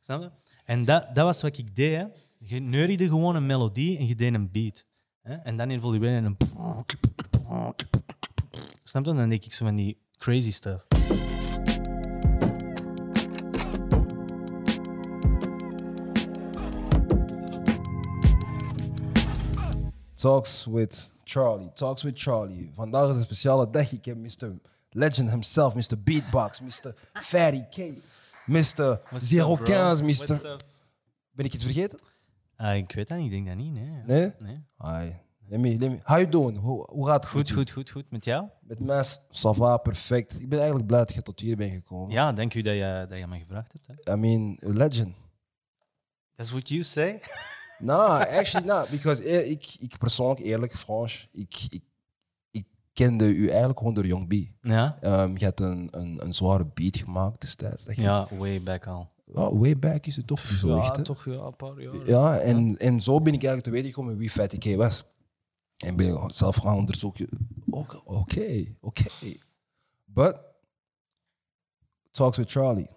Snap 0.00 0.22
je? 0.22 0.30
En 0.64 0.84
dat, 0.84 1.14
dat 1.14 1.24
was 1.24 1.42
wat 1.42 1.58
ik 1.58 1.76
deed. 1.76 2.06
Je 2.38 2.60
neuriede 2.60 3.06
gewoon 3.06 3.36
een 3.36 3.46
melodie 3.46 3.98
en 3.98 4.06
je 4.06 4.14
deed 4.14 4.34
een 4.34 4.50
beat. 4.50 4.86
Hè. 5.22 5.34
En 5.34 5.56
dan 5.56 5.70
evolueerde 5.70 6.16
in 6.16 6.24
een... 6.24 6.36
Snap 8.84 9.04
je? 9.04 9.14
Dan 9.14 9.28
deed 9.28 9.44
ik 9.44 9.52
zo 9.52 9.64
van 9.64 9.74
die 9.74 9.98
crazy 10.18 10.52
stuff. 10.52 10.86
Talks 20.14 20.64
with 20.64 21.10
Charlie. 21.24 21.72
Talks 21.72 22.02
with 22.02 22.20
Charlie. 22.20 22.70
Vandaag 22.74 23.10
is 23.10 23.16
een 23.16 23.24
speciale 23.24 23.70
dag. 23.70 23.92
Ik 23.92 24.04
heb 24.04 24.16
Mr. 24.16 24.52
Legend 24.94 25.30
himself, 25.30 25.74
Mr. 25.74 26.02
Beatbox, 26.04 26.60
Mr. 26.60 26.94
Fatty 27.12 27.62
K, 27.70 27.76
Mr. 28.46 29.00
015, 29.12 30.04
Mr. 30.04 30.56
Ben 31.30 31.44
ik 31.44 31.54
iets 31.54 31.64
vergeten? 31.64 31.98
Ah, 32.56 32.76
ik 32.76 32.92
weet 32.92 33.08
dat 33.08 33.18
niet, 33.18 33.26
ik 33.26 33.32
denk 33.32 33.46
dat 33.46 33.56
niet. 33.56 33.72
Nee. 33.72 34.02
Nee? 34.06 34.32
Nee. 34.38 34.64
Hi. 34.78 35.12
Let 35.48 35.60
me, 35.60 35.78
let 35.78 35.90
me. 35.90 35.98
How 36.04 36.18
you 36.18 36.28
doing? 36.28 36.58
Hoe, 36.58 36.86
hoe 36.90 37.06
gaat 37.06 37.24
het? 37.24 37.32
Goed, 37.32 37.50
goed, 37.50 37.70
goed, 37.70 37.90
goed. 37.90 38.10
Met 38.10 38.24
jou? 38.24 38.48
Met 38.60 38.78
mij, 38.78 39.04
ça 39.30 39.50
va, 39.50 39.76
perfect. 39.76 40.40
Ik 40.40 40.48
ben 40.48 40.58
eigenlijk 40.58 40.86
blij 40.86 40.98
dat 40.98 41.14
je 41.14 41.22
tot 41.22 41.40
hier 41.40 41.56
bent 41.56 41.72
gekomen. 41.72 42.10
Ja, 42.10 42.32
dank 42.32 42.54
u 42.54 42.60
dat 42.60 42.74
je, 42.74 43.06
dat 43.08 43.18
je 43.18 43.26
me 43.26 43.38
gevraagd 43.38 43.72
hebt. 43.72 43.86
Hè. 43.86 44.12
I 44.12 44.16
mean, 44.16 44.58
a 44.64 44.72
legend. 44.72 45.14
That's 46.36 46.50
what 46.50 46.68
you 46.68 46.82
say? 46.82 47.20
Nou, 47.78 48.24
actually 48.38 48.66
not. 48.66 48.88
Because 48.90 49.22
eh, 49.22 49.50
ik, 49.50 49.76
ik 49.78 49.98
persoonlijk, 49.98 50.40
eerlijk, 50.40 50.76
Frans, 50.76 51.28
ik, 51.32 51.66
ik 51.68 51.82
kende 52.92 53.34
u 53.34 53.48
eigenlijk 53.48 53.78
gewoon 53.78 53.94
door 53.94 54.06
Young 54.06 54.28
B. 54.28 54.32
Ja? 54.60 54.98
Ehm, 55.00 55.36
je 55.36 55.44
hebt 55.44 55.60
een, 55.60 55.88
een, 55.90 56.24
een 56.24 56.34
zware 56.34 56.66
beat 56.74 56.96
gemaakt 56.96 57.40
destijds. 57.40 57.86
Ja, 57.90 58.28
way 58.38 58.62
back 58.62 58.86
al. 58.86 59.10
Ja, 59.34 59.54
way 59.54 59.78
back 59.78 60.06
is 60.06 60.16
het 60.16 60.26
toch 60.26 60.40
zo 60.40 60.76
echt, 60.78 60.96
hè? 60.96 61.02
toch 61.02 61.24
ja, 61.24 61.32
een 61.32 61.56
paar 61.56 61.80
jaar. 61.80 62.06
Ja, 62.06 62.38
en, 62.38 62.78
en 62.78 63.00
zo 63.00 63.20
ben 63.20 63.32
ik 63.32 63.44
eigenlijk 63.44 63.64
te 63.64 63.70
weten 63.70 63.88
gekomen 63.88 64.16
wie 64.16 64.30
Fatty 64.30 64.58
K 64.58 64.76
was. 64.76 65.04
En 65.76 65.96
ben 65.96 66.14
ik 66.14 66.20
zelf 66.26 66.56
gaan 66.56 66.76
onderzoeken. 66.76 67.28
Oké, 67.70 68.00
oké, 68.04 68.74
oké. 68.80 69.04
But, 70.04 70.36
Talks 72.10 72.36
with 72.36 72.50
Charlie. 72.50 72.88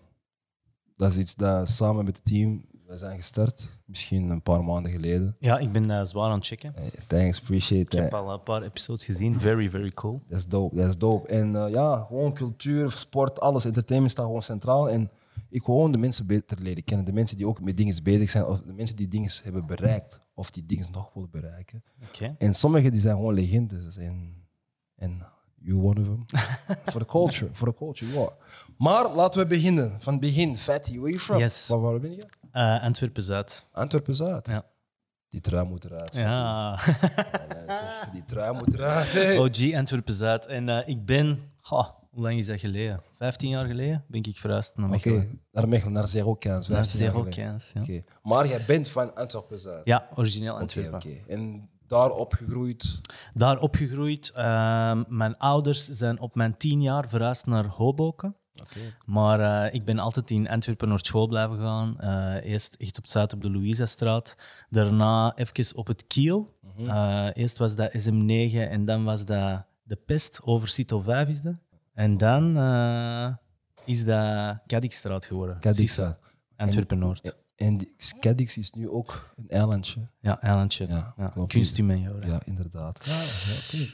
Dat 0.96 1.12
is 1.12 1.18
iets 1.18 1.36
dat 1.36 1.70
samen 1.70 2.06
met 2.06 2.16
het 2.16 2.26
team, 2.26 2.66
we 2.88 2.98
zijn 2.98 3.18
gestart. 3.18 3.68
Misschien 3.86 4.30
een 4.30 4.42
paar 4.42 4.64
maanden 4.64 4.92
geleden. 4.92 5.36
Ja, 5.40 5.58
ik 5.58 5.72
ben 5.72 5.88
daar 5.88 6.08
zwaar 6.08 6.30
aan 6.30 6.38
het 6.38 6.46
checken. 6.46 6.74
Hey, 6.76 6.92
thanks, 7.08 7.40
appreciate 7.40 7.98
Ik 7.98 8.04
heb 8.04 8.14
al 8.14 8.32
een 8.32 8.44
paar 8.44 8.62
episodes 8.62 9.06
gezien. 9.06 9.40
Very, 9.40 9.70
very 9.70 9.92
cool. 9.92 10.22
Dat 10.28 10.38
is 10.38 10.48
dope, 10.48 10.76
dat 10.76 10.88
is 10.88 10.98
dope. 10.98 11.28
En 11.28 11.56
eh, 11.56 11.72
ja, 11.72 11.98
gewoon 11.98 12.34
cultuur, 12.34 12.92
sport, 12.92 13.40
alles, 13.40 13.66
entertainment 13.66 14.12
staat 14.12 14.26
gewoon 14.26 14.44
centraal. 14.44 14.90
En 14.90 15.12
ik 15.50 15.66
wil 15.66 15.76
gewoon 15.76 15.92
de 15.92 15.98
mensen 15.98 16.28
beter 16.28 16.62
leren 16.62 16.84
kennen. 16.84 17.06
De 17.06 17.14
mensen 17.14 17.38
die 17.38 17.48
ook 17.48 17.62
met 17.62 17.78
dingen 17.78 18.04
bezig 18.04 18.30
zijn, 18.30 18.46
of 18.46 18.62
de 18.62 18.74
mensen 18.74 18.96
die 18.96 19.08
dingen 19.08 19.32
hebben 19.44 19.66
bereikt, 19.66 20.22
of 20.34 20.52
die 20.52 20.66
dingen 20.66 20.88
nog 20.92 21.14
willen 21.14 21.30
bereiken. 21.32 21.84
Oké. 22.08 22.36
En 22.38 22.54
sommigen 22.54 22.92
die 22.92 23.02
zijn 23.02 23.16
gewoon 23.16 23.34
legendes. 23.34 23.98
En, 23.98 24.46
en 24.96 25.26
you 25.66 25.80
one 25.80 26.00
of 26.00 26.06
them. 26.08 26.26
For 26.92 27.00
the 27.00 27.06
culture, 27.06 27.50
for 27.54 27.66
the 27.66 27.74
culture, 27.74 28.12
you 28.12 28.26
are. 28.26 28.34
Maar 28.78 29.16
laten 29.16 29.42
we 29.42 29.48
beginnen. 29.48 30.02
Van 30.02 30.14
het 30.14 30.22
begin, 30.22 30.58
Fatty, 30.58 30.92
where 30.92 31.10
you 31.10 31.20
from? 31.20 31.38
Yes. 31.38 31.68
Waar, 31.68 31.80
waar 31.80 32.00
ben 32.00 32.12
je? 32.12 32.26
Eh, 32.56 32.82
Antwerpen 32.84 33.24
Zuid. 33.24 33.66
Antwerpen-Zuid. 33.72 34.48
Ja. 34.48 34.66
Die 35.30 35.42
trui 35.42 35.66
moet 35.68 35.84
eruit. 35.86 36.14
Ja. 36.14 36.76
Die 38.14 38.24
trui 38.26 38.54
moet 38.58 38.74
eruit. 38.74 39.12
hey. 39.12 39.38
OG 39.44 39.74
Antwerpen 39.74 40.14
Zuid. 40.14 40.46
En 40.46 40.70
eh, 40.70 40.88
ik 40.88 41.06
ben, 41.06 41.40
goh, 41.62 41.90
hoe 42.12 42.22
lang 42.24 42.38
is 42.38 42.46
dat 42.46 42.60
geleden? 42.60 43.02
15 43.14 43.50
jaar 43.50 43.66
geleden 43.66 44.04
ben 44.08 44.24
ik 44.24 44.38
verhuisd 44.38 44.78
naar 44.78 44.86
Oké, 44.88 44.96
Mechelen. 44.96 45.42
naar 45.52 45.68
Mechelen, 45.68 45.94
naar 45.94 46.08
Zero 46.08 46.36
Cans. 46.36 46.68
Naar 46.68 46.78
15 46.86 47.00
jaar 47.00 47.12
Zero. 47.12 47.30
Cans. 47.30 47.72
Ja. 47.74 47.82
Oké. 47.82 48.04
Maar 48.24 48.48
jij 48.48 48.62
bent 48.68 48.90
van 48.90 49.16
Antwerpen-Zuid. 49.16 49.86
ja, 49.86 50.08
origineel 50.16 50.54
Oké, 50.54 50.62
Antwerpen. 50.62 50.94
oké. 50.96 51.16
En 51.28 51.70
daar 51.88 52.10
opgegroeid. 52.10 53.00
Daar 53.34 53.60
opgegroeid. 53.60 54.30
Ehm, 54.30 55.04
mijn 55.08 55.38
ouders 55.38 55.86
zijn 55.88 56.20
op 56.20 56.36
mijn 56.36 56.58
tien 56.58 56.82
jaar 56.82 57.10
verhuisd 57.10 57.46
naar 57.46 57.66
Hoboken. 57.66 58.36
Maar 59.06 59.40
eh, 59.40 59.74
ik 59.74 59.86
ben 59.86 60.00
altijd 60.00 60.30
in 60.32 60.50
Antwerpen 60.50 60.88
naar 60.88 61.00
school 61.02 61.28
blijven 61.28 61.58
gaan. 61.58 62.00
Eh, 62.00 62.52
eerst 62.52 62.76
echt 62.78 62.98
op 62.98 63.08
Zuid 63.08 63.34
op 63.34 63.42
de 63.42 63.52
Louisa-straat. 63.52 64.36
Daarna 64.70 65.36
even 65.36 65.78
op 65.78 65.88
het 65.88 66.08
Kiel. 66.08 66.58
Eh, 66.78 67.28
eerst 67.34 67.58
was 67.58 67.76
dat 67.76 67.92
SM9 67.92 68.70
en 68.70 68.86
dan 68.86 69.04
was 69.04 69.26
dat 69.26 69.64
de 69.84 69.96
Pest 69.96 70.42
over 70.44 70.68
Cito 70.68 71.00
5 71.00 71.28
is 71.28 71.42
dat. 71.42 71.56
En 71.94 72.18
dan 72.18 72.58
is 73.86 74.06
dat 74.06 74.58
Cadixstraat 74.68 75.26
geworden. 75.26 75.60
Cadixstraat. 75.60 76.18
Sissa, 76.22 76.64
Antwerpen-Noord. 76.64 77.36
En 77.56 77.88
Cadix 78.20 78.58
is 78.58 78.72
nu 78.72 78.90
ook 78.90 79.34
een 79.38 79.50
eilandje. 79.50 80.08
Ja, 80.20 80.42
eilandje. 80.42 80.88
Ja, 80.88 81.14
Ja, 81.18 81.28
klopt. 81.28 81.54
Kunst 81.54 81.78
in 81.78 81.86
mijn 81.86 82.00
jaren. 82.00 82.28
Ja, 82.28 82.42
inderdaad. 82.46 83.06
Ja, 83.06 83.14
ja, 83.80 83.88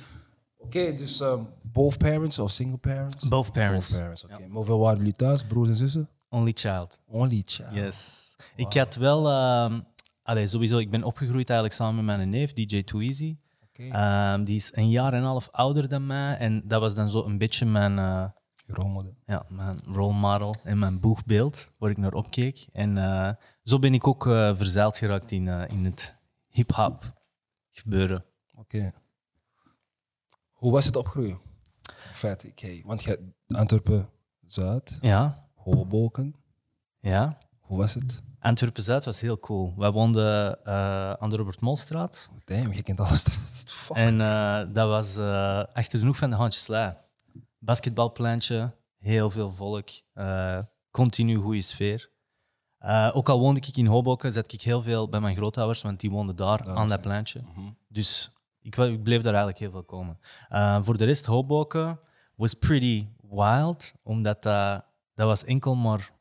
oké. 0.62 0.94
Dus 0.94 1.20
um, 1.20 1.48
both 1.62 1.98
parents 1.98 2.40
of 2.40 2.52
single 2.52 2.78
parents? 2.78 3.28
Both 3.28 3.52
parents. 3.52 3.90
Both 3.90 4.00
parents, 4.00 4.24
oké. 4.24 4.40
Maar 4.40 4.50
hoeveel 4.52 4.80
waren 4.80 4.98
jullie 4.98 5.14
thuis, 5.14 5.44
broers 5.44 5.70
en 5.70 5.76
zussen? 5.76 6.10
Only 6.30 6.52
child. 6.54 7.00
Only 7.08 7.42
child. 7.46 7.74
Yes. 7.74 8.36
Ik 8.56 8.74
had 8.74 8.96
wel... 8.96 9.30
ehm 9.30 9.80
allee, 10.24 10.48
sowieso, 10.48 10.78
ik 10.78 10.90
ben 10.90 11.04
opgegroeid 11.04 11.50
eigenlijk 11.50 11.80
samen 11.80 12.06
met 12.06 12.16
mijn 12.18 12.30
neef, 12.30 12.54
DJ 12.54 12.84
Too. 12.84 13.00
Ehm, 13.74 14.44
die 14.44 14.56
is 14.56 14.76
een 14.76 14.90
jaar 14.90 15.14
en 15.14 15.20
een 15.20 15.26
half 15.26 15.50
ouder 15.52 15.90
dan 15.90 16.06
mij. 16.06 16.38
En 16.38 16.62
dat 16.68 16.82
was 16.82 16.94
dan 16.96 17.10
zo 17.10 17.24
een 17.26 17.38
beetje 17.38 17.66
mijn, 17.66 17.98
eh, 18.00 18.26
Je 18.66 18.74
rolmodel. 18.74 19.16
ja, 19.26 19.46
mijn 19.50 19.76
role 19.90 20.14
model 20.14 20.56
en 20.64 20.80
mijn 20.80 21.00
boegbeeld 21.00 21.72
waar 21.78 21.90
ik 21.90 21.98
naar 21.98 22.14
opkeek. 22.14 22.68
En 22.74 22.98
eh, 22.98 23.30
zo 23.64 23.80
ben 23.80 23.94
ik 23.94 24.08
ook 24.08 24.28
eh, 24.28 24.56
verzeild 24.56 24.98
geraakt 24.98 25.32
in, 25.32 25.48
eh, 25.48 25.64
in 25.68 25.86
het 25.86 26.16
hip-hop 26.48 27.14
gebeuren. 27.72 28.26
Oké. 28.56 28.92
Hoe 30.62 30.72
was 30.72 30.86
het 30.86 30.96
opgroeien? 30.96 31.40
Vet, 32.12 32.46
oké. 32.50 32.82
Want 32.86 33.04
je 33.04 33.10
hebt 33.10 33.22
Antwerpen 33.58 34.10
Zuid, 34.48 34.98
Ja, 35.02 35.48
Hoboken. 35.56 36.36
ja. 37.00 37.38
Hoe 37.60 37.78
was 37.78 37.94
het? 37.94 38.22
Antwerpen 38.40 38.84
Zuid 38.84 39.06
was 39.06 39.20
heel 39.20 39.40
cool. 39.40 39.74
Wij 39.78 39.92
woonden 39.92 40.64
eh, 40.66 41.12
aan 41.14 41.30
de 41.30 41.36
Robert 41.36 41.62
Molstraat. 41.62 42.30
Damn, 42.46 42.74
je 42.74 42.84
kent 42.84 43.00
alles. 43.00 43.26
En 43.94 44.22
eh, 44.22 44.62
dat 44.74 44.88
was 44.88 45.18
eh, 45.18 45.64
achter 45.74 46.00
de 46.00 46.06
hoek 46.06 46.16
van 46.16 46.30
de 46.30 46.36
Handjeslei. 46.36 46.94
Basketbalplantje, 47.60 48.76
heel 48.98 49.30
veel 49.32 49.52
volk, 49.52 49.90
continu 50.92 51.36
goede 51.36 51.62
sfeer. 51.62 52.10
Ook 53.14 53.30
al 53.30 53.40
woonde 53.40 53.60
ik 53.60 53.78
in 53.78 53.86
Hoboken, 53.86 54.32
zat 54.32 54.54
ik 54.54 54.62
heel 54.62 54.82
veel 54.82 55.10
bij 55.10 55.20
mijn 55.20 55.36
grootouders, 55.36 55.82
want 55.82 56.00
die 56.00 56.12
woonden 56.12 56.36
daar 56.36 56.70
aan 56.70 56.90
dat 56.90 57.02
plantje. 57.02 57.42
Mhm. 57.42 57.70
Dus 57.88 58.32
ik, 58.62 58.78
ik 58.78 59.04
bleef 59.04 59.22
daar 59.22 59.34
eigenlijk 59.34 59.60
heel 59.60 59.72
veel 59.72 59.84
komen. 59.84 60.20
Eh, 60.50 60.84
voor 60.84 60.98
de 60.98 61.06
rest, 61.06 61.26
Hoboken 61.26 62.00
was 62.36 62.54
pretty 62.54 63.08
wild, 63.30 63.94
omdat 64.04 64.44
dat, 64.44 64.84
dat 65.14 65.28
was 65.28 65.44
enkel 65.44 65.76
maar 65.76 66.12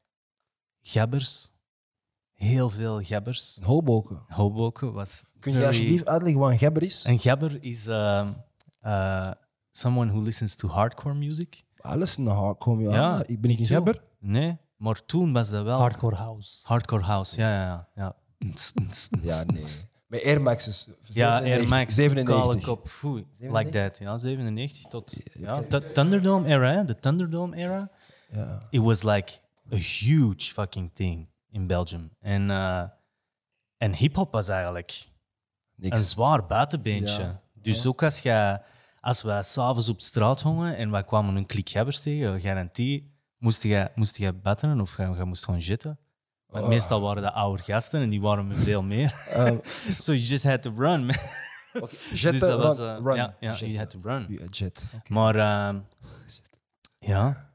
gabbers. 0.82 1.50
Heel 2.32 2.70
veel 2.70 3.00
gabbers. 3.02 3.58
Hoboken. 3.62 4.22
Hoboken 4.28 4.92
was. 4.92 5.22
Kun 5.38 5.52
je 5.52 5.66
alsjeblieft 5.66 6.06
uitleggen 6.06 6.40
wat 6.40 6.50
een 6.50 6.58
gabber 6.58 6.82
is? 6.82 7.04
Een 7.04 7.18
gabber 7.18 7.64
is 7.64 7.86
um, 7.86 8.36
uh, 8.86 9.30
someone 9.70 10.10
who 10.10 10.22
listens 10.22 10.54
to 10.56 10.68
hardcore 10.68 11.14
music. 11.14 11.62
Alles 11.80 12.18
in 12.18 12.24
de 12.24 12.30
hard 12.30 12.58
kom 12.58 12.80
je 12.80 12.88
Ja. 12.88 13.22
Ik 13.26 13.40
ben 13.40 13.50
ik 13.50 13.58
een 13.58 13.66
gabber? 13.66 14.02
Nee, 14.18 14.58
maar 14.76 15.04
toen 15.04 15.32
was 15.32 15.50
dat 15.50 15.64
wel 15.64 15.78
Hardcore 15.78 16.16
house. 16.16 16.66
hardcore 16.66 17.02
house. 17.02 17.40
Ja, 17.40 17.54
ja, 17.54 17.62
ja. 17.64 17.88
ja. 17.94 18.16
Ja, 19.22 19.44
nee. 19.44 19.64
Met 20.10 20.24
Air 20.24 20.40
Max's. 20.42 20.88
Ja, 21.02 21.40
Air 21.40 21.62
97, 21.62 21.68
Max, 21.68 21.94
97. 21.94 22.24
kale 22.24 22.60
kop, 22.60 22.88
foei, 22.88 23.26
like 23.38 23.70
97? 23.70 23.72
that. 23.72 23.98
Ja, 23.98 24.18
97 24.18 24.88
tot 24.88 25.16
ja, 25.32 25.60
de 25.68 25.92
Thunderdome 25.92 26.48
era, 26.48 26.82
de 26.82 26.98
Thunderdome 26.98 27.56
era. 27.56 27.90
Ja. 28.32 28.66
It 28.70 28.80
was 28.80 29.02
like 29.02 29.38
a 29.72 29.76
huge 29.76 30.52
fucking 30.52 30.90
thing 30.94 31.28
in 31.50 31.66
Belgium. 31.66 32.10
En, 32.20 32.48
uh, 32.48 32.82
en 33.76 33.94
hip-hop 33.94 34.32
was 34.32 34.48
eigenlijk 34.48 35.08
Niks. 35.76 35.96
een 35.96 36.04
zwaar 36.04 36.46
buitenbeentje. 36.46 37.22
Ja. 37.22 37.40
Dus 37.54 37.86
ook 37.86 38.02
als, 38.02 38.18
je, 38.18 38.60
als 39.00 39.22
wij 39.22 39.42
s'avonds 39.42 39.88
op 39.88 40.00
straat 40.00 40.40
hongen 40.40 40.76
en 40.76 40.90
wij 40.90 41.04
kwamen 41.04 41.36
een 41.36 41.46
klik 41.46 41.68
hebbers 41.68 42.00
tegen, 42.00 42.40
garantie, 42.40 43.14
moest 43.38 43.62
je, 43.62 43.90
moest 43.94 44.16
je 44.16 44.32
batteren 44.32 44.80
of 44.80 44.96
je, 44.96 45.02
je 45.02 45.24
moest 45.24 45.44
gewoon 45.44 45.62
zitten. 45.62 45.98
Want 46.50 46.66
meestal 46.66 47.00
waren 47.00 47.22
dat 47.22 47.32
oude 47.32 47.62
gasten 47.62 48.00
en 48.00 48.08
die 48.08 48.20
waren 48.20 48.46
met 48.46 48.58
veel 48.58 48.82
meer. 48.82 49.14
Ehm, 49.28 49.56
so 50.04 50.12
you 50.12 50.24
just 50.24 50.44
had 50.44 50.62
to 50.62 50.72
run. 50.76 51.06
man. 51.06 51.16
Jet, 52.12 52.32
dus 52.32 52.40
dat 52.40 52.50
run, 52.50 52.58
was, 52.58 52.78
eh, 52.78 52.96
run. 53.02 53.16
ja, 53.16 53.36
ja, 53.40 53.52
Jet. 53.52 53.58
you 53.58 53.78
had 53.78 53.90
to 53.90 53.98
run. 54.02 54.48
Jet. 54.50 54.86
Maar 55.08 55.34
ehm, 55.36 55.78
ja, 56.98 57.50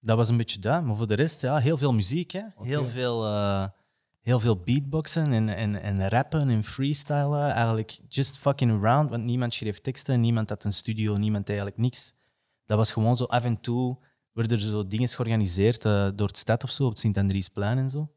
dat 0.00 0.16
was 0.16 0.28
een 0.28 0.36
beetje 0.36 0.60
dat. 0.60 0.82
Maar 0.82 0.96
voor 0.96 1.06
de 1.06 1.14
rest, 1.14 1.40
ja, 1.40 1.56
heel 1.58 1.78
veel 1.78 1.92
muziek. 1.92 2.30
Hè? 2.30 2.42
Heel, 2.60 2.86
veel, 2.86 3.24
eh, 3.26 3.66
heel 4.20 4.40
veel 4.40 4.56
beatboxen 4.56 5.32
en, 5.32 5.48
en, 5.48 5.82
en 5.82 6.08
rappen 6.08 6.48
en 6.48 6.64
freestylen. 6.64 7.52
Eigenlijk 7.52 7.98
just 8.08 8.38
fucking 8.38 8.70
around, 8.70 9.10
want 9.10 9.24
niemand 9.24 9.54
schreef 9.54 9.80
teksten, 9.80 10.20
niemand 10.20 10.48
had 10.48 10.64
een 10.64 10.72
studio, 10.72 11.16
niemand 11.16 11.48
eigenlijk 11.48 11.78
niks. 11.78 12.14
Dat 12.66 12.76
was 12.76 12.92
gewoon 12.92 13.16
zo 13.16 13.24
af 13.24 13.44
en 13.44 13.60
toe 13.60 13.98
werden 14.32 14.56
er 14.58 14.62
zo 14.62 14.86
dingen 14.86 15.08
georganiseerd 15.08 15.84
eh, 15.84 16.08
door 16.14 16.26
het 16.26 16.36
stad 16.36 16.64
of 16.64 16.70
zo, 16.70 16.84
op 16.84 16.90
het 16.90 16.98
Sint-Andriesplein 16.98 17.78
en 17.78 17.90
zo. 17.90 18.12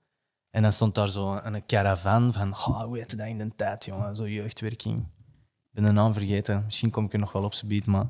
En 0.49 0.61
dan 0.61 0.71
stond 0.71 0.95
daar 0.95 1.09
zo 1.09 1.39
een 1.43 1.65
caravan 1.65 2.33
van, 2.33 2.51
oh, 2.51 2.83
hoe 2.83 2.97
heette 2.97 3.15
dat 3.15 3.27
in 3.27 3.37
de 3.37 3.55
tijd, 3.55 3.85
jongen? 3.85 4.15
Zo 4.15 4.27
jeugdwerking. 4.27 4.99
Ik 4.99 5.71
ben 5.71 5.83
de 5.83 5.91
naam 5.91 6.13
vergeten. 6.13 6.63
Misschien 6.65 6.91
kom 6.91 7.05
ik 7.05 7.13
er 7.13 7.19
nog 7.19 7.31
wel 7.31 7.43
op 7.43 7.53
beat, 7.65 7.85
maar... 7.85 8.07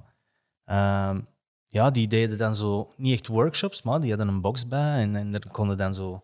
ehm, 0.65 1.21
ja, 1.67 1.91
die 1.91 2.07
deden 2.07 2.37
dan 2.37 2.55
zo, 2.55 2.91
niet 2.97 3.13
echt 3.13 3.27
workshops, 3.27 3.81
maar 3.81 3.99
die 4.01 4.09
hadden 4.09 4.27
een 4.27 4.41
box 4.41 4.67
bij 4.67 5.01
en, 5.01 5.15
en 5.15 5.31
daar 5.31 5.47
konden 5.51 5.77
dan 5.77 5.93
zo 5.93 6.23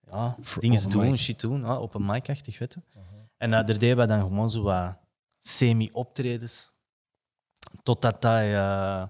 ja, 0.00 0.36
dingen 0.60 0.90
doen, 0.90 1.10
mic. 1.10 1.18
shit 1.18 1.40
doen, 1.40 1.60
ja, 1.60 1.78
op 1.78 1.94
een 1.94 2.06
mic-achtig, 2.06 2.58
weet 2.58 2.74
je. 2.74 2.80
En 3.36 3.50
uh, 3.50 3.56
daar 3.66 3.78
deden 3.78 3.96
we 3.96 4.06
dan 4.06 4.20
gewoon 4.20 4.50
zo 4.50 4.62
wat 4.62 4.96
semi-optredens. 5.38 6.72
Totdat 7.82 8.22
hij, 8.22 8.56
eh, 8.56 9.06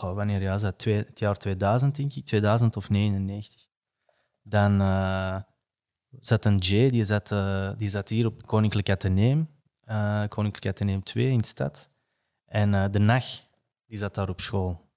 wanneer 0.00 0.40
ja, 0.40 0.56
dat? 0.56 0.78
Twee, 0.78 0.96
het 0.96 1.18
jaar 1.18 1.36
2000, 1.36 1.96
denk 1.96 2.14
ik, 2.14 2.24
2000 2.24 2.76
of 2.76 2.88
99. 2.88 3.68
Dan 4.42 4.80
eh, 4.80 5.36
zat 6.20 6.44
een 6.44 6.58
Jay, 6.58 6.90
die 6.90 7.04
zat, 7.04 7.32
eh, 7.32 7.70
die 7.76 7.90
zat 7.90 8.08
hier 8.08 8.26
op 8.26 8.46
Koninklijk 8.46 8.90
Atheneum, 8.90 9.48
eh, 9.84 10.22
Koninklijk 10.28 10.66
Atheneum 10.66 11.02
2 11.02 11.28
in 11.28 11.38
de 11.38 11.46
stad. 11.46 11.90
En 12.46 12.90
de 12.90 12.98
Nach, 12.98 13.26
die 13.86 13.98
zat 13.98 14.14
daar 14.14 14.28
op 14.28 14.40
school. 14.40 14.88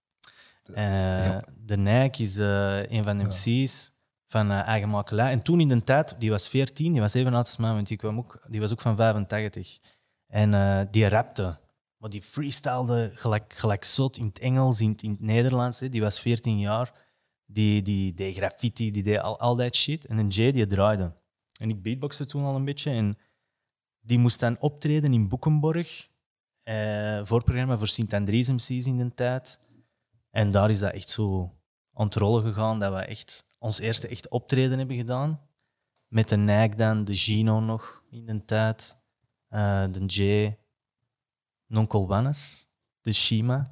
Ja. 0.76 1.44
De 1.58 1.78
Nijk 1.78 2.20
is 2.20 2.38
een 2.38 3.04
van 3.04 3.18
de 3.18 3.24
MC's 3.24 3.92
van 4.28 4.52
eigen 4.52 4.90
makelij. 4.90 5.32
En 5.32 5.42
toen 5.42 5.60
in 5.60 5.68
de 5.68 5.84
tijd, 5.84 6.16
die 6.20 6.30
was 6.30 6.48
14, 6.48 6.92
die 6.92 7.02
was 7.02 7.14
even 7.14 7.34
oud 7.34 7.46
als 7.46 7.58
mij, 7.58 7.74
want 7.74 7.88
die, 7.88 7.98
kwam 7.98 8.18
ook, 8.18 8.46
die 8.48 8.60
was 8.60 8.72
ook 8.72 8.82
van 8.82 8.96
85. 8.96 9.80
En 10.28 10.88
die 10.92 11.08
rapte. 11.08 11.58
Maar 12.04 12.12
die 12.12 12.22
freestylde 12.22 13.12
gelijk, 13.14 13.54
gelijk 13.54 13.84
zot 13.84 14.18
in 14.18 14.26
het 14.26 14.40
Engels, 14.40 14.82
in, 14.82 14.90
het- 14.90 15.20
Nederlands. 15.20 15.80
hè. 15.80 15.90
Die 15.90 16.02
was 16.02 16.20
14 16.20 16.60
jaar. 16.60 16.94
Die, 17.46 17.82
die 17.82 18.14
deed 18.14 18.36
graffiti, 18.36 18.92
die 18.92 19.04
deed 19.04 19.20
al, 19.20 19.40
al 19.40 19.56
dat 19.56 19.76
shit. 19.76 20.06
En 20.06 20.18
een 20.18 20.28
Jay 20.28 20.52
die 20.52 20.66
draaide. 20.66 21.14
En 21.60 21.70
ik 21.70 21.82
beatboxte 21.82 22.26
toen 22.26 22.44
al 22.44 22.56
een 22.56 22.66
beetje. 22.66 22.92
En 22.92 23.16
die 24.00 24.18
moest 24.20 24.40
dan 24.40 24.60
optreden 24.60 25.14
in 25.14 25.28
Boekenborg. 25.28 26.08
Eh, 26.64 27.26
voorprogramma 27.26 27.78
voor 27.78 27.88
Sint-Andries 27.88 28.50
MC's 28.50 28.86
in 28.86 28.98
de 28.98 29.14
tijd. 29.14 29.60
En 30.32 30.52
daar 30.52 30.70
is 30.70 30.80
dat 30.80 30.94
echt 30.94 31.10
zo 31.10 31.54
aan 31.94 32.06
het 32.06 32.16
rollen 32.16 32.42
gegaan 32.44 32.80
dat 32.80 32.94
we 32.94 33.00
echt 33.00 33.46
ons 33.60 33.80
eerste 33.80 34.08
echt 34.08 34.30
optreden 34.30 34.78
hebben 34.78 34.96
gedaan. 34.98 35.42
Met 36.08 36.30
de 36.30 36.38
Nike 36.38 36.76
dan, 36.76 37.04
de 37.04 37.16
Gino 37.16 37.60
nog 37.60 38.04
in 38.10 38.26
de 38.26 38.46
tijd, 38.46 38.98
eh, 39.48 39.86
de 39.92 40.06
J, 40.06 40.56
Nonkel 41.74 42.08
Wannes, 42.08 42.68
de 43.02 43.14
Shima. 43.14 43.66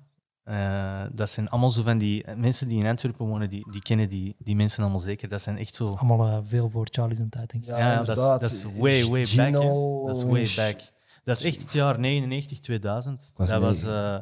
Eh, 0.44 1.03
dat 1.12 1.30
zijn 1.30 1.50
allemaal 1.50 1.69
zo 1.69 1.81
van 1.81 1.98
die 1.98 2.24
eh, 2.24 2.36
mensen 2.36 2.68
die 2.68 2.80
in 2.80 2.88
Antwerpen 2.88 3.25
wonen, 3.25 3.50
die, 3.50 3.71
die 3.71 3.81
kennen 3.81 4.09
die, 4.09 4.36
die 4.39 4.56
mensen 4.56 4.81
allemaal 4.83 5.00
zeker. 5.01 5.27
Dat 5.30 5.42
zijn 5.42 5.57
echt 5.57 5.75
zo. 5.75 5.86
Allemaal 5.86 6.27
eh, 6.27 6.38
veel 6.44 6.69
voor 6.69 6.88
Charlie's 6.92 7.19
en 7.19 7.30
tijd, 7.30 7.50
denk 7.51 7.63
ik. 7.63 7.69
Ja, 7.69 7.77
ja, 7.77 8.03
dat, 8.03 8.18
is, 8.18 8.24
dat 8.24 8.42
is 8.51 8.63
way, 8.63 9.06
way 9.06 9.25
back. 9.36 9.62
hè. 9.63 9.69
Dat 10.06 10.18
is 10.18 10.24
way 10.24 10.50
back. 10.56 10.81
Dat 11.24 11.38
is 11.39 11.44
echt 11.44 11.62
het 11.62 11.74
jaar 11.74 12.00
99, 12.00 12.59
2000. 12.59 13.33
was 13.36 13.50
dat, 13.50 13.62
was, 13.62 13.83
eh, 13.83 14.18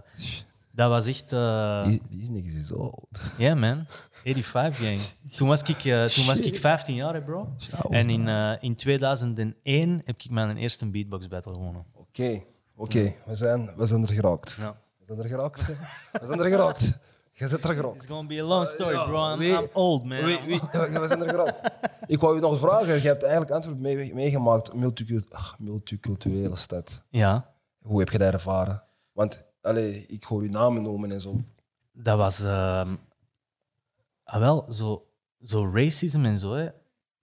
dat 0.71 0.89
was 0.89 1.05
echt. 1.05 1.31
eh, 1.33 1.83
Die, 1.85 2.01
die 2.09 2.21
is 2.21 2.29
niks 2.29 2.53
is 2.53 2.73
oud. 2.73 3.19
Ja, 3.37 3.55
man. 3.55 3.85
85 4.23 4.77
gang. 4.85 4.99
Toen 5.35 5.47
was 5.47 5.61
ik, 5.61 5.77
toen 6.13 6.25
was 6.25 6.39
ik 6.39 6.57
15 6.57 6.95
jaar, 6.95 7.13
hè, 7.13 7.21
bro. 7.21 7.55
En 7.89 8.09
in, 8.09 8.27
in 8.59 8.75
2001 8.75 10.01
heb 10.05 10.21
ik 10.21 10.29
mijn 10.29 10.57
eerste 10.57 10.89
beatbox 10.89 11.27
battle 11.27 11.53
gewonnen. 11.53 11.85
Oké, 11.93 12.43
oké. 12.79 13.13
We, 13.25 13.35
zijn, 13.35 13.75
we 13.75 13.85
zijn 13.85 14.01
er 14.01 14.13
geraakt. 14.13 14.51
Ja. 14.51 14.77
We 14.97 15.05
zijn 15.05 15.19
er 15.19 15.25
geraakt. 15.25 15.67
We 16.11 16.25
zijn 16.25 16.39
er 16.39 16.49
geraakt. 16.49 16.99
Je 17.39 17.47
zit 17.47 17.63
er 17.63 17.73
geraakt. 17.73 17.95
It's 17.95 18.05
gonna 18.05 18.27
be 18.27 18.41
a 18.41 18.45
long 18.45 18.67
story, 18.67 18.93
bro. 18.93 19.35
I'm, 19.41 19.67
old, 19.73 20.05
man. 20.05 20.25
Wie, 20.25 20.37
we 20.71 21.07
zijn 21.07 21.23
er 21.23 21.29
geraakt. 21.29 21.71
Ik 22.13 22.19
wou 22.19 22.35
je 22.35 22.41
nog 22.41 22.59
vragen. 22.59 23.01
Je 23.01 23.07
hebt 23.07 23.23
eigenlijk 23.23 23.79
mee, 23.79 24.13
meegemaakt. 24.13 24.73
Multiculturele 25.57 26.55
stad. 26.55 27.01
Ja, 27.09 27.53
Hoe 27.81 27.99
heb 27.99 28.09
je 28.09 28.17
dat 28.17 28.33
ervaren? 28.33 28.83
Want 29.11 29.43
allee, 29.61 30.05
ik 30.05 30.23
hoor 30.23 30.43
je 30.43 30.49
namen 30.49 30.81
noemen 30.81 31.11
en 31.11 31.21
zo. 31.21 31.41
dat 31.91 32.17
was... 32.17 32.39
ehm, 32.39 32.95
ah, 34.23 34.39
wel, 34.39 34.65
zo, 34.71 35.07
zo 35.41 35.71
racism 35.73 36.25
en 36.25 36.39
zo. 36.39 36.53
Hè. 36.53 36.69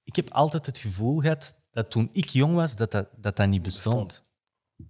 Ik 0.02 0.16
heb 0.16 0.30
altijd 0.30 0.66
het 0.66 0.78
gevoel 0.78 1.20
gehad 1.20 1.54
dat 1.70 1.90
toen 1.90 2.08
ik 2.12 2.24
jong 2.24 2.54
was, 2.54 2.76
dat 2.76 2.90
dat, 2.90 3.06
dat, 3.16 3.36
dat 3.36 3.48
niet 3.48 3.62
bestond. 3.62 4.24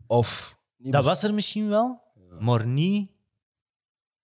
Of 0.07 0.56
niet 0.77 0.93
Dat 0.93 1.05
was 1.05 1.23
er 1.23 1.35
misschien 1.35 1.69
wel, 1.69 2.03
maar 2.41 2.67
niet 2.67 3.11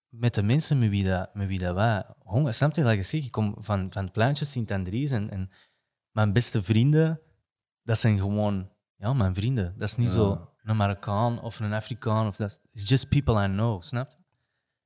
met 0.07 0.33
de 0.33 0.43
mensen 0.43 0.79
met 0.79 0.89
wie 0.89 1.03
dat, 1.03 1.33
met 1.33 1.47
wie 1.47 1.59
dat 1.59 1.75
wij 1.75 2.03
honger. 2.19 2.53
Snap 2.53 2.75
je 2.75 2.83
wat 2.83 2.91
ik 2.91 3.03
zeg? 3.03 3.25
Ik 3.25 3.31
kom 3.31 3.55
van, 3.57 3.91
van 3.91 4.03
het 4.03 4.13
pleintje 4.13 4.45
Sint-Andries 4.45 5.11
en, 5.11 5.29
en 5.29 5.49
mijn 6.11 6.33
beste 6.33 6.63
vrienden, 6.63 7.21
dat 7.83 7.97
zijn 7.97 8.17
gewoon 8.17 8.69
ja, 8.95 9.13
mijn 9.13 9.35
vrienden. 9.35 9.73
Dat 9.77 9.87
is 9.87 9.95
niet 9.95 10.07
Ja. 10.07 10.13
zo 10.13 10.49
een 10.63 10.75
Marokkaan 10.77 11.41
of 11.41 11.59
een 11.59 11.73
Afrikaan. 11.73 12.27
Of 12.27 12.35
dat 12.35 12.61
is 12.71 12.89
just 12.89 13.09
people 13.09 13.43
I 13.43 13.47
know, 13.47 13.81
snap 13.81 14.11
je? 14.11 14.17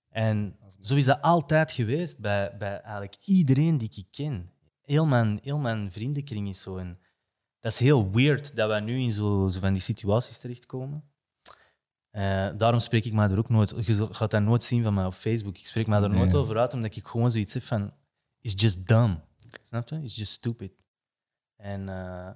En 0.09 0.57
zo 0.79 0.95
is 0.95 1.05
dat 1.05 1.21
altijd 1.21 1.71
geweest 1.71 2.19
bij, 2.19 2.57
bij 2.57 2.81
eigenlijk 2.81 3.17
iedereen 3.21 3.77
die 3.77 3.91
ik 3.95 4.07
ken. 4.11 4.51
Heel 4.81 5.05
mijn, 5.05 5.39
heel 5.41 5.57
mijn 5.57 5.91
vriendenkring 5.91 6.47
is 6.47 6.61
zo. 6.61 6.77
En 6.77 6.99
dat 7.59 7.71
is 7.71 7.79
heel 7.79 8.11
weird 8.11 8.55
dat 8.55 8.67
wij 8.67 8.79
nu 8.79 8.99
in 8.99 9.11
zo, 9.11 9.47
zo 9.47 9.59
van 9.59 9.73
die 9.73 9.81
situaties 9.81 10.37
terechtkomen. 10.37 11.06
Eh, 12.17 12.47
daarom 12.57 12.79
spreek 12.79 13.05
ik 13.05 13.13
mij 13.13 13.29
er 13.29 13.37
ook 13.37 13.49
nooit... 13.49 13.73
Je 13.85 14.07
gaat 14.11 14.31
dat 14.31 14.41
nooit 14.41 14.63
zien 14.63 14.83
van 14.83 14.93
mij 14.93 15.05
op 15.05 15.13
Facebook. 15.13 15.57
Ik 15.57 15.65
spreek 15.65 15.87
mij 15.87 16.01
er 16.01 16.09
nooit 16.09 16.31
Nee. 16.31 16.41
over 16.41 16.57
uit, 16.57 16.73
omdat 16.73 16.95
ik 16.95 17.07
gewoon 17.07 17.31
zoiets 17.31 17.53
heb 17.53 17.63
van... 17.63 17.93
It's 18.41 18.61
just 18.61 18.87
dumb. 18.87 19.19
Snap 19.61 19.89
je? 19.89 20.01
It's 20.01 20.15
just 20.15 20.31
stupid. 20.31 20.71
En 21.55 21.89
eh, 21.89 22.29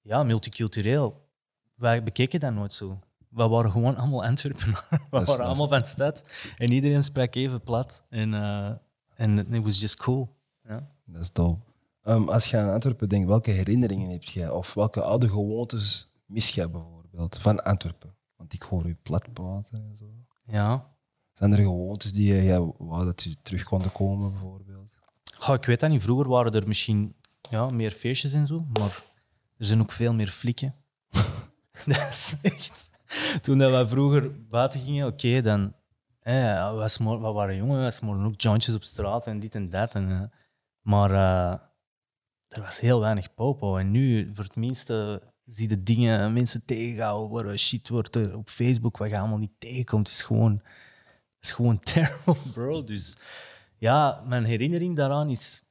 ja, 0.00 0.22
multicultureel. 0.22 1.28
Wij 1.74 2.02
bekeken 2.02 2.40
dat 2.40 2.52
nooit 2.52 2.72
zo. 2.72 2.98
We 3.28 3.48
waren 3.48 3.70
gewoon 3.70 3.96
allemaal 3.96 4.24
Antwerpen. 4.24 4.72
We 4.90 4.98
waren 5.10 5.26
dat 5.26 5.38
allemaal 5.38 5.68
van 5.68 5.78
de 5.78 5.86
stad. 5.86 6.24
En 6.58 6.72
iedereen 6.72 7.02
sprak 7.02 7.34
even 7.34 7.62
plat. 7.62 8.04
En 8.08 8.34
eh, 8.34 8.70
en 9.14 9.52
it 9.54 9.62
was 9.64 9.80
just 9.80 9.96
cool. 9.96 10.36
Ja. 10.68 10.88
Dat 11.04 11.22
is 11.22 11.32
dope. 11.32 11.60
Ehm, 12.02 12.28
als 12.28 12.46
je 12.46 12.56
aan 12.56 12.72
Antwerpen 12.72 13.08
denkt, 13.08 13.28
welke 13.28 13.50
herinneringen 13.50 14.10
heb 14.10 14.22
je? 14.22 14.52
Of 14.52 14.74
welke 14.74 15.02
oude 15.02 15.28
gewoontes 15.28 16.12
mis 16.26 16.50
je 16.50 16.68
bijvoorbeeld 16.68 17.38
van 17.38 17.62
Antwerpen? 17.62 18.13
Want 18.44 18.56
ik 18.56 18.62
hoor 18.62 18.86
je 18.86 18.96
plat 19.02 19.32
praten 19.32 19.84
en 19.88 19.96
zo. 19.96 20.04
ja. 20.46 20.92
Zijn 21.32 21.52
er 21.52 21.58
gewoontes 21.58 22.12
die 22.12 22.34
je 22.34 22.42
ja, 22.42 22.60
wou 22.78 23.04
dat 23.04 23.20
ze 23.20 23.36
terug 23.42 23.62
konden 23.64 23.92
komen, 23.92 24.30
bijvoorbeeld? 24.32 24.92
Goh, 25.38 25.54
ik 25.54 25.64
weet 25.64 25.80
dat 25.80 25.90
niet. 25.90 26.02
Vroeger 26.02 26.28
waren 26.28 26.52
er 26.52 26.66
misschien 26.68 27.14
ja, 27.50 27.70
meer 27.70 27.90
feestjes 27.90 28.32
en 28.32 28.46
zo, 28.46 28.64
maar 28.72 29.02
er 29.56 29.66
zijn 29.66 29.80
ook 29.80 29.92
veel 29.92 30.12
meer 30.14 30.28
flikken. 30.28 30.74
dat 31.86 32.08
is 32.08 32.36
echt. 32.42 32.90
Toen 33.40 33.58
dat 33.58 33.70
we 33.70 33.88
vroeger 33.88 34.46
buiten 34.46 34.80
gingen, 34.80 35.06
oké, 35.06 35.40
dan. 35.40 35.74
Eh, 36.20 36.78
we, 36.78 36.88
smo- 36.88 37.20
we 37.20 37.32
waren 37.32 37.56
jongen, 37.56 37.84
we 37.84 37.90
smoren 37.90 38.24
ook 38.26 38.40
jointjes 38.40 38.74
op 38.74 38.82
straat 38.82 39.26
en 39.26 39.38
dit 39.40 39.54
en 39.54 39.68
dat. 39.68 39.94
En, 39.94 40.32
maar 40.80 41.10
eh, 41.10 41.60
er 42.48 42.62
was 42.62 42.80
heel 42.80 43.00
weinig 43.00 43.34
popo. 43.34 43.76
En 43.76 43.90
nu, 43.90 44.32
voor 44.34 44.44
het 44.44 44.56
minste, 44.56 45.22
zie 45.44 45.68
je 45.68 45.82
dingen, 45.82 46.32
mensen 46.32 46.64
tegenhouden 46.64 47.28
worden, 47.28 47.58
shit 47.58 47.88
wordt 47.88 48.16
er 48.16 48.36
op 48.36 48.48
Facebook, 48.48 48.96
wat 48.96 49.10
je 49.10 49.18
allemaal 49.18 49.38
niet 49.38 49.52
tegenkomt. 49.60 50.06
Het 50.06 50.16
is 50.16 50.22
gewoon, 50.22 50.62
is 51.40 51.52
gewoon 51.52 51.78
terrible, 51.92 52.36
bro. 52.52 52.84
Dus 52.84 53.16
ja, 53.78 54.22
mijn 54.26 54.44
herinnering 54.44 54.96
daaraan 54.96 55.30
is. 55.30 55.62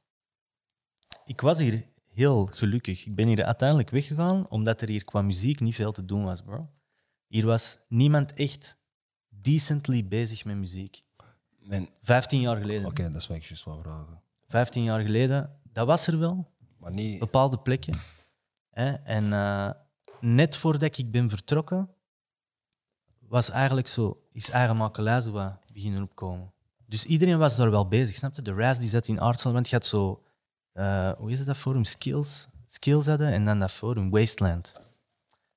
Ik 1.26 1.40
was 1.40 1.58
hier 1.58 1.84
heel 2.12 2.46
gelukkig. 2.46 3.06
Ik 3.06 3.14
ben 3.14 3.26
hier 3.26 3.44
uiteindelijk 3.44 3.90
weggegaan 3.90 4.48
omdat 4.48 4.80
er 4.80 4.88
hier 4.88 5.04
qua 5.04 5.22
muziek 5.22 5.60
niet 5.60 5.74
veel 5.74 5.92
te 5.92 6.04
doen 6.04 6.24
was, 6.24 6.42
bro. 6.42 6.68
Hier 7.26 7.46
was 7.46 7.78
niemand 7.88 8.32
echt 8.34 8.76
decently 9.28 10.06
bezig 10.08 10.44
met 10.44 10.56
muziek. 10.56 11.00
Mijn- 11.58 11.88
15 12.02 12.40
jaar 12.40 12.56
geleden. 12.56 12.86
Oké, 12.86 13.02
dat 13.10 13.20
is 13.20 13.26
wat 13.26 13.36
ik 13.36 13.44
juist 13.44 13.62
vragen. 13.62 14.22
15 14.48 14.82
jaar 14.82 15.00
geleden, 15.00 15.60
dat 15.72 15.86
was 15.86 16.06
er 16.06 16.18
wel, 16.18 16.50
Maar 16.78 16.92
niet... 16.92 17.18
bepaalde 17.18 17.58
plekken. 17.58 17.94
Hè? 18.74 18.92
En 18.92 19.32
eh, 19.32 19.70
net 20.20 20.56
voordat 20.56 20.98
ik 20.98 21.10
ben 21.10 21.28
vertrokken, 21.28 21.90
was 23.28 23.50
eigenlijk 23.50 23.88
zo, 23.88 24.22
is 24.32 24.50
eigen 24.50 24.76
makelij 24.76 25.20
zo 25.20 25.30
wat 25.30 25.58
beginnen 25.72 26.02
opkomen. 26.02 26.52
Dus 26.86 27.04
iedereen 27.04 27.38
was 27.38 27.56
daar 27.56 27.70
wel 27.70 27.88
bezig, 27.88 28.16
snap 28.16 28.34
je? 28.34 28.42
De 28.42 28.54
Raz 28.54 28.78
die 28.78 28.88
zat 28.88 29.08
in 29.08 29.20
Artsel, 29.20 29.52
want 29.52 29.68
je 29.68 29.74
had 29.74 29.86
zo, 29.86 30.22
eh, 30.72 31.12
hoe 31.12 31.30
is 31.30 31.38
het 31.38 31.46
dat 31.46 31.56
forum? 31.56 31.84
Skills. 31.84 32.48
Skills 32.66 33.06
hadden 33.06 33.32
en 33.32 33.44
dan 33.44 33.58
dat 33.58 33.72
forum, 33.72 34.10
Wasteland. 34.10 34.72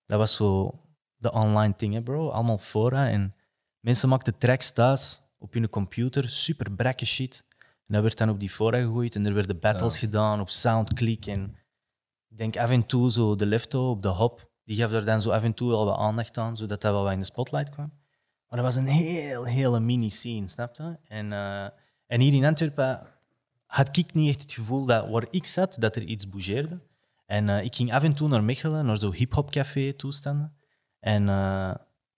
Dat 0.06 0.18
was 0.18 0.36
zo 0.36 0.80
de 1.18 1.32
online 1.32 1.74
ding, 1.78 1.94
hè, 1.94 2.02
bro. 2.02 2.30
Allemaal 2.30 2.58
fora 2.58 3.10
en 3.10 3.36
mensen 3.80 4.10
maakten 4.10 4.38
tracks 4.38 4.72
thuis 4.72 5.22
op 5.38 5.54
hun 5.54 5.70
computer, 5.70 6.30
super 6.30 6.72
brakke 6.72 7.06
shit. 7.06 7.46
En 7.60 7.94
dat 7.94 8.02
werd 8.02 8.18
dan 8.18 8.30
op 8.30 8.40
die 8.40 8.50
fora 8.50 8.78
gegooid 8.78 9.16
en 9.16 9.26
er 9.26 9.34
werden 9.34 9.60
battles 9.60 10.00
gedaan 10.00 10.40
op 10.40 10.50
Soundclick 10.50 11.26
en 11.26 11.56
ik 12.38 12.44
denk 12.44 12.64
af 12.66 12.70
en 12.70 12.86
toe 12.86 13.12
zo 13.12 13.36
de 13.36 13.46
Lefto 13.46 13.90
op 13.90 14.02
de 14.02 14.08
hop, 14.08 14.52
die 14.64 14.78
gaf 14.78 14.92
er 14.92 15.06
dan 15.06 15.22
zo 15.22 15.30
af 15.30 15.44
en 15.44 15.54
toe 15.54 15.70
wel 15.70 15.86
wat 15.86 15.98
aandacht 15.98 16.38
aan, 16.38 16.58
zodat 16.58 16.82
dat 16.82 16.92
wel 16.92 17.04
wat 17.04 17.12
in 17.12 17.20
de 17.20 17.26
spotlight 17.26 17.70
kwam. 17.70 17.94
Maar 18.48 18.62
dat 18.62 18.74
was 18.74 18.76
een 18.76 18.88
heel, 18.88 19.44
hele 19.44 19.80
mini-scene, 19.80 20.48
snap 20.48 20.76
je? 20.76 20.98
En, 21.04 21.34
eh, 21.34 21.64
en 22.08 22.22
hier 22.22 22.34
in 22.34 22.46
Antwerpen 22.46 23.08
had 23.66 23.98
ik 23.98 24.14
niet 24.14 24.30
echt 24.30 24.42
het 24.42 24.52
gevoel 24.52 24.86
dat 24.86 25.10
waar 25.10 25.28
ik 25.30 25.46
zat, 25.46 25.76
dat 25.80 25.96
er 25.96 26.04
iets 26.04 26.30
bougeerde. 26.30 26.82
En 27.26 27.50
eh, 27.50 27.64
ik 27.64 27.76
ging 27.76 27.94
af 27.94 28.04
en 28.04 28.14
toe 28.14 28.28
naar 28.28 28.44
Mechelen, 28.44 28.86
naar 28.86 28.98
zo'n 28.98 29.14
hip-hop 29.14 29.52
café 29.52 29.94
toestanden. 29.94 30.58
En 31.00 31.30
eh, 31.30 31.74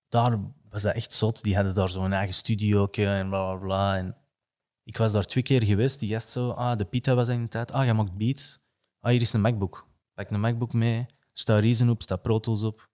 daar 0.10 0.40
was 0.70 0.82
dat 0.82 0.96
echt 0.96 1.14
zot. 1.14 1.44
Die 1.44 1.56
hadden 1.56 1.76
daar 1.76 1.90
zo'n 1.90 2.14
eigen 2.14 2.36
studio 2.36 2.88
en 2.92 3.30
bla 3.30 3.56
bla 3.56 3.56
bla. 3.56 3.98
En 3.98 4.16
ik 4.84 4.98
was 4.98 5.12
daar 5.12 5.26
twee 5.26 5.44
keer 5.44 5.64
geweest. 5.64 6.00
Die 6.00 6.10
gast 6.10 6.30
zo, 6.30 6.50
ah, 6.50 6.78
de 6.78 6.86
Pita 6.86 7.16
was 7.16 7.28
in 7.28 7.44
de 7.44 7.50
tijd. 7.50 7.72
Ah, 7.72 7.84
jij 7.84 7.94
maakt 7.94 8.18
beats. 8.18 8.60
Ah, 9.00 9.12
hier 9.12 9.22
is 9.22 9.34
een 9.34 9.42
MacBook. 9.42 9.89
Pak 10.20 10.30
een 10.30 10.40
MacBook 10.40 10.74
mee. 10.74 11.06
Staat 11.34 11.62
Reason 11.62 11.90
op, 11.90 12.02
staat 12.02 12.22
Pro 12.22 12.40
Tools 12.40 12.64
op. 12.64 12.90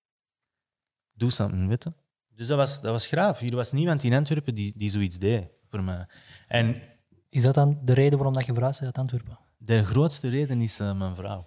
Doe 1.13 1.31
something, 1.31 1.67
weet 1.67 1.83
je. 1.83 1.93
Dus 2.35 2.47
dat 2.47 2.57
was, 2.57 2.81
dat 2.81 2.91
was 2.91 3.07
graaf. 3.07 3.39
Hier 3.39 3.55
was 3.55 3.71
niemand 3.71 4.03
in 4.03 4.13
Antwerpen 4.13 4.55
die, 4.55 4.73
die 4.77 4.89
zoiets 4.89 5.17
deed 5.17 5.47
voor 5.67 5.83
mij. 5.83 6.07
En 6.47 6.81
Is 7.29 7.41
dat 7.41 7.53
dan 7.53 7.79
de 7.83 7.93
reden 7.93 8.17
waarom 8.17 8.33
dat 8.33 8.45
je 8.45 8.53
verhuisd 8.53 8.79
bent 8.79 8.97
uit 8.97 9.09
Antwerpen? 9.09 9.39
de 9.57 9.85
grootste 9.85 10.29
reden 10.29 10.61
is 10.61 10.79
eh, 10.79 10.97
mijn 10.97 11.15
vrouw. 11.15 11.45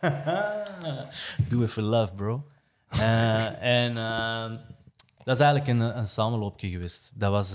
Doe 1.48 1.62
even 1.62 1.82
love, 1.82 2.14
bro. 2.14 2.48
Eh, 2.88 3.62
en 3.62 3.96
eh, 3.96 4.58
dat 5.24 5.36
is 5.36 5.42
eigenlijk 5.42 5.66
een, 5.66 5.98
een 5.98 6.06
samenloopje 6.06 6.68
geweest. 6.68 7.20
Dat 7.20 7.30
was, 7.30 7.52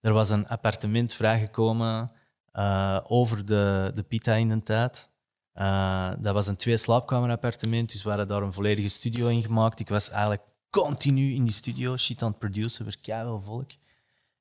er 0.00 0.12
was 0.12 0.30
een 0.30 0.48
appartement 0.48 1.14
vrijgekomen 1.14 2.12
over 3.02 3.44
de, 3.44 3.90
de 3.94 4.02
Pita 4.02 4.34
in 4.34 4.48
de 4.48 4.62
tijd. 4.62 5.10
Eh, 5.52 6.12
dat 6.18 6.34
was 6.34 6.46
een 6.46 6.56
twee 6.56 6.76
slaapkamerappartement, 6.76 7.92
dus 7.92 8.02
we 8.02 8.08
hadden 8.08 8.26
daar 8.26 8.42
een 8.42 8.52
volledige 8.52 8.88
studio 8.88 9.28
in 9.28 9.42
gemaakt. 9.42 9.80
Ik 9.80 9.88
was 9.88 10.10
eigenlijk 10.10 10.42
continu 10.70 11.34
in 11.34 11.44
die 11.44 11.52
studio, 11.52 11.96
shit 11.96 12.22
aan 12.22 12.28
het 12.28 12.38
produceren, 12.38 12.92
voor 12.92 13.02
keihard 13.02 13.44
volk. 13.44 13.70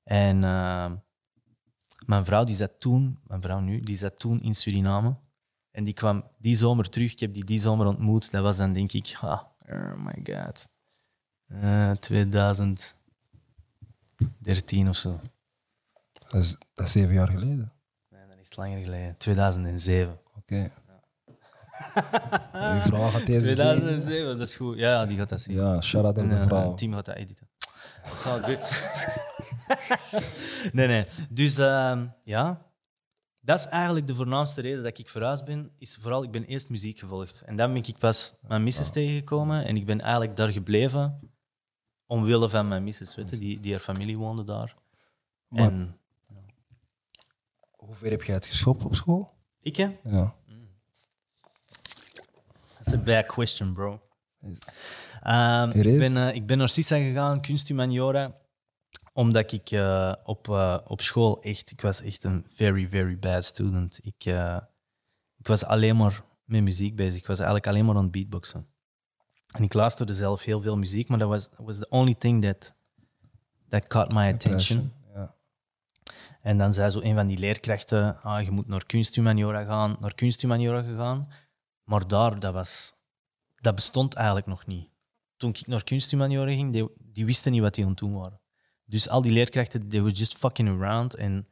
En 0.03 0.44
eh, 0.44 0.91
mijn 2.06 2.25
vrouw, 2.25 2.44
die 2.44 2.56
zat 2.56 2.80
toen, 2.80 3.20
mijn 3.27 3.41
vrouw 3.41 3.60
nu, 3.60 3.80
die 3.80 3.98
zat 3.98 4.20
toen 4.20 4.41
in 4.41 4.56
Suriname. 4.56 5.15
En 5.72 5.84
die 5.84 5.94
kwam 5.94 6.24
die 6.38 6.56
zomer 6.56 6.89
terug. 6.89 7.12
Ik 7.12 7.20
heb 7.20 7.34
die 7.34 7.46
die 7.46 7.60
zomer 7.60 7.86
ontmoet. 7.86 8.32
Dat 8.32 8.44
was 8.44 8.58
dan 8.58 8.74
denk 8.74 8.91
ik, 8.91 9.18
ah, 9.22 9.41
oh 9.70 9.94
my 9.96 10.20
god, 10.24 10.70
Eh, 11.48 11.91
2013 11.91 14.89
of 14.89 14.96
zo. 14.96 15.20
Dat 16.13 16.34
is, 16.34 16.58
dat 16.74 16.86
is 16.86 16.91
zeven 16.91 17.13
jaar 17.13 17.27
geleden. 17.27 17.74
Nee, 18.10 18.27
dat 18.27 18.38
is 18.39 18.56
langer 18.56 18.84
geleden. 18.84 19.18
2007. 19.18 20.20
Oké. 20.38 20.72
Uw 22.54 22.80
vrouw 22.82 23.10
gaat 23.10 23.26
deze 23.26 23.46
zien. 23.46 23.56
2007, 23.56 24.38
dat 24.38 24.48
is 24.48 24.56
goed. 24.56 24.78
Ja, 24.78 24.90
ja, 24.90 25.06
die 25.06 25.18
gaat 25.18 25.30
dat 25.30 25.42
zien. 25.42 25.56
Ja, 25.56 25.82
shout-out 25.82 26.18
aan 26.18 26.30
de 26.30 26.36
eh, 26.36 26.46
vrouw. 26.46 26.68
het 26.68 26.78
team 26.78 26.94
gaat 26.94 27.06
dat 27.06 27.16
editen. 27.16 27.50
Dat 28.04 28.14
is 28.14 28.22
good. 28.46 28.90
nee, 30.74 30.88
nee. 30.88 31.06
Dus 31.30 31.58
ehm, 31.58 32.06
ja, 32.24 32.66
dat 33.40 33.60
is 33.60 33.66
eigenlijk 33.66 34.08
de 34.08 34.16
voornaamste 34.16 34.62
reden 34.62 34.84
dat 34.84 34.98
ik 34.98 35.10
verhuisd 35.10 35.44
ben. 35.46 35.72
Is 35.78 35.98
vooral, 36.02 36.24
ik 36.24 36.32
ben 36.32 36.46
eerst 36.46 36.70
muziek 36.70 37.00
gevolgd. 37.00 37.42
En 37.42 37.56
dan 37.56 37.74
ben 37.74 37.84
ik 37.84 37.98
pas 37.98 38.34
mijn 38.48 38.64
missus 38.64 38.90
tegengekomen. 38.90 39.66
En 39.66 39.76
ik 39.76 39.86
ben 39.86 40.02
eigenlijk 40.02 40.36
daar 40.36 40.50
gebleven 40.52 41.20
omwille 42.06 42.50
van 42.50 42.68
mijn 42.68 42.84
missus, 42.84 43.16
weet 43.16 43.30
je, 43.30 43.38
die, 43.38 43.60
die 43.60 43.72
haar 43.72 43.82
familie 43.82 44.18
woonde 44.18 44.44
daar. 44.44 44.76
Maar- 45.48 45.62
En 45.72 45.98
Hoe 47.72 47.96
ver 47.96 48.10
heb 48.12 48.24
jij 48.24 48.36
het 48.36 48.46
geschopt 48.46 48.86
op 48.86 48.96
school? 48.96 49.34
ik, 49.62 49.76
hè? 49.76 49.98
Ja. 50.04 50.36
That's 52.84 52.94
a 52.94 53.04
bad 53.04 53.26
question, 53.26 53.74
bro. 53.74 54.02
Ehm, 55.22 55.70
ik, 55.70 55.98
ben, 55.98 56.18
eh, 56.18 56.36
ik 56.36 56.46
ben 56.46 56.58
naar 56.58 56.70
CISA 56.70 56.96
gegaan, 56.96 57.42
kunsthumaniora, 57.42 58.36
omdat 59.14 59.52
ik 59.52 59.72
eh, 59.72 60.14
op, 60.24 60.50
eh, 60.50 60.78
op 60.88 61.02
school 61.02 61.42
echt... 61.42 61.72
Ik 61.72 61.82
was 61.82 62.02
echt 62.02 62.24
een 62.24 62.46
very, 62.54 62.88
very 62.88 63.20
bad 63.20 63.46
student. 63.46 64.00
Ik, 64.04 64.26
ik 65.38 65.48
was 65.48 65.66
alleen 65.66 65.98
maar 65.98 66.24
met 66.46 66.62
muziek 66.62 66.96
bezig. 66.96 67.20
Ik 67.20 67.28
was 67.28 67.38
eigenlijk 67.38 67.68
alleen 67.68 67.86
maar 67.86 67.96
aan 67.96 68.04
het 68.04 68.12
beatboxen. 68.12 68.68
En 69.56 69.64
ik 69.64 69.74
luisterde 69.74 70.16
zelf 70.16 70.44
heel 70.44 70.62
veel 70.62 70.78
muziek, 70.78 71.08
maar 71.08 71.20
dat 71.20 71.30
was, 71.30 71.50
was 71.58 71.78
the 71.78 71.90
only 71.90 72.14
thing 72.14 72.44
that, 72.44 72.76
that 73.70 73.88
caught 73.88 74.14
my 74.14 74.34
attention. 74.34 74.92
En 76.42 76.58
dan 76.58 76.74
zei 76.74 76.90
zo 76.90 77.02
een 77.02 77.16
van 77.16 77.28
die 77.28 77.38
leerkrachten, 77.38 78.22
ah, 78.22 78.44
je 78.44 78.52
moet 78.52 78.68
naar 78.68 78.86
kunsthumaniora 78.86 79.64
gaan, 79.64 79.98
naar 80.00 80.16
kunsthumaniora 80.16 80.82
gegaan. 80.82 81.28
Maar 81.84 82.08
daar, 82.08 82.40
dat, 82.40 82.54
was, 82.54 82.94
dat 83.56 83.76
bestond 83.76 84.14
eigenlijk 84.14 84.48
nog 84.48 84.66
niet. 84.66 84.90
Toen 85.38 85.50
ik 85.50 85.68
naar 85.68 85.84
kunsthumaniora 85.84 86.52
ging, 86.52 86.74
die, 86.74 86.88
die 86.98 87.26
wisten 87.26 87.52
niet 87.52 87.62
wat 87.62 87.74
die 87.74 87.84
aan 87.84 87.90
het 87.90 88.00
doen 88.00 88.14
waren. 88.14 88.40
Dus 88.86 89.10
al 89.10 89.22
die 89.22 89.32
leerkrachten, 89.32 89.88
they 89.88 90.02
were 90.02 90.14
just 90.14 90.38
fucking 90.38 90.70
around. 90.70 91.16
En 91.16 91.48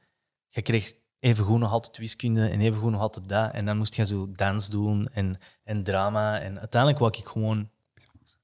je 0.47 0.61
kreeg 0.61 0.93
even 1.19 1.45
goed 1.45 1.59
nog 1.59 1.71
altijd 1.71 1.97
wiskunde 1.97 2.47
en 2.47 2.59
even 2.59 2.79
goed 2.79 2.91
nog 2.91 3.01
altijd 3.01 3.29
dat. 3.29 3.53
En 3.53 3.65
dan 3.65 3.77
moest 3.77 3.95
je 3.95 4.05
zo 4.05 4.31
dans 4.31 4.69
doen 4.69 5.07
en, 5.07 5.39
en 5.63 5.83
drama. 5.83 6.39
En 6.39 6.59
uiteindelijk 6.59 6.99
wou 7.01 7.17
ik 7.17 7.27
gewoon... 7.27 7.69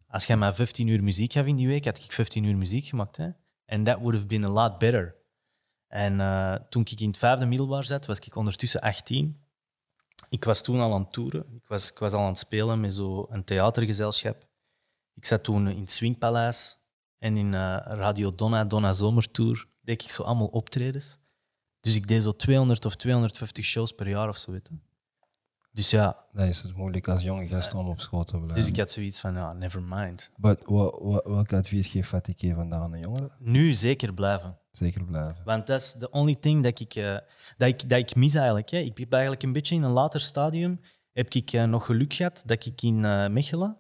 Als 0.07 0.25
jij 0.25 0.37
maar 0.37 0.55
15 0.55 0.87
uur 0.87 1.03
muziek 1.03 1.33
gaf 1.33 1.45
in 1.45 1.55
die 1.55 1.67
week, 1.67 1.85
had 1.85 1.97
ik 1.97 2.11
15 2.11 2.43
uur 2.43 2.57
muziek 2.57 2.85
gemaakt. 2.85 3.17
Hè? 3.17 3.29
And 3.65 3.85
that 3.85 3.97
would 3.97 4.13
have 4.13 4.25
been 4.25 4.43
a 4.43 4.49
lot 4.49 4.77
better. 4.77 5.15
En 5.87 6.19
eh, 6.19 6.55
toen 6.69 6.81
ik 6.81 7.01
in 7.01 7.07
het 7.07 7.17
vijfde 7.17 7.45
middelbaar 7.45 7.83
zat, 7.83 8.05
was 8.05 8.19
ik 8.19 8.35
ondertussen 8.35 8.81
18. 8.81 9.44
Ik 10.35 10.43
was 10.43 10.61
toen 10.61 10.79
al 10.79 10.93
aan 10.93 11.01
het 11.01 11.11
toeren. 11.11 11.45
Ik 11.55 11.67
was, 11.67 11.91
ik 11.91 11.97
was 11.97 12.13
al 12.13 12.19
aan 12.19 12.27
het 12.27 12.37
spelen 12.37 12.79
met 12.79 12.93
zo'n 12.93 13.43
theatergezelschap. 13.45 14.47
Ik 15.13 15.25
zat 15.25 15.43
toen 15.43 15.67
in 15.67 15.81
het 15.81 15.91
Swingpaleis 15.91 16.77
en 17.17 17.37
in 17.37 17.53
eh, 17.53 17.77
Radio 17.85 18.31
Donna, 18.31 18.65
Donna 18.65 18.93
Zomertour, 18.93 19.67
deed 19.81 20.03
ik 20.03 20.09
zo 20.09 20.23
allemaal 20.23 20.47
optredens. 20.47 21.17
Dus 21.79 21.95
ik 21.95 22.07
deed 22.07 22.23
zo 22.23 22.35
200 22.35 22.85
of 22.85 22.95
250 22.95 23.65
shows 23.65 23.91
per 23.91 24.07
jaar 24.07 24.29
of 24.29 24.37
zo. 24.37 24.51
Weet. 24.51 24.69
Dus 25.75 25.89
ja, 25.89 26.25
Dan 26.33 26.45
is 26.45 26.61
het 26.61 26.75
moeilijk 26.75 27.07
als 27.07 27.23
jonge 27.23 27.47
gast 27.47 27.73
om 27.73 27.87
op 27.87 27.99
school 27.99 28.23
te 28.23 28.31
blijven. 28.37 28.55
dus 28.55 28.67
ik 28.67 28.77
had 28.77 28.91
zoiets 28.91 29.19
van, 29.19 29.33
ja, 29.33 29.53
never 29.53 29.81
mind. 29.81 30.31
But, 30.37 30.63
welk 31.23 31.53
advies 31.53 31.87
geeft 31.87 32.07
Fatike 32.07 32.53
vandaag 32.53 32.81
aan 32.81 32.91
de 32.91 32.99
jongeren? 32.99 33.31
Nu 33.39 33.73
zeker 33.73 34.13
blijven. 34.13 34.57
Zeker 34.71 35.03
blijven. 35.03 35.37
Want 35.45 35.67
dat 35.67 35.81
is 35.81 35.93
de 35.93 36.09
only 36.09 36.35
thing 36.35 36.63
dat 36.63 36.79
ik, 36.79 36.95
eh, 36.95 37.17
dat 37.57 37.67
ik, 37.67 37.89
dat 37.89 37.99
ik 37.99 38.15
mis 38.15 38.35
eigenlijk. 38.35 38.69
Hè. 38.69 38.77
Ik 38.77 38.97
heb 38.97 39.11
eigenlijk 39.11 39.43
een 39.43 39.53
beetje 39.53 39.75
in 39.75 39.83
een 39.83 39.91
later 39.91 40.21
stadium 40.21 40.79
heb 41.13 41.33
ik 41.33 41.51
eh, 41.51 41.63
nog 41.63 41.85
geluk 41.85 42.13
gehad 42.13 42.43
dat 42.45 42.65
ik 42.65 42.81
in 42.81 43.05
eh, 43.05 43.27
Mechelen 43.27 43.77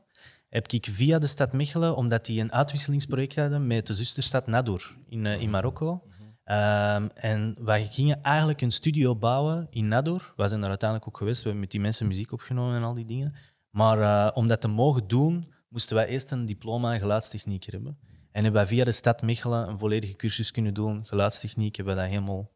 heb 0.49 0.67
ik 0.67 0.87
via 0.91 1.19
de 1.19 1.27
stad 1.27 1.53
Mechelen, 1.53 1.95
omdat 1.95 2.25
die 2.25 2.41
een 2.41 2.51
uitwisselingsproject 2.51 3.35
hadden 3.35 3.67
met 3.67 3.87
de 3.87 3.93
zusterstad 3.93 4.47
Nador 4.47 4.95
in, 5.09 5.25
in 5.25 5.49
Marokko. 5.49 6.03
Ehm, 6.45 7.07
en 7.13 7.55
wij 7.61 7.87
gingen 7.87 8.21
eigenlijk 8.21 8.61
een 8.61 8.71
studio 8.71 9.15
bouwen 9.15 9.67
in 9.69 9.87
Nador. 9.87 10.33
We 10.35 10.47
zijn 10.47 10.59
daar 10.59 10.69
uiteindelijk 10.69 11.09
ook 11.09 11.17
geweest. 11.17 11.37
We 11.37 11.43
hebben 11.43 11.61
met 11.61 11.71
die 11.71 11.79
mensen 11.79 12.07
muziek 12.07 12.31
opgenomen 12.31 12.75
en 12.75 12.83
al 12.83 12.93
die 12.93 13.05
dingen. 13.05 13.35
Maar 13.69 13.99
eh, 13.99 14.37
om 14.37 14.47
dat 14.47 14.61
te 14.61 14.67
mogen 14.67 15.07
doen, 15.07 15.53
moesten 15.69 15.95
wij 15.95 16.07
eerst 16.07 16.31
een 16.31 16.45
diploma 16.45 16.97
geluidstechnieker 16.97 17.73
hebben. 17.73 17.97
En 18.31 18.43
hebben 18.43 18.61
wij 18.61 18.67
via 18.67 18.83
de 18.83 18.91
stad 18.91 19.21
Mechelen 19.21 19.67
een 19.67 19.77
volledige 19.77 20.15
cursus 20.15 20.51
kunnen 20.51 20.73
doen. 20.73 21.05
Geluidstechniek 21.05 21.75
hebben 21.75 21.95
we 21.95 22.01
dat 22.01 22.09
helemaal... 22.09 22.51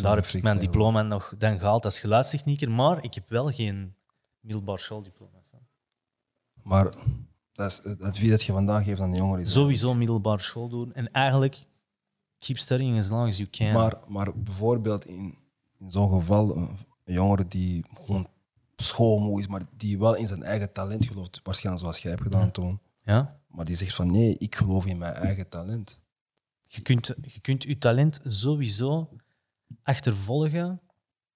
Daar 0.00 0.16
heb 0.16 0.26
ik 0.26 0.42
mijn 0.42 0.58
diploma 0.58 1.02
nog 1.02 1.34
dan 1.38 1.58
gehaald 1.58 1.84
als 1.84 2.00
geluidstechnieker. 2.00 2.70
Maar 2.70 3.04
ik 3.04 3.14
heb 3.14 3.28
wel 3.28 3.50
geen 3.50 3.94
middelbaar 4.40 4.78
schooldiploma. 4.78 5.38
Maar 6.62 6.94
dat 7.52 7.70
is 7.70 7.80
het 7.82 8.02
advies 8.02 8.30
dat 8.30 8.42
je 8.42 8.52
vandaag 8.52 8.84
geeft 8.84 9.00
aan 9.00 9.10
de 9.10 9.16
jongeren. 9.16 9.46
Sowieso 9.46 9.94
middelbare 9.94 10.42
school 10.42 10.68
doen. 10.68 10.92
En 10.92 11.12
eigenlijk, 11.12 11.66
keep 12.46 12.58
studying 12.58 12.98
as 12.98 13.10
long 13.10 13.28
as 13.28 13.36
you 13.36 13.48
can. 13.50 13.72
Maar, 13.72 13.98
maar 14.08 14.38
bijvoorbeeld 14.38 15.06
in, 15.06 15.38
in 15.78 15.90
zo'n 15.90 16.10
geval, 16.10 16.56
een 16.56 16.78
jongere 17.04 17.48
die 17.48 17.84
gewoon 17.94 18.28
schoolmoe 18.76 19.40
is, 19.40 19.46
maar 19.46 19.62
die 19.76 19.98
wel 19.98 20.16
in 20.16 20.26
zijn 20.26 20.42
eigen 20.42 20.72
talent 20.72 21.06
gelooft, 21.06 21.40
waarschijnlijk 21.42 21.84
zoals 21.84 22.02
jij 22.02 22.10
hebt 22.10 22.22
gedaan 22.22 22.50
toen, 22.50 22.80
ja? 23.04 23.40
maar 23.48 23.64
die 23.64 23.76
zegt 23.76 23.94
van 23.94 24.10
nee, 24.10 24.38
ik 24.38 24.54
geloof 24.54 24.86
in 24.86 24.98
mijn 24.98 25.14
eigen 25.14 25.48
talent. 25.48 26.00
je, 26.66 26.80
kunt, 26.80 27.06
je 27.06 27.40
kunt 27.40 27.62
je 27.62 27.78
talent 27.78 28.20
sowieso 28.24 29.08
achtervolgen 29.82 30.80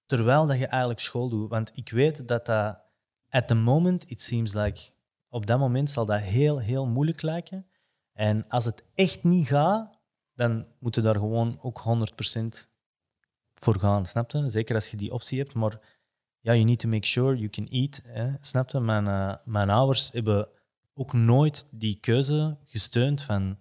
terwijl 0.07 0.47
dat 0.47 0.59
je 0.59 0.67
eigenlijk 0.67 1.01
school 1.01 1.29
doet. 1.29 1.49
Want 1.49 1.71
ik 1.75 1.91
weet 1.91 2.29
dat 2.29 2.47
dat, 2.47 2.79
at 3.29 3.49
the 3.49 3.55
moment, 3.55 4.11
it 4.11 4.23
seems 4.23 4.55
like, 4.55 4.91
op 5.29 5.47
dat 5.47 5.59
moment 5.59 5.91
zal 5.91 6.07
dat 6.07 6.21
heel, 6.21 6.59
heel 6.59 6.87
moeilijk 6.87 7.23
lijken. 7.23 7.67
En 8.13 8.49
als 8.49 8.65
het 8.65 8.83
echt 8.95 9.25
niet 9.25 9.47
gaat, 9.47 9.96
dan 10.37 10.67
moet 10.79 10.95
je 10.95 11.01
daar 11.01 11.15
gewoon 11.15 11.59
ook 11.61 11.83
100% 11.83 12.69
voor 13.55 13.79
gaan, 13.79 14.07
snap 14.07 14.31
je? 14.31 14.49
Zeker 14.49 14.75
als 14.75 14.91
je 14.91 14.97
die 14.97 15.13
optie 15.13 15.39
hebt, 15.39 15.55
maar 15.55 15.81
ja, 16.41 16.53
you 16.53 16.65
need 16.65 16.79
to 16.79 16.89
make 16.89 17.07
sure 17.07 17.37
you 17.37 17.49
can 17.49 17.67
eat, 17.67 18.01
hè, 18.05 18.33
snap 18.41 18.71
je? 18.71 18.81
Mijn, 18.81 19.07
eh, 19.67 19.77
ouders 19.77 20.11
hebben 20.13 20.49
ook 20.95 21.13
nooit 21.13 21.67
die 21.71 22.01
keuze 22.01 22.59
gesteund 22.65 23.23
van 23.23 23.59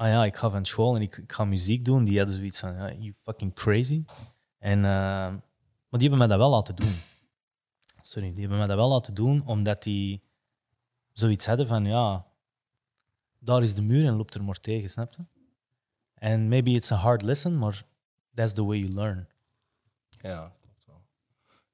ah 0.00 0.08
ja, 0.08 0.24
ik 0.24 0.36
ga 0.36 0.50
van 0.50 0.64
school 0.64 0.96
en 0.96 1.02
ik, 1.02 1.24
ga 1.26 1.44
muziek 1.44 1.84
doen. 1.84 2.04
Die 2.04 2.18
hadden 2.18 2.36
zoiets 2.36 2.60
van, 2.60 2.74
you 2.74 3.12
fucking 3.12 3.54
crazy. 3.54 4.04
En, 4.58 4.78
eh, 4.78 5.30
maar 5.88 5.98
die 5.98 6.08
hebben 6.08 6.18
mij 6.18 6.26
dat 6.26 6.38
wel 6.38 6.50
laten 6.50 6.76
doen. 6.76 6.94
Sorry, 8.02 8.30
die 8.30 8.40
hebben 8.40 8.58
mij 8.58 8.66
dat 8.66 8.76
wel 8.76 8.88
laten 8.88 9.14
doen, 9.14 9.46
omdat 9.46 9.82
die 9.82 10.22
zoiets 11.12 11.46
hadden 11.46 11.66
van, 11.66 11.84
ja, 11.84 12.26
daar 13.38 13.62
is 13.62 13.74
de 13.74 13.82
muur 13.82 14.06
en 14.06 14.16
loopt 14.16 14.34
er 14.34 14.44
maar 14.44 14.60
tegen, 14.60 14.90
snap 14.90 15.12
je? 15.12 15.39
En 16.20 16.48
maybe 16.48 16.70
it's 16.70 16.92
a 16.92 16.96
hard 16.96 17.22
lesson, 17.22 17.58
maar 17.58 17.84
that's 18.34 18.52
the 18.52 18.64
way 18.64 18.78
you 18.78 18.88
learn. 18.94 19.28
Ja, 20.08 20.52
klopt 20.60 20.86
wel. 20.86 21.02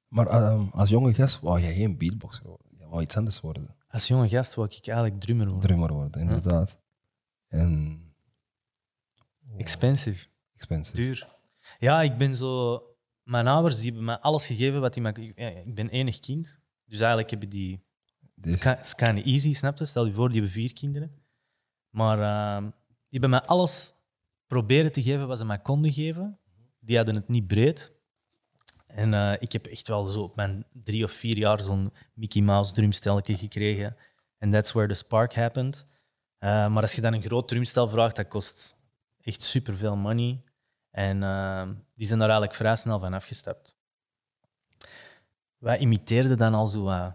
Maar 0.07 0.27
ehm, 0.27 0.67
als 0.71 0.89
jonge 0.89 1.13
gast 1.13 1.39
wou 1.39 1.59
jij 1.61 1.73
geen 1.75 1.97
beatboxer 1.97 2.47
worden. 2.47 2.67
Je 2.77 2.87
wou 2.87 3.01
iets 3.01 3.17
anders 3.17 3.41
worden. 3.41 3.75
Als 3.89 4.07
jonge 4.07 4.29
gast 4.29 4.55
wou 4.55 4.67
ik 4.67 4.87
eigenlijk 4.87 5.19
drummer 5.21 5.45
worden. 5.47 5.67
Drummer 5.67 5.93
worden, 5.93 6.21
inderdaad. 6.21 6.77
En 7.47 8.01
Expensive, 9.57 10.27
expensive. 10.55 10.95
duur. 10.95 11.27
Ja, 11.79 12.01
ik 12.01 12.17
ben 12.17 12.35
zo... 12.35 12.81
Mijn 13.23 13.47
ouders 13.47 13.75
die 13.75 13.85
hebben 13.85 14.03
mij 14.03 14.17
alles 14.19 14.45
gegeven 14.45 14.81
wat 14.81 14.93
die 14.93 15.01
mij... 15.01 15.11
ik- 15.13 15.75
ben 15.75 15.89
enig 15.89 16.19
kind, 16.19 16.59
dus 16.85 16.99
eigenlijk 16.99 17.29
hebben 17.29 17.49
die... 17.49 17.85
Dus, 18.35 18.63
Het 18.63 18.85
is 18.85 18.95
kind 18.95 19.19
of 19.19 19.25
easy, 19.25 19.53
snap 19.53 19.77
je? 19.77 19.85
Stel 19.85 20.05
je 20.05 20.13
voor, 20.13 20.27
die 20.29 20.35
hebben 20.35 20.53
vier 20.53 20.73
kinderen. 20.73 21.11
Maar 21.89 22.19
ehm, 22.21 22.63
die 22.63 23.19
hebben 23.19 23.29
mij 23.29 23.41
alles 23.41 23.93
proberen 24.47 24.91
te 24.91 25.03
geven 25.03 25.27
wat 25.27 25.37
ze 25.37 25.45
mij 25.45 25.59
konden 25.59 25.93
geven. 25.93 26.39
Die 26.79 26.95
hadden 26.97 27.15
het 27.15 27.27
niet 27.27 27.47
breed. 27.47 27.95
En 28.87 29.13
eh, 29.13 29.33
ik 29.39 29.51
heb 29.51 29.65
echt 29.65 29.87
wel 29.87 30.05
zo 30.05 30.21
op 30.21 30.35
mijn 30.35 30.65
drie 30.73 31.03
of 31.03 31.11
vier 31.11 31.37
jaar 31.37 31.59
zo'n 31.59 31.93
Mickey 32.13 32.41
Mouse 32.41 32.73
drumstelje 32.73 33.37
gekregen. 33.37 33.95
En 34.37 34.49
that's 34.49 34.71
where 34.71 34.87
the 34.87 34.93
spark 34.93 35.35
happened. 35.35 35.87
Eh, 36.37 36.49
maar 36.67 36.81
als 36.81 36.93
je 36.93 37.01
dan 37.01 37.13
een 37.13 37.21
groot 37.21 37.47
drumstel 37.47 37.87
vraagt, 37.87 38.15
dat 38.15 38.27
kost 38.27 38.77
echt 39.21 39.41
superveel 39.41 39.95
money. 39.95 40.41
En 40.91 41.23
ehm, 41.23 41.73
die 41.95 42.07
zijn 42.07 42.19
daar 42.19 42.29
eigenlijk 42.29 42.57
vrij 42.57 42.75
snel 42.75 42.99
van 42.99 43.13
afgestapt. 43.13 43.75
Wij 45.57 45.77
imiteerden 45.77 46.37
dan 46.37 46.53
al 46.53 46.67
zo 46.67 47.13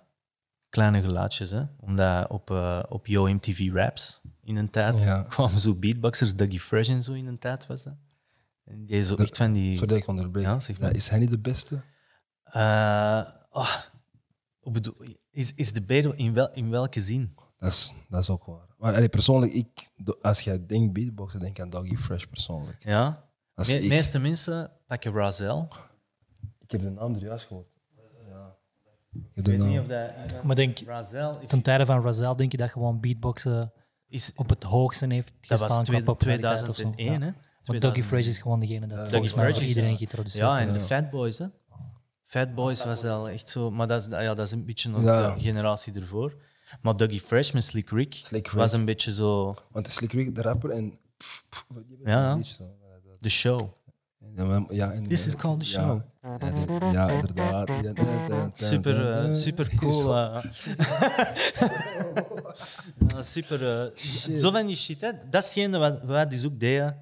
kleine 0.69 1.03
geluidjes. 1.03 1.51
Hè? 1.51 1.63
Omdat 1.81 2.29
op, 2.29 2.51
eh, 2.51 2.83
op 2.89 3.07
Yo 3.07 3.29
MTV 3.29 3.71
Raps 3.73 4.21
in 4.43 4.57
een 4.57 4.71
tijd 4.71 5.03
Ja. 5.03 5.23
kwamen 5.23 5.59
zo 5.61 5.75
beatboxers, 5.75 6.35
Dougie 6.35 6.61
Fresh 6.61 6.89
en 6.89 7.03
zo 7.03 7.13
in 7.13 7.27
een 7.27 7.39
tijd 7.39 7.67
was 7.67 7.83
dat. 7.83 7.95
En 8.65 8.85
die 8.85 9.03
zo 9.03 9.15
echt 9.15 9.37
van 9.37 9.53
die... 9.53 9.73
Sorry 9.73 9.89
dat 9.89 9.99
ik 9.99 10.07
onderbreek. 10.07 10.45
Ja, 10.45 10.61
zeg 10.61 10.81
maar. 10.81 10.95
Is 10.95 11.09
hij 11.09 11.19
niet 11.19 11.31
de 11.31 11.39
beste? 11.39 11.83
Eh, 12.45 13.23
oh, 13.51 13.75
ik 14.63 14.73
bedoel, 14.73 14.95
is, 15.31 15.53
is 15.55 15.73
de 15.73 15.83
beter 15.83 16.19
in, 16.19 16.35
wel, 16.35 16.51
in 16.53 16.71
welke 16.71 17.01
zin? 17.01 17.35
Dat 17.59 17.71
is, 17.71 17.93
dat 18.09 18.21
is 18.21 18.31
ook 18.31 18.45
waar. 18.45 18.67
Maar 18.79 18.95
allee, 18.95 19.09
persoonlijk, 19.09 19.53
ik, 19.53 19.89
als 20.23 20.41
jij 20.41 20.67
denkt 20.67 20.93
beatboxen, 20.93 21.41
denk 21.41 21.57
ik 21.57 21.63
aan 21.63 21.71
Doggy 21.71 21.97
Fresh 21.97 22.25
persoonlijk. 22.25 22.85
Ja? 22.85 23.31
Als 23.55 23.69
De 23.69 23.81
ik, 23.83 23.89
meeste 23.89 24.19
mensen 24.19 24.71
pakken 24.87 25.13
Razel. 25.13 25.69
ik 26.61 26.71
heb 26.71 26.81
de 26.81 26.91
naam 26.91 27.15
er 27.15 27.23
juist 27.23 27.45
gehoord. 27.47 27.69
Ja. 28.29 28.57
Ik 29.13 29.21
heb 29.35 29.49
Ik 29.49 29.59
weet 29.59 29.69
niet 29.69 29.79
of 29.81 29.87
dat... 29.87 30.11
Maar 30.45 30.57
denk, 30.57 30.79
Razel 30.79 31.39
ten 31.47 31.63
tijde 31.63 31.87
van 31.87 32.03
Razel 32.03 32.37
denk 32.37 32.53
je 32.53 32.59
dat 32.59 32.71
gewoon 32.71 33.01
beatboxen 33.01 33.73
is, 34.13 34.33
op 34.35 34.49
het 34.49 34.63
hoogste 34.63 35.07
heeft 35.07 35.33
dat 35.41 35.59
gestaan 35.61 35.77
was 35.77 35.87
twee- 35.87 36.01
of 36.01 36.07
zo. 36.07 36.15
2001, 36.15 37.13
Ja. 37.13 37.21
hè? 37.27 37.31
Want 37.65 37.81
Dougie 37.81 38.05
Fresh 38.05 38.27
is 38.27 38.39
gewoon 38.39 38.59
degene 38.59 38.81
dat 38.81 38.89
Dougie 38.89 39.11
volgens 39.13 39.35
mij 39.35 39.45
Fresh 39.45 39.61
is, 39.63 39.69
iedereen 39.69 39.97
geïntroduceerd 39.97 40.45
Ja, 40.51 40.59
en 40.59 40.73
de 40.73 40.81
Fat 40.81 41.11
Boys, 41.11 41.39
hè? 41.39 41.47
Fat 42.25 42.55
Boys 42.55 42.85
was 42.85 43.03
wel 43.03 43.29
echt 43.29 43.49
zo, 43.51 43.71
maar 43.71 43.87
dat 43.87 44.01
is, 44.01 44.07
ja, 44.11 44.35
dat 44.35 44.47
is 44.47 44.53
een 44.53 44.65
beetje 44.65 44.89
nog 44.89 45.03
Ja. 45.03 45.35
de 45.35 45.41
generatie 45.41 45.93
ervoor. 45.95 46.35
Maar 46.81 46.97
Dougie 46.97 47.21
Fresh 47.21 47.51
met 47.53 47.65
Slick 47.65 47.91
Rick, 47.91 48.15
Slick 48.15 48.47
Rick. 48.47 48.57
was 48.57 48.73
een 48.73 48.85
beetje 48.85 49.13
zo 49.13 49.55
Want 49.71 49.89
Slick 49.93 50.13
Rick, 50.13 50.35
de 50.35 50.43
rapper, 50.43 50.71
en... 50.71 50.99
Ja, 52.05 52.33
een 52.33 52.45
de 53.19 53.29
show. 53.29 53.69
Ja, 54.37 54.45
maar- 54.45 54.75
ja, 54.75 54.93
en- 54.93 55.03
This 55.07 55.27
is 55.27 55.37
called 55.37 55.61
the 55.61 55.67
ja. 55.71 55.73
show. 55.85 56.01
Ja, 56.93 57.11
inderdaad. 57.11 57.71
Super, 58.55 59.13
eh, 59.13 59.33
super 59.33 59.69
cool. 59.77 60.15
eh. 60.17 60.45
Super. 63.21 63.91
eh, 63.93 64.37
zo 64.37 64.51
van 64.51 64.67
die 64.67 64.77
shit, 64.77 65.01
hè. 65.01 65.11
Dat 65.31 65.43
is 65.43 65.55
hetgene 65.55 65.79
wat 65.79 66.03
wij 66.03 66.27
dus 66.27 66.47
ook 66.47 66.61
deden. 66.61 66.99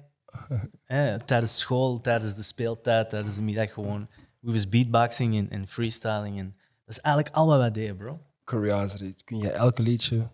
Hè, 0.83 1.17
tijdens 1.25 1.59
school, 1.59 2.01
tijdens 2.01 2.35
de 2.35 2.41
speeltijd, 2.43 3.09
tijdens 3.09 3.35
de 3.35 3.41
middag 3.41 3.73
gewoon. 3.73 4.09
We 4.39 4.51
was 4.51 4.69
beatboxing 4.69 5.37
en, 5.37 5.49
en 5.49 5.67
freestyling. 5.67 6.39
En 6.39 6.55
dat 6.85 6.95
is 6.95 6.99
eigenlijk 6.99 7.35
al 7.35 7.47
wat 7.47 7.57
wij 7.57 7.71
deden, 7.71 7.95
bro. 7.97 8.21
Curiosity. 8.45 9.15
Kun 9.23 9.37
je 9.37 9.51
elke 9.51 9.81
liedje... 9.81 10.27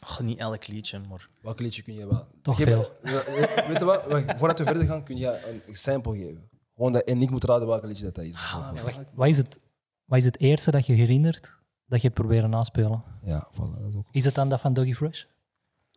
Goh, 0.00 0.20
niet 0.20 0.38
elk 0.38 0.66
liedje, 0.66 1.00
maar... 1.08 1.28
Welk 1.42 1.60
liedje 1.60 1.82
kun 1.82 1.94
je 1.94 2.08
wel? 2.08 2.26
Toch 2.42 2.56
Geef- 2.56 2.64
veel. 2.66 2.92
eh, 3.02 3.66
Weet 3.68 3.78
je 3.78 3.84
wat? 3.84 4.02
Voordat 4.36 4.58
we 4.58 4.64
verder 4.64 4.84
gaan, 4.84 5.04
kun 5.04 5.16
je 5.16 5.60
een 5.66 5.76
sample 5.76 6.16
geven. 6.18 6.48
Gewoon 6.80 6.94
dat, 6.94 7.02
en 7.04 7.22
ik 7.22 7.30
moet 7.30 7.44
raden 7.44 7.66
welke 7.68 7.86
liedje 7.86 8.04
dat, 8.04 8.14
dat 8.14 8.24
is. 8.24 8.34
Ah, 8.34 8.70
Wat 9.14 9.28
is, 9.28 9.36
het, 9.36 9.58
wat 10.04 10.18
is 10.18 10.24
het 10.24 10.40
eerste 10.40 10.70
dat 10.70 10.86
je 10.86 10.92
herinnert 10.92 11.58
dat 11.86 12.00
je 12.00 12.06
hebt 12.06 12.20
proberen 12.20 12.50
naspelen? 12.50 13.02
Ja, 13.22 13.48
voilà, 13.52 13.78
dat 13.80 13.88
is 13.88 13.94
ook. 13.96 14.06
Is 14.10 14.24
het 14.24 14.34
dan 14.34 14.48
dat 14.48 14.60
van 14.60 14.72
Dougie 14.72 14.94
Fresh? 14.94 15.24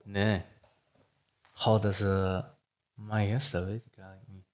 Nee. 0.04 0.44
Goh, 1.52 1.82
dat 1.82 1.92
is... 1.92 2.02
eh 2.02 2.44
my 2.94 3.28
yes, 3.28 3.50
dat 3.50 3.66
weet 3.66 3.86
ik 3.86 3.98
eigenlijk 3.98 4.28
niet. 4.32 4.46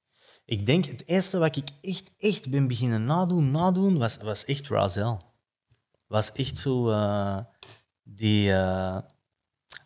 Ik 0.45 0.65
denk, 0.65 0.85
het 0.85 1.07
eerste 1.07 1.37
wat 1.37 1.55
ik 1.55 1.69
echt, 1.81 2.11
echt 2.17 2.49
ben 2.49 2.67
beginnen 2.67 3.05
nadoen, 3.05 3.51
nadoen, 3.51 3.97
was, 3.97 4.17
was 4.17 4.45
echt 4.45 4.67
Razel. 4.67 5.21
Was 6.07 6.31
echt 6.31 6.57
zo... 6.57 6.89
eh, 6.91 7.37
die... 8.03 8.53
eh, 8.53 8.97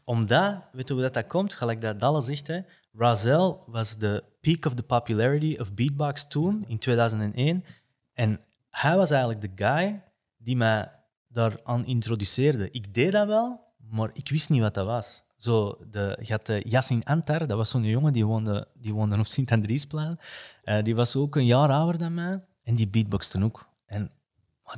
omdat, 0.03 0.55
weet 0.71 0.87
je 0.87 0.93
hoe 0.93 1.03
dat, 1.03 1.13
dat 1.13 1.27
komt? 1.27 1.53
Gelijk 1.53 1.81
dat 1.81 1.99
Dalle 1.99 2.21
zegt, 2.21 2.47
hè. 2.47 2.61
Razel 2.97 3.63
was 3.67 3.97
de 3.97 4.23
peak 4.41 4.65
of 4.65 4.73
the 4.73 4.83
popularity 4.83 5.57
of 5.59 5.73
beatbox 5.73 6.27
toen, 6.27 6.63
in 6.67 6.77
2001. 6.77 7.65
En 8.13 8.39
hij 8.69 8.95
was 8.95 9.11
eigenlijk 9.11 9.41
de 9.41 9.63
guy 9.65 10.01
die 10.37 10.55
mij 10.55 10.91
daaraan 11.27 11.85
introduceerde. 11.85 12.69
Ik 12.71 12.93
deed 12.93 13.11
dat 13.11 13.27
wel, 13.27 13.61
maar 13.89 14.09
ik 14.13 14.29
wist 14.29 14.49
niet 14.49 14.61
wat 14.61 14.73
dat 14.73 14.85
was. 14.85 15.23
Zo, 15.35 15.77
de, 15.89 16.17
je 16.21 16.31
had 16.31 16.49
eh, 16.49 16.61
Yassin 16.61 17.03
Antar, 17.03 17.47
dat 17.47 17.57
was 17.57 17.69
zo'n 17.69 17.83
jongen 17.83 18.13
die 18.13 18.25
woonde, 18.25 18.67
die 18.73 18.93
woonde 18.93 19.19
op 19.19 19.27
Sint-Andriesplein. 19.27 20.19
Eh 20.63 20.83
die 20.83 20.95
was 20.95 21.15
ook 21.15 21.35
een 21.35 21.45
jaar 21.45 21.69
ouder 21.69 21.97
dan 21.97 22.13
mij. 22.13 22.41
En 22.63 22.75
die 22.75 22.87
beatboxte 22.87 23.43
ook. 23.43 23.67
En 23.85 24.11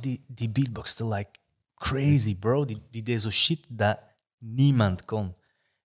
die, 0.00 0.20
die 0.28 0.48
beatboxte 0.48 1.06
like 1.06 1.30
crazy, 1.74 2.36
bro. 2.36 2.64
Die, 2.64 2.82
die 2.90 3.02
deed 3.02 3.20
zo 3.20 3.30
shit 3.30 3.66
dat 3.68 3.98
niemand 4.38 5.04
kon. 5.04 5.34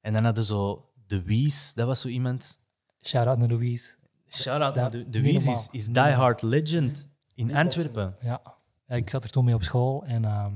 En 0.02 0.14
dan 0.14 0.24
hadden 0.24 0.44
zo 0.44 0.91
de 1.12 1.22
Wies, 1.24 1.74
dat 1.74 1.88
was 1.88 2.02
zo 2.02 2.08
iemand... 2.08 2.60
Shout-out 3.02 3.38
naar 3.38 3.50
Louise. 3.50 3.96
Shout-out 4.28 4.74
Dat- 4.76 4.84
naar 4.84 4.92
de, 4.92 5.10
de 5.10 5.22
Wies 5.22 5.48
is, 5.48 5.68
is 5.72 5.86
die 5.86 6.02
hard 6.04 6.42
legend 6.42 7.08
in 7.34 7.56
Antwerpen. 7.56 8.14
Ja. 8.22 8.42
Ja, 8.88 8.96
Ik 8.96 9.10
zat 9.10 9.24
er 9.24 9.30
toen 9.30 9.46
mee 9.46 9.56
op 9.56 9.64
school 9.64 10.04
en 10.06 10.26
ehm, 10.26 10.54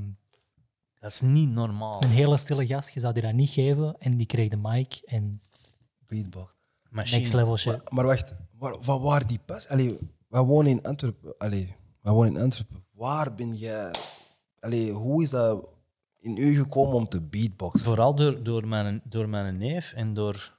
Dat 0.99 1.11
is 1.11 1.21
niet 1.21 1.49
normaal. 1.49 2.03
een 2.03 2.09
hele 2.09 2.37
stille 2.37 2.65
gast, 2.67 2.89
je 2.89 2.99
zou 2.99 3.13
die 3.13 3.21
dat 3.23 3.33
niet 3.33 3.49
geven 3.49 3.95
en 3.99 4.17
die 4.17 4.25
kreeg 4.25 4.49
de 4.49 4.57
mic 4.57 5.01
en 5.05 5.41
Beatbox. 6.07 6.51
Machine. 6.89 7.17
next 7.17 7.33
level 7.33 7.57
shit. 7.57 7.71
Maar, 7.73 7.93
maar 7.93 8.05
wacht, 8.05 8.37
waar, 8.57 8.77
waar, 8.81 8.99
waar 8.99 9.27
die 9.27 9.39
pas? 9.45 9.67
Allee, 9.67 9.97
wij 10.27 10.41
wonen 10.41 10.71
in 10.71 10.81
Antwerpen. 10.83 11.37
Allee, 11.37 11.75
wij 12.01 12.13
wonen 12.13 12.35
in 12.35 12.41
Antwerpen. 12.41 12.83
Waar 12.91 13.35
ben 13.35 13.55
jij? 13.55 13.91
Allee, 14.59 14.91
hoe 14.91 15.23
is 15.23 15.29
dat 15.29 15.67
in 16.25 16.37
u 16.37 16.55
gekomen 16.57 16.95
om 16.95 17.07
te 17.09 17.21
beatboxen? 17.21 17.85
Vooral 17.85 18.15
door, 18.15 18.43
door, 18.43 18.67
mijn, 18.67 19.01
door 19.03 19.29
mijn 19.29 19.57
neef 19.57 19.93
en 19.93 20.13
door 20.13 20.57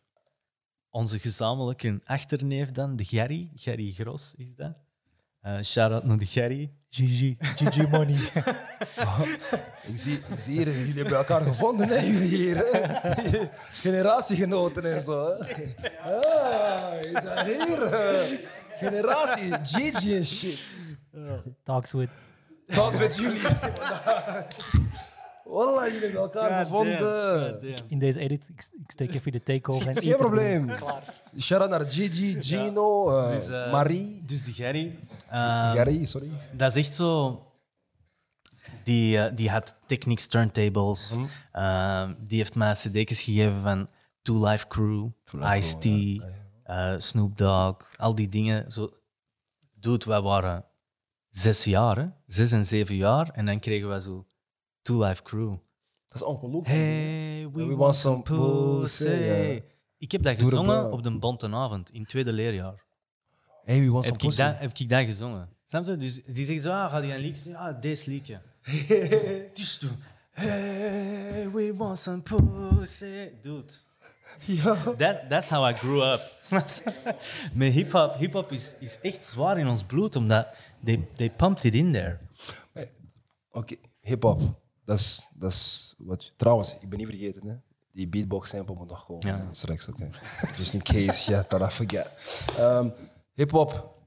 onze 0.90 1.18
gezamenlijke 1.18 2.00
achterneef 2.04 2.70
dan, 2.70 2.96
de 2.96 3.04
Gerry. 3.04 3.50
Gerry 3.54 3.92
Gros 3.92 4.34
is 4.36 4.54
dat. 4.54 4.72
Eh 5.40 5.60
Shout-out 5.62 6.04
naar 6.04 6.18
de 6.18 6.26
Gerry. 6.26 6.72
GG, 6.90 7.34
GG 7.38 7.88
money. 7.90 8.16
Ik 9.88 9.96
zie, 9.98 10.14
ik 10.32 10.38
zie 10.38 10.56
hier, 10.56 10.78
jullie 10.78 10.94
hebben 11.00 11.18
elkaar 11.18 11.40
gevonden, 11.40 11.88
hè, 11.88 11.98
jullie 11.98 12.36
hier. 12.36 12.56
Hè? 12.56 13.46
Generatiegenoten 13.70 14.94
en 14.94 15.00
zo. 15.00 15.26
Hè? 15.26 16.16
Ah, 16.16 16.98
is 17.00 17.12
dat 17.12 17.40
hier? 17.46 17.82
eh, 17.82 18.38
Generatie, 18.78 19.52
Gigi 19.62 20.16
en 20.16 20.26
shit. 20.26 20.66
Talks 21.62 21.92
with. 21.92 22.08
Talks 22.66 22.98
met 22.98 23.16
jullie. 23.16 23.40
Wallah, 25.48 25.84
jullie 25.86 26.00
hebben 26.02 26.20
elkaar 26.20 26.64
gevonden. 26.64 27.60
In 27.88 27.98
deze 27.98 28.20
edit, 28.20 28.48
ik, 28.48 28.68
ik 28.82 28.90
steek 28.90 29.14
even 29.14 29.32
de 29.32 29.42
takeover. 29.42 29.88
en 29.88 29.94
Geen 29.96 30.04
Ether 30.04 30.16
probleem. 30.16 30.70
Shout-out 31.38 31.70
naar 31.70 31.80
Gigi, 31.86 32.42
Gino, 32.42 33.18
eh, 33.18 33.28
Dus, 33.28 33.48
eh, 33.48 33.72
Marie. 33.72 34.22
Dus 34.24 34.44
de 34.44 34.52
Gerry. 34.52 34.98
eh, 35.28 35.72
Gary, 35.72 36.04
sorry. 36.04 36.30
Dat 36.52 36.76
is 36.76 36.86
echt 36.86 36.96
zo. 36.96 37.40
Die, 38.84 39.18
eh, 39.18 39.36
die 39.36 39.50
had 39.50 39.74
Technics 39.86 40.26
turntables. 40.26 41.16
Eh, 41.52 42.10
die 42.18 42.38
heeft 42.38 42.54
mij 42.54 42.72
cd's 42.72 43.20
gegeven 43.22 43.62
van 43.62 43.88
Two 44.22 44.46
Life 44.48 44.66
Crew, 44.66 45.08
Ice-T, 45.56 45.86
Snoop 47.02 47.36
Dogg, 47.38 47.76
al 47.96 48.14
die 48.14 48.28
dingen. 48.28 48.70
Zo, 48.70 48.90
dude, 49.74 50.04
wij 50.06 50.20
waren 50.20 50.64
zes 51.28 51.64
jaar, 51.64 51.96
hè? 51.96 52.06
zes 52.26 52.52
en 52.52 52.66
zeven 52.66 52.94
jaar. 52.96 53.28
En 53.30 53.46
dan 53.46 53.58
kregen 53.60 53.90
we 53.90 54.00
zo 54.00 54.26
Two 54.86 55.04
Life 55.04 55.22
Crew. 55.22 55.50
Dat 56.06 56.14
is 56.14 56.22
Onkel 56.22 56.50
Luke. 56.50 56.70
Hey, 56.70 57.48
we, 57.52 57.66
we 57.66 57.76
want, 57.76 57.78
want 57.78 57.94
some 57.96 58.22
pussy. 58.22 59.08
ja. 59.08 59.60
Ik 59.98 60.12
heb 60.12 60.22
dat 60.22 60.36
gezongen 60.38 60.92
op 60.92 61.02
de 61.02 61.18
Bontenavond 61.18 61.90
in 61.90 62.00
het 62.00 62.08
tweede 62.08 62.32
leerjaar. 62.32 62.84
Hey, 63.64 63.78
Heb 63.78 64.04
some 64.04 64.06
ik, 64.06 64.36
dat, 64.36 64.58
heb 64.58 64.78
ik 64.78 64.88
dat 64.88 65.04
gezongen? 65.04 65.48
Snap 65.66 65.86
je? 65.86 65.96
Dus 65.96 66.24
die 66.24 66.44
zeggen 66.44 66.60
zo, 66.60 66.70
ah, 66.70 66.90
ga 66.90 66.98
je 66.98 67.14
een 67.14 67.20
liedje 67.20 67.42
zingen? 67.42 67.58
Ah, 67.58 67.80
deze 67.80 68.10
liedje. 68.10 68.40
Toen, 69.80 70.02
hey, 70.30 71.50
we 71.52 71.74
want 71.76 71.98
some 71.98 72.22
pussy. 72.22 73.30
Dude, 73.42 73.72
Ja. 74.44 74.74
That, 74.96 75.28
that's 75.28 75.48
how 75.48 75.70
I 75.70 75.74
grew 75.74 76.02
up. 76.12 76.36
Snap 76.40 76.68
je? 76.68 77.14
Met 77.54 77.72
hip-hop 77.72 78.16
hip-hop 78.18 78.52
is, 78.52 78.76
is 78.80 79.00
echt 79.00 79.24
zwaar 79.24 79.58
in 79.58 79.66
ons 79.68 79.82
bloed, 79.82 80.16
omdat 80.16 80.48
they, 80.84 81.08
they 81.16 81.30
pumped 81.30 81.64
it 81.64 81.74
in 81.74 81.92
there. 81.92 82.18
Oké, 83.50 83.76
hip-hop. 84.00 84.64
Dat 84.86 84.98
is, 84.98 85.26
dat 85.34 85.50
is 85.50 85.94
wat. 85.98 86.32
Trouwens, 86.36 86.76
ik 86.80 86.88
ben 86.88 86.98
niet 86.98 87.08
vergeten, 87.08 87.48
hè? 87.48 87.54
Die 87.92 88.08
beatbox 88.08 88.48
sample 88.48 88.74
moet 88.74 88.88
nog 88.88 89.06
komen. 89.06 89.26
Ja. 89.28 89.48
Straks, 89.50 89.88
oké. 89.88 90.08
Just 90.56 90.74
in 90.74 90.82
case, 90.82 91.30
yeah, 91.30 91.44
that 91.44 91.60
I 91.72 91.74
forget. 91.74 92.08
Um, 92.60 92.92
hip-hop. 93.34 93.98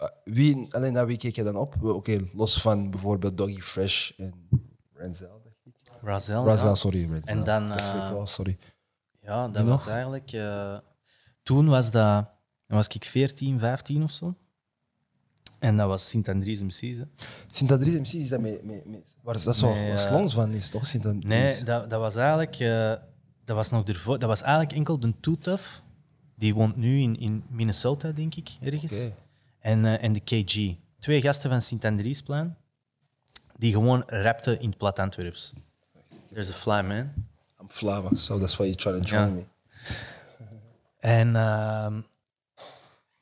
uh, 0.00 0.08
wie, 0.24 0.74
alleen 0.74 0.92
naar 0.92 1.06
wie 1.06 1.16
keek 1.16 1.34
je 1.34 1.42
dan 1.42 1.56
op? 1.56 1.82
Oké, 1.82 2.24
los 2.32 2.60
van 2.60 2.90
bijvoorbeeld 2.90 3.38
Doggy 3.38 3.60
Fresh 3.60 4.10
en 4.16 4.48
Renzel. 4.92 5.40
denk 5.42 5.56
ik. 5.64 5.92
Razel. 6.02 6.44
Renzel, 6.44 6.68
ja. 6.68 6.74
sorry, 6.74 7.10
Renzel. 7.10 7.36
En 7.36 7.44
dan, 7.44 7.72
eh, 7.72 8.10
wel, 8.10 8.26
sorry. 8.26 8.58
Ja, 9.20 9.48
dat 9.48 9.62
Wie 9.62 9.70
was 9.70 9.84
nog? 9.84 9.94
eigenlijk... 9.94 10.32
eh, 10.32 10.78
toen 11.42 11.68
was, 11.68 11.90
dat, 11.90 12.24
dan 12.66 12.76
was 12.76 12.88
ik 12.88 13.04
14, 13.04 13.58
15 13.58 14.02
of 14.02 14.10
zo. 14.10 14.34
En 15.64 15.76
dat 15.76 15.88
was 15.88 16.08
Sint-Andries 16.08 16.62
MC's. 16.62 16.96
Sint-Andries 17.46 17.98
MC 17.98 18.20
is 18.22 18.28
dat 18.28 18.40
met... 18.40 18.64
met, 18.64 18.86
met 18.86 19.16
waar 19.22 19.34
is 19.34 19.44
dat 19.44 19.56
zo? 19.56 19.74
Nee, 19.74 19.90
wat 19.90 20.10
eh, 20.10 20.26
van 20.28 20.52
is, 20.52 20.70
toch? 20.70 20.86
Sint-Andries. 20.86 21.28
Nee, 21.28 21.62
dat, 21.62 21.90
dat 21.90 22.00
was 22.00 22.16
eigenlijk... 22.16 22.58
eh, 22.58 22.94
dat 23.44 23.56
was 23.56 23.70
nog 23.70 23.88
ervoor. 23.88 24.18
Dat 24.18 24.28
was 24.28 24.42
eigenlijk 24.42 24.72
enkel 24.72 25.00
de 25.00 25.12
Too 25.20 25.36
Tough. 25.36 25.64
Die 26.36 26.54
woont 26.54 26.76
nu 26.76 27.00
in, 27.00 27.18
in 27.18 27.44
Minnesota, 27.48 28.10
denk 28.10 28.34
ik, 28.34 28.50
ergens. 28.60 29.08
En, 29.60 29.84
eh, 29.84 30.02
en 30.02 30.12
de 30.12 30.20
KG. 30.20 30.74
Twee 30.98 31.20
gasten 31.20 31.50
van 31.50 31.60
Sint-Andriesplein. 31.60 32.56
Die 33.58 33.72
gewoon 33.72 34.02
rapten 34.06 34.60
in 34.60 34.68
het 34.68 34.78
plat 34.78 34.98
Antwerps. 34.98 35.52
There's 36.32 36.50
a 36.50 36.54
fly, 36.54 36.80
man. 36.80 37.12
I'm 37.60 37.68
Flava, 37.68 38.16
so 38.16 38.38
that's 38.38 38.56
why 38.56 38.64
you're 38.66 38.80
trying 38.82 39.04
to 39.04 39.16
join 39.16 39.28
Ja. 39.28 39.34
me. 39.34 39.44
En 40.98 41.36
ehm, 41.36 42.00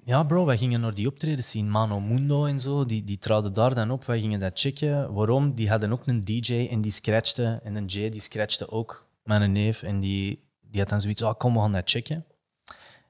ja, 0.04 0.22
bro, 0.22 0.44
wij 0.44 0.58
gingen 0.58 0.80
naar 0.80 0.94
die 0.94 1.06
optredens 1.06 1.50
zien. 1.50 1.70
Mano 1.70 2.00
Mundo 2.00 2.44
en 2.44 2.60
zo, 2.60 2.84
die, 2.84 3.04
die 3.04 3.18
traden 3.18 3.52
daar 3.52 3.74
dan 3.74 3.90
op. 3.90 4.04
Wij 4.04 4.20
gingen 4.20 4.40
dat 4.40 4.58
checken. 4.60 5.12
Waarom? 5.12 5.54
Die 5.54 5.70
hadden 5.70 5.92
ook 5.92 6.06
een 6.06 6.24
DJ 6.24 6.68
en 6.70 6.80
die 6.80 6.92
scratchte. 6.92 7.60
En 7.62 7.74
een 7.74 7.86
J 7.86 8.08
die 8.10 8.20
scratchte 8.20 8.70
ook, 8.70 9.08
mijn 9.22 9.52
neef. 9.52 9.82
En 9.82 10.00
die, 10.00 10.42
die 10.60 10.80
had 10.80 10.88
dan 10.88 11.00
zoiets, 11.00 11.22
oh, 11.22 11.34
kom, 11.34 11.52
we 11.52 11.58
gaan 11.58 11.72
dat 11.72 11.90
checken. 11.90 12.24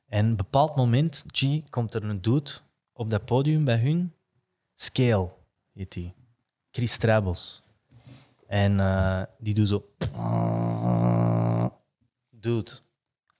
En 0.08 0.26
een 0.26 0.36
bepaald 0.36 0.76
moment, 0.76 1.24
G, 1.32 1.60
komt 1.70 1.94
er 1.94 2.04
een 2.04 2.20
dude 2.20 2.50
op 2.92 3.10
dat 3.10 3.24
podium 3.24 3.64
bij 3.64 3.78
hun. 3.78 4.12
Scale 4.74 5.30
heet 5.72 5.92
die. 5.92 6.14
Chris 6.70 6.96
Trabels. 6.96 7.62
En 8.46 8.80
eh, 8.80 9.22
die 9.38 9.54
doet 9.54 9.68
zo... 9.68 9.84
Dude, 12.30 12.70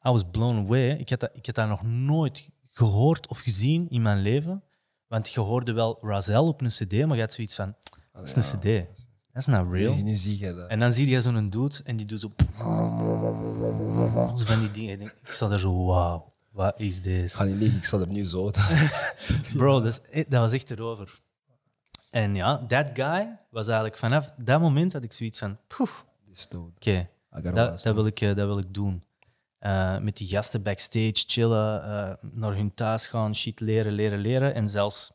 I 0.06 0.10
was 0.10 0.22
blown 0.30 0.58
away. 0.58 0.90
Ik 0.90 1.08
had, 1.08 1.20
dat, 1.20 1.30
ik 1.32 1.46
had 1.46 1.54
dat 1.54 1.68
nog 1.68 1.82
nooit 1.82 2.50
gehoord 2.72 3.26
of 3.28 3.38
gezien 3.38 3.88
in 3.90 4.02
mijn 4.02 4.20
leven. 4.20 4.62
Want 5.06 5.30
je 5.32 5.40
hoorde 5.40 5.72
wel 5.72 5.98
Razel 6.00 6.46
op 6.46 6.60
een 6.60 6.68
cd, 6.68 7.06
maar 7.06 7.16
je 7.16 7.22
had 7.22 7.32
zoiets 7.32 7.54
van... 7.54 7.74
Dat 8.12 8.36
is 8.36 8.52
een 8.52 8.58
cd. 8.58 9.00
That's 9.32 9.46
not 9.46 9.72
real. 9.72 9.94
Nee, 9.94 10.02
nu 10.02 10.14
zie 10.14 10.38
je 10.38 10.54
dat. 10.54 10.68
En 10.70 10.78
dan 10.80 10.92
zie 10.92 11.08
je 11.08 11.20
zo'n 11.20 11.50
dude 11.50 11.80
en 11.84 11.96
die 11.96 12.06
doet 12.06 12.20
zo... 12.20 12.32
Zo 14.36 14.44
van 14.44 14.58
die 14.60 14.70
dingen. 14.70 14.92
Ik 14.92 14.98
denk- 14.98 15.14
Ik 15.24 15.32
sta 15.32 15.50
er 15.50 15.60
zo, 15.60 15.84
wauw, 15.84 16.32
wat 16.50 16.80
is 16.80 17.00
dit? 17.02 17.34
ga 17.34 17.44
niet 17.44 17.56
liegen, 17.56 17.78
ik 17.78 17.84
sta 17.84 17.98
er 17.98 18.10
nu 18.10 18.24
zo. 18.26 18.50
Bro, 19.56 19.80
dat, 19.80 19.86
is, 19.92 20.00
e- 20.20 20.24
dat 20.28 20.40
was 20.40 20.52
echt 20.52 20.70
erover. 20.70 21.20
En 22.10 22.34
ja, 22.34 22.64
that 22.66 22.90
guy 22.92 23.38
was 23.50 23.64
eigenlijk 23.66 23.96
vanaf 23.98 24.30
dat 24.36 24.60
moment 24.60 24.92
dat 24.92 25.04
ik 25.04 25.12
zoiets 25.12 25.38
van... 25.38 25.58
Oké, 25.78 25.90
is 26.32 26.46
okay, 26.50 27.52
dat, 27.52 27.82
dat, 27.82 27.94
wil 27.94 28.06
ik, 28.06 28.20
eh, 28.20 28.28
dat 28.34 28.46
wil 28.46 28.58
ik 28.58 28.74
doen. 28.74 29.02
Eh, 29.62 29.98
met 29.98 30.16
die 30.16 30.28
gasten 30.28 30.62
backstage 30.62 31.24
chillen, 31.26 31.82
eh, 31.82 32.14
naar 32.32 32.54
hun 32.54 32.74
thuis 32.74 33.06
gaan, 33.06 33.34
shit 33.34 33.60
leren, 33.60 33.92
leren, 33.92 34.18
leren. 34.18 34.54
En 34.54 34.68
zelfs, 34.68 35.12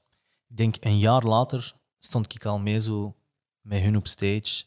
ik 0.48 0.58
denk 0.58 0.76
een 0.80 0.98
jaar 0.98 1.24
later, 1.24 1.74
stond 2.00 2.34
ik 2.36 2.46
al 2.46 2.60
mee 2.60 2.80
zo 2.80 3.16
met 3.62 3.82
hun 3.82 3.98
op 3.98 4.08
stage. 4.08 4.64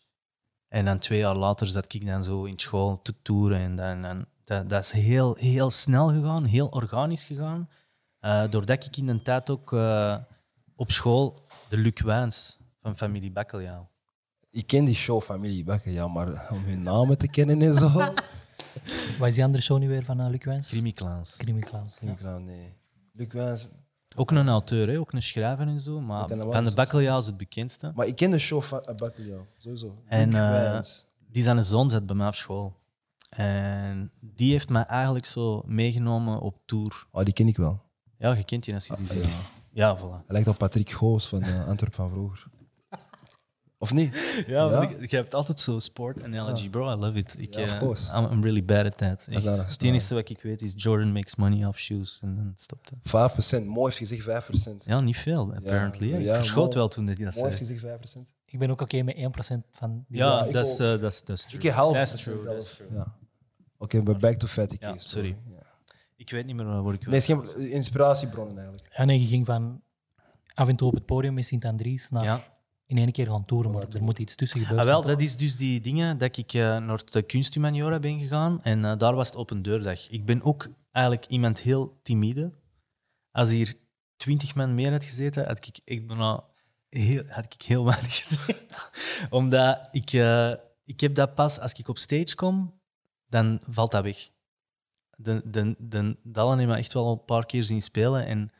En 0.68 0.84
dan 0.84 0.98
twee 0.98 1.18
jaar 1.18 1.36
later 1.36 1.66
zat 1.66 1.92
ik 1.94 2.06
dan 2.06 2.24
zo 2.24 2.44
in 2.44 2.58
school 2.58 3.02
te 3.02 3.14
toeren. 3.22 3.58
En, 3.58 3.76
dan, 3.76 4.04
en 4.04 4.28
dat, 4.44 4.68
dat 4.68 4.84
is 4.84 4.90
heel, 4.90 5.34
heel 5.34 5.70
snel 5.70 6.08
gegaan, 6.08 6.44
heel 6.44 6.68
organisch 6.68 7.24
gegaan. 7.24 7.68
Eh, 8.18 8.50
doordat 8.50 8.84
ik 8.84 8.96
in 8.96 9.06
de 9.06 9.22
tijd 9.22 9.50
ook 9.50 9.72
eh, 9.72 10.16
op 10.76 10.90
school 10.90 11.46
de 11.68 11.76
Luc 11.76 12.00
Wijns 12.00 12.58
van 12.82 12.96
familie 12.96 13.32
Bakkeljauw. 13.32 13.88
Ik 14.50 14.66
ken 14.66 14.84
die 14.84 14.94
show 14.94 15.22
Familie 15.22 15.64
Bakker, 15.64 15.92
ja, 15.92 16.08
maar 16.08 16.48
om 16.50 16.64
hun 16.64 16.82
namen 16.82 17.18
te 17.18 17.28
kennen 17.28 17.62
en 17.62 17.74
zo. 17.74 17.88
Wat 19.18 19.28
is 19.28 19.34
die 19.34 19.44
andere 19.44 19.62
show 19.62 19.78
nu 19.78 19.88
weer 19.88 20.04
van 20.04 20.20
uh, 20.20 20.28
Luc 20.28 20.44
Wijns? 20.44 20.68
Crimi 20.68 20.92
Clowns. 20.92 21.36
Crimi 21.36 21.60
Clowns. 21.60 21.98
Ja. 22.22 22.38
Nee. 22.38 22.72
Luc 23.12 23.32
Wijns. 23.32 23.68
Ook 24.16 24.30
een 24.30 24.48
auteur, 24.48 24.88
hè? 24.88 24.98
ook 24.98 25.12
een 25.12 25.22
schrijver 25.22 25.66
en 25.66 25.80
zo. 25.80 26.00
Maar 26.00 26.28
Van 26.28 26.64
de. 26.64 26.74
Bakkeljauw 26.74 27.18
is 27.18 27.26
het 27.26 27.36
bekendste. 27.36 27.92
Maar 27.94 28.06
ik 28.06 28.16
ken 28.16 28.30
de 28.30 28.38
show 28.38 28.62
van 28.62 28.82
uh, 28.88 28.94
Bakker, 28.94 29.26
ja, 29.26 29.36
sowieso. 29.58 30.02
En, 30.06 30.34
eh. 30.34 30.80
Die 31.32 31.42
zijn 31.42 31.64
zoon 31.64 31.90
zat 31.90 32.06
bij 32.06 32.16
mij 32.16 32.26
op 32.26 32.34
school. 32.34 32.78
En 33.30 34.10
die 34.20 34.50
heeft 34.52 34.68
mij 34.68 34.84
eigenlijk 34.84 35.26
zo 35.26 35.62
meegenomen 35.66 36.40
op 36.40 36.56
tour. 36.66 37.06
Oh, 37.10 37.24
die 37.24 37.32
ken 37.34 37.48
ik 37.48 37.56
wel. 37.56 37.82
Ja, 38.18 38.32
je 38.32 38.44
kent 38.44 38.64
die 38.64 38.74
als 38.74 38.86
je 38.86 38.96
die 38.96 39.08
Ah, 39.08 39.14
ziet. 39.14 39.24
ja. 39.24 39.30
Ja, 39.72 39.96
voilà. 39.98 40.00
Hij 40.00 40.24
lijkt 40.26 40.48
op 40.48 40.58
Patrick 40.58 40.90
Goos 40.90 41.28
van 41.28 41.44
uh, 41.44 41.66
Antwerp 41.68 41.94
van 41.94 42.10
vroeger. 42.10 42.46
Of 43.82 43.92
niet? 43.92 44.42
Ja, 44.46 44.52
Ja? 44.64 44.68
want 44.70 44.90
ik- 45.00 45.10
je 45.10 45.16
hebt 45.16 45.34
altijd 45.34 45.60
zo 45.60 45.78
sport 45.78 46.22
analogy, 46.22 46.70
bro. 46.70 46.92
I 46.92 46.94
love 46.96 47.18
it. 47.18 47.34
Ik, 47.38 47.54
Ja, 47.54 47.62
of 47.62 47.72
eh, 47.72 47.78
course. 47.78 48.12
I'm, 48.16 48.24
I'm 48.32 48.42
really 48.42 48.64
bad 48.64 48.84
at 48.84 48.96
that. 48.96 49.26
Echt. 49.30 49.44
dat 49.44 49.66
is 49.66 49.72
Het 49.72 49.82
enige 49.82 50.14
wat 50.14 50.28
ik 50.28 50.42
weet 50.42 50.62
is 50.62 50.72
Jordan 50.76 51.12
makes 51.12 51.36
money 51.36 51.66
off 51.66 51.78
shoes. 51.78 52.18
En 52.22 52.36
dan 52.36 52.52
stopt 52.56 52.90
het. 52.90 52.98
5%. 53.62 53.66
Mooi 53.66 53.84
heeft 53.84 53.96
gezegd 53.96 54.22
5%. 54.22 54.84
Ja, 54.84 55.00
niet 55.00 55.16
veel, 55.16 55.52
apparently. 55.54 56.12
Ik 56.14 56.22
ja, 56.22 56.34
verschoot 56.34 56.64
mooi. 56.64 56.76
wel 56.76 56.88
toen 56.88 57.06
dat 57.06 57.16
hij 57.16 57.24
dat 57.24 57.34
Mooi 57.34 57.46
heeft 57.46 57.66
zei. 57.66 57.78
gezegd 57.78 57.94
5%. 58.26 58.32
Ik 58.44 58.58
ben 58.58 58.70
ook 58.70 58.80
oké 58.80 59.02
met 59.02 59.16
1% 59.16 59.64
van 59.72 60.04
die 60.08 60.18
Ja, 60.18 60.44
ik 60.44 60.52
dat 60.52 60.66
is 60.66 60.72
ook. 60.72 60.78
eh, 60.80 61.00
dat 61.00 61.12
is- 61.12 61.24
dat 61.24 61.36
is 61.36 61.42
true. 61.42 61.56
Ik 61.56 61.62
heb 61.62 61.74
half 61.74 61.94
That's 61.94 62.22
true, 62.22 62.44
that's 62.44 62.74
true. 62.76 62.88
Ja. 62.92 63.14
Oké, 63.78 64.02
maar 64.02 64.16
back 64.16 64.34
to 64.34 64.46
Fatty 64.46 64.76
Ja, 64.80 64.92
Case. 64.92 65.08
sorry. 65.08 65.36
Ja. 65.50 65.62
Ik 66.16 66.30
weet 66.30 66.46
niet 66.46 66.56
meer 66.56 66.82
waar 66.82 66.94
ik 66.94 67.06
Nee, 67.06 67.20
het 67.20 67.28
is 67.28 67.52
geen 67.52 67.70
inspiratiebronnen 67.70 68.56
eigenlijk. 68.58 68.94
Ja, 68.96 69.04
nee, 69.04 69.20
je 69.20 69.26
ging 69.26 69.46
van 69.46 69.80
af 70.54 70.68
en 70.68 70.76
toe 70.76 70.88
op 70.88 70.94
het 70.94 71.06
podium 71.06 71.34
met 71.34 71.44
Sint-Andries 71.46 72.10
naar 72.10 72.24
Ja. 72.24 72.44
In 72.90 72.98
één 72.98 73.12
keer 73.12 73.26
gaan 73.26 73.42
toeren, 73.42 73.70
maar 73.70 73.88
er 73.88 74.02
moet 74.02 74.18
iets 74.18 74.34
tussen 74.34 74.60
gebeuren. 74.60 74.84
Ah, 74.84 74.90
wel, 74.90 75.02
dat 75.02 75.20
is 75.20 75.36
dus 75.36 75.56
die 75.56 75.80
dingen 75.80 76.18
dat 76.18 76.36
ik 76.36 76.52
eh, 76.52 76.78
naar 76.78 77.02
de 77.04 77.22
kunsthumaniora 77.22 77.98
ben 77.98 78.18
gegaan 78.18 78.62
en 78.62 78.84
eh, 78.84 78.96
daar 78.98 79.14
was 79.14 79.28
het 79.28 79.36
open 79.36 79.62
deurdag. 79.62 80.08
Ik 80.08 80.24
ben 80.24 80.42
ook 80.42 80.68
eigenlijk 80.90 81.26
iemand 81.26 81.60
heel 81.60 81.98
timide. 82.02 82.52
Als 83.30 83.50
hier 83.50 83.74
twintig 84.16 84.54
man 84.54 84.74
meer 84.74 84.90
had 84.90 85.04
gezeten, 85.04 85.46
had 85.46 85.66
ik 85.66 85.80
echt 85.84 86.06
bijna 86.06 86.44
heel, 86.88 87.22
had 87.26 87.54
ik 87.54 87.62
heel 87.62 87.84
weinig 87.92 88.16
gezegd. 88.16 88.90
Omdat 89.30 89.88
ik, 89.90 90.12
eh, 90.12 90.52
ik 90.84 91.00
heb 91.00 91.14
dat 91.14 91.34
pas 91.34 91.60
als 91.60 91.72
ik 91.72 91.88
op 91.88 91.98
stage 91.98 92.34
kom, 92.34 92.80
dan 93.26 93.60
valt 93.68 93.90
dat 93.90 94.02
weg. 94.02 94.30
De, 95.16 95.42
de, 95.44 95.76
de, 95.78 96.16
Dallen 96.22 96.58
heeft 96.58 96.70
me 96.70 96.76
echt 96.76 96.92
wel 96.92 97.12
een 97.12 97.24
paar 97.24 97.46
keer 97.46 97.62
zien 97.62 97.82
spelen 97.82 98.26
en 98.26 98.52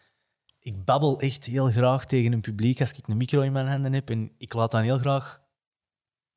ik 0.71 0.85
babbel 0.85 1.21
echt 1.21 1.45
heel 1.45 1.71
graag 1.71 2.05
tegen 2.05 2.33
een 2.33 2.41
publiek 2.41 2.81
als 2.81 2.93
ik 2.93 3.09
een 3.09 3.17
micro 3.17 3.41
in 3.41 3.53
mijn 3.53 3.67
handen 3.67 3.93
heb. 3.93 4.11
En 4.11 4.33
ik 4.39 4.53
laat 4.53 4.71
dan 4.71 4.83
heel 4.83 4.99
graag, 4.99 5.43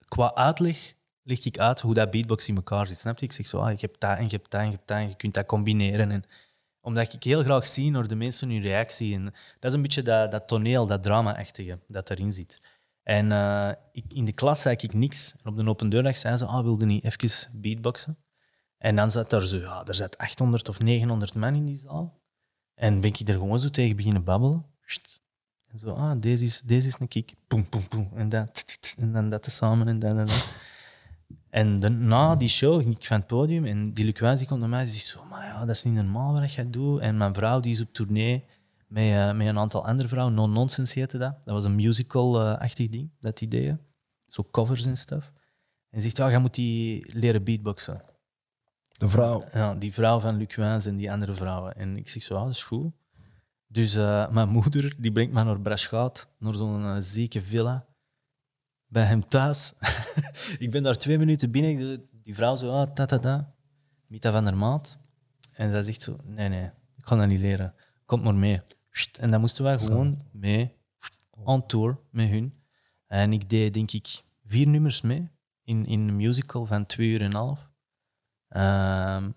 qua 0.07 0.35
uitleg, 0.35 0.93
leg 1.23 1.45
ik 1.45 1.59
uit 1.59 1.81
hoe 1.81 1.93
dat 1.93 2.11
beatbox 2.11 2.47
in 2.47 2.55
elkaar 2.55 2.87
zit. 2.87 2.97
Snap 2.97 3.19
je? 3.19 3.25
Ik 3.25 3.31
zeg 3.31 3.47
zo, 3.47 3.57
ah, 3.57 3.71
je 3.71 3.85
hebt 3.85 3.99
dat 3.99 4.17
en 4.17 4.23
je 4.23 4.35
hebt 4.35 4.51
dat 4.51 4.61
en 4.61 4.65
je 4.65 4.75
hebt 4.75 4.87
dat 4.87 5.09
je 5.09 5.15
kunt 5.15 5.33
dat 5.33 5.45
combineren. 5.45 6.11
En, 6.11 6.23
omdat 6.81 7.13
ik 7.13 7.23
heel 7.23 7.43
graag 7.43 7.65
zie 7.65 7.91
naar 7.91 8.07
de 8.07 8.15
mensen 8.15 8.49
hun 8.49 8.61
reactie. 8.61 9.13
En 9.15 9.23
dat 9.59 9.71
is 9.71 9.73
een 9.73 9.81
beetje 9.81 10.01
dat, 10.01 10.31
dat 10.31 10.47
toneel, 10.47 10.85
dat 10.85 11.03
drama-achtige 11.03 11.79
dat 11.87 12.09
erin 12.09 12.33
zit. 12.33 12.61
En 13.03 13.31
eh, 13.31 13.71
ik, 13.91 14.05
in 14.07 14.25
de 14.25 14.33
klas 14.33 14.61
zei 14.61 14.75
ik 14.79 14.93
niks. 14.93 15.35
En 15.43 15.51
op 15.51 15.57
de 15.57 15.67
open 15.67 15.89
deurdag 15.89 16.17
zei 16.17 16.37
ze, 16.37 16.45
ah, 16.45 16.63
wilde 16.63 16.85
niet 16.85 17.03
even 17.03 17.61
beatboxen? 17.61 18.17
En 18.77 18.95
dan 18.95 19.11
zat 19.11 19.33
er 19.33 19.47
zo, 19.47 19.57
ja, 19.57 19.85
er 19.85 19.95
zat 19.95 20.17
800 20.17 20.69
of 20.69 20.79
900 20.79 21.33
man 21.33 21.55
in 21.55 21.65
die 21.65 21.75
zaal. 21.75 22.22
En 22.75 23.01
ben 23.01 23.09
ik 23.09 23.27
er 23.27 23.33
gewoon 23.33 23.59
zo 23.59 23.69
tegen 23.69 23.95
beginnen 23.95 24.23
babbelen. 24.23 24.65
En 25.67 25.79
zo, 25.79 25.91
ah, 25.91 26.21
deze 26.21 26.43
is, 26.43 26.61
deze 26.61 26.87
is 26.87 26.95
een 26.99 27.07
kick. 27.07 27.33
Boom, 27.47 27.67
boom, 27.69 27.85
boom. 27.89 28.09
En 28.15 28.51
tsk. 28.51 28.93
en 28.97 29.13
dan 29.13 29.29
dat 29.29 29.45
samen 29.51 29.87
en 29.87 29.99
dan 29.99 30.17
en 30.17 30.25
dan. 30.25 30.35
En 31.49 31.79
dan, 31.79 32.07
na 32.07 32.35
die 32.35 32.49
show 32.49 32.81
ging 32.81 32.95
ik 32.95 33.05
van 33.05 33.17
het 33.17 33.27
podium 33.27 33.65
en 33.65 33.93
die 33.93 34.05
Luc 34.05 34.19
Wijns 34.19 34.39
die 34.39 34.47
komt 34.47 34.59
naar 34.59 34.69
mij 34.69 34.81
en 34.81 34.87
zegt 34.87 35.05
zo, 35.05 35.23
maar 35.29 35.45
ja, 35.45 35.59
dat 35.59 35.75
is 35.75 35.83
niet 35.83 35.93
normaal 35.93 36.33
wat 36.33 36.53
jij 36.53 36.69
doet. 36.69 36.99
En 36.99 37.17
mijn 37.17 37.33
vrouw 37.33 37.59
die 37.59 37.71
is 37.71 37.81
op 37.81 37.93
tournee 37.93 38.45
met, 38.87 39.03
eh, 39.03 39.33
met 39.33 39.47
een 39.47 39.59
aantal 39.59 39.85
andere 39.85 40.07
vrouwen. 40.07 40.33
No 40.33 40.47
Nonsense 40.47 40.99
heette 40.99 41.17
dat. 41.17 41.35
Dat 41.45 41.53
was 41.53 41.65
een 41.65 41.75
musical-achtig 41.75 42.89
ding, 42.89 43.09
dat 43.19 43.37
die 43.37 43.47
deden. 43.47 43.79
Zo 44.27 44.47
covers 44.51 44.85
en 44.85 44.97
stuff. 44.97 45.31
En 45.89 46.01
zegt, 46.01 46.17
ja, 46.17 46.29
jij 46.29 46.39
moet 46.39 46.53
die 46.53 47.09
leren 47.17 47.43
beatboxen. 47.43 48.01
De 48.99 49.09
vrouw. 49.09 49.43
Ja, 49.53 49.75
die 49.75 49.93
vrouw 49.93 50.19
van 50.19 50.35
Luc 50.35 50.55
Wijns 50.55 50.85
en 50.85 50.95
die 50.95 51.11
andere 51.11 51.33
vrouwen. 51.33 51.75
En 51.75 51.97
ik 51.97 52.09
zeg 52.09 52.23
zo, 52.23 52.35
ah, 52.35 52.43
dat 52.43 52.53
is 52.53 52.63
goed. 52.63 52.93
Dus 53.67 53.95
eh, 53.95 54.29
mijn 54.29 54.49
moeder 54.49 54.95
die 54.97 55.11
brengt 55.11 55.33
me 55.33 55.43
naar 55.43 55.61
Braschgaat, 55.61 56.29
naar 56.37 56.53
zo'n 56.53 56.83
eh, 56.83 56.95
zieke 56.99 57.41
villa. 57.41 57.85
Bij 58.87 59.05
hem 59.05 59.27
thuis. 59.27 59.73
ik 60.65 60.71
ben 60.71 60.83
daar 60.83 60.97
twee 60.97 61.17
minuten 61.17 61.51
binnen. 61.51 62.07
Die 62.11 62.35
vrouw 62.35 62.55
zo, 62.55 62.71
ah, 62.71 62.93
ta 62.93 63.05
ta 63.05 63.19
ta. 63.19 63.53
Mita 64.07 64.31
van 64.31 64.43
der 64.43 64.57
Maat. 64.57 64.97
En 65.53 65.71
zij 65.71 65.83
zegt 65.83 66.01
zo, 66.01 66.17
nee, 66.23 66.49
nee, 66.49 66.69
ik 66.95 67.05
ga 67.05 67.15
dat 67.15 67.27
niet 67.27 67.39
leren. 67.39 67.73
Kom 68.05 68.21
maar 68.21 68.35
mee. 68.35 68.61
En 69.19 69.31
dan 69.31 69.39
moesten 69.39 69.63
wij 69.63 69.79
gewoon 69.79 70.21
mee, 70.31 70.75
on 71.29 71.65
tour 71.65 71.99
met 72.09 72.29
hun. 72.29 72.53
En 73.07 73.33
ik 73.33 73.49
deed, 73.49 73.73
denk 73.73 73.91
ik, 73.91 74.23
vier 74.45 74.67
nummers 74.67 75.01
mee 75.01 75.29
in, 75.63 75.85
in 75.85 76.07
een 76.07 76.15
musical 76.15 76.65
van 76.65 76.85
twee 76.85 77.09
uur 77.09 77.19
en 77.19 77.25
een 77.25 77.33
half. 77.33 77.71
Ehm, 78.53 79.31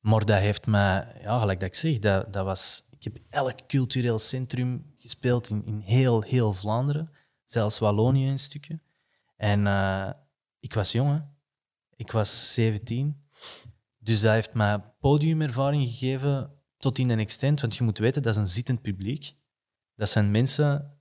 maar 0.00 0.24
dat 0.24 0.38
heeft 0.38 0.66
mij, 0.66 1.20
ja, 1.20 1.38
gelijk 1.38 1.60
dat 1.60 1.68
ik 1.68 1.74
zeg, 1.74 1.98
dat, 1.98 2.32
dat 2.32 2.44
was, 2.44 2.84
ik 2.90 3.04
heb 3.04 3.18
elk 3.28 3.66
cultureel 3.66 4.18
centrum 4.18 4.94
gespeeld 4.96 5.48
in, 5.48 5.64
in 5.64 5.80
heel, 5.80 6.20
heel 6.20 6.52
Vlaanderen. 6.52 7.10
Zelfs 7.44 7.78
Wallonië 7.78 8.28
een 8.28 8.38
stukje. 8.38 8.80
En 9.36 9.66
eh, 9.66 10.10
ik 10.60 10.74
was 10.74 10.92
jong, 10.92 11.24
ik 11.96 12.12
was 12.12 12.54
17. 12.54 13.22
Dus 13.98 14.20
dat 14.20 14.32
heeft 14.32 14.54
mij 14.54 14.80
podiumervaring 15.00 15.88
gegeven 15.88 16.52
tot 16.78 16.98
in 16.98 17.10
een 17.10 17.18
extent. 17.18 17.60
Want 17.60 17.76
je 17.76 17.84
moet 17.84 17.98
weten, 17.98 18.22
dat 18.22 18.32
is 18.32 18.40
een 18.40 18.46
zittend 18.46 18.82
publiek. 18.82 19.34
Dat 19.94 20.08
zijn 20.08 20.30
mensen, 20.30 20.98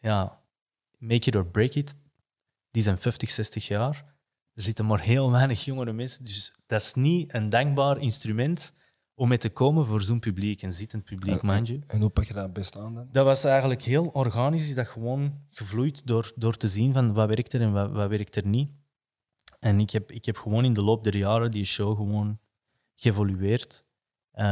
ja, 0.00 0.42
make 0.98 1.28
it 1.28 1.36
or 1.36 1.46
break 1.46 1.72
it, 1.72 1.96
die 2.70 2.82
zijn 2.82 2.98
50, 2.98 3.30
60 3.30 3.66
jaar. 3.66 4.09
Er 4.60 4.66
zitten 4.66 4.86
maar 4.86 5.00
heel 5.00 5.30
weinig 5.30 5.64
jongere 5.64 5.92
mensen. 5.92 6.24
Dus 6.24 6.52
dat 6.66 6.80
is 6.80 6.94
niet 6.94 7.34
een 7.34 7.48
dankbaar 7.48 7.98
instrument 7.98 8.74
om 9.14 9.28
mee 9.28 9.38
te 9.38 9.48
komen 9.48 9.86
voor 9.86 10.02
zo'n 10.02 10.18
publiek, 10.18 10.62
een 10.62 10.72
zittend 10.72 11.04
publiek, 11.04 11.42
mind 11.42 11.68
you. 11.68 11.82
En 11.86 12.00
hoe 12.00 12.10
pak 12.10 12.24
je 12.24 12.34
dat 12.34 12.52
best 12.52 12.78
aan 12.78 12.94
dan? 12.94 13.08
Dat 13.12 13.24
was 13.24 13.44
eigenlijk 13.44 13.82
heel 13.82 14.06
organisch, 14.06 14.68
is 14.68 14.74
dat 14.74 14.86
gewoon 14.86 15.34
gevloeid 15.50 16.06
door, 16.06 16.32
door 16.36 16.56
te 16.56 16.68
zien 16.68 16.92
van 16.92 17.12
wat 17.12 17.28
werkt 17.28 17.52
er 17.52 17.60
en 17.60 17.72
wat, 17.72 17.90
wat 17.90 18.08
werkt 18.08 18.36
er 18.36 18.46
niet. 18.46 18.70
En 19.58 19.80
ik 19.80 19.90
heb, 19.90 20.12
ik 20.12 20.24
heb 20.24 20.36
gewoon 20.36 20.64
in 20.64 20.74
de 20.74 20.82
loop 20.82 21.04
der 21.04 21.16
jaren 21.16 21.50
die 21.50 21.64
show 21.64 21.96
gewoon 21.96 22.38
geëvolueerd. 22.94 23.84
Eh, 24.30 24.44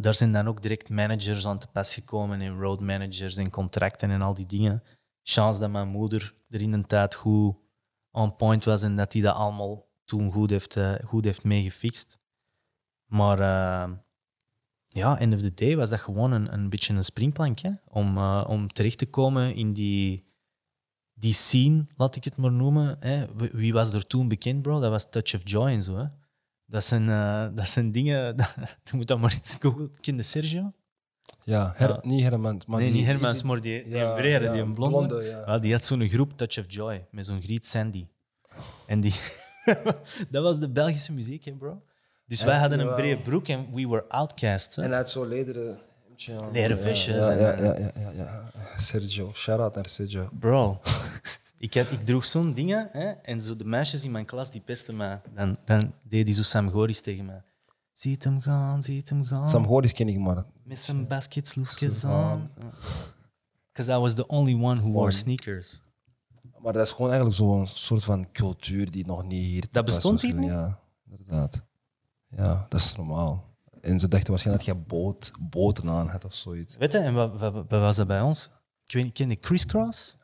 daar 0.00 0.14
zijn 0.14 0.32
dan 0.32 0.48
ook 0.48 0.62
direct 0.62 0.88
managers 0.88 1.46
aan 1.46 1.58
te 1.58 1.66
pas 1.66 1.94
gekomen 1.94 2.40
en 2.40 2.58
road 2.58 2.80
managers 2.80 3.36
en 3.36 3.50
contracten 3.50 4.10
en 4.10 4.22
al 4.22 4.34
die 4.34 4.46
dingen. 4.46 4.82
Chance 5.22 5.60
dat 5.60 5.70
mijn 5.70 5.88
moeder 5.88 6.34
er 6.48 6.60
in 6.60 6.72
een 6.72 6.86
tijd 6.86 7.14
goed 7.14 7.64
on 8.16 8.36
point 8.36 8.64
was 8.64 8.82
en 8.82 8.96
dat 8.96 9.12
hij 9.12 9.22
dat 9.22 9.34
allemaal 9.34 9.88
toen 10.04 10.32
goed 10.32 10.50
heeft, 10.50 10.76
eh, 10.76 10.94
goed 11.04 11.24
heeft 11.24 11.44
meegefixt. 11.44 12.18
Maar 13.06 13.38
uh, 13.38 13.96
ja, 14.88 15.18
end 15.18 15.34
of 15.34 15.40
the 15.40 15.54
day 15.54 15.76
was 15.76 15.90
dat 15.90 16.00
gewoon 16.00 16.32
een, 16.32 16.52
een 16.52 16.68
beetje 16.68 16.94
een 16.94 17.04
springplankje 17.04 17.80
om, 17.88 18.16
uh, 18.16 18.44
om 18.48 18.68
terecht 18.68 18.98
te 18.98 19.06
komen 19.06 19.54
in 19.54 19.72
die, 19.72 20.24
die 21.14 21.32
scene, 21.32 21.84
laat 21.96 22.16
ik 22.16 22.24
het 22.24 22.36
maar 22.36 22.52
noemen. 22.52 22.96
Hè. 23.00 23.26
Wie 23.36 23.72
was 23.72 23.92
er 23.92 24.06
toen 24.06 24.28
bekend, 24.28 24.62
bro? 24.62 24.80
Dat 24.80 24.90
was 24.90 25.10
Touch 25.10 25.34
of 25.34 25.40
Joy 25.44 25.68
en 25.68 25.82
zo. 25.82 25.96
Hè. 25.96 26.06
Dat, 26.66 26.84
zijn, 26.84 27.06
dat 27.54 27.68
zijn 27.68 27.92
dingen, 27.92 28.36
je 28.84 28.96
moet 28.96 29.06
dat 29.06 29.18
maar 29.18 29.32
eens 29.32 29.56
googlen. 29.60 30.00
Kende 30.00 30.22
Sergio? 30.22 30.72
Ja, 31.44 31.72
her, 31.76 31.88
Ja. 31.88 32.00
niet 32.02 32.22
Hermans. 32.22 32.66
Maar 32.66 32.78
nee, 32.80 32.88
die- 32.90 32.96
niet 32.98 33.06
Hermans, 33.06 33.38
die- 33.38 33.46
maar 33.46 33.60
die, 33.60 33.82
die 33.82 33.92
ja, 33.96 34.14
brede, 34.14 34.44
ja, 34.44 34.52
die 34.52 34.62
een 34.62 34.74
blonde. 34.74 35.58
die 35.60 35.72
had 35.72 35.84
zo'n 35.84 36.08
groep 36.08 36.36
Touch 36.36 36.58
of 36.58 36.64
Joy 36.68 37.06
met 37.10 37.26
zo'n 37.26 37.42
griet 37.42 37.66
Sandy. 37.66 38.06
En 38.86 39.00
die, 39.00 39.14
dat 40.30 40.42
was 40.42 40.58
de 40.58 40.68
Belgische 40.68 41.12
muziek, 41.12 41.44
hè, 41.44 41.52
bro. 41.52 41.82
Dus 42.26 42.42
wij 42.44 42.58
hadden 42.58 42.80
een 42.80 42.94
brede 42.94 43.22
broek 43.22 43.48
en 43.48 43.66
we 43.74 43.88
were 43.88 44.04
outcasts. 44.08 44.76
Hè. 44.76 44.82
En 44.82 44.88
hij 44.88 44.98
had 44.98 45.10
zo'n 45.10 45.28
lederen. 45.28 45.78
Leren 46.52 46.76
Ja, 46.76 46.82
visjes 46.82 47.16
Ja, 47.16 47.30
ja, 47.32 47.56
ja, 47.78 47.90
ja. 48.16 48.50
Sergio. 48.78 49.32
Shout-out 49.34 49.74
naar 49.74 49.86
Sergio. 49.88 50.28
Bro, 50.40 50.80
ik, 51.58 51.74
had, 51.74 51.90
ik 51.90 52.04
droeg 52.06 52.24
zo'n 52.24 52.52
dingen 52.52 52.88
hè, 52.92 53.06
en 53.10 53.40
zo 53.40 53.56
de 53.56 53.64
meisjes 53.64 54.04
in 54.04 54.10
mijn 54.10 54.24
klas 54.24 54.50
die 54.50 54.60
pesten 54.60 54.96
mij. 54.96 55.20
Dan, 55.34 55.56
dan 55.64 55.92
deed 56.02 56.26
die 56.26 56.34
zo 56.34 56.42
Sam 56.42 56.70
Goris 56.70 57.00
tegen 57.00 57.24
mij. 57.24 57.42
Ziet 57.96 58.24
hem 58.24 58.40
gaan, 58.40 58.82
ziet 58.82 59.08
hem 59.08 59.24
gaan. 59.24 59.48
Sam 59.48 59.66
Goris 59.66 59.92
ken 59.92 60.08
ik 60.08 60.18
maar. 60.18 60.44
Met 60.62 60.78
zijn 60.78 61.06
basketsloefjes 61.06 62.00
Zo 62.00 62.08
aan. 62.08 62.50
Because 63.72 63.92
I 63.92 63.96
was 63.96 64.14
the 64.14 64.26
only 64.26 64.54
one 64.54 64.80
who 64.80 64.90
wore 64.90 65.10
sneakers. 65.10 65.82
Maar 66.58 66.72
dat 66.72 66.86
is 66.86 66.90
gewoon 66.92 67.10
eigenlijk 67.10 67.36
zo'n 67.38 67.66
soort 67.66 68.04
van 68.04 68.32
cultuur 68.32 68.90
die 68.90 69.06
nog 69.06 69.22
niet 69.22 69.44
hier... 69.44 69.64
Dat 69.70 69.84
bestond 69.84 70.22
hier 70.22 70.34
niet? 70.34 70.48
Ja, 70.48 70.78
inderdaad. 71.10 71.62
Ja, 72.28 72.66
dat 72.68 72.80
is 72.80 72.96
normaal. 72.96 73.44
En 73.80 74.00
ze 74.00 74.08
dachten 74.08 74.30
waarschijnlijk 74.30 74.66
dat 74.66 74.76
je 74.76 74.82
boot, 74.84 75.30
boten 75.40 75.90
aan 75.90 76.08
had 76.08 76.24
of 76.24 76.34
zoiets. 76.34 76.76
Weet 76.76 76.92
je, 76.92 76.98
en 76.98 77.14
wat, 77.14 77.38
wat, 77.38 77.52
wat 77.52 77.68
was 77.68 77.96
dat 77.96 78.06
bij 78.06 78.20
ons? 78.20 78.50
Ik 78.86 78.92
weet 78.94 79.12
ken 79.12 79.28
je 79.28 79.36
Crisscross? 79.38 80.16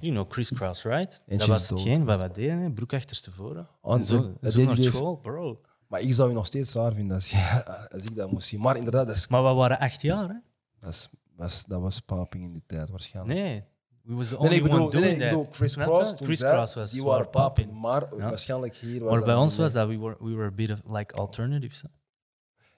You 0.00 0.12
know 0.12 0.28
Crisscross, 0.28 0.82
right? 0.84 1.22
Dat 1.26 1.46
was 1.46 1.68
hetgeen 1.68 2.04
wat 2.04 2.20
we 2.20 2.30
deden, 2.30 2.72
broek 2.74 2.92
achterstevoren. 2.92 3.68
Oh, 3.80 3.94
En 3.94 4.02
zo, 4.02 4.16
zo 4.42 4.64
naar 4.64 4.74
jullie- 4.74 4.82
school, 4.92 5.16
bro. 5.16 5.60
Maar 5.88 6.00
ik 6.00 6.12
zou 6.12 6.28
je 6.28 6.34
nog 6.34 6.46
steeds 6.46 6.72
raar 6.72 6.92
vinden 6.94 7.14
als, 7.16 7.30
je, 7.30 7.64
als 7.92 8.02
ik 8.02 8.14
dat 8.14 8.30
moest 8.30 8.48
zien. 8.48 8.60
Maar 8.60 8.76
inderdaad, 8.76 9.06
dat, 9.06 9.16
is, 9.16 9.28
Maar 9.28 9.44
we 9.44 9.52
waren 9.52 9.78
acht 9.78 10.02
jaar, 10.02 10.28
hè? 10.28 10.34
dat, 10.78 10.90
is, 10.90 11.08
dat, 11.36 11.50
is- 11.50 11.64
dat 11.66 11.80
was 11.80 12.00
paping 12.00 12.44
in 12.44 12.52
die 12.52 12.62
tijd 12.66 12.90
waarschijnlijk. 12.90 13.38
Nee, 13.38 13.64
we 14.02 14.14
was 14.14 14.28
the 14.28 14.36
only 14.38 14.48
nee, 14.48 14.56
ik 14.58 14.62
bedoel, 14.62 14.78
one 14.78 14.90
nee, 14.90 15.00
doing 15.00 15.18
nee, 15.18 15.26
ik 15.26 15.30
bedoel 15.30 15.44
that. 15.44 15.56
Chris 15.56 15.76
Cross, 15.76 16.12
Chris 16.16 16.74
was 16.74 16.90
die 16.92 17.02
waren 17.02 17.30
paping. 17.30 17.66
popping. 17.68 17.80
Maar 17.82 18.16
Ja. 18.16 18.28
waarschijnlijk 18.28 18.76
hier 18.76 19.04
was 19.04 19.12
Maar 19.16 19.24
bij 19.24 19.34
ons 19.34 19.56
was 19.56 19.72
dat, 19.72 19.88
we 19.88 19.98
were, 19.98 20.16
we 20.20 20.30
were 20.34 20.46
a 20.46 20.50
bit 20.54 20.70
of 20.70 20.80
like 20.96 21.14
alternatives. 21.14 21.82
hè. 21.82 21.88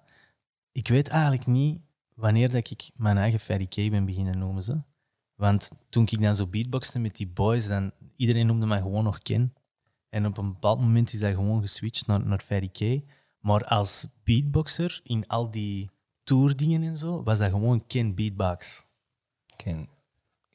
ik 0.73 0.89
weet 0.89 1.09
eigenlijk 1.09 1.47
niet 1.47 1.81
wanneer 2.15 2.51
dat 2.51 2.71
ik 2.71 2.91
mijn 2.95 3.17
eigen 3.17 3.41
Fatty 3.41 3.69
K 3.69 3.91
ben 3.91 4.05
beginnen 4.05 4.39
noemen. 4.39 4.63
Ze. 4.63 4.83
Want 5.35 5.71
toen 5.89 6.07
ik 6.11 6.21
dan 6.21 6.37
zo 6.37 6.47
beatboxte 6.47 6.99
met 6.99 7.17
die 7.17 7.29
boys, 7.29 7.67
dan 7.67 7.93
iedereen 8.17 8.47
noemde 8.47 8.67
mij 8.67 8.81
gewoon 8.81 9.05
nog 9.05 9.19
Ken. 9.19 9.55
En 10.09 10.27
op 10.27 10.39
een 10.39 10.53
bepaald 10.53 10.81
moment 10.81 11.13
is 11.13 11.21
dat 11.21 11.35
gewoon 11.35 11.61
geswitcht 11.61 12.07
naar, 12.07 12.27
naar 12.27 12.41
Fatty 12.41 12.71
K. 12.71 13.05
Maar 13.39 13.65
als 13.65 14.07
beatboxer 14.23 15.01
in 15.03 15.27
al 15.27 15.51
die 15.51 15.91
tourdingen 16.23 16.83
en 16.83 16.97
zo, 16.97 17.23
was 17.23 17.39
dat 17.39 17.51
gewoon 17.51 17.87
Ken 17.87 18.15
Beatbox. 18.15 18.85
Ken. 19.57 19.89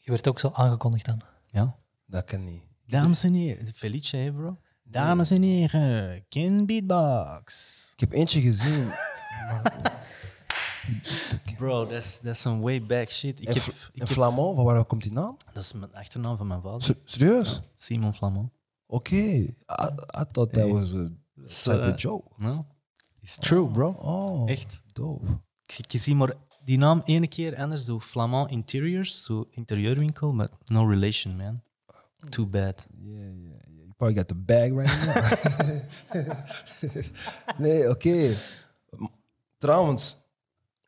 Je 0.10 0.15
werd 0.15 0.28
ook 0.28 0.39
zo 0.39 0.50
aangekondigd 0.54 1.06
dan. 1.06 1.22
Ja. 1.48 1.76
Dat 2.06 2.24
kan 2.26 2.43
niet. 2.43 2.62
Dames 2.86 3.24
en 3.24 3.34
heren, 3.34 3.74
Felice, 3.74 4.17
hè, 4.17 4.34
bro? 4.34 4.58
Dames 4.84 5.32
en 5.32 5.41
heren, 5.41 6.26
Kin 6.30 6.65
Beatbox. 6.65 7.89
Ik 7.93 8.00
heb 8.00 8.12
eentje 8.12 8.41
gezien. 8.41 8.91
Bro, 11.58 11.86
dat 11.86 12.04
is 12.04 12.19
dat 12.19 12.36
is 12.36 12.41
some 12.41 12.62
way 12.62 12.86
back 12.86 13.10
shit. 13.10 13.41
Ik 13.41 13.48
heb, 13.48 13.56
ik 13.91 14.00
heb, 14.00 14.08
Flamand, 14.08 14.56
van 14.56 14.65
waar 14.65 14.86
komt 14.86 15.04
die 15.04 15.12
naam? 15.12 15.38
dat 15.54 15.63
is 15.63 15.74
mijn 15.74 15.93
achternaam 15.95 16.38
van 16.38 16.48
mijn 16.48 16.62
vader. 16.62 16.82
Se- 16.82 16.98
Serieus? 17.06 17.62
Simon 17.76 18.13
Flamand. 18.13 18.52
Oké. 18.86 19.15
I, 19.15 19.56
I 20.19 20.24
thought 20.32 20.54
that 20.54 20.69
was 20.69 20.93
a 20.93 21.10
type 21.45 21.82
eh, 21.82 21.93
of 21.93 22.02
joke. 22.02 22.30
No, 22.36 22.65
it's 23.22 23.36
true, 23.36 23.72
bro. 23.72 23.89
Oh, 23.89 24.50
Echt. 24.50 24.82
dope. 24.93 25.26
Ik, 25.65 25.72
zie- 25.72 25.86
ik 25.88 26.00
zie 26.00 26.15
maar 26.15 26.34
die 26.69 26.77
naam 26.77 27.01
ene 27.05 27.27
keer 27.27 27.55
anders, 27.58 27.86
zo 27.86 27.99
Flamand 27.99 28.51
Interiors, 28.51 29.23
zo 29.23 29.47
interieurwinkel, 29.49 30.34
maar 30.34 30.49
no 30.65 30.86
relation, 30.89 31.36
man. 31.36 31.62
Too 32.29 32.45
bad. 32.45 32.88
Yeah, 33.01 33.17
yeah, 33.17 33.34
yeah. 33.41 33.86
You 33.86 33.93
probably 33.97 34.17
got 34.17 34.27
the 34.27 34.36
bag 34.36 34.71
right 34.71 35.05
now. 36.13 36.34
nee, 37.65 37.89
oké. 37.89 38.36
Trouwens, 39.58 40.17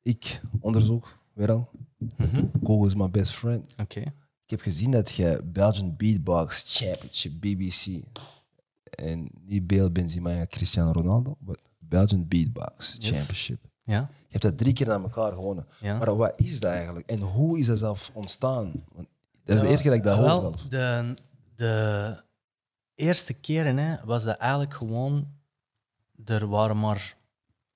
ik 0.01 0.41
onderzoek 0.59 1.17
weer 1.33 1.51
al. 1.51 1.69
Google 2.63 2.87
is 2.87 2.95
my 2.95 3.09
best 3.09 3.31
friend. 3.31 3.73
Oké. 3.77 3.99
Ik 4.45 4.49
heb 4.57 4.61
gezien 4.61 4.91
dat 4.91 5.11
je 5.11 5.41
Belgian 5.45 5.95
Beatbox 5.97 6.63
Championship, 6.77 7.33
BBC. 7.39 8.03
En 8.83 9.29
niet 9.45 9.67
Bale 9.67 9.91
Benzema 9.91 10.29
en 10.29 10.47
Cristiano 10.47 10.91
Ronaldo, 10.91 11.37
maar 11.39 11.57
Belgian 11.79 12.27
Beatbox 12.27 12.95
Yes. 12.99 13.09
Championship. 13.09 13.70
Ja? 13.91 14.10
Je 14.10 14.38
hebt 14.38 14.43
dat 14.43 14.58
drie 14.58 14.73
keer 14.73 14.91
aan 14.91 15.04
elkaar 15.04 15.32
gewonnen. 15.32 15.67
Ja. 15.80 15.97
Maar 15.97 16.15
wat 16.15 16.34
is 16.36 16.60
dat 16.60 16.71
eigenlijk? 16.71 17.10
En 17.10 17.19
hoe 17.19 17.60
is 17.60 17.65
dat 17.65 17.77
zelf 17.77 18.12
ontstaan? 18.13 18.71
Want 18.93 19.08
dat 19.43 19.56
is 19.56 19.62
de 19.62 19.67
eerste 19.67 19.89
keer 19.89 20.01
dat 20.01 20.13
ik 20.13 20.23
dat 20.23 20.41
hoor. 20.41 20.56
De, 20.69 21.13
de 21.56 22.15
eerste 22.95 23.34
keren 23.34 23.77
hè, 23.77 23.95
was 24.06 24.23
dat 24.23 24.38
eigenlijk 24.38 24.73
gewoon... 24.73 25.27
Er 26.25 26.47
waren 26.47 26.80
maar 26.80 27.17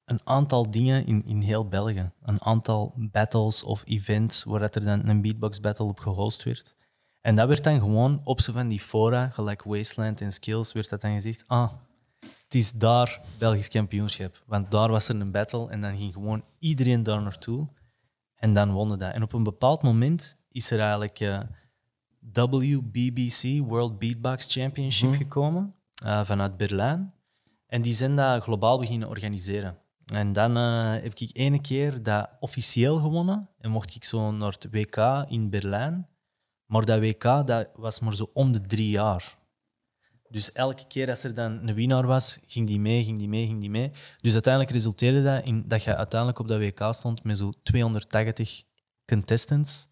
een 0.06 0.20
aantal 0.24 0.72
dingen 0.72 1.06
in, 1.06 1.26
in 1.26 1.42
heel 1.42 1.68
België. 1.68 2.12
Een 2.22 2.44
aantal 2.44 2.94
battles 2.96 3.64
of 3.64 3.82
events 3.86 4.44
waar 4.44 4.60
dat 4.60 4.76
er 4.76 4.86
dan 4.86 5.08
een 5.08 5.22
beatbox 5.22 5.60
battle 5.60 5.86
op 5.86 6.00
gehost 6.00 6.44
werd. 6.44 6.76
En 7.22 7.36
dat 7.36 7.48
werd 7.48 7.64
dan 7.64 7.80
gewoon 7.80 8.22
op 8.24 8.42
zo 8.42 8.52
van 8.52 8.68
die 8.68 8.80
fora, 8.80 9.30
gelijk 9.30 9.64
Wasteland 9.64 10.22
en 10.22 10.32
Skills, 10.32 10.74
werd 10.74 10.90
dat 10.90 11.02
dan 11.02 11.14
gezegd, 11.14 11.44
ah, 11.48 11.72
het 12.46 12.56
is 12.56 12.72
daar 12.72 13.22
Belgisch 13.38 13.68
kampioenschap. 13.68 14.44
Want 14.46 14.72
daar 14.72 14.90
was 14.90 15.08
er 15.08 15.20
een 15.20 15.32
battle 15.32 15.70
en 15.70 15.82
dan 15.82 15.98
ging 15.98 16.14
gewoon 16.14 16.44
iedereen 16.58 17.04
daar 17.04 17.22
naartoe. 17.22 17.68
En 18.36 18.54
dan 18.54 18.72
wonnen 18.72 19.00
dat. 19.00 19.14
En 19.14 19.24
op 19.24 19.34
een 19.34 19.44
bepaald 19.44 19.82
moment 19.82 20.38
is 20.50 20.72
er 20.72 20.80
eigenlijk 20.80 21.20
eh, 21.20 21.40
WBBC, 22.34 23.68
World 23.68 24.00
Beatbox 24.00 24.46
Championship, 24.48 25.14
gekomen 25.14 25.76
eh, 26.04 26.26
vanuit 26.26 26.58
Berlijn. 26.58 27.14
En 27.68 27.82
die 27.82 27.94
zijn 27.94 28.16
dat 28.16 28.44
globaal 28.44 28.80
beginnen 28.80 29.10
organiseren. 29.10 29.78
En 30.06 30.34
dan 30.34 30.58
eh, 30.58 30.92
heb 30.92 31.14
ik 31.14 31.30
ene 31.34 31.62
keer 31.62 32.04
dat 32.04 32.30
officieel 32.40 33.00
gewonnen. 33.00 33.50
En 33.58 33.72
mocht 33.72 33.96
ik 33.96 34.04
zo 34.04 34.32
naar 34.32 34.52
het 34.52 34.68
WK 34.72 35.26
in 35.28 35.50
Berlijn. 35.50 36.08
Maar 36.66 36.86
dat 36.86 37.00
WK 37.00 37.24
dat 37.24 37.70
was 37.76 38.00
maar 38.00 38.16
zo 38.16 38.30
om 38.34 38.52
de 38.52 38.62
drie 38.62 38.90
jaar. 38.90 39.38
Dus 40.36 40.52
elke 40.52 40.88
keer 40.88 41.10
als 41.10 41.24
er 41.24 41.34
dan 41.34 41.68
een 41.68 41.74
winnaar 41.74 42.08
was, 42.08 42.40
ging 42.48 42.68
die 42.68 42.80
mee, 42.80 43.04
ging 43.04 43.20
die 43.20 43.28
mee, 43.28 43.46
ging 43.46 43.60
die 43.60 43.70
mee. 43.70 43.92
Dus 44.22 44.34
uiteindelijk 44.34 44.74
resulteerde 44.74 45.24
dat 45.24 45.46
in 45.46 45.68
dat 45.68 45.84
je 45.84 45.96
uiteindelijk 45.96 46.40
op 46.40 46.48
dat 46.48 46.60
WK 46.60 46.94
stond 46.94 47.24
met 47.24 47.38
zo 47.38 47.52
280 47.64 48.64
contestants. 49.06 49.88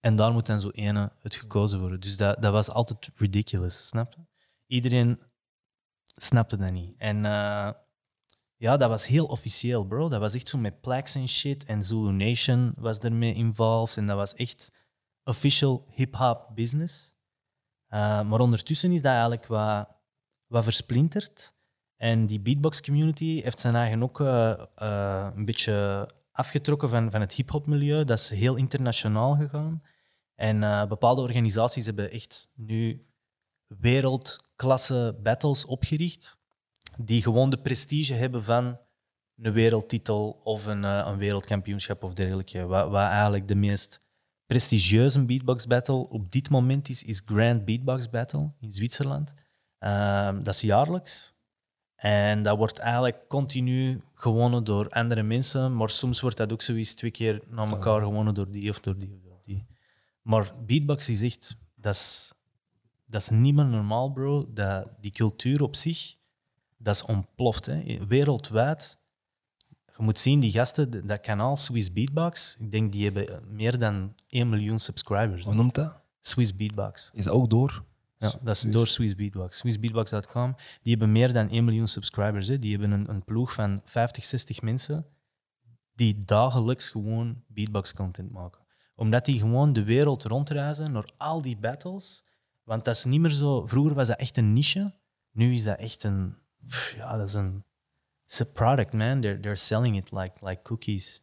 En 0.00 0.16
daar 0.16 0.32
moet 0.32 0.46
dan 0.46 0.60
zo 0.60 0.70
ene 0.70 1.12
het 1.20 1.34
gekozen 1.34 1.80
worden. 1.80 2.00
Dus 2.00 2.16
dat, 2.16 2.42
dat 2.42 2.52
was 2.52 2.70
altijd 2.70 3.08
ridiculous, 3.14 3.86
snap 3.86 4.12
je? 4.12 4.20
Iedereen 4.66 5.20
snapte 6.04 6.56
dat 6.56 6.70
niet. 6.70 6.94
En 6.98 7.24
eh, 7.24 7.70
ja, 8.56 8.76
dat 8.76 8.88
was 8.88 9.06
heel 9.06 9.26
officieel, 9.26 9.84
bro. 9.84 10.08
Dat 10.08 10.20
was 10.20 10.34
echt 10.34 10.48
zo 10.48 10.58
met 10.58 10.80
plaques 10.80 11.14
en 11.14 11.28
shit. 11.28 11.64
En 11.64 11.84
Zulu 11.84 12.12
Nation 12.12 12.72
was 12.76 12.98
ermee 12.98 13.34
involved. 13.34 13.96
En 13.96 14.06
dat 14.06 14.16
was 14.16 14.34
echt 14.34 14.70
official 15.24 15.86
hip-hop 15.90 16.50
business. 16.54 17.15
Uh, 17.90 18.22
maar 18.22 18.40
ondertussen 18.40 18.92
is 18.92 19.02
dat 19.02 19.12
eigenlijk 19.12 19.46
wat, 19.46 19.88
wat 20.46 20.64
versplinterd. 20.64 21.54
En 21.96 22.26
die 22.26 22.40
beatbox 22.40 22.80
community 22.80 23.42
heeft 23.42 23.60
zijn 23.60 23.74
eigen 23.74 24.02
ook 24.02 24.20
uh, 24.20 24.54
uh, 24.82 25.28
een 25.34 25.44
beetje 25.44 26.08
afgetrokken 26.32 26.88
van, 26.88 27.10
van 27.10 27.20
het 27.20 27.32
hip-hop 27.32 27.66
milieu. 27.66 28.04
Dat 28.04 28.18
is 28.18 28.30
heel 28.30 28.56
internationaal 28.56 29.36
gegaan. 29.36 29.80
En 30.34 30.88
bepaalde 30.88 31.20
organisaties 31.20 31.86
hebben 31.86 32.10
echt 32.10 32.48
nu 32.54 33.06
wereldklasse 33.66 35.18
battles 35.22 35.64
opgericht, 35.64 36.38
die 36.96 37.22
gewoon 37.22 37.50
de 37.50 37.58
prestige 37.58 38.12
hebben 38.12 38.44
van 38.44 38.78
een 39.36 39.52
wereldtitel 39.52 40.40
of 40.44 40.66
een, 40.66 40.82
een 40.82 41.16
wereldkampioenschap 41.16 42.02
of 42.02 42.12
dergelijke. 42.12 42.66
Wat 42.66 42.94
eigenlijk 42.94 43.48
de 43.48 43.54
meest 43.54 44.05
prestigieuze 44.46 45.24
beatbox 45.24 45.66
battle 45.66 46.08
op 46.08 46.32
dit 46.32 46.50
moment 46.50 46.88
is, 46.88 47.02
is 47.02 47.22
Grand 47.24 47.64
Beatbox 47.64 48.10
Battle 48.10 48.52
in 48.60 48.72
Zwitserland. 48.72 49.32
Uh, 49.80 50.28
dat 50.42 50.54
is 50.54 50.60
jaarlijks. 50.60 51.34
En 51.96 52.42
dat 52.42 52.56
wordt 52.56 52.78
eigenlijk 52.78 53.24
continu 53.28 54.00
gewonnen 54.14 54.64
door 54.64 54.88
andere 54.88 55.22
mensen, 55.22 55.76
maar 55.76 55.90
soms 55.90 56.20
wordt 56.20 56.36
dat 56.36 56.52
ook 56.52 56.62
zoiets 56.62 56.94
twee 56.94 57.10
keer 57.10 57.42
na 57.48 57.66
elkaar 57.66 58.00
gewonnen 58.00 58.34
door 58.34 58.50
die 58.50 58.70
of 58.70 58.80
door 58.80 58.98
die 58.98 59.14
of 59.14 59.20
door 59.22 59.40
die. 59.44 59.66
Maar 60.22 60.52
beatbox 60.66 61.08
is 61.08 61.22
echt, 61.22 61.56
dat 61.74 61.94
is, 61.94 62.32
dat 63.06 63.20
is 63.20 63.28
niet 63.28 63.54
meer 63.54 63.64
normaal, 63.64 64.12
bro. 64.12 64.52
Dat, 64.52 64.88
die 65.00 65.10
cultuur 65.10 65.62
op 65.62 65.76
zich, 65.76 66.16
dat 66.76 66.94
is 66.94 67.04
ontploft. 67.04 67.66
Hè. 67.66 68.06
Wereldwijd, 68.06 68.98
je 69.96 70.02
moet 70.02 70.18
zien, 70.18 70.40
die 70.40 70.52
gasten, 70.52 71.06
dat 71.06 71.20
kanaal 71.20 71.56
Swiss 71.56 71.92
Beatbox, 71.92 72.56
ik 72.58 72.72
denk 72.72 72.92
die 72.92 73.04
hebben 73.04 73.42
meer 73.48 73.78
dan 73.78 74.14
1 74.28 74.48
miljoen 74.48 74.78
subscribers. 74.78 75.44
Hoe 75.44 75.54
noemt 75.54 75.74
dat? 75.74 76.02
Swiss 76.20 76.56
Beatbox. 76.56 77.10
Is 77.14 77.24
dat 77.24 77.34
ook 77.34 77.50
door? 77.50 77.84
Ja, 78.18 78.32
dat 78.42 78.56
is 78.56 78.60
door 78.60 78.86
Swiss 78.86 79.14
Beatbox. 79.14 79.58
SwissBeatbox.com. 79.58 80.54
Die 80.82 80.90
hebben 80.90 81.12
meer 81.12 81.32
dan 81.32 81.48
1 81.48 81.64
miljoen 81.64 81.88
subscribers. 81.88 82.48
Hè. 82.48 82.58
Die 82.58 82.70
hebben 82.70 82.90
een, 82.90 83.08
een 83.08 83.24
ploeg 83.24 83.52
van 83.52 83.80
50, 83.84 84.24
60 84.24 84.62
mensen 84.62 85.06
die 85.94 86.24
dagelijks 86.24 86.88
gewoon 86.88 87.42
beatbox-content 87.46 88.30
maken. 88.30 88.60
Omdat 88.94 89.24
die 89.24 89.38
gewoon 89.38 89.72
de 89.72 89.84
wereld 89.84 90.24
rondreizen 90.24 90.92
naar 90.92 91.10
al 91.16 91.42
die 91.42 91.56
battles. 91.56 92.24
Want 92.64 92.84
dat 92.84 92.96
is 92.96 93.04
niet 93.04 93.20
meer 93.20 93.30
zo... 93.30 93.66
Vroeger 93.66 93.94
was 93.94 94.06
dat 94.06 94.18
echt 94.18 94.36
een 94.36 94.52
niche. 94.52 94.94
Nu 95.32 95.54
is 95.54 95.64
dat 95.64 95.78
echt 95.78 96.04
een... 96.04 96.36
pff, 96.66 96.94
Ja, 96.96 97.16
dat 97.16 97.28
is 97.28 97.34
een... 97.34 97.64
It's 98.26 98.40
a 98.40 98.44
product, 98.44 98.92
man. 98.92 99.20
They're, 99.20 99.40
they're 99.40 99.56
selling 99.56 99.96
it 99.96 100.12
like, 100.12 100.46
like 100.46 100.62
cookies. 100.62 101.22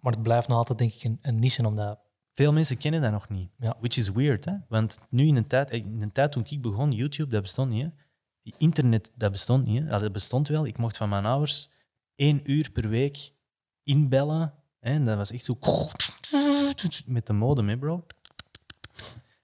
Maar 0.00 0.12
het 0.12 0.22
blijft 0.22 0.48
nog 0.48 0.56
altijd, 0.56 0.78
denk 0.78 0.92
ik, 0.92 1.04
een, 1.04 1.18
een 1.22 1.38
niche, 1.38 1.66
omdat... 1.66 1.98
Veel 2.34 2.52
mensen 2.52 2.76
kennen 2.76 3.00
dat 3.00 3.12
nog 3.12 3.28
niet. 3.28 3.50
Ja. 3.58 3.76
Which 3.80 3.96
is 3.96 4.10
weird, 4.10 4.44
hè? 4.44 4.52
Want 4.68 4.98
nu 5.10 5.26
in 5.26 5.36
een 5.36 5.46
tijd, 5.46 5.70
in 5.70 6.02
een 6.02 6.12
tijd 6.12 6.32
toen 6.32 6.44
ik 6.48 6.62
begon, 6.62 6.92
YouTube, 6.92 7.30
dat 7.30 7.42
bestond 7.42 7.70
niet. 7.70 7.84
Hè? 7.84 7.90
Internet, 8.56 9.12
dat 9.14 9.30
bestond 9.30 9.66
niet. 9.66 9.82
Hè? 9.82 9.98
Dat 9.98 10.12
bestond 10.12 10.48
wel. 10.48 10.66
Ik 10.66 10.78
mocht 10.78 10.96
van 10.96 11.08
mijn 11.08 11.24
ouders 11.24 11.70
één 12.14 12.50
uur 12.50 12.70
per 12.70 12.88
week 12.88 13.32
inbellen. 13.82 14.54
Hè? 14.78 14.92
En 14.92 15.04
dat 15.04 15.16
was 15.16 15.32
echt 15.32 15.44
zo... 15.44 15.58
Met 17.06 17.26
de 17.26 17.32
modem, 17.32 17.68
hè, 17.68 17.78
bro? 17.78 18.06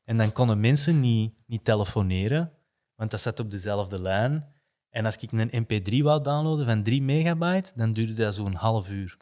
En 0.05 0.17
dan 0.17 0.33
konden 0.33 0.61
mensen 0.61 1.01
niet, 1.01 1.35
niet 1.47 1.65
telefoneren, 1.65 2.53
want 2.95 3.11
dat 3.11 3.21
zat 3.21 3.41
op 3.41 3.51
dezelfde 3.51 4.01
lijn. 4.01 4.55
En 4.97 5.05
als 5.05 5.17
ik 5.17 5.33
een 5.33 5.67
mp3 5.67 6.03
wou 6.03 6.23
downloaden 6.23 6.67
van 6.67 6.83
3 6.83 7.03
megabyte, 7.03 7.73
dan 7.75 7.93
duurde 7.93 8.15
dat 8.15 8.35
zo'n 8.35 8.55
half 8.55 8.91
uur. 8.91 9.17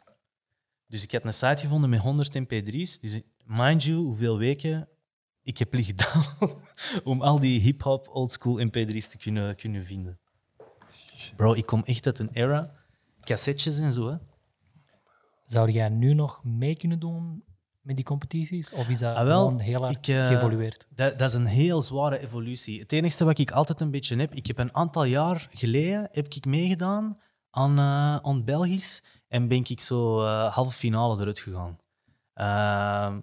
Dus 0.87 1.03
ik 1.03 1.11
had 1.11 1.25
een 1.25 1.33
site 1.33 1.57
gevonden 1.57 1.89
met 1.89 1.99
100 1.99 2.39
mp3's. 2.39 2.99
Dus 2.99 3.21
mind 3.45 3.83
you, 3.83 3.97
hoeveel 3.97 4.37
weken 4.37 4.89
ik 5.43 5.57
heb 5.57 5.73
liggen 5.73 5.95
downloaden 5.95 6.63
om 7.11 7.21
al 7.21 7.39
die 7.39 7.59
hip-hop, 7.59 8.07
oldschool 8.07 8.65
mp3's 8.65 9.07
te 9.07 9.17
kunnen, 9.17 9.55
kunnen 9.55 9.85
vinden. 9.85 10.19
Bro, 11.35 11.53
ik 11.53 11.65
kom 11.65 11.83
echt 11.83 12.05
uit 12.05 12.19
een 12.19 12.29
era, 12.33 12.71
cassettes 13.21 13.77
en 13.77 13.93
zo. 13.93 14.09
Hè. 14.09 14.17
Zou 15.45 15.71
jij 15.71 15.89
nu 15.89 16.13
nog 16.13 16.43
mee 16.43 16.75
kunnen 16.75 16.99
doen 16.99 17.43
met 17.85 17.95
die 17.95 18.05
competities? 18.05 18.71
Of 18.71 18.89
is 18.89 18.99
dat 18.99 19.15
Ah, 19.15 19.25
wel, 19.25 19.45
gewoon 19.45 19.59
heel 19.59 19.81
hard 19.81 19.97
ik, 19.97 20.15
eh, 20.15 20.27
geëvolueerd? 20.27 20.87
Dat, 20.89 21.17
dat 21.17 21.29
is 21.29 21.35
een 21.35 21.45
heel 21.45 21.81
zware 21.81 22.19
evolutie. 22.19 22.79
Het 22.79 22.91
enige 22.91 23.25
wat 23.25 23.37
ik 23.37 23.51
altijd 23.51 23.79
een 23.79 23.91
beetje 23.91 24.15
heb, 24.15 24.33
ik 24.33 24.47
heb 24.47 24.57
een 24.57 24.75
aantal 24.75 25.03
jaar 25.03 25.47
geleden 25.51 26.09
heb 26.11 26.25
ik 26.33 26.45
meegedaan 26.45 27.19
aan, 27.49 27.77
eh, 27.77 28.15
aan 28.15 28.43
Belgisch 28.43 29.03
en 29.27 29.47
ben 29.47 29.63
ik 29.67 29.79
zo 29.79 30.23
eh, 30.23 30.53
halve 30.53 30.77
finale 30.77 31.21
eruit 31.21 31.39
gegaan. 31.39 31.77
Uh, 32.35 33.17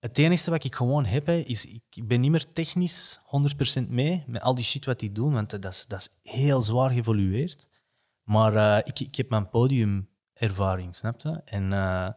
het 0.00 0.18
enige 0.18 0.50
wat 0.50 0.64
ik 0.64 0.74
gewoon 0.74 1.04
heb, 1.04 1.26
hè, 1.26 1.34
is 1.34 1.66
ik 1.90 2.08
ben 2.08 2.20
niet 2.20 2.30
meer 2.30 2.52
technisch 2.52 3.20
100% 3.24 3.88
mee 3.88 4.24
met 4.26 4.42
al 4.42 4.54
die 4.54 4.64
shit 4.64 4.84
wat 4.84 5.00
die 5.00 5.12
doen, 5.12 5.32
want 5.32 5.50
dat 5.50 5.72
is, 5.72 5.86
dat 5.86 6.00
is 6.00 6.30
heel 6.32 6.62
zwaar 6.62 6.90
geëvolueerd. 6.90 7.68
Maar 8.22 8.54
uh, 8.54 8.78
ik, 8.78 9.00
ik 9.00 9.14
heb 9.14 9.30
mijn 9.30 9.48
podiumervaring, 9.48 10.96
snap 10.96 11.20
je? 11.20 11.40
En 11.44 11.70
uh, 11.72 12.08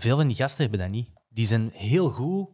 veel 0.00 0.16
van 0.16 0.26
die 0.26 0.36
gasten 0.36 0.62
hebben 0.62 0.80
dat 0.80 0.90
niet. 0.90 1.08
Die 1.28 1.46
zijn 1.46 1.70
heel 1.72 2.10
goed 2.10 2.48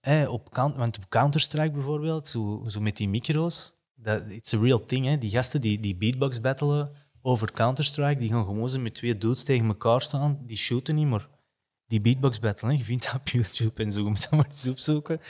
eh, 0.00 0.32
op, 0.32 0.54
want 0.54 0.96
op 0.96 1.08
Counter-Strike 1.08 1.70
bijvoorbeeld, 1.70 2.28
zo, 2.28 2.64
zo 2.68 2.80
met 2.80 2.96
die 2.96 3.08
micro's, 3.08 3.74
dat 3.94 4.22
it's 4.28 4.54
a 4.54 4.58
real 4.58 4.84
thing. 4.84 5.06
Hè. 5.06 5.18
Die 5.18 5.30
gasten 5.30 5.60
die, 5.60 5.80
die 5.80 5.96
beatbox 5.96 6.40
battelen 6.40 6.92
over 7.22 7.52
Counter-Strike, 7.52 8.20
die 8.20 8.30
gaan 8.30 8.44
gewoon 8.44 8.82
met 8.82 8.94
twee 8.94 9.18
dudes 9.18 9.42
tegen 9.42 9.66
elkaar 9.66 10.02
staan. 10.02 10.38
Die 10.46 10.56
shooten 10.56 10.94
niet, 10.94 11.06
maar 11.06 11.28
die 11.86 12.00
beatbox 12.00 12.40
battle, 12.40 12.68
hè. 12.68 12.76
je 12.76 12.84
vindt 12.84 13.04
dat 13.04 13.14
op 13.14 13.28
YouTube 13.28 13.82
en 13.82 13.92
zo, 13.92 14.02
je 14.02 14.08
moet 14.08 14.22
dat 14.22 14.30
maar 14.30 14.48
eens 14.48 14.68
opzoeken. 14.68 15.20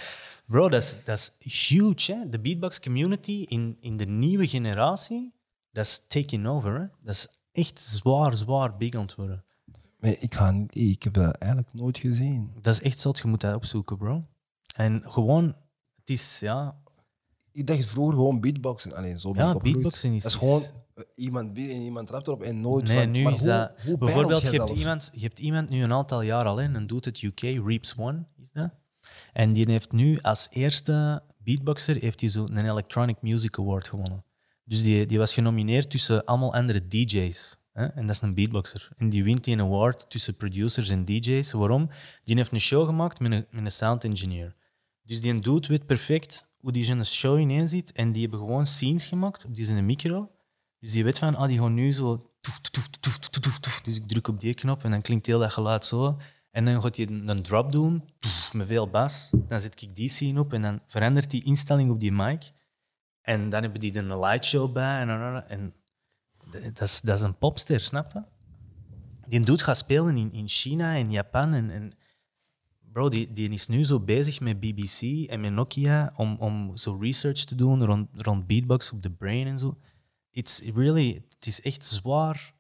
Bro, 0.46 0.68
dat 0.68 1.00
is, 1.06 1.30
huge. 1.38 2.12
Hè. 2.12 2.28
De 2.28 2.40
beatbox 2.40 2.80
community 2.80 3.44
in, 3.48 3.76
in 3.80 3.96
de 3.96 4.06
nieuwe 4.06 4.48
generatie, 4.48 5.34
dat 5.70 5.84
is 5.84 6.04
taking 6.08 6.46
over. 6.46 6.80
Hè. 6.80 6.86
Dat 7.00 7.14
is 7.14 7.28
echt 7.52 7.80
zwaar, 7.80 8.36
zwaar 8.36 8.76
big 8.76 8.94
aan 8.94 9.02
het 9.02 9.14
worden. 9.14 9.44
Ik, 10.02 10.34
ga, 10.34 10.50
niet- 10.50 10.74
ik 10.76 11.02
heb 11.02 11.12
dat 11.12 11.34
eigenlijk 11.36 11.74
nooit 11.74 11.98
gezien. 11.98 12.50
Dat 12.60 12.74
is 12.74 12.82
echt 12.82 13.00
zot, 13.00 13.18
je 13.18 13.28
moet 13.28 13.40
dat 13.40 13.54
opzoeken, 13.54 13.96
bro. 13.96 14.24
En 14.76 15.02
gewoon, 15.04 15.44
het 15.96 16.10
is, 16.10 16.38
ja, 16.40 16.76
Ik 17.52 17.66
dacht 17.66 17.84
vroeger 17.86 18.14
gewoon 18.14 18.40
beatboxen. 18.40 18.94
Alleen 18.96 19.18
zo 19.20 19.30
ben 19.30 19.44
Ja, 19.46 19.54
ik 19.54 19.62
beatboxen 19.62 20.12
is- 20.12 20.22
Dat 20.22 20.32
is 20.32 20.38
gewoon 20.38 20.62
eh, 20.94 21.04
iemand 21.14 21.52
beat 21.54 21.70
en 21.70 21.80
iemand 21.80 22.06
trapt 22.06 22.26
erop 22.26 22.42
en 22.42 22.60
nooit 22.60 22.88
Nee, 22.88 22.98
van... 22.98 23.10
nu 23.10 23.22
maar 23.22 23.32
is 23.32 23.38
hoe, 23.38 23.48
dat... 23.48 23.72
Hoe 23.84 23.98
bijvoorbeeld, 23.98 24.42
je 24.42 24.58
hebt, 24.58 24.70
iemand, 24.70 25.10
je 25.14 25.20
hebt 25.20 25.38
iemand 25.38 25.68
nu 25.68 25.82
een 25.82 25.92
aantal 25.92 26.22
jaar 26.22 26.44
al, 26.44 26.56
hè, 26.56 26.64
een 26.74 26.86
doet 26.86 27.04
het 27.04 27.22
UK, 27.22 27.40
Reaps 27.40 27.94
One 27.96 28.24
is 28.40 28.50
dat. 28.52 28.70
En 29.32 29.52
die 29.52 29.70
heeft 29.70 29.92
nu 29.92 30.18
als 30.20 30.48
eerste 30.50 31.22
beatboxer 31.38 31.96
heeft 31.96 32.20
hij 32.20 32.28
zo 32.28 32.44
een 32.44 32.68
Electronic 32.70 33.16
Music 33.22 33.58
Award 33.58 33.88
gewonnen. 33.88 34.24
Dus 34.64 34.82
die, 34.82 35.06
die 35.06 35.18
was 35.18 35.34
genomineerd 35.34 35.90
tussen 35.90 36.24
allemaal 36.24 36.54
andere 36.54 36.88
DJ's. 36.88 37.56
En 37.72 38.06
dat 38.06 38.10
is 38.10 38.20
een 38.20 38.34
beatboxer. 38.34 38.88
En 38.96 39.08
die 39.08 39.24
wint 39.24 39.44
die 39.44 39.54
een 39.54 39.60
award 39.60 40.10
tussen 40.10 40.36
producers 40.36 40.90
en 40.90 41.04
DJ's. 41.04 41.52
Waarom? 41.52 41.90
Die 42.24 42.36
heeft 42.36 42.52
een 42.52 42.60
show 42.60 42.86
gemaakt 42.86 43.20
met 43.20 43.32
een, 43.32 43.46
met 43.50 43.64
een 43.64 43.70
sound 43.70 44.04
engineer. 44.04 44.52
Dus 45.02 45.20
die 45.20 45.40
dude 45.40 45.68
weet 45.68 45.86
perfect 45.86 46.50
hoe 46.58 46.72
die 46.72 46.84
zijn 46.84 47.04
show 47.06 47.38
ineen 47.38 47.68
zit. 47.68 47.92
En 47.92 48.12
die 48.12 48.22
hebben 48.22 48.40
gewoon 48.40 48.66
scenes 48.66 49.06
gemaakt 49.06 49.44
op 49.44 49.54
die 49.54 49.64
zijn 49.64 49.86
micro. 49.86 50.30
Dus 50.78 50.92
die 50.92 51.04
weet 51.04 51.18
van, 51.18 51.36
ah, 51.36 51.48
die 51.48 51.58
gaan 51.58 51.74
nu 51.74 51.92
zo... 51.92 52.30
Dus 53.82 53.96
ik 53.96 54.06
druk 54.06 54.28
op 54.28 54.40
die 54.40 54.54
knop 54.54 54.84
en 54.84 54.90
dan 54.90 55.02
klinkt 55.02 55.26
heel 55.26 55.38
dat 55.38 55.52
geluid 55.52 55.84
zo. 55.84 56.18
En 56.50 56.64
dan 56.64 56.82
gaat 56.82 56.96
hij 56.96 57.06
een 57.06 57.42
drop 57.42 57.72
doen, 57.72 58.08
met 58.52 58.66
veel 58.66 58.88
bas. 58.88 59.30
Dan 59.46 59.60
zet 59.60 59.82
ik 59.82 59.94
die 59.94 60.08
scene 60.08 60.40
op 60.40 60.52
en 60.52 60.62
dan 60.62 60.80
verandert 60.86 61.30
die 61.30 61.44
instelling 61.44 61.90
op 61.90 62.00
die 62.00 62.12
mic. 62.12 62.52
En 63.20 63.48
dan 63.48 63.62
hebben 63.62 63.80
die 63.80 63.92
er 63.92 64.10
een 64.10 64.18
lightshow 64.18 64.72
bij. 64.72 65.00
En, 65.00 65.08
en, 65.08 65.48
en 65.48 65.74
dat, 66.52 66.80
is, 66.80 67.00
dat 67.00 67.16
is 67.16 67.22
een 67.24 67.38
popster, 67.38 67.80
snap 67.80 68.12
je? 68.12 68.22
Die 69.26 69.40
dude 69.40 69.62
gaat 69.62 69.76
spelen 69.76 70.16
in, 70.16 70.32
in 70.32 70.48
China 70.48 70.94
en 70.94 71.10
Japan. 71.10 71.52
En, 71.52 71.70
en 71.70 71.92
bro, 72.92 73.08
die, 73.08 73.32
die 73.32 73.50
is 73.50 73.66
nu 73.66 73.84
zo 73.84 74.00
bezig 74.00 74.40
met 74.40 74.60
BBC 74.60 75.30
en 75.30 75.40
met 75.40 75.52
Nokia 75.52 76.12
om, 76.16 76.36
om 76.38 76.76
zo 76.76 76.96
research 77.00 77.44
te 77.44 77.54
doen 77.54 77.84
rond, 77.84 78.08
rond 78.16 78.46
beatbox 78.46 78.92
op 78.92 79.02
de 79.02 79.10
brain 79.10 79.46
en 79.46 79.58
zo. 79.58 79.78
It's 80.30 80.60
really, 80.60 81.24
het 81.28 81.46
is 81.46 81.60
echt 81.60 81.86
zwaar 81.86 82.54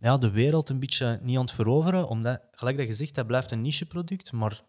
ja, 0.00 0.18
de 0.18 0.30
wereld 0.30 0.68
een 0.68 0.80
beetje 0.80 1.18
niet 1.22 1.36
aan 1.36 1.44
het 1.44 1.52
veroveren, 1.52 2.08
omdat, 2.08 2.40
gelijk 2.50 2.76
dat 2.76 2.86
je 2.86 2.92
zegt, 2.92 3.14
dat 3.14 3.26
blijft 3.26 3.50
een 3.50 3.62
nicheproduct, 3.62 4.32
maar 4.32 4.62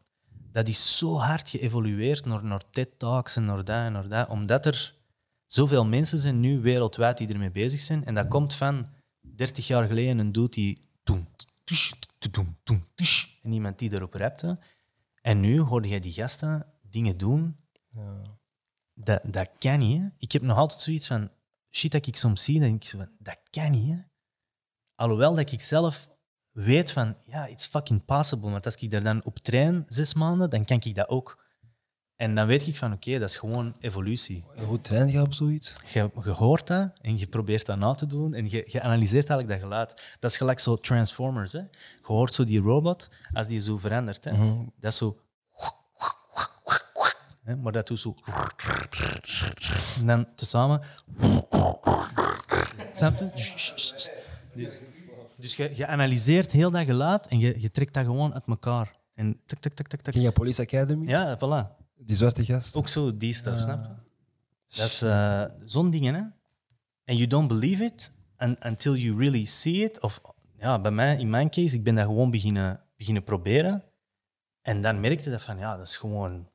dat 0.51 0.67
is 0.67 0.97
zo 0.97 1.17
hard 1.17 1.49
geëvolueerd 1.49 2.25
naar, 2.25 2.43
naar 2.43 2.61
TED-talks 2.71 3.35
en 3.35 3.45
naar 3.45 3.63
dat 3.63 3.91
naar 3.91 4.07
dat, 4.07 4.29
omdat 4.29 4.65
er 4.65 4.95
zoveel 5.53 5.85
mensen 5.85 6.19
zijn 6.19 6.39
nu 6.39 6.59
wereldwijd 6.59 7.17
die 7.17 7.27
ermee 7.27 7.51
bezig 7.51 7.79
zijn. 7.79 8.05
En 8.05 8.13
dat 8.13 8.27
komt 8.27 8.55
van 8.55 8.87
30 9.19 9.67
jaar 9.67 9.87
geleden 9.87 10.17
een 10.17 10.31
dude 10.31 10.49
die... 10.49 10.79
En 13.43 13.51
iemand 13.51 13.79
die 13.79 13.93
erop 13.93 14.13
rapte. 14.13 14.59
En 15.21 15.39
nu 15.39 15.59
hoorde 15.59 15.87
jij 15.87 15.99
die 15.99 16.11
gasten 16.11 16.65
dingen 16.81 17.17
doen. 17.17 17.57
Dat, 18.93 19.21
dat 19.25 19.49
kan 19.59 19.79
niet. 19.79 20.01
Hè? 20.01 20.07
Ik 20.17 20.31
heb 20.31 20.41
nog 20.41 20.57
altijd 20.57 20.81
zoiets 20.81 21.07
van... 21.07 21.29
Shit, 21.69 21.91
dat 21.91 22.07
ik 22.07 22.15
soms 22.15 22.43
zie, 22.43 22.59
dat 22.59 22.69
ik 22.69 22.85
zo 22.85 22.97
van... 22.97 23.09
Dat 23.19 23.39
kan 23.49 23.71
niet, 23.71 23.89
hè? 23.89 23.97
Alhoewel 24.95 25.35
dat 25.35 25.51
ik 25.51 25.61
zelf 25.61 26.09
weet 26.51 26.91
van... 26.91 27.15
Ja, 27.25 27.45
it's 27.45 27.65
fucking 27.65 28.05
possible. 28.05 28.49
Want 28.49 28.65
als 28.65 28.75
ik 28.75 28.91
daar 28.91 29.03
dan 29.03 29.25
op 29.25 29.39
train 29.39 29.83
zes 29.87 30.13
maanden, 30.13 30.49
dan 30.49 30.65
kan 30.65 30.79
ik 30.83 30.95
dat 30.95 31.07
ook. 31.07 31.40
En 32.21 32.35
dan 32.35 32.47
weet 32.47 32.67
ik 32.67 32.77
van, 32.77 32.93
oké, 32.93 33.19
dat 33.19 33.29
is 33.29 33.37
gewoon 33.37 33.73
evolutie. 33.79 34.43
Hoe 34.65 34.81
train 34.81 35.07
je 35.07 35.21
op 35.21 35.33
zoiets? 35.33 35.73
Je, 35.93 36.09
je 36.23 36.29
hoort 36.29 36.67
dat 36.67 36.91
en 37.01 37.17
je 37.17 37.27
probeert 37.27 37.65
dat 37.65 37.77
na 37.77 37.93
te 37.93 38.05
doen 38.05 38.33
en 38.33 38.49
je, 38.49 38.63
je 38.67 38.81
analyseert 38.81 39.29
eigenlijk 39.29 39.49
dat 39.49 39.69
geluid. 39.69 40.17
Dat 40.19 40.31
is 40.31 40.37
gelijk 40.37 40.59
zo 40.59 40.75
Transformers. 40.75 41.51
Hè? 41.51 41.59
Je 41.59 41.67
hoort 42.03 42.33
zo 42.33 42.43
die 42.43 42.61
robot, 42.61 43.09
als 43.33 43.47
die 43.47 43.59
zo 43.59 43.77
verandert. 43.77 44.23
Hè? 44.23 44.31
Dat 44.79 44.91
is 44.91 44.97
zo... 44.97 45.19
Hè? 47.43 47.55
Maar 47.55 47.71
dat 47.71 47.87
doet 47.87 47.99
zo... 47.99 48.15
En 49.99 50.05
dan 50.05 50.27
tezamen... 50.35 50.81
Snap? 52.93 53.17
Dus, 53.17 54.11
dus 55.37 55.55
je, 55.55 55.71
je 55.75 55.87
analyseert 55.87 56.51
heel 56.51 56.71
dat 56.71 56.85
geluid 56.85 57.27
en 57.27 57.39
je, 57.39 57.61
je 57.61 57.71
trekt 57.71 57.93
dat 57.93 58.05
gewoon 58.05 58.33
uit 58.33 58.47
elkaar. 58.47 58.91
En 59.15 59.39
tik, 59.45 59.59
tik, 59.59 59.73
tik, 59.73 59.87
tik, 59.87 60.01
tik. 60.01 60.13
Ken 60.13 60.21
je 60.21 60.31
Police 60.31 60.61
Academy? 60.61 61.07
Ja, 61.07 61.37
voilà. 61.37 61.80
Die 62.05 62.15
zwarte 62.15 62.45
gast? 62.45 62.75
Ook 62.75 62.87
zo 62.87 63.17
die 63.17 63.33
stuff, 63.33 63.59
snap 63.61 63.83
je? 63.83 63.89
Dat 64.77 64.85
is 64.87 65.01
eh, 65.01 65.43
zo'n 65.65 65.89
dingen, 65.89 66.13
hè. 66.13 66.21
En 67.03 67.15
you 67.15 67.27
don't 67.27 67.47
believe 67.47 67.83
it 67.83 68.11
un- 68.39 68.57
until 68.67 68.95
you 68.95 69.17
really 69.17 69.45
see 69.45 69.73
it. 69.83 70.01
Of 70.01 70.21
ja, 70.59 70.79
bij 70.79 70.91
mij, 70.91 71.17
in 71.17 71.29
mijn 71.29 71.49
case, 71.49 71.75
ik 71.75 71.83
ben 71.83 71.95
dat 71.95 72.05
gewoon 72.05 72.29
beginnen, 72.31 72.79
beginnen 72.97 73.23
proberen. 73.23 73.83
En 74.61 74.81
dan 74.81 74.99
merkte 74.99 75.29
dat 75.29 75.41
van, 75.41 75.57
ja, 75.57 75.77
dat 75.77 75.85
is 75.87 75.95
gewoon 75.97 76.47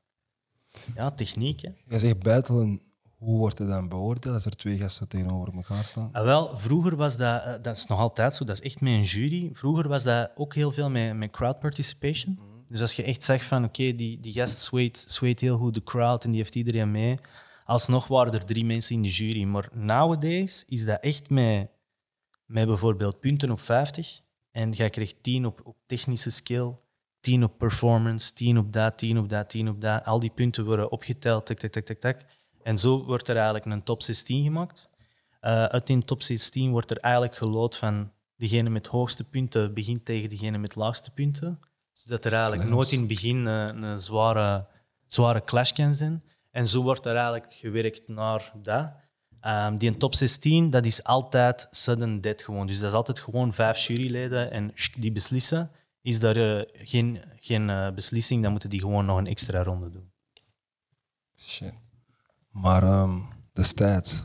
ja, 0.95 1.11
techniek, 1.11 1.61
hè. 1.61 1.69
Je 1.87 1.99
zegt 1.99 2.19
battlen, 2.19 2.81
hoe 3.17 3.37
wordt 3.37 3.57
het 3.57 3.67
dan 3.67 3.89
beoordeeld 3.89 4.33
als 4.35 4.45
er 4.45 4.55
twee 4.55 4.77
gasten 4.77 5.07
tegenover 5.07 5.53
elkaar 5.53 5.83
staan? 5.83 6.09
Ah, 6.11 6.23
wel, 6.23 6.57
vroeger 6.57 6.95
was 6.95 7.17
dat, 7.17 7.43
eh, 7.43 7.53
dat 7.61 7.75
is 7.75 7.85
nog 7.85 7.99
altijd 7.99 8.35
zo, 8.35 8.43
dat 8.45 8.55
is 8.59 8.61
echt 8.65 8.81
met 8.81 8.93
een 8.93 9.03
jury. 9.03 9.49
Vroeger 9.53 9.87
was 9.87 10.03
dat 10.03 10.31
ook 10.35 10.53
heel 10.55 10.71
veel 10.71 10.89
met, 10.89 11.15
met 11.15 11.29
crowd 11.31 11.59
participation. 11.59 12.39
Dus 12.69 12.81
als 12.81 12.95
je 12.95 13.03
echt 13.03 13.23
zegt 13.23 13.45
van 13.45 13.63
oké, 13.63 13.95
die, 13.95 14.19
die 14.19 14.33
gast 14.33 14.59
zweet, 15.05 15.39
heel 15.39 15.57
goed 15.57 15.73
de 15.73 15.83
crowd 15.83 16.23
en 16.23 16.29
die 16.29 16.39
heeft 16.39 16.55
iedereen 16.55 16.91
mee. 16.91 17.17
Alsnog 17.65 18.07
waren 18.07 18.33
er 18.33 18.45
drie 18.45 18.65
mensen 18.65 18.95
in 18.95 19.01
de 19.01 19.09
jury. 19.09 19.43
Maar 19.43 19.69
nowadays 19.73 20.63
is 20.67 20.85
dat 20.85 20.99
echt 20.99 21.29
met, 21.29 21.69
met 22.45 22.67
bijvoorbeeld 22.67 23.19
punten 23.19 23.51
op 23.51 23.61
50. 23.61 24.21
En 24.51 24.71
jij 24.71 24.89
krijgt 24.89 25.15
10 25.21 25.45
op, 25.45 25.61
op 25.63 25.75
technische 25.85 26.31
skill, 26.31 26.75
10 27.19 27.43
op 27.43 27.57
performance, 27.57 28.33
10 28.33 28.57
op 28.57 28.73
dat, 28.73 28.97
10 28.97 29.17
op 29.17 29.29
dat, 29.29 29.49
10 29.49 29.69
op 29.69 29.81
dat. 29.81 30.05
Al 30.05 30.19
die 30.19 30.29
punten 30.29 30.65
worden 30.65 30.91
opgeteld, 30.91 31.45
tak, 31.45 31.57
tak, 31.57 31.71
tak, 31.71 31.85
tak, 31.85 31.99
tak. 31.99 32.21
En 32.63 32.77
zo 32.77 33.05
wordt 33.05 33.27
er 33.27 33.35
eigenlijk 33.35 33.65
een 33.65 33.83
top 33.83 34.01
16 34.01 34.43
gemaakt. 34.43 34.89
Eh, 35.39 35.63
uit 35.63 35.87
die 35.87 36.03
top 36.03 36.21
16 36.21 36.71
wordt 36.71 36.91
er 36.91 36.97
eigenlijk 36.97 37.35
gelood 37.35 37.77
van 37.77 38.11
degene 38.35 38.69
met 38.69 38.87
hoogste 38.87 39.23
punten 39.23 39.73
begint 39.73 40.05
tegen 40.05 40.29
degene 40.29 40.57
met 40.57 40.75
laagste 40.75 41.11
punten. 41.11 41.59
Zodat 41.97 42.25
er 42.25 42.33
eigenlijk 42.33 42.69
nooit 42.69 42.91
in 42.91 42.99
het 42.99 43.07
begin 43.07 43.47
eh, 43.47 43.65
een 43.65 43.99
zware, 43.99 44.67
zware 45.07 45.43
clash 45.43 45.71
kan 45.71 45.95
zijn. 45.95 46.21
En 46.51 46.67
zo 46.67 46.81
wordt 46.81 47.05
er 47.05 47.15
eigenlijk 47.15 47.53
gewerkt 47.53 48.07
naar 48.07 48.51
dat. 48.61 48.91
Ehm, 49.39 49.77
die 49.77 49.97
top 49.97 50.15
16, 50.15 50.69
dat 50.69 50.85
is 50.85 51.03
altijd 51.03 51.67
sudden 51.71 52.21
death 52.21 52.41
gewoon. 52.41 52.67
Dus 52.67 52.79
dat 52.79 52.89
is 52.89 52.95
altijd 52.95 53.19
gewoon 53.19 53.53
vijf 53.53 53.77
juryleden 53.77 54.51
en 54.51 54.73
die 54.97 55.11
beslissen. 55.11 55.71
Is 56.01 56.19
daar 56.19 56.35
eh, 56.35 56.61
geen, 56.73 57.23
geen 57.39 57.69
eh, 57.69 57.91
beslissing, 57.93 58.41
dan 58.41 58.51
moeten 58.51 58.69
die 58.69 58.79
gewoon 58.79 59.05
nog 59.05 59.17
een 59.17 59.27
extra 59.27 59.63
ronde 59.63 59.89
doen. 59.89 60.11
Shit. 61.37 61.73
Maar 62.49 62.83
ehm 62.83 63.19
destijds, 63.53 64.23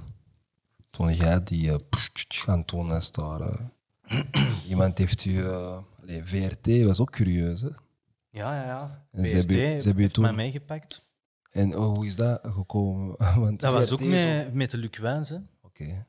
toen 0.90 1.14
jij 1.14 1.42
die 1.42 1.72
eh, 1.72 1.78
gaan 2.28 2.64
tonen 2.64 2.96
is 2.96 3.12
daar, 3.12 3.70
iemand 4.68 4.98
heeft 4.98 5.24
u... 5.24 5.44
VRT 6.24 6.84
was 6.84 7.00
ook 7.00 7.10
curieus, 7.10 7.60
hè? 7.60 7.68
Ja, 8.30 8.54
ja, 8.56 8.64
ja. 8.66 9.06
En 9.10 9.26
ze 9.26 9.36
hebben- 9.36 9.56
ze 9.56 9.62
hebben 9.86 10.02
heeft 10.02 10.14
toen- 10.14 10.24
mij 10.24 10.32
meegepakt. 10.32 11.06
En 11.50 11.76
oh, 11.78 11.94
hoe 11.94 12.06
is 12.06 12.16
dat 12.16 12.40
gekomen? 12.42 13.16
Want 13.40 13.60
Dat 13.60 13.72
was 13.72 13.90
ook 13.92 14.00
is 14.00 14.24
met, 14.24 14.54
met 14.54 14.70
de 14.70 14.78
Luc 14.78 14.98
Wijns, 14.98 15.28
hè. 15.28 15.36
Oké. 15.62 16.06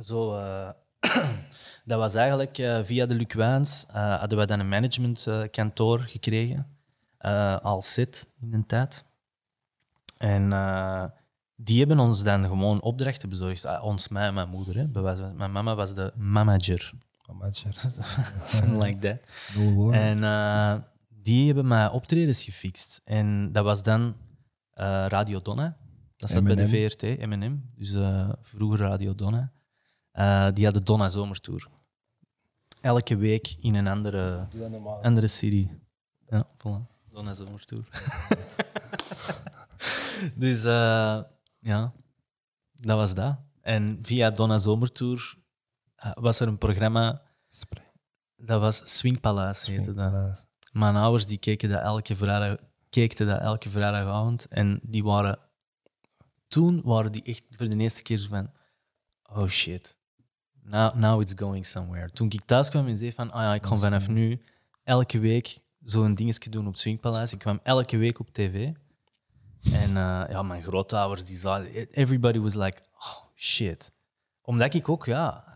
Zo, 0.00 0.34
eh, 0.36 0.70
dat 1.84 1.98
was 1.98 2.14
eigenlijk 2.14 2.58
eh, 2.58 2.80
via 2.84 3.06
de 3.06 3.14
Luc 3.14 3.34
Wijns 3.34 3.86
eh, 3.92 4.18
hadden 4.18 4.38
we 4.38 4.46
dan 4.46 4.60
een 4.60 4.68
managementkantoor 4.68 6.00
gekregen. 6.00 6.66
als 7.62 7.92
zit 7.92 8.26
in 8.40 8.50
de 8.50 8.66
tijd. 8.66 9.04
En 10.18 10.42
die 11.56 11.78
hebben 11.78 11.98
ons 11.98 12.22
dan 12.22 12.44
gewoon 12.44 12.80
opdrachten 12.80 13.28
bezorgd. 13.28 13.64
Ah, 13.64 13.84
ons, 13.84 14.08
mij 14.08 14.26
en 14.26 14.34
mijn 14.34 14.48
moeder. 14.48 14.76
Hè. 14.76 14.86
Mijn 15.32 15.52
mama 15.52 15.74
was 15.74 15.94
de 15.94 16.12
manager. 16.16 16.92
Something 18.44 18.82
like 18.82 18.98
that. 18.98 19.18
Nul 19.56 19.72
woorden. 19.72 20.00
En 20.00 20.24
eh, 20.24 20.82
die 21.08 21.46
hebben 21.46 21.68
mij 21.68 21.88
optredens 21.88 22.44
gefixt. 22.44 23.00
En 23.04 23.52
dat 23.52 23.64
was 23.64 23.82
dan 23.82 24.16
eh, 24.70 25.04
Radio 25.08 25.40
Donna. 25.40 25.76
Dat 26.16 26.30
zat 26.30 26.44
bij 26.44 26.54
de. 26.54 26.68
VRT, 26.68 27.02
M&M. 27.02 27.58
Dus 27.76 27.94
eh, 27.94 28.30
vroeger 28.40 28.78
Radio 28.78 29.14
Donna. 29.14 29.52
Die 30.52 30.64
hadden 30.64 30.84
Donna 30.84 31.08
Zomertour. 31.08 31.68
Elke 32.80 33.16
week 33.16 33.56
in 33.60 33.74
een 33.74 33.86
andere, 33.86 34.48
andere 35.02 35.26
serie. 35.26 35.70
Ja, 36.28 36.46
voilà. 36.46 37.08
Donna 37.08 37.34
Zomertour. 37.34 37.88
dus 40.34 40.62
ja, 41.60 41.92
dat 42.72 42.96
was 42.96 43.14
dat. 43.14 43.38
En 43.60 43.98
via 44.02 44.30
Donna 44.30 44.58
Zomertour 44.58 45.39
was 46.14 46.40
er 46.40 46.48
een 46.48 46.58
programma, 46.58 47.22
dat 48.36 48.60
was 48.60 48.96
Swing 48.96 49.20
Palace 49.20 49.70
heette 49.70 49.94
dat. 49.94 50.48
Mijn 50.72 50.96
ouders 50.96 51.26
die 51.26 51.38
keken 51.38 51.68
dat 51.68 51.82
elke 51.82 52.16
vrijdag, 52.16 52.56
keken 52.90 53.26
dat 53.26 53.40
elke 53.40 53.70
vrijdagavond 53.70 54.48
en 54.48 54.80
die 54.82 55.04
waren... 55.04 55.38
Toen 56.48 56.82
waren 56.84 57.12
die 57.12 57.22
echt 57.22 57.42
voor 57.50 57.68
de 57.68 57.76
eerste 57.76 58.02
keer 58.02 58.26
van... 58.28 58.50
Oh 59.32 59.48
shit. 59.48 59.96
Now, 60.62 60.94
now 60.94 61.20
it's 61.20 61.32
going 61.36 61.66
somewhere. 61.66 62.10
Toen 62.10 62.30
ik 62.30 62.44
thuis 62.44 62.68
kwam 62.68 62.86
en 62.86 62.98
zei 62.98 63.12
van... 63.12 63.30
Ah 63.32 63.42
ja, 63.42 63.54
ik 63.54 63.66
ga 63.66 63.76
vanaf 63.76 64.08
nu 64.08 64.42
elke 64.84 65.18
week 65.18 65.58
zo'n 65.82 66.14
dingetje 66.14 66.50
doen 66.50 66.66
op 66.66 66.76
Swingpaleis. 66.76 67.32
Ik 67.32 67.38
kwam 67.38 67.60
elke 67.62 67.96
week 67.96 68.18
op 68.18 68.32
tv. 68.32 68.72
En 69.62 69.96
eh, 69.96 70.24
ja, 70.28 70.42
mijn 70.42 70.62
grootouders, 70.62 71.24
die 71.24 71.36
zagen... 71.36 71.90
Everybody 71.90 72.38
was 72.38 72.54
like... 72.54 72.82
Oh 72.94 73.22
shit. 73.34 73.92
Omdat 74.42 74.74
ik 74.74 74.88
ook, 74.88 75.06
ja... 75.06 75.49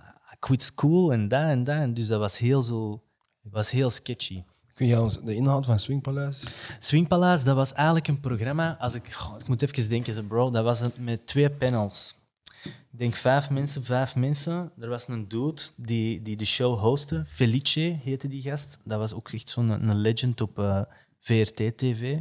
Quit 0.45 0.63
school 0.63 1.13
en 1.13 1.29
dat 1.29 1.49
en 1.49 1.65
dat. 1.65 1.77
En 1.77 1.95
dus 1.95 2.07
dat 2.07 2.19
was 2.21 2.39
heel 2.39 2.63
zo... 2.63 3.03
was 3.43 3.71
heel 3.71 3.91
sketchy. 3.91 4.43
Kun 4.75 4.87
je 4.87 5.01
ons 5.01 5.21
de 5.23 5.35
inhoud 5.35 5.67
van 5.67 5.79
Swingpaleis? 5.79 6.45
Swingpalace, 6.79 7.45
dat 7.45 7.55
was 7.55 7.73
eigenlijk 7.73 8.09
een 8.09 8.21
programma. 8.21 8.77
Als 8.79 8.95
ik, 8.95 9.13
goh, 9.13 9.39
ik 9.39 9.49
moet 9.49 9.63
even 9.63 9.89
denken, 9.89 10.27
bro. 10.27 10.51
Dat 10.51 10.65
was 10.65 10.83
met 10.99 11.27
twee 11.27 11.51
panels. 11.51 12.17
Ik 12.65 12.99
denk 12.99 13.15
vijf 13.15 13.51
mensen, 13.51 13.85
vijf 13.85 14.15
mensen. 14.15 14.73
Er 14.79 14.89
was 14.89 15.09
een 15.09 15.29
dude 15.29 15.63
die, 15.77 16.23
die 16.23 16.37
de 16.37 16.45
show 16.45 16.79
hostte. 16.79 17.25
Felice 17.27 17.99
heette 18.03 18.29
die 18.29 18.43
gast. 18.43 18.79
Dat 18.85 18.99
was 18.99 19.13
ook 19.13 19.31
echt 19.31 19.49
zo'n 19.49 19.69
een 19.69 19.97
legend 19.97 20.41
op 20.41 20.59
eh, 20.59 20.83
VRT-TV. 21.21 22.19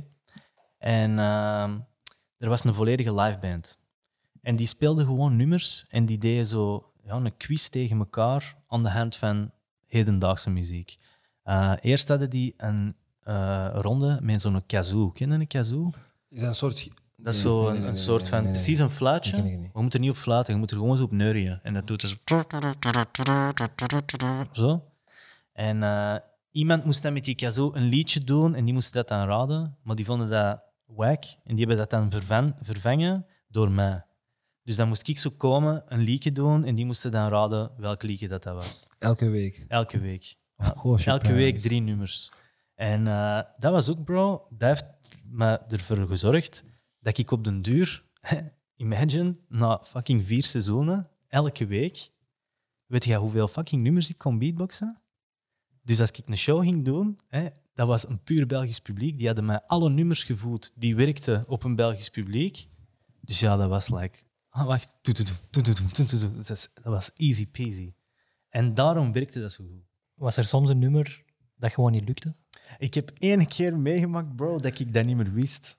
En 0.78 1.20
ehm, 1.20 1.78
er 2.38 2.50
was 2.50 2.64
een 2.64 2.74
volledige 2.74 3.14
liveband. 3.16 3.78
En 4.42 4.56
die 4.56 4.68
speelden 4.68 5.06
gewoon 5.06 5.36
nummers 5.36 5.86
en 5.90 6.06
die 6.06 6.18
deden 6.18 6.46
zo 6.46 6.93
ja, 7.04 7.14
een 7.16 7.38
quiz 7.38 7.68
tegen 7.68 7.98
elkaar 7.98 8.56
aan 8.68 8.84
de 8.84 8.90
hand 8.90 9.16
van 9.16 9.52
hedendaagse 9.88 10.50
muziek. 10.50 10.98
Eh, 11.44 11.74
eerst 11.82 12.08
hadden 12.08 12.30
die 12.30 12.54
een 12.58 12.94
eh, 13.22 13.70
ronde 13.74 14.20
met 14.22 14.42
zo'n 14.42 14.66
kazoo. 14.66 15.10
Ken 15.12 15.30
je 15.32 15.36
een 15.36 15.48
kazoo? 15.48 15.92
Is 16.30 16.40
dat 16.40 16.50
een 16.50 16.56
soort... 16.56 16.90
Dat 17.16 17.34
is 17.34 17.42
zo 17.42 17.68
een, 17.70 17.84
een 17.88 17.98
soort 17.98 18.30
van, 18.30 18.44
precies 18.44 18.80
een 18.80 18.90
fluitje. 18.90 19.32
Ken 19.32 19.46
ik 19.46 19.52
niet. 19.52 19.60
Maar 19.62 19.70
je 19.74 19.82
moet 19.82 19.94
er 19.94 20.00
niet 20.00 20.10
op 20.10 20.16
fluiten, 20.16 20.54
je 20.54 20.60
moet 20.60 20.72
er 20.72 20.78
gewoon 20.78 20.98
zo 20.98 21.04
op 21.04 21.12
neurien. 21.12 21.60
En 21.64 21.74
dat 21.74 21.88
doet 21.88 22.02
er 22.02 22.08
zo. 22.08 22.16
Zo. 24.52 24.84
En 25.54 25.84
eh, 25.84 26.16
iemand 26.52 26.86
moest 26.86 27.02
dan 27.02 27.14
met 27.14 27.26
die 27.26 27.36
kazoo 27.36 27.74
een 27.74 27.84
liedje 27.84 28.24
doen 28.24 28.56
en 28.56 28.66
die 28.66 28.74
moesten 28.74 28.94
dat 28.94 29.08
dan 29.08 29.28
raden. 29.28 29.78
Maar 29.84 29.96
die 29.96 30.06
vonden 30.06 30.30
dat 30.30 30.60
wack 30.86 31.24
en 31.24 31.56
die 31.56 31.58
hebben 31.58 31.78
dat 31.78 31.90
dan 31.90 32.12
vervan- 32.12 32.56
vervangen 32.62 33.26
door 33.48 33.72
mij. 33.72 34.04
Dus 34.64 34.76
dan 34.76 34.88
moest 34.88 35.08
ik 35.08 35.20
zo 35.20 35.30
komen, 35.30 35.84
een 35.88 36.00
liedje 36.00 36.32
doen 36.32 36.64
en 36.64 36.76
die 36.76 36.86
moesten 36.86 37.12
dan 37.12 37.30
raden 37.30 37.72
welk 37.78 38.04
liedje 38.04 38.28
dat, 38.28 38.44
dat 38.44 38.56
was. 38.56 38.88
Elke 39.00 39.30
week. 39.30 39.66
Elke 39.68 40.00
week. 40.00 40.36
Of 40.58 40.66
Ja, 40.66 40.74
course, 40.74 41.10
Elke 41.10 41.34
week 41.34 41.60
drie 41.60 41.82
nummers. 41.82 42.32
En 42.76 43.08
eh, 43.08 43.42
dat 43.58 43.72
was 43.72 43.90
ook, 43.90 44.04
bro, 44.04 44.48
dat 44.50 44.70
heeft 44.70 44.86
me 45.24 45.58
ervoor 45.58 46.08
gezorgd 46.08 46.64
dat 47.00 47.18
ik 47.18 47.32
op 47.32 47.44
den 47.44 47.62
duur, 47.62 48.04
imagine, 48.76 49.36
na 49.48 49.80
fucking 49.84 50.26
vier 50.26 50.44
seizoenen, 50.44 51.10
elke 51.28 51.66
week, 51.66 52.10
weet 52.88 53.06
je 53.06 53.16
hoeveel 53.16 53.48
fucking 53.48 53.82
nummers 53.84 54.10
ik 54.10 54.18
kon 54.18 54.38
beatboxen? 54.40 55.02
Dus 55.82 56.00
als 56.00 56.12
ik 56.12 56.28
een 56.28 56.38
show 56.38 56.62
ging 56.62 56.86
doen, 56.86 57.20
hè, 57.28 57.48
dat 57.74 57.88
was 57.88 58.08
een 58.08 58.24
puur 58.24 58.48
Belgisch 58.48 58.80
publiek. 58.80 59.18
Die 59.18 59.28
hadden 59.28 59.46
mij 59.46 59.62
alle 59.66 59.90
nummers 59.90 60.24
gevoed 60.24 60.72
die 60.76 60.96
werkten 60.96 61.44
op 61.48 61.64
een 61.64 61.76
Belgisch 61.76 62.10
publiek. 62.10 62.68
Dus 63.22 63.40
ja, 63.40 63.58
dat 63.58 63.70
was 63.70 63.90
like... 63.90 64.18
Ah, 64.54 64.66
wacht. 64.66 64.96
Dat 66.74 66.84
was 66.84 67.12
easy 67.16 67.48
peasy. 67.48 67.94
En 68.50 68.74
daarom 68.74 69.12
werkte 69.12 69.42
dat 69.42 69.52
zo 69.52 69.64
goed. 69.64 69.84
Was 70.14 70.38
er 70.38 70.46
soms 70.46 70.70
een 70.70 70.80
nummer 70.80 71.24
dat 71.56 71.72
gewoon 71.72 71.92
niet 71.92 72.08
lukte? 72.08 72.36
Ik 72.78 72.94
heb 72.94 73.12
één 73.18 73.48
keer 73.48 73.78
meegemaakt, 73.78 74.36
bro, 74.36 74.60
dat 74.60 74.80
ik 74.80 74.94
dat 74.94 75.06
niet 75.06 75.16
meer 75.16 75.34
wist. 75.34 75.78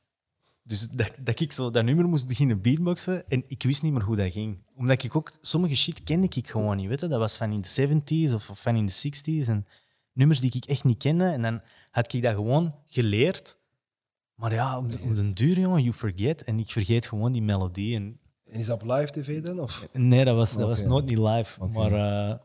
Dus 0.62 0.89
dat, 0.89 1.12
dat 1.18 1.41
ik 1.41 1.53
zo 1.53 1.70
dat 1.70 1.85
nummer 1.85 2.09
moest 2.09 2.27
beginnen 2.27 2.61
beatboxen 2.61 3.29
en 3.29 3.45
ik 3.47 3.62
wist 3.62 3.83
niet 3.83 3.93
meer 3.93 4.03
hoe 4.03 4.16
dat 4.16 4.33
ging. 4.33 4.62
Omdat 4.75 5.03
ik 5.03 5.16
ook... 5.16 5.33
Sommige 5.41 5.75
shit 5.75 6.03
kende 6.03 6.29
ik 6.31 6.49
gewoon 6.49 6.77
niet, 6.77 6.89
weet 6.89 7.01
je. 7.01 7.07
Dat 7.07 7.18
was 7.18 7.37
van 7.37 7.53
in 7.53 7.61
de 7.61 8.29
70s 8.29 8.35
of 8.35 8.51
van 8.53 8.77
in 8.77 8.87
de 8.87 8.93
60s. 8.93 9.49
En 9.49 9.66
nummers 10.12 10.41
die 10.41 10.53
ik 10.55 10.64
echt 10.64 10.85
niet 10.85 10.99
kende. 10.99 11.25
En 11.25 11.43
dan 11.43 11.61
had 11.91 12.12
ik 12.12 12.22
dat 12.22 12.35
gewoon 12.35 12.75
geleerd. 12.87 13.59
Maar 14.35 14.53
ja, 14.53 14.79
op 14.79 14.91
de, 14.91 15.12
den 15.14 15.35
duur, 15.35 15.59
jongen, 15.59 15.83
you 15.83 15.95
forget. 15.95 16.45
En 16.45 16.59
ik 16.59 16.70
vergeet 16.70 17.07
gewoon 17.07 17.33
die 17.33 17.43
melodie. 17.43 17.97
En, 17.97 18.18
En 18.55 18.61
is 18.61 18.66
dat 18.66 18.82
op 18.82 18.88
live 18.90 19.11
tv 19.12 19.42
dan? 19.42 19.61
Of? 19.61 19.88
nee, 19.92 20.24
dat 20.24 20.36
was, 20.36 20.57
dat 20.57 20.68
was 20.68 20.82
nooit 20.82 21.05
niet 21.05 21.18
live. 21.18 21.64
Maar 21.66 21.92
eh, 21.92 22.38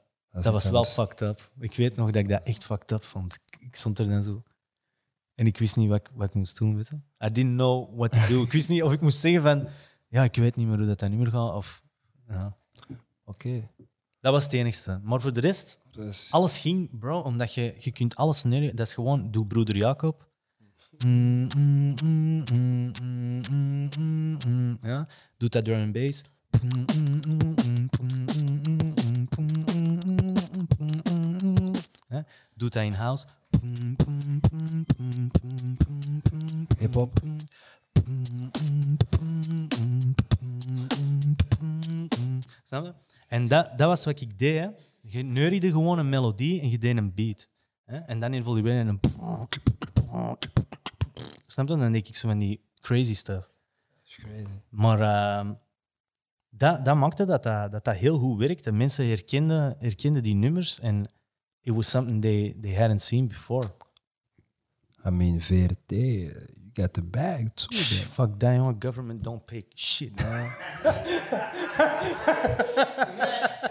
dat 0.44 0.54
was 0.54 0.64
wel 0.70 0.84
fucked 0.84 1.22
up. 1.22 1.52
Ik 1.60 1.76
weet 1.76 1.96
nog 1.96 2.06
dat 2.12 2.16
ik 2.22 2.30
dat 2.30 2.44
echt 2.44 2.66
fucked 2.66 2.92
up 2.92 3.04
vond. 3.04 3.34
Ik, 3.34 3.60
ik 3.60 3.76
stond 3.76 4.00
er 4.00 4.10
dan 4.10 4.24
zo. 4.24 4.44
En 5.36 5.46
ik 5.48 5.58
wist 5.58 5.76
niet 5.76 5.90
wat, 5.90 6.00
ik- 6.00 6.10
wat 6.14 6.28
ik 6.28 6.34
moest 6.34 6.58
doen, 6.58 6.76
weet 6.76 6.88
je. 6.88 6.96
I 7.28 7.32
didn't 7.32 7.54
know 7.54 7.98
what 7.98 8.12
to 8.12 8.20
do. 8.28 8.42
Ik 8.44 8.52
wist 8.52 8.70
niet 8.70 8.84
of 8.84 8.92
ik 8.94 9.02
moest 9.02 9.20
zeggen 9.20 9.42
van... 9.42 9.68
Ja, 10.08 10.24
ik 10.24 10.36
weet 10.36 10.56
niet 10.56 10.68
meer 10.68 10.78
hoe 10.78 10.86
dat, 10.88 11.00
dat 11.00 11.10
nummer 11.10 11.28
gaat. 11.28 11.54
Of, 11.54 11.84
ja. 12.28 12.58
Oké. 13.26 13.70
Dat 14.20 14.34
was 14.34 14.44
het 14.44 14.54
enigste. 14.54 15.00
Maar 15.04 15.22
voor 15.22 15.34
de 15.34 15.40
rest, 15.40 15.80
Dus, 15.92 16.32
alles 16.32 16.60
ging, 16.60 17.00
bro. 17.00 17.20
Omdat 17.20 17.54
je, 17.54 17.76
je 17.78 17.92
kunt 17.92 18.16
alles 18.16 18.44
neer... 18.44 18.76
Dat 18.76 18.88
is 18.88 18.94
gewoon, 18.94 19.32
doe 19.32 19.46
broeder 19.46 19.76
Jacob. 19.76 20.29
Ja? 24.82 25.08
Doe 25.38 25.50
dat 25.50 25.66
drum 25.66 25.82
and 25.82 25.92
bass. 25.92 26.24
Ja? 32.10 32.26
Doe 32.56 32.70
dat 32.70 32.84
in 32.84 32.94
house. 32.94 33.26
Hip-hop. 36.78 37.20
Snap 42.64 42.86
je? 42.86 42.94
En 43.28 43.48
dat, 43.48 43.78
dat 43.78 43.88
was 43.88 44.06
wat 44.06 44.22
ik 44.22 44.40
deed. 44.40 44.60
Hè. 44.60 44.68
Je 45.02 45.24
neuriede 45.24 45.70
gewoon 45.70 46.00
een 46.00 46.10
melodie 46.10 46.62
en 46.62 46.70
je 46.70 46.78
deed 46.78 46.98
een 46.98 47.14
beat. 47.14 47.50
Hè. 47.86 47.98
En 47.98 48.20
dan 48.20 48.34
evolueerde 48.34 48.90
een... 48.90 49.00
Snap 51.48 51.68
je? 51.68 51.78
Dan 51.78 51.92
denk 51.92 52.08
ik 52.08 52.16
zo 52.16 52.28
van 52.28 52.38
die 52.38 52.62
crazy 52.82 53.16
stuff. 53.16 53.50
is 54.06 54.16
crazy. 54.16 54.46
Maar 54.70 55.02
ehm, 55.02 55.54
dat, 56.50 56.86
dat 56.86 56.96
maakte 56.96 57.26
dat 57.26 57.44
dat, 57.44 57.72
dat 57.72 57.84
dat 57.84 57.96
heel 57.96 58.18
goed 58.18 58.40
werkte. 58.40 58.72
Mensen 58.72 59.08
herkenden, 59.08 59.76
herkenden 59.80 60.24
die 60.24 60.36
nummers 60.36 60.80
en 60.80 61.10
it 61.62 61.74
was 61.74 61.90
something 61.90 62.22
they, 62.22 62.56
they 62.62 62.76
hadn't 62.76 63.02
seen 63.02 63.28
before. 63.28 63.68
I 65.06 65.10
mean, 65.10 65.42
VRT, 65.42 65.92
uh, 65.92 65.98
you 66.56 66.72
got 66.74 66.94
the 66.94 67.02
bag 67.02 67.54
too. 67.56 67.78
Fuck 68.12 68.40
that. 68.40 68.80
Government 68.80 69.24
don't 69.24 69.46
pay 69.46 69.64
shit, 69.76 70.16
man. 70.22 70.52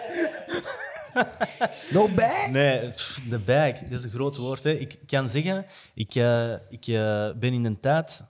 No 1.95 2.09
bag? 2.09 2.51
Nee, 2.51 2.91
pff, 2.91 3.21
de 3.29 3.39
bag, 3.39 3.79
dat 3.79 3.91
is 3.91 4.05
een 4.05 4.11
groot 4.11 4.37
woord. 4.37 4.65
Hè. 4.65 4.71
Ik 4.71 4.99
kan 5.07 5.29
zeggen, 5.29 5.67
ik, 5.95 6.15
eh, 6.15 6.53
ik 6.53 6.87
eh, 6.87 7.31
ben 7.39 7.53
in 7.53 7.65
een 7.65 7.81
tijd... 7.81 8.25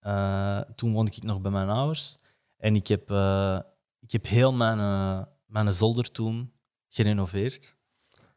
eh, 0.00 0.60
toen 0.74 0.92
woonde 0.92 1.10
ik 1.14 1.22
nog 1.22 1.40
bij 1.40 1.50
mijn 1.50 1.68
ouders. 1.68 2.18
En 2.56 2.74
ik 2.74 2.86
heb, 2.86 3.10
ik 4.00 4.12
heb 4.12 4.26
heel 4.26 4.52
mijn, 4.52 4.78
mijn 5.46 5.72
zolder 5.72 6.10
toen 6.10 6.52
gerenoveerd. 6.88 7.76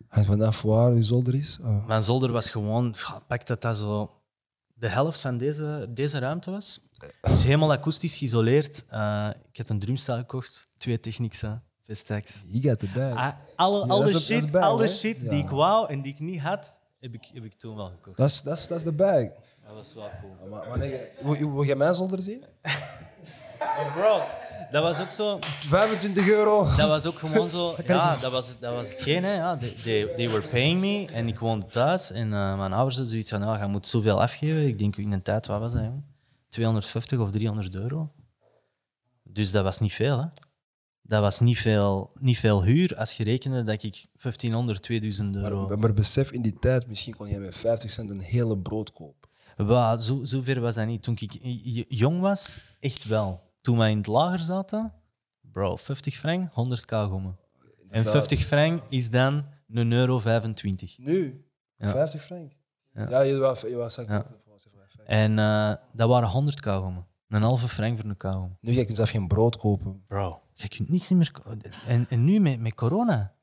Hangt 0.08 0.30
vanaf 0.30 0.62
waar 0.62 0.94
je 0.94 1.04
zolder 1.04 1.36
is? 1.36 1.60
Oh. 1.62 1.86
Mijn 1.86 2.04
zolder 2.04 2.32
was 2.32 2.50
gewoon... 2.50 2.96
Pak 3.28 3.48
dat 3.48 3.62
dat 3.62 3.78
zo... 3.78 4.18
De 4.74 4.88
helft 4.88 5.22
van 5.22 5.38
deze, 5.38 5.88
deze 5.90 6.20
ruimte 6.20 6.52
was. 6.52 6.80
Dus 7.22 7.44
helemaal 7.44 7.72
akoestisch 7.72 8.18
geïsoleerd. 8.18 8.78
Ik 9.52 9.58
had 9.58 9.70
een 9.70 9.80
drumstel 9.80 10.16
gekocht. 10.16 10.68
Twee 10.78 11.00
Technicsa, 11.00 11.64
Vestax. 11.84 12.44
You 12.48 12.64
got 12.64 12.80
the 12.80 12.88
bag. 12.96 13.16
Ah, 13.16 13.34
alle, 13.56 13.78
Ja, 13.86 13.92
al 13.92 14.00
dat 14.00 14.08
de 14.08 14.14
is- 14.14 14.28
dat 14.28 14.38
is 14.38 14.42
shit, 14.42 14.52
bad, 14.52 14.62
al 14.64 14.78
de 14.78 14.84
hè? 14.84 14.90
shit 14.90 15.18
Ja. 15.22 15.30
die 15.30 15.44
ik 15.44 15.50
wou 15.50 15.90
en 15.90 16.02
die 16.02 16.14
ik 16.14 16.20
niet 16.20 16.40
had, 16.42 16.80
heb 17.00 17.14
ik, 17.14 17.30
heb 17.34 17.44
ik 17.44 17.54
toen 17.54 17.76
wel 17.76 17.88
gekocht. 17.90 18.18
Dat 18.18 18.30
is 18.30 18.42
dat 18.42 18.58
is- 18.58 18.68
dat 18.68 18.78
is 18.78 18.84
de 18.84 18.92
bag. 18.92 19.24
Dat 19.66 19.74
was 19.76 19.94
wel 19.94 20.10
cool. 20.22 20.50
Maar, 20.50 20.68
wanneer 20.70 20.90
je- 20.90 21.20
wil, 21.24 21.34
je- 21.34 21.52
wil 21.52 21.62
je 21.64 21.76
mijn 21.76 21.96
zolder 21.96 22.22
zien? 22.22 22.44
Bro, 23.96 24.22
dat 24.72 24.84
was 24.84 25.00
ook 25.00 25.12
zo. 25.12 25.40
25 25.60 26.28
euro. 26.28 26.76
Dat 26.78 26.88
was 26.88 27.06
ook 27.06 27.20
gewoon 27.20 27.50
zo. 27.50 27.76
Ja, 27.86 28.18
dat 28.18 28.32
was, 28.32 28.60
dat 28.60 28.74
was 28.74 28.90
hetgeen. 28.90 29.24
Hè, 29.24 29.34
ja. 29.36 29.58
They, 29.58 29.70
they, 29.84 30.06
they 30.16 30.30
were 30.30 30.48
paying 30.48 30.80
me 30.82 31.08
en 31.14 31.28
ik 31.28 31.40
woonde 31.40 31.66
thuis. 31.66 32.12
En 32.12 32.34
eh, 32.34 32.58
mijn 32.58 32.74
ouders 32.74 32.96
hadden 32.96 33.08
zoiets 33.08 33.30
van: 33.30 33.42
ja, 33.42 33.62
je 33.62 33.68
moet 33.68 33.88
zoveel 33.88 34.22
afgeven. 34.22 34.68
Ik 34.68 34.78
denk 34.80 34.96
in 34.98 35.12
een 35.12 35.22
tijd, 35.22 35.46
wat 35.46 35.60
was 35.60 35.74
dat? 35.74 35.82
Jong? 35.82 36.04
250 36.50 37.20
of 37.20 37.32
300 37.32 37.76
euro. 37.76 38.12
Dus 39.24 39.52
dat 39.52 39.64
was 39.64 39.80
niet 39.80 39.94
veel. 39.94 40.20
Hè. 40.20 40.26
Dat 41.06 41.22
was 41.22 41.40
niet 41.40 41.58
veel, 41.60 42.12
niet 42.20 42.38
veel 42.40 42.64
huur 42.64 42.96
als 42.98 43.18
je 43.18 43.24
rekende 43.24 43.64
dat 43.64 43.84
ik 43.84 44.06
1500, 44.22 44.82
2000 44.82 45.36
euro. 45.36 45.68
Maar, 45.68 45.80
maar 45.80 45.94
besef 45.94 46.32
in 46.32 46.42
die 46.42 46.60
tijd, 46.60 46.88
misschien 46.88 47.16
kon 47.16 47.28
je 47.28 47.40
met 47.40 47.56
50 47.56 47.90
cent 47.90 48.10
een 48.10 48.20
hele 48.20 48.58
brood 48.58 48.92
kopen. 48.92 49.30
Wel, 49.56 50.00
zo, 50.00 50.20
zover 50.24 50.62
was 50.62 50.76
dat 50.76 50.86
niet. 50.86 51.04
Toen 51.04 51.18
ik 51.20 51.38
jong 51.88 52.20
was, 52.20 52.58
echt 52.80 53.06
wel. 53.06 53.42
Toen 53.62 53.78
wij 53.78 53.92
in 53.92 53.98
het 53.98 54.08
lager 54.08 54.40
zaten, 54.40 54.94
bro, 55.42 55.76
50 55.76 56.16
frank, 56.18 56.50
100k 56.50 56.86
gommen. 56.86 57.36
En 57.60 57.98
Inderdaad. 57.98 58.12
50 58.12 58.46
frank 58.46 58.84
is 58.90 59.10
dan 59.10 59.44
een 59.74 59.92
euro 59.92 60.20
25. 60.20 60.98
Nu? 60.98 61.46
Ja. 61.78 61.90
50 61.90 62.24
frank? 62.24 62.52
Ja. 62.94 63.10
Ja, 63.10 63.22
je 63.22 63.38
was, 63.38 63.62
je 63.62 63.76
was 63.76 63.96
Ja. 63.96 64.26
En 65.06 65.40
eh, 65.40 65.74
dat 65.94 66.10
waren 66.10 66.30
100k 66.30 66.70
gommen. 66.70 67.08
Een 67.28 67.42
halve 67.42 67.68
frank 67.68 68.00
voor 68.00 68.10
een 68.10 68.18
k 68.18 68.24
gommen. 68.24 68.58
Nu 68.62 68.72
je 68.72 68.86
kunt 68.86 68.98
zelf 68.98 69.10
geen 69.10 69.28
brood 69.28 69.58
kopen. 69.58 70.04
Bro, 70.08 70.42
je 70.54 70.68
kunt 70.68 70.90
niks 70.90 71.10
meer... 71.10 71.32
En, 71.88 72.10
en 72.10 72.24
nu 72.24 72.40
met, 72.40 72.60
met 72.60 72.74
corona. 72.74 73.36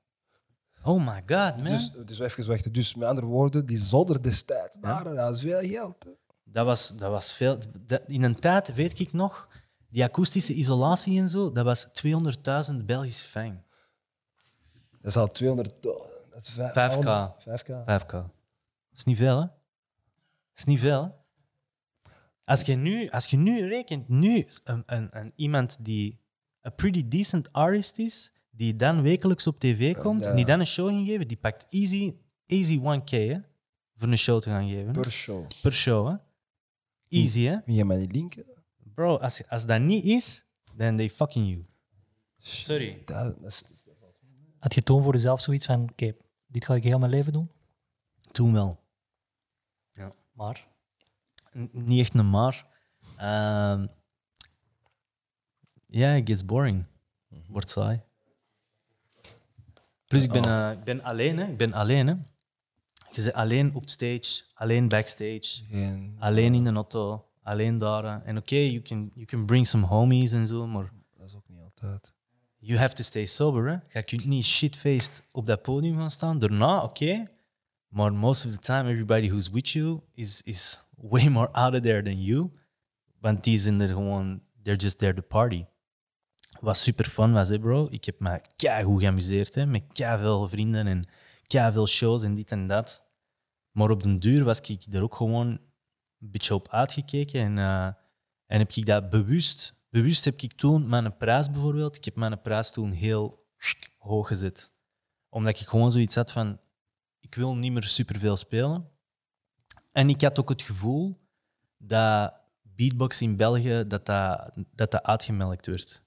Oh 0.83 1.07
my 1.07 1.23
god, 1.27 1.57
man. 1.57 1.65
Dus, 1.65 1.93
dus 2.05 2.19
even 2.19 2.49
weg. 2.49 2.63
Dus 2.63 2.95
met 2.95 3.09
andere 3.09 3.27
woorden, 3.27 3.67
die 3.67 3.79
zodder 3.79 4.23
destijds, 4.23 4.77
daar, 4.81 5.05
dat 5.05 5.35
is 5.37 5.41
veel 5.41 5.61
geld. 5.69 6.05
hè. 6.05 6.11
Dat 6.45 6.67
was, 6.67 6.89
dat 6.97 7.11
was 7.11 7.33
veel. 7.33 7.59
dat- 7.87 8.03
in 8.07 8.23
een 8.23 8.39
tijd, 8.41 8.75
weet 8.75 8.99
ik 8.99 9.13
nog, 9.13 9.49
die 9.89 10.05
akoestische 10.05 10.53
isolatie 10.55 11.21
en 11.21 11.29
zo, 11.29 11.53
dat 11.53 11.65
was 11.65 11.89
200.000 12.71 12.85
Belgische 12.85 13.29
frank. 13.29 13.63
Dat 14.91 15.11
is 15.11 15.17
al 15.17 15.27
200... 15.29 15.83
Dat 15.83 16.43
is 16.43 16.49
vijf- 16.49 16.97
5K. 16.97 17.05
5K. 17.61 17.71
5k. 17.85 18.11
Dat 18.11 18.99
is 18.99 19.05
niet 19.05 19.17
veel, 19.17 19.41
hè? 19.41 19.47
Dat 19.47 19.53
is 20.55 20.65
niet 20.65 20.81
veel, 20.81 21.03
hè? 21.03 21.09
Als 22.45 22.61
je 22.61 22.77
nu, 22.77 23.09
als 23.11 23.27
je 23.27 23.37
nu 23.37 23.69
rekent, 23.69 24.09
nu 24.09 24.47
een, 24.65 24.83
een, 24.87 25.09
een, 25.11 25.33
iemand 25.37 25.85
die 25.85 26.20
een 26.61 26.75
pretty 26.75 27.09
decent 27.09 27.53
artist 27.53 27.99
is, 27.99 28.33
die 28.51 28.77
dan 28.77 29.03
wekelijks 29.03 29.47
op 29.47 29.59
tv 29.59 29.97
komt, 29.97 30.21
ja. 30.23 30.31
en 30.31 30.37
die 30.37 30.45
dan 30.45 30.61
een 30.61 30.67
show 30.67 30.89
ging 30.89 31.07
geven, 31.07 31.29
die 31.29 31.37
pakt 31.37 31.67
easy, 31.69 32.15
easy 32.47 32.79
1k, 32.79 33.11
hè? 33.11 33.39
Voor 33.95 34.09
een 34.09 34.19
show 34.19 34.43
te 34.43 34.49
gaan 34.51 34.69
geven. 34.69 34.93
Per 34.93 35.11
show. 35.11 35.47
Per 35.63 35.73
show, 35.73 36.09
hè? 36.09 36.15
Easy, 37.09 37.41
hè? 37.43 37.61
Kun 37.61 37.75
je 37.75 37.85
mij 37.85 37.99
niet 37.99 38.13
linken? 38.13 38.45
Bro, 38.95 39.17
als, 39.17 39.49
als 39.49 39.67
dat 39.67 39.81
niet 39.81 40.05
is, 40.05 40.45
then 40.77 40.97
they 40.97 41.11
fucking 41.11 41.49
you. 41.49 41.65
Sorry. 42.39 43.03
Dat, 43.05 43.43
dat 43.43 43.51
is, 43.51 43.65
Had 44.59 44.75
je 44.75 44.83
toen 44.83 45.03
voor 45.03 45.13
jezelf 45.13 45.41
zoiets 45.41 45.67
van, 45.67 45.83
oké, 45.91 46.15
dit 46.47 46.65
ga 46.65 46.75
ik 46.75 46.85
heel 46.85 46.99
mijn 46.99 47.11
leven 47.11 47.33
doen? 47.33 47.51
Toen 48.33 48.53
wel. 48.53 48.79
Maar, 50.33 50.69
N- 51.59 51.71
niet 51.73 52.01
echt 52.01 52.15
een 52.15 52.31
maar. 52.31 52.67
Ehm, 53.17 53.87
Ja, 55.91 56.15
it 56.15 56.29
gets 56.29 56.45
boring. 56.45 56.85
Wordt 57.47 57.71
saai. 57.71 58.01
Plus, 60.07 60.23
ik 60.25 60.33
ben, 60.33 60.45
eh, 60.45 60.71
ik 60.73 60.85
ben 60.85 61.03
alleen, 61.03 61.39
hè. 61.39 61.47
Ik 61.47 61.57
ben 61.57 61.73
alleen, 61.73 62.07
hè. 62.07 62.15
Je 63.11 63.21
zit 63.21 63.33
alleen 63.33 63.75
op 63.75 63.89
stage, 63.89 64.43
alleen 64.55 64.89
backstage, 64.89 65.63
geen, 65.71 66.17
alleen 66.19 66.55
in 66.55 66.65
de 66.65 66.73
auto, 66.73 67.27
alleen 67.43 67.79
daar. 67.79 68.05
hè. 68.05 68.25
En 68.25 68.37
oké, 68.37 68.57
you, 68.57 68.81
can, 68.83 69.11
you 69.15 69.27
can 69.27 69.47
bring 69.47 69.67
some 69.67 69.87
homies 69.87 70.33
en 70.33 70.47
zo, 70.47 70.67
maar 70.67 70.93
dat 71.17 71.27
is 71.27 71.35
ook 71.35 71.49
niet 71.49 71.61
altijd. 71.61 72.13
you 72.59 72.79
have 72.79 72.95
to 72.95 73.03
stay 73.03 73.27
sober, 73.27 73.69
hè. 73.69 73.99
Je 73.99 74.05
kunt 74.05 74.25
niet 74.25 74.45
shitfaced 74.45 75.23
op 75.33 75.47
dat 75.47 75.63
podium 75.63 75.97
gaan 75.97 76.11
staan. 76.11 76.39
Daarna, 76.39 76.83
oké. 76.83 77.25
Maar 77.89 78.13
most 78.13 78.47
of 78.47 78.53
the 78.53 78.59
time, 78.59 78.89
everybody 78.89 79.29
who's 79.29 79.51
with 79.51 79.69
you 79.69 80.01
is, 80.15 80.43
is 80.43 80.85
way 80.97 81.29
more 81.29 81.49
out 81.53 81.75
of 81.75 81.81
there 81.81 82.03
than 82.03 82.23
you. 82.23 82.51
Want 83.21 83.45
die 83.45 83.59
zijn 83.59 83.81
er 83.81 83.89
gewoon, 83.89 84.43
they're 84.63 84.81
just 84.81 84.99
there 84.99 85.15
to 85.15 85.23
party. 85.23 85.65
Wat 86.61 86.77
super 86.77 87.05
fun 87.05 87.33
was, 87.33 87.49
hè, 87.49 87.59
bro. 87.59 87.87
Ik 87.91 88.05
heb 88.05 88.21
me 88.21 88.41
goed 88.85 89.01
geamuseerd, 89.01 89.55
hè. 89.55 89.67
Met 89.67 89.85
veel 89.93 90.49
vrienden 90.49 90.87
en 90.87 91.05
veel 91.73 91.87
shows 91.87 92.23
en 92.23 92.35
dit 92.35 92.51
en 92.51 92.67
dat. 92.67 93.05
Maar 93.71 93.91
op 93.91 94.03
den 94.03 94.19
duur 94.19 94.45
was 94.45 94.61
ik 94.61 94.83
er 94.93 95.03
ook 95.03 95.15
gewoon 95.15 95.47
een 95.47 96.31
beetje 96.31 96.55
op 96.55 96.69
uitgekeken. 96.69 97.41
En, 97.41 97.59
eh, 97.59 97.87
en 98.47 98.59
heb 98.59 98.73
ik 98.73 98.87
dat 98.87 99.11
bewust... 99.11 99.79
Bewust 99.91 100.25
heb 100.25 100.41
ik 100.41 100.53
toen 100.53 100.89
mijn 100.89 101.17
prijs 101.17 101.51
bijvoorbeeld... 101.51 101.97
Ik 101.97 102.05
heb 102.05 102.17
mijn 102.17 102.41
prijs 102.41 102.71
toen 102.71 102.91
heel 102.91 103.47
hoog 103.99 104.27
gezet. 104.27 104.73
Omdat 105.29 105.61
ik 105.61 105.69
gewoon 105.69 105.93
zoiets 105.93 106.15
had 106.15 106.33
van... 106.33 106.61
Ik 107.21 107.35
wil 107.35 107.57
niet 107.57 107.73
meer 107.73 107.83
superveel 107.83 108.37
spelen. 108.37 108.91
En 109.93 110.09
ik 110.09 110.21
had 110.21 110.39
ook 110.39 110.49
het 110.49 110.63
gevoel 110.63 111.21
dat 111.77 112.35
beatbox 112.63 113.23
in 113.23 113.37
België 113.37 113.85
dat 113.87 114.07
dat, 114.07 114.51
dat, 114.75 114.91
dat 114.91 115.03
uitgemelkt 115.03 115.67
werd. 115.67 116.03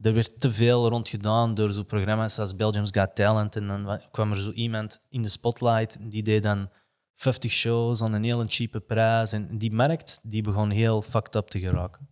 Er 0.00 0.14
werd 0.14 0.40
te 0.40 0.52
veel 0.52 0.88
rond 0.88 1.08
gedaan 1.08 1.54
door 1.54 1.72
zo'n 1.72 1.86
programma's 1.86 2.38
als 2.38 2.56
Belgium's 2.56 2.90
Got 2.92 3.14
Talent. 3.14 3.56
En 3.56 3.66
dan 3.66 3.84
wa- 3.84 4.00
kwam 4.10 4.30
er 4.30 4.36
zo 4.38 4.50
iemand 4.50 5.00
in 5.08 5.22
de 5.22 5.28
spotlight 5.28 5.98
die 6.10 6.22
deed 6.22 6.42
dan 6.42 6.68
50 7.14 7.50
shows 7.52 8.02
aan 8.02 8.12
een 8.12 8.24
hele 8.24 8.44
cheape 8.48 8.80
prijs. 8.80 9.32
En 9.32 9.58
die 9.58 9.72
markt 9.72 10.20
die 10.22 10.42
begon 10.42 10.70
heel 10.70 11.02
fucked 11.02 11.34
up 11.34 11.48
te 11.48 11.60
geraken. 11.60 12.08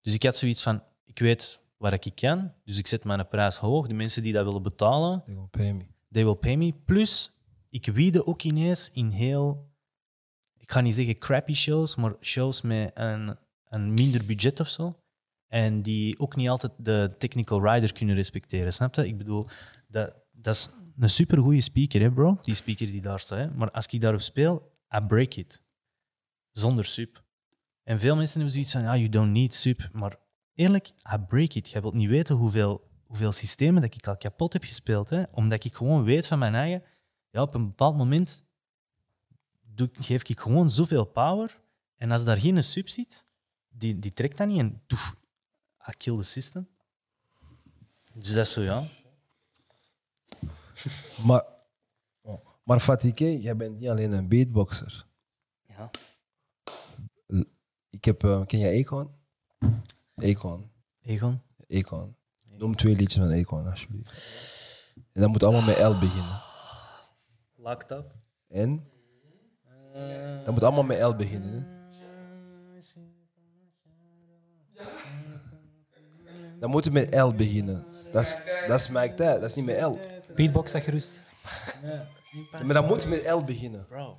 Dus 0.00 0.14
ik 0.14 0.22
had 0.22 0.36
zoiets 0.36 0.62
van, 0.62 0.82
ik 1.04 1.18
weet 1.18 1.62
waar 1.76 1.92
ik 1.92 2.12
kan, 2.14 2.52
dus 2.64 2.78
ik 2.78 2.86
zet 2.86 3.04
mijn 3.04 3.28
prijs 3.28 3.56
hoog. 3.56 3.86
De 3.86 3.94
mensen 3.94 4.22
die 4.22 4.32
dat 4.32 4.44
willen 4.44 4.62
betalen, 4.62 5.22
They 5.24 5.34
gonna 5.34 5.48
pay 5.50 5.72
me. 5.72 5.84
they 6.12 6.24
will 6.24 6.34
pay 6.34 6.56
me. 6.56 6.72
Plus, 6.84 7.30
ik 7.70 7.86
wiede 7.86 8.26
ook 8.26 8.42
ineens 8.42 8.90
in 8.92 9.08
heel, 9.10 9.68
ik 10.58 10.72
ga 10.72 10.80
niet 10.80 10.94
zeggen 10.94 11.18
crappy 11.18 11.54
shows, 11.54 11.96
maar 11.96 12.14
shows 12.20 12.62
met 12.62 12.90
een, 12.94 13.36
een 13.68 13.94
minder 13.94 14.24
budget 14.24 14.60
of 14.60 14.68
zo. 14.68 14.98
En 15.48 15.82
die 15.82 16.18
ook 16.18 16.36
niet 16.36 16.48
altijd 16.48 16.72
de 16.78 17.14
technical 17.18 17.72
rider 17.72 17.92
kunnen 17.92 18.14
respecteren, 18.14 18.72
snap 18.72 18.94
je? 18.94 19.06
Ik 19.06 19.18
bedoel, 19.18 19.46
dat, 19.88 20.14
dat 20.32 20.54
is 20.54 20.68
een 20.98 21.10
supergoeie 21.10 21.60
speaker, 21.60 22.00
hè, 22.00 22.12
bro? 22.12 22.38
Die 22.40 22.54
speaker 22.54 22.86
die 22.86 23.00
daar 23.00 23.20
staat. 23.20 23.38
Hè? 23.38 23.50
Maar 23.50 23.70
als 23.70 23.86
ik 23.86 24.00
daarop 24.00 24.20
speel, 24.20 24.72
I 24.96 25.00
break 25.00 25.34
it. 25.34 25.62
Zonder 26.52 26.84
sub. 26.84 27.24
En 27.82 27.98
veel 27.98 28.16
mensen 28.16 28.34
hebben 28.34 28.52
zoiets 28.52 28.72
van, 28.72 28.86
ah, 28.86 28.96
you 28.96 29.08
don't 29.08 29.32
need 29.32 29.54
sub. 29.54 29.88
Maar 29.92 30.16
eerlijk, 30.54 30.88
I 31.14 31.18
break 31.18 31.52
it. 31.54 31.70
Jij 31.70 31.80
wilt 31.80 31.94
niet 31.94 32.08
weten 32.08 32.34
hoeveel, 32.34 32.90
hoeveel 33.06 33.32
systemen 33.32 33.82
dat 33.82 33.94
ik 33.94 34.06
al 34.06 34.16
kapot 34.16 34.52
heb 34.52 34.64
gespeeld. 34.64 35.10
Hè? 35.10 35.22
Omdat 35.30 35.64
ik 35.64 35.74
gewoon 35.74 36.04
weet 36.04 36.26
van 36.26 36.38
mijn 36.38 36.54
eigen, 36.54 36.82
ja, 37.30 37.42
op 37.42 37.54
een 37.54 37.66
bepaald 37.66 37.96
moment 37.96 38.44
doe, 39.62 39.90
geef 39.92 40.22
ik 40.22 40.40
gewoon 40.40 40.70
zoveel 40.70 41.04
power. 41.04 41.60
En 41.96 42.10
als 42.10 42.24
daar 42.24 42.36
geen 42.36 42.64
sub 42.64 42.88
zit, 42.88 43.24
die, 43.68 43.98
die 43.98 44.12
trekt 44.12 44.38
dat 44.38 44.48
niet 44.48 44.58
en 44.58 44.82
toef, 44.86 45.16
I 45.88 45.92
kill 45.96 46.16
the 46.16 46.22
system. 46.22 46.68
Dus 48.12 48.32
dat 48.32 48.46
is 48.46 48.52
zo, 48.52 48.60
ja. 48.60 48.84
Maar, 51.26 51.44
maar 52.62 52.80
Fatike, 52.80 53.40
jij 53.40 53.56
bent 53.56 53.78
niet 53.78 53.88
alleen 53.88 54.12
een 54.12 54.28
beatboxer. 54.28 55.06
ja. 55.66 55.90
Ik 57.90 58.04
heb, 58.04 58.24
eh, 58.24 58.46
ken 58.46 58.58
jij 58.58 58.80
Akon? 58.80 59.10
Akon. 60.16 60.70
Egon? 61.00 61.42
Akon. 61.68 62.16
Noem 62.58 62.76
twee 62.76 62.96
liedjes 62.96 63.22
van 63.22 63.32
Akon, 63.32 63.70
alsjeblieft. 63.70 64.12
En 65.12 65.20
dat 65.20 65.30
moet 65.30 65.42
allemaal 65.42 65.62
met 65.62 65.78
L 65.78 65.98
beginnen. 65.98 66.40
Locked 67.56 67.90
up? 67.90 68.14
En? 68.48 68.88
Dat 70.44 70.54
moet 70.54 70.64
allemaal 70.64 70.82
met 70.82 71.00
L 71.00 71.14
beginnen. 71.14 71.62
Hè? 71.62 71.83
Dan 76.64 76.72
moet 76.72 76.84
het 76.84 76.92
met 76.92 77.14
L 77.14 77.30
beginnen. 77.30 77.84
Dat 78.12 78.22
is, 78.22 78.36
dat 78.66 78.80
is 78.80 78.88
Mike 78.88 79.14
Tij, 79.14 79.38
dat 79.38 79.48
is 79.48 79.54
niet 79.54 79.64
met 79.64 79.80
L. 79.80 79.98
beatbox 80.34 80.72
dat 80.72 80.82
gerust. 80.82 81.22
Maar 82.50 82.74
dan 82.74 82.86
moet 82.86 82.96
het 83.02 83.08
met 83.08 83.30
L 83.30 83.42
beginnen. 83.42 83.86
Bro, 83.88 84.16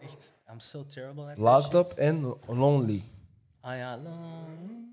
echt, 0.00 0.32
I'm 0.52 0.60
so 0.60 0.86
terrible 0.86 1.50
at 1.50 1.74
up 1.74 1.90
en 1.90 2.34
Lonely. 2.46 3.02
Ah 3.60 3.76
ja, 3.76 3.96
lonely. 3.96 4.88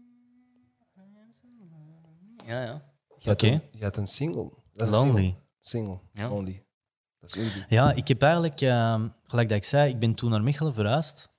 Ja, 2.46 2.64
ja. 2.64 2.82
Je 3.20 3.30
had, 3.30 3.34
Oké. 3.34 3.48
een, 3.48 3.62
je 3.72 3.84
had 3.84 3.98
een 3.98 4.08
single. 4.08 4.52
Dat 4.74 4.90
Lonely. 4.90 5.14
Single. 5.14 5.38
Single. 5.62 6.00
Ja. 6.14 6.30
Lonely. 6.30 6.66
Dat 7.20 7.36
is. 7.36 7.66
Ja, 7.70 7.92
ik 7.92 8.08
heb 8.08 8.22
eigenlijk, 8.22 8.62
ehm, 8.62 9.08
gelijk 9.24 9.50
dat 9.50 9.58
ik 9.58 9.64
zei, 9.64 9.90
ik 9.90 10.00
ben 10.00 10.14
toen 10.14 10.30
naar 10.30 10.44
Mechelen 10.44 10.74
verhuisd. 10.74 11.30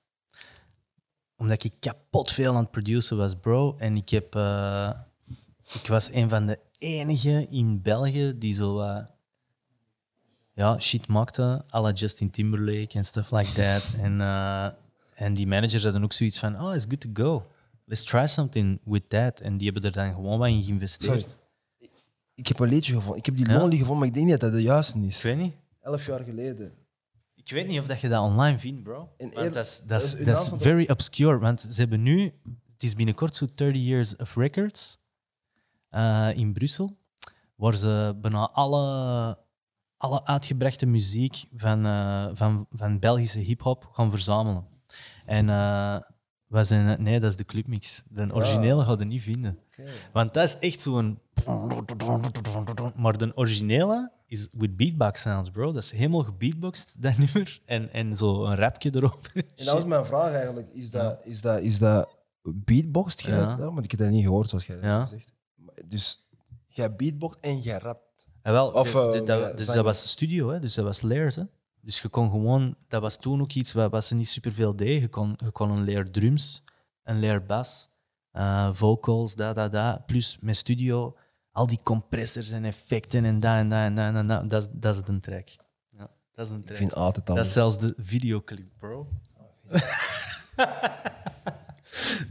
Omdat 1.37 1.63
ik 1.63 1.73
kapot 1.79 2.31
veel 2.31 2.53
aan 2.53 2.61
het 2.61 2.71
produceren 2.71 3.17
was, 3.17 3.35
bro. 3.35 3.75
En 3.77 3.95
ik, 3.95 4.09
heb, 4.09 4.35
eh, 4.35 4.89
ik 5.73 5.87
was 5.87 6.11
een 6.11 6.29
van 6.29 6.45
de 6.45 6.59
enigen 6.77 7.49
in 7.49 7.81
België 7.81 8.33
die 8.37 8.53
zo 8.55 8.81
ja, 10.57 10.79
shit 10.79 11.07
maakte, 11.07 11.63
à 11.73 11.81
la 11.81 11.91
Justin 11.91 12.29
Timberlake 12.29 12.97
en 12.97 13.05
stuff 13.05 13.31
like 13.31 13.51
that. 13.53 13.83
En, 14.01 14.21
eh, 14.21 14.69
en 15.15 15.33
die 15.33 15.47
managers 15.47 15.83
hadden 15.83 16.03
ook 16.03 16.13
zoiets 16.13 16.39
van, 16.39 16.61
oh, 16.61 16.73
it's 16.73 16.85
good 16.85 16.99
to 16.99 17.09
go. 17.13 17.45
Let's 17.85 18.03
try 18.03 18.27
something 18.27 18.79
with 18.83 19.09
that. 19.09 19.39
En 19.39 19.57
die 19.57 19.71
hebben 19.71 19.83
er 19.83 19.91
dan 19.91 20.13
gewoon 20.13 20.39
wat 20.39 20.47
in 20.47 20.63
geïnvesteerd. 20.63 21.21
Sorry. 21.21 21.35
Ik 22.35 22.47
heb 22.47 22.59
een 22.59 22.69
liedje 22.69 22.93
gevonden. 22.93 23.17
Ik 23.17 23.25
heb 23.25 23.37
die 23.37 23.47
Ja? 23.47 23.53
Lonely 23.57 23.77
gevonden, 23.77 23.97
maar 23.97 24.07
ik 24.07 24.13
denk 24.13 24.25
niet 24.25 24.39
dat 24.39 24.49
dat 24.49 24.59
de 24.59 24.65
juiste 24.65 24.97
Ik 24.97 25.03
is. 25.05 25.21
weet 25.21 25.37
niet. 25.37 25.53
Elf 25.81 26.05
jaar 26.05 26.23
geleden. 26.23 26.71
Ik 27.35 27.49
weet 27.49 27.67
niet 27.67 27.79
of 27.79 27.85
dat 27.87 28.01
je 28.01 28.09
dat 28.09 28.21
online 28.21 28.59
vindt, 28.59 28.83
bro. 28.83 29.09
En 29.17 29.31
Want 29.33 29.53
dat 29.53 29.65
is, 29.65 29.81
dat 29.85 30.03
is, 30.03 30.15
dat 30.25 30.39
is 30.39 30.49
very 30.57 30.89
obscure. 30.89 31.39
Want 31.39 31.61
ze 31.61 31.79
hebben 31.79 32.03
nu, 32.03 32.23
het 32.73 32.83
is 32.83 32.93
binnenkort 32.93 33.35
zo 33.35 33.45
30 33.55 33.81
years 33.81 34.15
of 34.15 34.35
records 34.35 34.97
eh, 35.89 36.29
in 36.35 36.53
Brussel, 36.53 36.97
waar 37.55 37.75
ze 37.75 38.17
bijna 38.21 38.49
alle, 38.49 39.37
alle 39.97 40.25
uitgebrachte 40.25 40.85
muziek 40.85 41.45
van, 41.55 41.85
eh, 41.85 42.27
van, 42.33 42.65
van 42.69 42.99
Belgische 42.99 43.39
hip-hop 43.39 43.89
gaan 43.91 44.09
verzamelen. 44.09 44.67
En 45.25 45.49
eh, 45.49 45.97
we 46.47 46.63
zijn, 46.63 47.03
nee, 47.03 47.19
dat 47.19 47.29
is 47.29 47.37
de 47.37 47.45
clubmix. 47.45 48.03
De 48.09 48.33
originele 48.33 48.83
ga 48.83 48.95
je 48.99 49.05
niet 49.05 49.21
vinden. 49.21 49.59
Want 50.13 50.33
dat 50.33 50.43
is 50.43 50.57
echt 50.59 50.81
zo'n. 50.81 51.19
Maar 52.95 53.17
de 53.17 53.31
originele 53.35 54.11
is 54.27 54.47
with 54.51 54.77
beatbox 54.77 55.21
sounds, 55.21 55.49
bro. 55.49 55.71
Dat 55.71 55.83
is 55.83 55.91
helemaal 55.91 56.23
gebeatboxed, 56.23 56.95
dat 56.97 57.17
nummer. 57.33 57.61
En, 57.65 57.93
en 57.93 58.15
zo 58.15 58.45
een 58.45 58.55
rapje 58.55 58.95
erop. 58.95 59.29
En 59.33 59.43
dat 59.55 59.73
was 59.73 59.85
mijn 59.85 60.05
vraag 60.05 60.31
eigenlijk. 60.31 60.69
Is 60.69 60.91
dat, 60.91 61.19
is 61.23 61.41
dat, 61.41 61.61
is 61.61 61.79
dat 61.79 62.17
beatboxed? 62.41 63.21
Ja. 63.21 63.35
Ja, 63.35 63.57
want 63.57 63.83
ik 63.83 63.91
heb 63.91 63.99
dat 63.99 64.09
niet 64.09 64.23
gehoord, 64.23 64.49
zoals 64.49 64.65
jij 64.65 64.77
Ja. 64.81 64.97
Maar 64.97 65.09
Dus 65.85 66.27
jij 66.67 66.95
beatboxt 66.95 67.39
en 67.39 67.59
jij 67.59 67.77
rapt. 67.77 68.27
Ja, 68.43 68.51
wel, 68.51 68.71
Of, 68.71 68.91
dus, 68.91 69.19
eh, 69.19 69.25
dat, 69.25 69.39
ja, 69.39 69.51
dus 69.51 69.65
dat 69.65 69.83
was 69.83 70.09
studio, 70.09 70.49
hè? 70.49 70.59
dus 70.59 70.73
dat 70.73 70.85
was 70.85 71.01
layers. 71.01 71.35
Hè? 71.35 71.43
Dus 71.81 72.01
je 72.01 72.07
kon 72.09 72.29
gewoon, 72.29 72.75
dat 72.87 73.01
was 73.01 73.17
toen 73.17 73.41
ook 73.41 73.53
iets 73.53 73.73
wat, 73.73 73.91
wat 73.91 74.05
ze 74.05 74.15
niet 74.15 74.27
superveel 74.27 74.75
deden. 74.75 75.01
Je 75.01 75.07
kon, 75.07 75.33
je 75.43 75.51
kon 75.51 75.69
een 75.69 75.85
layer 75.85 76.11
drums, 76.11 76.63
een 77.03 77.19
layer 77.19 77.45
bass, 77.45 77.89
eh, 78.31 78.69
vocals, 78.73 79.35
dat, 79.35 79.55
dat, 79.55 79.71
dat. 79.71 80.05
Plus 80.05 80.37
met 80.41 80.55
studio, 80.57 81.17
al 81.51 81.67
die 81.67 81.79
compressors 81.83 82.49
en 82.51 82.65
effecten 82.65 83.25
en 83.25 83.39
dat 83.39 83.55
en 83.55 83.69
dat 83.69 83.79
en 83.79 83.95
dat. 83.95 84.15
En 84.15 84.27
dat, 84.27 84.49
dat, 84.49 84.61
is, 84.61 84.67
dat 84.71 84.95
is 84.95 85.01
een 85.07 85.19
track. 85.21 85.49
Ja, 85.89 86.09
dat 86.31 86.45
is 86.45 86.51
een 86.51 86.57
Ik 86.59 86.65
track. 86.65 86.77
vind 86.77 86.93
altijd 86.95 87.29
al. 87.29 87.35
Dat 87.35 87.45
is 87.45 87.51
zelfs 87.51 87.77
de 87.77 87.93
videoclip, 87.97 88.67
bro. 88.77 89.07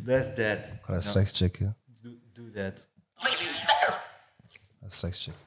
That's 0.07 0.29
that. 0.37 0.67
Ik 0.67 0.79
ga 0.83 0.93
dat 0.93 1.05
straks 1.05 1.33
checken. 1.33 1.77
Do, 2.03 2.11
do 2.33 2.51
that. 2.51 2.89
Dat 4.81 4.93
straks 4.93 5.25
checken. 5.25 5.41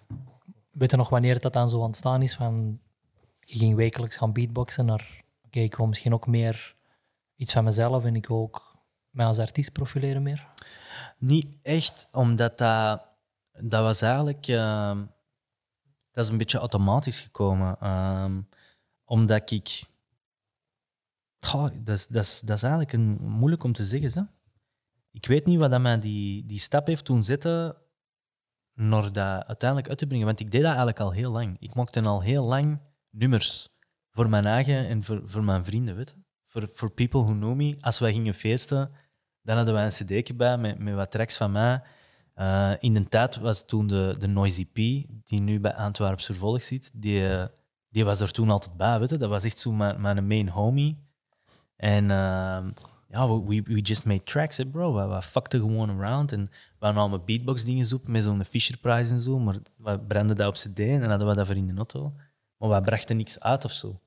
Weet 0.71 0.91
je 0.91 0.97
nog 0.97 1.09
wanneer 1.09 1.39
dat 1.39 1.53
dan 1.53 1.69
zo 1.69 1.77
ontstaan 1.77 2.21
is? 2.21 2.35
Van, 2.35 2.79
je 3.39 3.57
ging 3.57 3.75
wekelijks 3.75 4.17
gaan 4.17 4.33
beatboxen 4.33 4.85
naar... 4.85 5.23
Oké, 5.45 5.59
ik 5.59 5.75
wil 5.75 5.87
misschien 5.87 6.13
ook 6.13 6.27
meer 6.27 6.75
iets 7.35 7.53
van 7.53 7.63
mezelf 7.63 8.05
en 8.05 8.15
ik 8.15 8.27
wil 8.27 8.37
ook 8.37 8.77
mij 9.09 9.25
als 9.25 9.39
artiest 9.39 9.71
profileren 9.71 10.23
meer. 10.23 10.47
Niet 11.17 11.57
echt, 11.61 12.07
omdat 12.11 12.57
dat, 12.57 13.01
dat 13.51 13.81
was 13.81 14.01
eigenlijk... 14.01 14.47
ehm, 14.47 15.05
dat 16.11 16.23
is 16.23 16.29
een 16.29 16.37
beetje 16.37 16.57
automatisch 16.57 17.19
gekomen. 17.19 17.77
ehm, 17.79 18.41
omdat 19.05 19.51
ik... 19.51 19.83
Goh, 21.39 21.69
dat, 21.83 21.97
is, 21.97 22.07
dat, 22.07 22.23
is, 22.23 22.39
dat 22.39 22.55
is 22.55 22.63
eigenlijk 22.63 22.93
een, 22.93 23.17
moeilijk 23.21 23.63
om 23.63 23.73
te 23.73 23.83
zeggen. 23.83 24.11
Hè? 24.13 24.38
Ik 25.21 25.27
weet 25.27 25.45
niet 25.45 25.59
wat 25.59 25.71
dat 25.71 25.81
mij 25.81 25.99
die, 25.99 26.45
die 26.45 26.59
stap 26.59 26.87
heeft 26.87 27.05
doen 27.05 27.23
zetten 27.23 27.75
naar 28.73 29.13
dat 29.13 29.45
uiteindelijk 29.47 29.89
uit 29.89 29.97
te 29.97 30.07
brengen. 30.07 30.25
Want 30.25 30.39
ik 30.39 30.51
deed 30.51 30.61
dat 30.61 30.69
eigenlijk 30.69 30.99
al 30.99 31.11
heel 31.11 31.31
lang. 31.31 31.57
Ik 31.59 31.75
maakte 31.75 32.01
al 32.01 32.21
heel 32.21 32.45
lang 32.45 32.81
nummers 33.09 33.69
voor 34.09 34.29
mijn 34.29 34.45
eigen 34.45 34.87
en 34.87 35.03
voor, 35.03 35.21
voor 35.25 35.43
mijn 35.43 35.65
vrienden. 35.65 35.95
Weet? 35.95 36.19
Voor, 36.43 36.69
voor 36.73 36.91
people 36.91 37.19
who 37.19 37.33
know 37.33 37.55
me. 37.55 37.77
Als 37.79 37.99
wij 37.99 38.11
gingen 38.11 38.33
feesten, 38.33 38.91
dan 39.41 39.55
hadden 39.55 39.73
wij 39.73 39.83
een 39.83 39.89
cd'tje 39.89 40.33
bij 40.35 40.57
met, 40.57 40.79
met 40.79 40.93
wat 40.93 41.11
tracks 41.11 41.37
van 41.37 41.51
mij. 41.51 41.81
Eh, 42.33 42.71
in 42.79 42.93
de 42.93 43.07
tijd 43.07 43.37
was 43.37 43.65
toen 43.65 43.87
de, 43.87 44.15
de 44.19 44.27
Noisy 44.27 44.65
P, 44.65 44.75
die 45.27 45.41
nu 45.41 45.59
bij 45.59 45.73
Antwerps 45.73 46.25
Vervolg 46.25 46.63
zit, 46.63 46.91
die, 46.93 47.47
die 47.89 48.05
was 48.05 48.19
er 48.19 48.31
toen 48.31 48.49
altijd 48.49 48.77
bij. 48.77 48.99
Weet 48.99 49.09
je? 49.09 49.17
Dat 49.17 49.29
was 49.29 49.43
echt 49.43 49.57
zo 49.57 49.71
mijn, 49.71 50.01
mijn 50.01 50.27
main 50.27 50.49
homie. 50.49 51.07
En 51.75 52.11
ehm, 52.11 52.71
ja, 53.11 53.27
we, 53.27 53.43
we, 53.43 53.61
we 53.61 53.81
just 53.81 54.05
made 54.05 54.23
tracks, 54.23 54.57
hè, 54.57 54.65
bro. 54.65 54.93
We, 54.93 55.15
we 55.15 55.21
fuckten 55.21 55.59
gewoon 55.59 55.89
around. 55.89 56.31
En 56.31 56.41
we 56.43 56.85
hadden 56.85 57.01
allemaal 57.01 57.23
beatbox 57.23 57.63
dingen 57.63 57.93
op 57.93 58.07
met 58.07 58.23
zo'n 58.23 58.45
Fisher 58.45 58.77
Prize 58.77 59.13
en 59.13 59.19
zo. 59.19 59.39
Maar 59.39 59.55
we 59.77 59.99
brandden 59.99 60.35
dat 60.35 60.47
op 60.47 60.53
cd 60.53 60.79
en 60.79 60.99
dan 60.99 61.09
hadden 61.09 61.27
we 61.27 61.35
dat 61.35 61.45
voor 61.45 61.55
in 61.55 61.67
de 61.67 61.73
auto. 61.73 62.13
Maar 62.57 62.69
we 62.69 62.81
brachten 62.81 63.17
niks 63.17 63.39
uit 63.39 63.65
of 63.65 63.71
zo. 63.71 63.99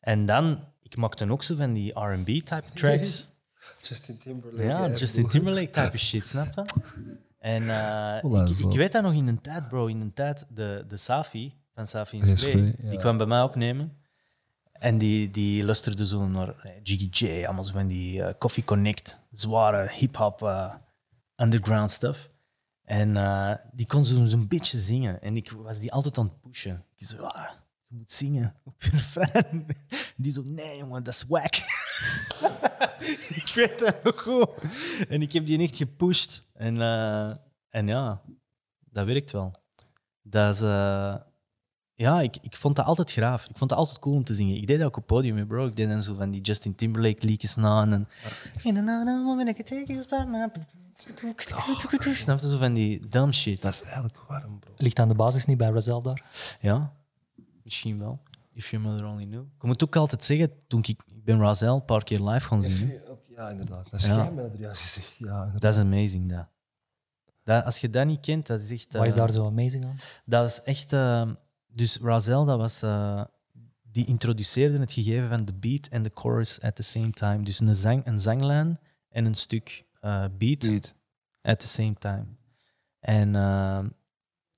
En 0.00 0.26
dan, 0.26 0.64
ik 0.82 0.96
maakte 0.96 1.30
ook 1.30 1.42
zo 1.42 1.56
van 1.56 1.72
die 1.72 2.00
R&B 2.00 2.26
type 2.26 2.62
tracks. 2.74 3.28
Justin 3.78 4.18
Timberlake. 4.18 4.64
Ja, 4.64 4.88
Justin 4.88 5.22
bro. 5.22 5.30
Timberlake 5.30 5.70
type 5.70 5.98
shit, 6.08 6.26
snap 6.26 6.54
je? 6.54 6.64
En 7.38 7.70
eh, 7.70 8.48
ik, 8.48 8.58
ik 8.58 8.76
weet 8.76 8.92
dat 8.92 9.02
nog 9.02 9.12
in 9.12 9.26
de 9.26 9.40
tijd, 9.40 9.68
bro. 9.68 9.86
In 9.86 10.00
de 10.00 10.12
tijd, 10.12 10.46
de, 10.48 10.84
de 10.88 10.96
Safi 10.96 11.54
van 11.74 11.86
Safi 11.86 12.20
en 12.20 12.26
Yes, 12.26 12.40
Spray, 12.40 12.52
Spray, 12.52 12.74
ja. 12.82 12.90
die 12.90 12.98
kwam 12.98 13.16
bij 13.16 13.26
mij 13.26 13.42
opnemen. 13.42 13.99
En 14.80 14.98
die, 14.98 15.30
die 15.30 15.64
luisterde 15.64 16.06
zo 16.06 16.26
naar 16.28 16.48
eh, 16.58 16.72
GDJ, 16.82 17.44
allemaal 17.44 17.64
zo 17.64 17.72
van 17.72 17.86
die 17.86 18.22
eh, 18.22 18.34
Coffee 18.38 18.64
Connect, 18.64 19.20
zware 19.30 19.90
hip-hop 19.92 20.42
eh, 20.42 20.74
underground 21.36 21.90
stuff. 21.90 22.28
En 22.84 23.14
die 23.72 23.86
kon 23.86 24.04
zo- 24.04 24.26
zo'n 24.26 24.48
beetje 24.48 24.78
zingen. 24.78 25.22
En 25.22 25.36
ik 25.36 25.50
was 25.50 25.78
die 25.78 25.92
altijd 25.92 26.18
aan 26.18 26.24
het 26.24 26.40
pushen. 26.40 26.84
Ik 26.96 27.06
zo, 27.06 27.22
ah, 27.22 27.50
je 27.84 27.94
moet 27.94 28.12
zingen 28.12 28.54
op 28.64 28.82
je 28.82 28.90
refrein. 28.90 29.66
Die 30.16 30.32
zo, 30.32 30.42
nee 30.44 30.76
jongen, 30.78 31.02
dat 31.02 31.14
is 31.14 31.24
wack. 31.28 31.54
ik 33.40 33.52
weet 33.54 33.78
dat 33.78 34.02
nog 34.04 34.22
goed. 34.22 34.48
En 35.08 35.22
ik 35.22 35.32
heb 35.32 35.46
die 35.46 35.58
echt 35.62 35.76
gepusht. 35.76 36.46
En, 36.54 36.80
en 37.68 37.86
ja, 37.86 38.22
dat 38.90 39.06
werkt 39.06 39.30
wel. 39.30 39.54
Dat 40.22 40.54
is, 40.54 40.60
ja, 42.00 42.20
ik, 42.20 42.36
ik 42.40 42.56
vond 42.56 42.76
dat 42.76 42.86
altijd 42.86 43.12
graaf. 43.12 43.46
Ik 43.46 43.56
vond 43.56 43.70
dat 43.70 43.78
altijd 43.78 43.98
cool 43.98 44.14
om 44.14 44.24
te 44.24 44.34
zingen. 44.34 44.56
Ik 44.56 44.66
deed 44.66 44.78
dat 44.78 44.86
ook 44.86 44.96
op 44.96 45.02
het 45.02 45.06
podium, 45.06 45.46
bro. 45.46 45.66
Ik 45.66 45.76
deed 45.76 45.88
dan 45.88 46.02
zo 46.02 46.14
van 46.14 46.30
die 46.30 46.40
Justin 46.40 46.74
Timberlake 46.74 47.26
liedjes 47.26 47.54
na. 47.54 47.82
En 47.82 47.90
dan... 47.90 48.06
In 48.62 48.76
another 48.76 49.22
moment 49.22 49.48
I 49.48 49.52
can 49.52 49.64
take 49.64 49.92
you 49.92 50.04
by 50.08 50.30
my... 50.30 50.48
Snap 52.14 52.40
je 52.40 52.48
zo 52.48 52.58
van 52.58 52.72
die 52.72 53.08
dumb 53.08 53.34
shit? 53.34 53.62
Dat 53.62 53.72
is 53.72 53.82
eigenlijk 53.82 54.18
warm, 54.28 54.58
bro. 54.58 54.72
Ligt 54.76 54.98
aan 54.98 55.08
de 55.08 55.14
basis 55.14 55.44
niet 55.44 55.56
bij 55.56 55.70
Razel 55.70 56.02
daar? 56.02 56.24
Ja, 56.60 56.92
misschien 57.62 57.98
wel. 57.98 58.20
If 58.52 58.70
your 58.70 58.86
mother 58.86 59.06
only 59.06 59.24
knew. 59.24 59.42
Ik 59.56 59.62
moet 59.62 59.84
ook 59.84 59.96
altijd 59.96 60.24
zeggen, 60.24 60.52
toen 60.68 60.80
ik, 60.80 60.88
ik 60.88 61.24
ben 61.24 61.40
Razel 61.40 61.74
een 61.74 61.84
paar 61.84 62.04
keer 62.04 62.20
live 62.20 62.46
gaan 62.46 62.62
zien. 62.62 63.00
Ja, 63.28 63.48
inderdaad. 63.48 63.90
Dat 63.90 64.00
is 64.00 64.06
Ja. 64.06 64.30
gezegd. 64.74 65.16
Ja. 65.18 65.52
Dat 65.58 65.74
is 65.74 65.80
amazing, 65.80 66.30
dat. 66.30 66.46
dat. 67.44 67.64
Als 67.64 67.78
je 67.78 67.90
dat 67.90 68.06
niet 68.06 68.20
kent, 68.20 68.46
dat 68.46 68.60
is 68.60 68.70
echt... 68.70 68.92
Wat 68.92 69.06
is 69.06 69.12
eh, 69.12 69.18
daar 69.18 69.30
zo 69.30 69.46
amazing 69.46 69.84
aan? 69.84 69.96
Dat 70.24 70.46
is 70.48 70.62
echt... 70.62 70.92
eh, 70.92 71.30
dus 71.72 71.98
Razel, 71.98 72.44
dat 72.44 72.58
was... 72.58 72.82
eh, 72.82 73.24
die 73.92 74.06
introduceerde 74.06 74.78
het 74.78 74.92
gegeven 74.92 75.28
van 75.28 75.44
de 75.44 75.52
beat 75.52 75.86
en 75.86 76.02
de 76.02 76.10
chorus 76.14 76.60
at 76.60 76.76
the 76.76 76.82
same 76.82 77.10
time. 77.10 77.42
Dus 77.42 77.60
een, 77.60 77.74
zang, 77.74 78.06
een 78.06 78.18
zanglijn 78.18 78.80
en 79.08 79.24
een 79.24 79.34
stuk 79.34 79.84
eh, 80.00 80.24
beat 80.38 80.58
Beat. 80.58 80.94
at 81.42 81.58
the 81.58 81.66
same 81.66 81.94
time. 81.94 82.26
En 83.00 83.34
eh, 83.36 83.84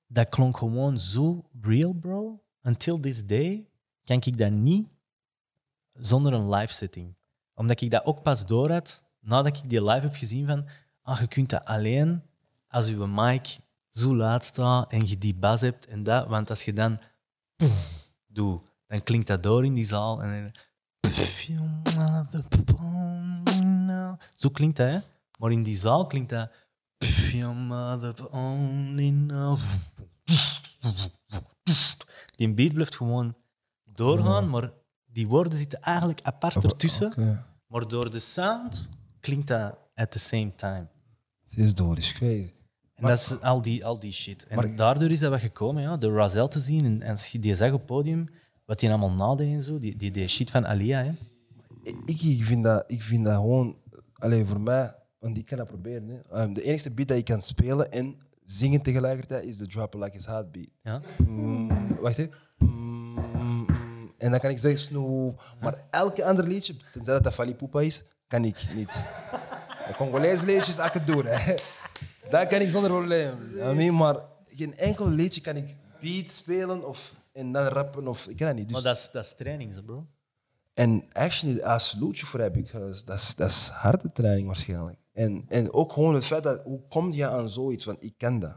dat 0.07 0.29
klonk 0.29 0.57
gewoon 0.57 0.99
zo 0.99 1.45
real, 1.61 1.93
bro. 1.93 2.43
Until 2.63 3.01
this 3.01 3.27
day 3.27 3.67
kan 4.05 4.17
ik 4.17 4.39
dat 4.39 4.51
niet 4.53 4.89
zonder 5.93 6.33
een 6.33 6.49
live 6.49 6.73
setting. 6.73 7.15
Omdat 7.55 7.81
ik 7.81 7.91
dat 7.91 8.05
ook 8.05 8.23
pas 8.23 8.47
door 8.47 8.71
had 8.71 9.05
nadat 9.21 9.57
ik 9.57 9.71
die 9.71 9.85
live 9.85 10.01
heb 10.01 10.15
gezien 10.15 10.47
van 10.47 10.69
ah, 11.03 11.21
je 11.21 11.27
kunt 11.27 11.51
dat 11.51 11.65
alleen 11.65 12.23
als 12.69 12.87
je 12.87 12.97
mic 12.97 13.59
zo 13.93 14.17
laat 14.17 14.45
staat 14.45 14.91
en 14.91 15.07
je 15.07 15.19
die 15.19 15.35
bas 15.35 15.61
hebt 15.61 15.87
en 15.87 16.03
dat. 16.03 16.27
Want 16.29 16.51
als 16.51 16.63
je 16.63 16.73
dan 16.73 17.01
doet, 18.27 18.63
dan 18.87 19.03
klinkt 19.03 19.27
dat 19.27 19.43
door 19.43 19.65
in 19.65 19.75
die 19.75 19.85
zaal 19.85 20.23
en. 20.23 20.53
Zo 24.35 24.49
klinkt 24.49 24.77
dat, 24.77 24.89
hè? 24.89 24.99
Maar 25.39 25.53
in 25.53 25.63
die 25.63 25.77
zaal 25.77 26.07
klinkt 26.07 26.31
dat... 26.31 26.51
Die 32.37 32.55
beat 32.55 32.73
blijft 32.73 32.97
gewoon 32.97 33.37
doorgaan, 33.85 34.51
maar 34.51 34.71
die 35.05 35.27
woorden 35.27 35.59
zitten 35.59 35.81
eigenlijk 35.81 36.21
apart 36.23 36.65
ertussen. 36.65 37.41
Maar 37.67 37.89
door 37.89 38.11
de 38.11 38.19
sound 38.19 38.89
klinkt 39.21 39.47
dat 39.47 39.79
at 39.95 40.11
the 40.11 40.19
same 40.19 40.55
time. 40.55 40.89
Het 41.49 41.59
is 41.59 41.75
door, 41.75 41.99
is 41.99 42.13
crazy. 42.13 42.53
En 43.03 43.09
dat 43.09 43.19
is 43.19 43.41
al 43.41 43.63
die, 43.63 43.85
al 43.85 43.99
die 43.99 44.13
shit. 44.13 44.47
En 44.47 44.57
Maar- 44.57 44.77
daardoor 44.77 45.11
is 45.11 45.21
dat 45.21 45.31
wat 45.31 45.41
gekomen, 45.41 45.83
ja, 45.83 45.97
door 45.97 46.13
Razel 46.17 46.49
te 46.49 46.61
zien. 46.61 46.85
En, 46.85 47.03
en 47.03 47.41
die 47.41 47.57
zag 47.57 47.69
op 47.73 47.79
het 47.79 47.87
podium, 47.87 48.29
wat 48.65 48.81
hij 48.81 48.91
allemaal 48.91 49.13
nadeed 49.13 49.55
en 49.55 49.63
zo, 49.63 49.79
die, 49.79 49.97
die, 49.97 50.11
die 50.11 50.29
shit 50.29 50.51
van 50.51 50.67
Alia. 50.67 51.03
Hè. 51.03 51.13
Ik, 52.05 52.21
ik, 52.23 52.45
vind 52.45 52.65
dat, 52.65 52.85
ik 52.87 53.03
vind 53.03 53.25
dat 53.25 53.35
gewoon... 53.35 53.77
Alleen 54.13 54.47
voor 54.47 54.61
mij, 54.61 54.95
want 55.19 55.39
ik 55.39 55.47
kan 55.47 55.59
dat 55.59 55.67
proberen. 55.67 56.09
Hè. 56.09 56.37
Ehm, 56.37 56.53
de 56.53 56.63
enige 56.63 56.91
beat 56.91 57.09
dat 57.09 57.17
ik 57.17 57.25
kan 57.25 57.43
spelen 57.43 57.93
en 57.93 58.17
zingen 58.45 58.83
tegelijkertijd 58.83 59.45
is 59.45 59.57
de 59.57 59.67
Drop 59.67 59.95
Like 59.95 60.17
It's 60.17 60.27
Hot 60.27 60.53
beat. 60.53 60.69
Ja? 60.83 61.01
Mm, 61.27 61.97
wacht 62.01 62.19
even. 62.19 62.33
Mm. 62.59 63.67
En 64.19 64.31
dan 64.31 64.41
kan 64.41 64.51
ik 64.51 64.59
zeggen 64.59 64.81
Snoop. 64.81 65.43
Maar 65.61 65.75
elke 65.91 66.25
ander 66.25 66.47
liedje, 66.47 66.75
tenzij 66.93 67.15
dat 67.15 67.25
dat 67.25 67.35
Fali 67.35 67.55
Pupa 67.55 67.81
is, 67.81 68.05
kan 68.27 68.45
ik 68.45 68.67
niet. 68.75 68.93
De 69.87 69.95
Congolese 69.97 70.47
liedjes, 70.47 70.79
ik 70.79 70.93
het 70.93 71.07
doen. 71.07 71.25
Hè. 71.27 71.55
Dat 72.29 72.47
kan 72.47 72.61
ik 72.61 72.69
zonder 72.69 72.91
probleem. 72.91 73.33
I 73.57 73.75
mean, 73.75 73.95
maar 73.95 74.17
geen 74.45 74.77
enkel 74.77 75.09
liedje 75.09 75.41
kan 75.41 75.57
ik 75.57 75.77
beat 76.01 76.31
spelen 76.31 76.89
of, 76.89 77.15
en 77.33 77.53
dan 77.53 77.65
rappen. 77.67 78.09
Of, 78.09 78.27
ik 78.27 78.37
kan 78.37 78.47
dat 78.47 78.57
niet. 78.57 78.65
Dus, 78.65 78.73
Maar 78.75 78.83
dat 78.83 78.97
is, 78.97 79.11
dat 79.13 79.25
is 79.25 79.35
training, 79.35 79.85
bro. 79.85 80.07
En 80.75 81.05
actually, 81.13 81.57
I 81.59 81.79
salute 81.79 82.15
you 82.19 82.27
for 82.27 82.41
that, 82.41 82.53
because 82.53 83.05
dat 83.05 83.17
is, 83.17 83.35
dat 83.35 83.49
is 83.51 83.69
harde 83.69 84.13
training 84.13 84.47
waarschijnlijk. 84.47 84.99
En, 85.13 85.45
en 85.49 85.73
ook 85.73 85.93
gewoon 85.93 86.15
het 86.15 86.25
feit 86.25 86.43
dat, 86.43 86.63
hoe 86.63 86.81
kom 86.89 87.13
je 87.13 87.29
aan 87.29 87.49
zoiets? 87.49 87.85
Want 87.85 88.03
ik 88.03 88.15
ken 88.17 88.39
dat. 88.39 88.57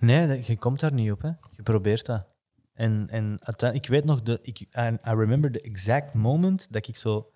Nee, 0.00 0.26
dat- 0.26 0.46
je 0.46 0.56
komt 0.58 0.80
daar 0.80 0.92
niet 0.92 1.12
op. 1.12 1.22
Hè. 1.22 1.30
Je 1.50 1.62
probeert 1.62 2.06
dat. 2.06 2.26
En, 2.72 3.06
en 3.10 3.44
uiteindelijk, 3.44 3.84
ik 3.88 3.90
weet 3.92 4.04
nog, 4.04 4.22
de, 4.22 4.38
ik, 4.42 4.58
I, 4.60 4.66
I 5.08 5.14
remember 5.14 5.52
the 5.52 5.60
exact 5.60 6.14
moment 6.14 6.72
dat 6.72 6.86
ik 6.88 6.96
zo 6.96 7.31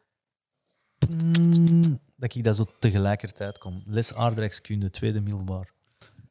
dat 2.16 2.34
ik 2.34 2.44
dat 2.44 2.56
zo 2.56 2.64
tegelijkertijd 2.78 3.58
kon. 3.58 3.82
Les 3.86 4.14
aardrijkskunde, 4.14 4.90
tweede 4.90 5.20
middelbaar. 5.20 5.74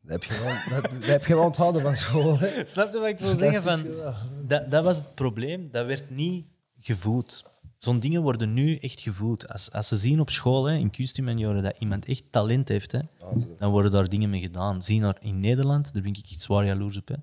Dat 0.02 0.12
heb 0.12 0.24
je 0.24 0.40
wel, 0.44 0.82
dat, 0.82 0.92
dat 0.92 1.06
heb 1.06 1.26
je 1.26 1.36
wel 1.36 1.44
onthouden 1.44 1.82
van 1.82 1.96
school. 1.96 2.40
Hè? 2.40 2.48
Snap 2.68 2.94
je 2.94 3.00
wat 3.00 3.10
ik 3.10 3.20
wil 3.20 3.36
zeggen? 3.36 3.64
Van, 3.64 3.86
dat, 4.48 4.72
dat 4.72 4.84
was 4.84 4.98
het 4.98 5.16
probleem. 5.16 5.72
Dat 5.72 5.86
werd 5.86 6.10
niet 6.10 6.46
gevoed. 6.80 7.44
Zo'n 7.78 8.00
dingen 8.00 8.22
worden 8.22 8.54
nu 8.54 8.76
echt 8.76 9.00
gevoed. 9.02 9.50
Als, 9.50 9.72
als 9.72 9.88
ze 9.88 9.98
zien 9.98 10.20
op 10.20 10.30
school, 10.30 10.66
hè, 10.66 10.76
in 10.76 10.90
kunsthumanioren, 10.90 11.64
dat 11.64 11.76
iemand 11.80 12.06
echt 12.06 12.24
talent 12.30 12.68
heeft, 12.68 12.92
hè, 12.92 13.00
dan 13.58 13.72
worden 13.72 13.92
daar 13.92 14.10
dingen 14.10 14.30
mee 14.30 14.42
gedaan. 14.42 14.82
Zie 14.82 15.00
naar 15.00 15.18
in 15.20 15.40
Nederland, 15.40 15.94
daar 15.94 16.04
ben 16.04 16.14
ik 16.14 16.32
iets 16.32 16.44
zwaar 16.44 16.66
jaloers 16.66 16.98
op. 16.98 17.08
Hè, 17.08 17.16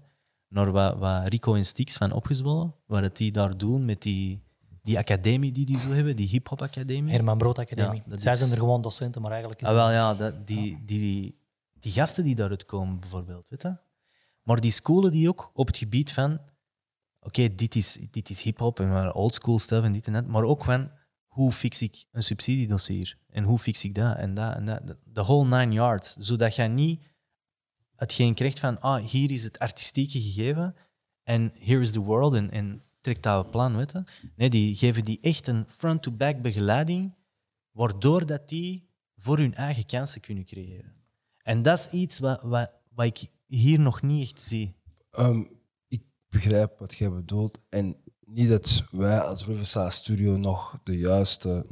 naar 0.49 0.73
wat, 0.73 0.99
wat 0.99 1.29
Rico 1.29 1.55
en 1.55 1.65
Stix 1.65 1.97
van 1.97 2.13
opgezwollen, 2.13 2.75
wat 2.87 3.03
het 3.03 3.17
die 3.17 3.33
daar 3.33 3.57
doen 3.57 3.85
met 3.85 4.03
die, 4.03 4.43
die 4.83 4.99
academie 4.99 5.53
die 5.53 5.67
die 5.67 5.79
zo 5.79 5.89
hebben, 5.89 6.17
die 6.17 6.29
hip-hop 6.29 6.63
academie. 6.63 7.13
Herman 7.13 7.39
Brood 7.39 7.59
Academie. 7.59 8.01
Ja, 8.05 8.11
dat 8.11 8.23
Zij 8.23 8.33
is- 8.33 8.39
zijn 8.39 8.51
er 8.51 8.57
gewoon 8.57 8.83
docenten, 8.83 9.23
maar 9.23 9.31
eigenlijk 9.31 9.61
is 9.63 9.69
Ah, 9.69 9.75
wel 9.75 9.91
ja, 9.91 10.15
dat, 10.15 10.47
die, 10.47 10.83
die, 10.85 11.39
die 11.81 11.93
gasten 11.93 12.25
die 12.25 12.35
daaruit 12.35 12.65
komen, 12.65 13.01
bijvoorbeeld, 13.01 13.49
weet 13.49 13.63
je? 13.63 13.77
Maar 14.43 14.61
die 14.61 14.71
schoolen 14.71 15.11
die 15.13 15.29
ook 15.29 15.51
op 15.55 15.67
het 15.67 15.77
gebied 15.77 16.13
van, 16.13 16.41
oké, 17.21 17.55
dit 17.55 17.75
is, 17.75 17.99
dit 18.11 18.31
is 18.31 18.43
hip-hop 18.43 18.81
en 18.81 18.89
maar 18.89 19.13
oldschool 19.13 19.59
stuff 19.59 19.85
en 19.85 19.93
dit 19.93 20.07
en 20.07 20.13
dat, 20.13 20.27
maar 20.27 20.43
ook 20.45 20.65
van 20.65 20.91
hoe 21.27 21.53
fix 21.53 21.83
ik 21.83 22.07
een 22.13 22.23
subsidiedossier 22.23 23.19
en 23.29 23.45
hoe 23.45 23.59
fix 23.59 23.85
ik 23.85 23.95
dat 23.95 24.17
en 24.17 24.35
dat 24.35 24.55
en 24.55 24.65
dat. 24.65 24.87
De- 24.87 24.99
De 25.05 25.23
whole 25.23 25.59
nine 25.59 25.73
yards, 25.75 26.13
zodat 26.17 26.55
je 26.57 26.63
niet 26.63 27.03
hetgeen 27.97 28.35
krijgt 28.35 28.59
van, 28.59 28.81
ah, 28.81 29.05
hier 29.05 29.31
is 29.31 29.45
het 29.45 29.59
artistieke 29.59 30.21
gegeven 30.21 30.75
en 31.23 31.53
here 31.59 31.81
is 31.81 31.91
the 31.93 32.01
world 32.01 32.35
en, 32.51 32.83
dat 33.03 33.51
plan, 33.51 33.77
weet 33.77 33.93
je? 33.93 34.05
Nee, 34.37 34.51
die 34.51 34.75
geven 34.75 35.05
die 35.05 35.19
echt 35.21 35.47
een 35.47 35.65
front-to-back 35.69 36.43
begeleiding, 36.43 37.15
waardoor 37.71 38.27
dat 38.27 38.49
die 38.49 38.89
voor 39.17 39.39
hun 39.39 39.55
eigen 39.55 39.87
kansen 39.87 40.21
kunnen 40.21 40.45
creëren. 40.45 40.93
En 41.43 41.63
dat 41.63 41.79
is 41.79 41.89
iets 41.89 42.19
wat, 42.19 42.43
wat, 42.43 42.71
wat 42.89 43.07
ik 43.07 43.29
hier 43.47 43.81
nog 43.81 44.03
niet 44.03 44.23
echt 44.23 44.41
zie. 44.41 44.75
Ehm, 45.11 45.43
ik 45.89 46.03
begrijp 46.29 46.79
wat 46.79 46.95
jij 46.95 47.11
bedoelt. 47.11 47.59
En 47.69 47.97
niet 48.21 48.49
dat 48.49 48.85
wij 48.91 49.21
als 49.21 49.47
Riverside 49.47 49.91
Studio 49.91 50.37
nog 50.37 50.79
de 50.83 50.99
juiste, 50.99 51.67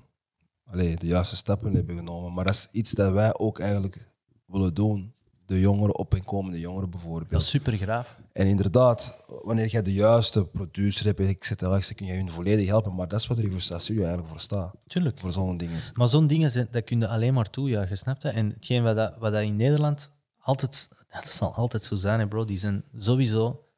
allee, 0.65 0.97
de 0.97 1.07
juiste 1.07 1.37
stappen 1.37 1.75
hebben 1.75 1.97
genomen. 1.97 2.33
Maar 2.33 2.45
dat 2.45 2.55
is 2.55 2.69
iets 2.73 2.91
dat 2.91 3.13
wij 3.13 3.39
ook 3.39 3.59
eigenlijk 3.59 4.13
willen 4.47 4.75
doen. 4.75 5.15
De 5.47 5.61
jongeren, 5.61 5.99
op 5.99 6.15
en 6.15 6.25
komende 6.25 6.61
jongeren 6.61 6.91
bijvoorbeeld. 6.91 7.31
Dat 7.31 7.41
is 7.41 7.49
super 7.49 7.77
graaf. 7.77 8.17
En 8.33 8.47
inderdaad, 8.47 9.25
wanneer 9.43 9.67
jij 9.67 9.83
de 9.83 9.93
juiste 9.93 10.47
producer 10.47 11.05
hebt, 11.05 11.59
dan 11.59 11.95
kun 11.95 12.07
je 12.07 12.13
hun 12.13 12.31
volledig 12.31 12.69
helpen. 12.69 12.95
Maar 12.95 13.09
dat 13.09 13.21
is 13.21 13.27
wat 13.27 13.37
de 13.37 13.43
Riverside 13.43 13.79
Studio 13.79 14.01
eigenlijk 14.01 14.31
voor 14.31 14.41
staat. 14.41 14.75
Tuurlijk. 14.87 15.19
Voor 15.19 15.33
zo'n 15.33 15.57
dingen. 15.57 15.81
Maar 15.95 16.09
zo'n 16.09 16.27
dingen, 16.27 16.69
dat 16.71 16.85
kun 16.85 17.01
je 17.01 17.09
alleen 17.09 17.35
maar 17.35 17.51
toejuichen, 17.51 17.97
snap 17.97 18.23
je? 18.23 18.29
En 18.29 18.51
hetgeen 18.51 18.83
wat, 18.83 18.97
dat, 18.97 19.17
wat 19.19 19.33
dat 19.33 19.43
in 19.43 19.57
Nederland 19.57 20.13
altijd, 20.39 20.89
dat 21.09 21.29
zal 21.29 21.55
altijd 21.55 21.85
zo 21.85 21.97
zijn, 21.97 22.21
hè, 22.21 22.29
bro. 22.29 22.45
Die 22.45 22.59
zijn 22.59 22.85
sowieso, 22.97 23.69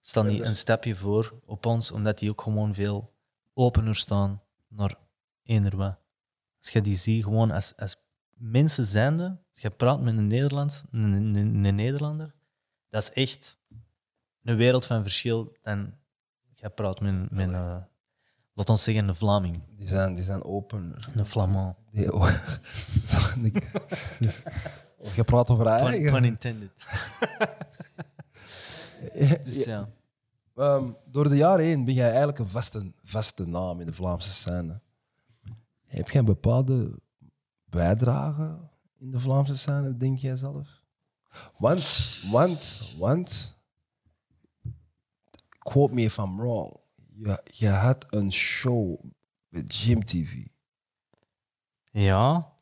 staan 0.00 0.26
die 0.26 0.42
een 0.42 0.56
stapje 0.56 0.96
voor 0.96 1.40
op 1.46 1.66
ons, 1.66 1.90
omdat 1.90 2.18
die 2.18 2.30
ook 2.30 2.40
gewoon 2.40 2.74
veel 2.74 3.12
opener 3.54 3.96
staan 3.96 4.42
naar 4.68 4.94
eender 5.42 5.76
wat. 5.76 5.98
Als 6.60 6.70
je 6.70 6.80
die 6.80 6.96
ziet, 6.96 7.24
gewoon 7.24 7.50
als, 7.50 7.72
als 7.76 7.96
mensen 8.36 8.86
zijnde, 8.86 9.38
als 9.52 9.62
je 9.62 9.70
praat 9.70 10.00
met 10.00 10.16
een, 10.16 10.26
Nederlands, 10.26 10.84
een, 10.90 11.12
een, 11.12 11.64
een 11.64 11.74
Nederlander, 11.74 12.34
dat 12.90 13.02
is 13.02 13.12
echt 13.12 13.58
een 14.48 14.56
wereld 14.56 14.84
van 14.84 15.02
verschil 15.02 15.56
dan 15.62 15.94
je 16.54 16.70
praat 16.70 17.00
met, 17.00 17.30
met 17.30 17.50
uh, 17.50 17.76
laat 18.52 18.68
ons 18.68 18.82
zeggen, 18.82 19.08
een 19.08 19.14
Vlaming, 19.14 19.62
Die 19.76 19.88
zijn, 19.88 20.14
die 20.14 20.24
zijn 20.24 20.44
open. 20.44 20.94
een 21.14 21.26
Flamand. 21.26 21.76
Die, 21.90 22.12
oh, 22.12 22.22
oh, 24.98 25.14
je 25.14 25.24
praat 25.24 25.50
over 25.50 25.66
eigen. 25.66 26.12
pun 26.12 26.24
intended. 26.24 26.70
dus 29.44 29.64
ja. 29.64 29.88
Ehm, 30.54 30.84
door 31.10 31.28
de 31.28 31.36
jaren 31.36 31.64
heen 31.64 31.84
ben 31.84 31.94
jij 31.94 32.08
eigenlijk 32.08 32.38
een 32.38 32.48
vaste, 32.48 32.92
vaste 33.04 33.46
naam 33.46 33.80
in 33.80 33.86
de 33.86 33.92
Vlaamse 33.92 34.32
scène. 34.32 34.80
Heb 35.86 36.10
jij 36.10 36.20
een 36.20 36.26
bepaalde 36.26 36.98
bijdrage 37.64 38.58
in 38.98 39.10
de 39.10 39.20
Vlaamse 39.20 39.56
scène, 39.56 39.96
denk 39.96 40.18
jij 40.18 40.36
zelf? 40.36 40.82
Want, 41.56 41.84
want, 42.30 42.94
want, 42.98 43.57
quote 45.68 45.94
me 45.94 46.02
if 46.02 46.16
I'm 46.16 46.36
wrong, 46.36 46.76
je, 47.22 47.40
je 47.44 47.68
had 47.68 48.06
een 48.10 48.32
show 48.32 49.00
met 49.48 49.76
Jim 49.76 50.04
TV. 50.04 50.32
Ja, 51.90 52.52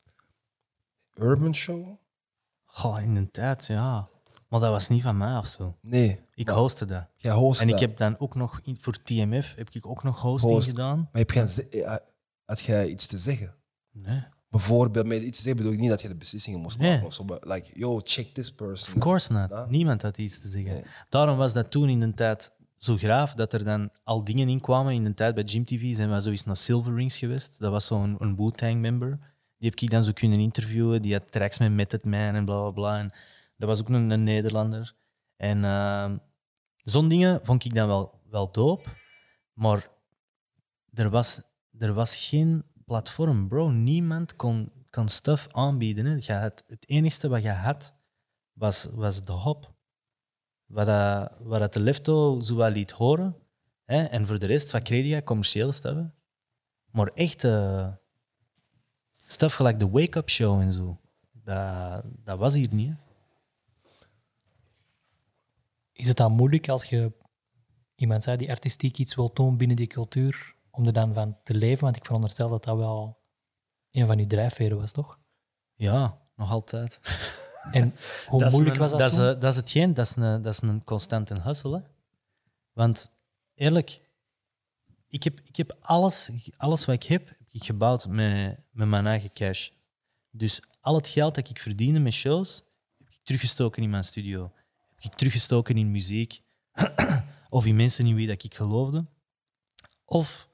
Urban 1.14 1.54
Show? 1.54 1.86
Goh, 2.64 3.02
in 3.02 3.14
de 3.14 3.30
tijd, 3.30 3.66
ja. 3.66 4.08
Maar 4.48 4.60
dat 4.60 4.70
was 4.70 4.88
niet 4.88 5.02
van 5.02 5.16
mij 5.16 5.36
of 5.36 5.46
zo. 5.46 5.76
Nee. 5.80 6.20
Ik 6.34 6.48
hostte 6.48 6.84
dat. 6.84 7.06
Jij 7.16 7.32
host 7.32 7.60
En 7.60 7.68
ik 7.68 7.78
heb 7.78 7.96
dan 7.96 8.18
ook 8.18 8.34
nog 8.34 8.60
in- 8.62 8.80
voor 8.80 9.02
TMF 9.02 9.54
heb 9.54 9.70
ik 9.70 9.86
ook 9.86 10.02
nog 10.02 10.20
hosting 10.20 10.52
Host. 10.52 10.66
gedaan. 10.68 10.98
Maar 10.98 11.20
heb 11.20 11.30
jij, 11.30 11.46
ze- 11.46 11.68
eh, 11.68 11.96
had 12.44 12.60
jij 12.60 12.88
iets 12.88 13.06
te 13.06 13.18
zeggen? 13.18 13.54
Nee, 13.90 14.22
Bijvoorbeeld, 14.50 15.06
met 15.06 15.22
iets 15.22 15.36
te 15.36 15.42
zeggen 15.42 15.56
bedoel 15.56 15.72
ik 15.72 15.78
niet 15.80 15.90
dat 15.90 16.02
je 16.02 16.08
de 16.08 16.14
beslissingen 16.14 16.60
moest 16.60 16.78
Nee. 16.78 16.90
maken 16.90 17.06
of 17.06 17.14
zo, 17.14 17.24
maar 17.24 17.38
like, 17.40 17.70
yo, 17.78 18.00
check 18.04 18.34
this 18.34 18.52
person. 18.54 18.94
of 18.94 19.00
course 19.00 19.32
not. 19.32 19.70
Niemand 19.70 20.02
had 20.02 20.18
iets 20.18 20.40
te 20.40 20.48
zeggen. 20.48 20.84
Daarom 21.08 21.36
was 21.36 21.52
dat 21.52 21.70
toen 21.70 21.88
in 21.88 22.00
de 22.00 22.14
tijd 22.14 22.52
zo 22.76 22.96
graaf 22.96 23.34
dat 23.34 23.52
er 23.52 23.64
dan 23.64 23.90
al 24.04 24.24
dingen 24.24 24.48
in 24.48 24.60
kwamen. 24.60 24.94
In 24.94 25.04
de 25.04 25.14
tijd 25.14 25.34
bij 25.34 25.44
Gym 25.46 25.64
TV 25.64 25.94
zijn 25.96 26.12
we 26.12 26.22
zo 26.22 26.30
eens 26.30 26.44
naar 26.44 26.56
Silver 26.56 26.94
Rings 26.94 27.18
geweest. 27.18 27.58
Dat 27.58 27.70
was 27.70 27.86
zo'n 27.86 28.16
een 28.18 28.36
Wu-Tang 28.36 28.80
member. 28.80 29.18
Die 29.58 29.70
heb 29.70 29.80
ik 29.80 29.90
dan 29.90 30.04
zo 30.04 30.12
kunnen 30.12 30.38
interviewen. 30.38 31.02
Die 31.02 31.12
had 31.12 31.32
tracks 31.32 31.58
met 31.58 31.72
Method 31.72 32.04
Man 32.04 32.34
en 32.34 32.44
bla 32.44 32.60
bla 32.60 32.70
bla. 32.70 32.98
En 32.98 33.12
dat 33.56 33.68
was 33.68 33.80
ook 33.80 33.88
een, 33.88 34.24
Nederlander. 34.24 34.94
En 35.36 35.64
ehm, 35.64 36.16
zo'n 36.76 37.08
dingen 37.08 37.40
vond 37.42 37.64
ik 37.64 37.74
dan 37.74 37.86
wel, 37.86 38.20
wel 38.30 38.52
dope. 38.52 38.88
Maar 39.52 39.88
er 40.92 41.10
was, 41.10 41.40
er 41.78 41.92
was 41.92 42.28
geen 42.28 42.64
platform, 42.84 43.48
bro. 43.48 43.70
Niemand 43.70 44.36
kon, 44.36 44.72
kon 44.90 45.08
stuff 45.08 45.48
aanbieden. 45.50 46.06
Hè. 46.06 46.34
Had, 46.40 46.64
het 46.66 46.88
enigste 46.88 47.28
wat 47.28 47.42
je 47.42 47.50
had, 47.50 47.94
was, 48.52 48.88
was 48.92 49.24
de 49.24 49.32
hop. 49.32 49.74
Wat, 50.66 50.86
dat, 50.86 51.32
wat 51.40 51.60
dat 51.60 51.72
de 51.72 51.80
Lefto 51.80 52.40
zo 52.40 52.56
wel 52.56 52.70
liet 52.70 52.90
horen. 52.90 53.36
Hè. 53.84 54.04
En 54.04 54.26
voor 54.26 54.38
de 54.38 54.46
rest, 54.46 54.70
wat 54.70 54.82
kreeg 54.82 55.06
je? 55.06 55.22
Commerciële 55.22 55.72
stuffen. 55.72 56.14
Maar 56.90 57.06
echt 57.14 57.44
eh 57.44 57.88
stuff 59.26 59.54
gelijk 59.54 59.78
de 59.78 59.88
wake-up 59.88 60.30
show 60.30 60.60
en 60.60 60.72
zo. 60.72 61.00
Dat, 61.32 62.02
dat 62.04 62.38
was 62.38 62.54
hier 62.54 62.74
niet. 62.74 62.88
hè. 62.88 62.94
Is 65.92 66.08
het 66.08 66.16
dan 66.16 66.32
moeilijk 66.32 66.68
als 66.68 66.84
je 66.84 67.12
iemand 67.94 68.22
zei 68.22 68.36
die 68.36 68.50
artistiek 68.50 68.98
iets 68.98 69.14
wil 69.14 69.32
doen 69.32 69.56
binnen 69.56 69.76
die 69.76 69.86
cultuur, 69.86 70.54
om 70.70 70.86
er 70.86 70.92
dan 70.92 71.14
van 71.14 71.36
te 71.42 71.54
leven? 71.54 71.84
Want 71.84 71.96
ik 71.96 72.04
veronderstel 72.04 72.48
dat 72.48 72.64
dat 72.64 72.76
wel 72.76 73.18
een 73.90 74.06
van 74.06 74.18
uw 74.18 74.26
drijfveren 74.26 74.78
was, 74.78 74.92
toch? 74.92 75.18
Ja, 75.74 76.20
nog 76.36 76.50
altijd. 76.50 77.00
En 77.70 77.94
hoe 78.26 78.50
moeilijk 78.50 78.74
een- 78.74 78.80
was 78.80 78.90
dat, 78.90 79.00
dat 79.00 79.10
is, 79.10 79.16
toen? 79.16 79.38
dat 79.38 79.50
is 79.52 79.56
hetgeen, 79.56 79.94
dat 79.94 80.06
is 80.06 80.16
een, 80.16 80.42
dat 80.42 80.52
is 80.52 80.60
een 80.60 80.84
constante 80.84 81.40
hustle. 81.40 81.76
Hè? 81.76 81.82
Want 82.72 83.10
eerlijk, 83.54 84.00
ik 85.08 85.22
heb, 85.22 85.40
ik 85.44 85.56
heb 85.56 85.76
alles, 85.80 86.30
alles 86.56 86.84
wat 86.84 86.94
ik 86.94 87.02
heb, 87.02 87.28
heb 87.28 87.48
ik 87.50 87.64
gebouwd 87.64 88.08
met, 88.08 88.58
met 88.70 88.88
mijn 88.88 89.06
eigen 89.06 89.32
cash. 89.32 89.70
Dus 90.30 90.62
al 90.80 90.94
het 90.94 91.08
geld 91.08 91.34
dat 91.34 91.48
ik 91.48 91.60
verdiende 91.60 92.00
met 92.00 92.12
shows, 92.12 92.62
heb 92.98 93.08
ik 93.08 93.20
teruggestoken 93.22 93.82
in 93.82 93.90
mijn 93.90 94.04
studio. 94.04 94.52
Heb 94.94 95.12
ik 95.12 95.18
teruggestoken 95.18 95.76
in 95.76 95.90
muziek. 95.90 96.42
of 97.48 97.66
in 97.66 97.76
mensen 97.76 98.06
in 98.06 98.14
wie 98.14 98.26
dat 98.26 98.44
ik 98.44 98.54
geloofde. 98.54 99.06
Of 100.04 100.48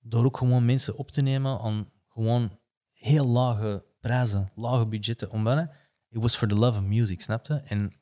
door 0.00 0.24
ook 0.24 0.36
gewoon 0.36 0.64
mensen 0.64 0.96
op 0.96 1.10
te 1.10 1.20
nemen 1.20 1.60
aan 1.60 1.90
gewoon 2.08 2.58
heel 2.92 3.26
lage 3.26 3.84
prijzen, 4.00 4.50
lage 4.54 4.86
budgetten. 4.86 5.46
Hè, 5.46 5.64
it 6.10 6.20
was 6.20 6.36
for 6.36 6.48
the 6.48 6.54
love 6.54 6.78
of 6.78 6.84
music, 6.84 7.20
snapte? 7.20 7.54
En 7.54 7.92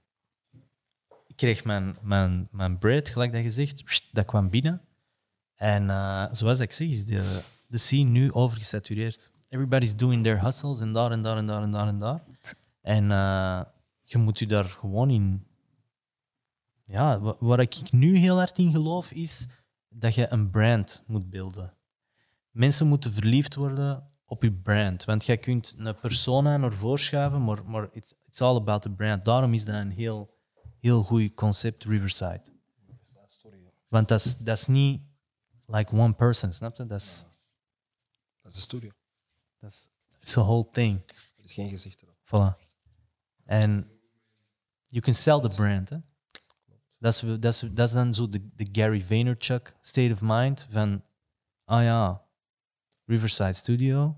ik 1.26 1.36
kreeg 1.36 1.64
mijn, 1.64 1.96
mijn, 2.02 2.48
mijn 2.50 2.78
bread, 2.78 3.08
gelijk 3.08 3.32
dat 3.32 3.42
je 3.42 3.50
zegt, 3.50 4.08
dat 4.12 4.24
kwam 4.24 4.50
binnen. 4.50 4.80
En 5.54 5.90
eh, 5.90 6.26
zoals 6.32 6.58
ik 6.58 6.72
zeg, 6.72 6.88
is 6.88 7.06
de, 7.06 7.40
de 7.66 7.78
scene 7.78 8.10
nu 8.10 8.32
overgesatureerd. 8.32 9.32
Everybody's 9.48 9.96
doing 9.96 10.22
their 10.22 10.42
hustles 10.42 10.80
en 10.80 10.92
daar 10.92 11.10
en 11.10 11.22
daar 11.22 11.36
en 11.36 11.46
daar 11.46 11.62
en 11.62 11.70
daar 11.70 11.86
en 11.86 11.98
daar. 11.98 12.22
En 12.80 13.10
eh, 13.10 13.62
je 14.00 14.18
moet 14.18 14.38
je 14.38 14.46
daar 14.46 14.64
gewoon 14.64 15.10
in... 15.10 15.46
Ja, 16.84 17.20
wa- 17.20 17.36
waar 17.38 17.60
ik 17.60 17.92
nu 17.92 18.16
heel 18.16 18.36
hard 18.36 18.58
in 18.58 18.70
geloof, 18.72 19.10
is 19.10 19.46
dat 19.88 20.14
je 20.14 20.32
een 20.32 20.50
brand 20.50 21.04
moet 21.06 21.30
beelden. 21.30 21.74
Mensen 22.50 22.86
moeten 22.86 23.12
verliefd 23.12 23.54
worden 23.54 24.10
op 24.26 24.42
je 24.42 24.52
brand. 24.52 25.04
Want 25.04 25.24
jij 25.24 25.38
kunt 25.38 25.74
een 25.78 25.94
persona 25.94 26.56
naar 26.56 26.72
voren 26.72 26.98
schuiven, 26.98 27.44
maar, 27.44 27.64
maar 27.64 27.88
it's, 27.92 28.14
it's 28.24 28.40
all 28.40 28.56
about 28.56 28.82
the 28.82 28.90
brand. 28.90 29.24
Daarom 29.24 29.54
is 29.54 29.64
dat 29.64 29.74
een 29.74 29.90
heel, 29.90 30.34
heel 30.80 31.02
goed 31.02 31.34
concept, 31.34 31.84
Riverside. 31.84 32.42
Want 33.88 34.08
dat 34.08 34.24
is, 34.24 34.36
dat 34.36 34.58
is 34.58 34.66
niet 34.66 35.02
like 35.66 35.92
one 35.92 36.14
person, 36.14 36.52
snap 36.52 36.76
je? 36.76 36.86
Dat 36.86 37.00
is, 37.00 37.24
Dat 38.42 38.50
is 38.50 38.56
de 38.56 38.60
studio. 38.60 38.90
dat 39.58 39.70
is 39.70 39.88
it's 40.20 40.36
a 40.36 40.42
whole 40.42 40.68
thing. 40.70 41.02
Er 41.36 41.44
is 41.44 41.52
geen 41.52 41.68
gezicht 41.68 42.02
erop. 42.02 42.16
Voilà. 42.24 42.64
En 43.44 43.90
you 44.88 45.02
can 45.02 45.14
sell 45.14 45.40
the 45.40 45.48
brand. 45.48 45.88
Hè? 45.88 45.98
Dat, 46.98 47.12
is, 47.12 47.20
dat, 47.40 47.44
is, 47.44 47.60
dat 47.60 47.88
is 47.88 47.94
dan 47.94 48.14
zo 48.14 48.28
de, 48.28 48.48
de 48.54 48.68
Gary 48.72 49.02
Vaynerchuk 49.02 49.76
state 49.80 50.12
of 50.12 50.20
mind 50.22 50.66
van, 50.70 51.04
ah 51.64 51.82
ja, 51.82 52.25
Riverside 53.08 53.52
Studio, 53.52 54.16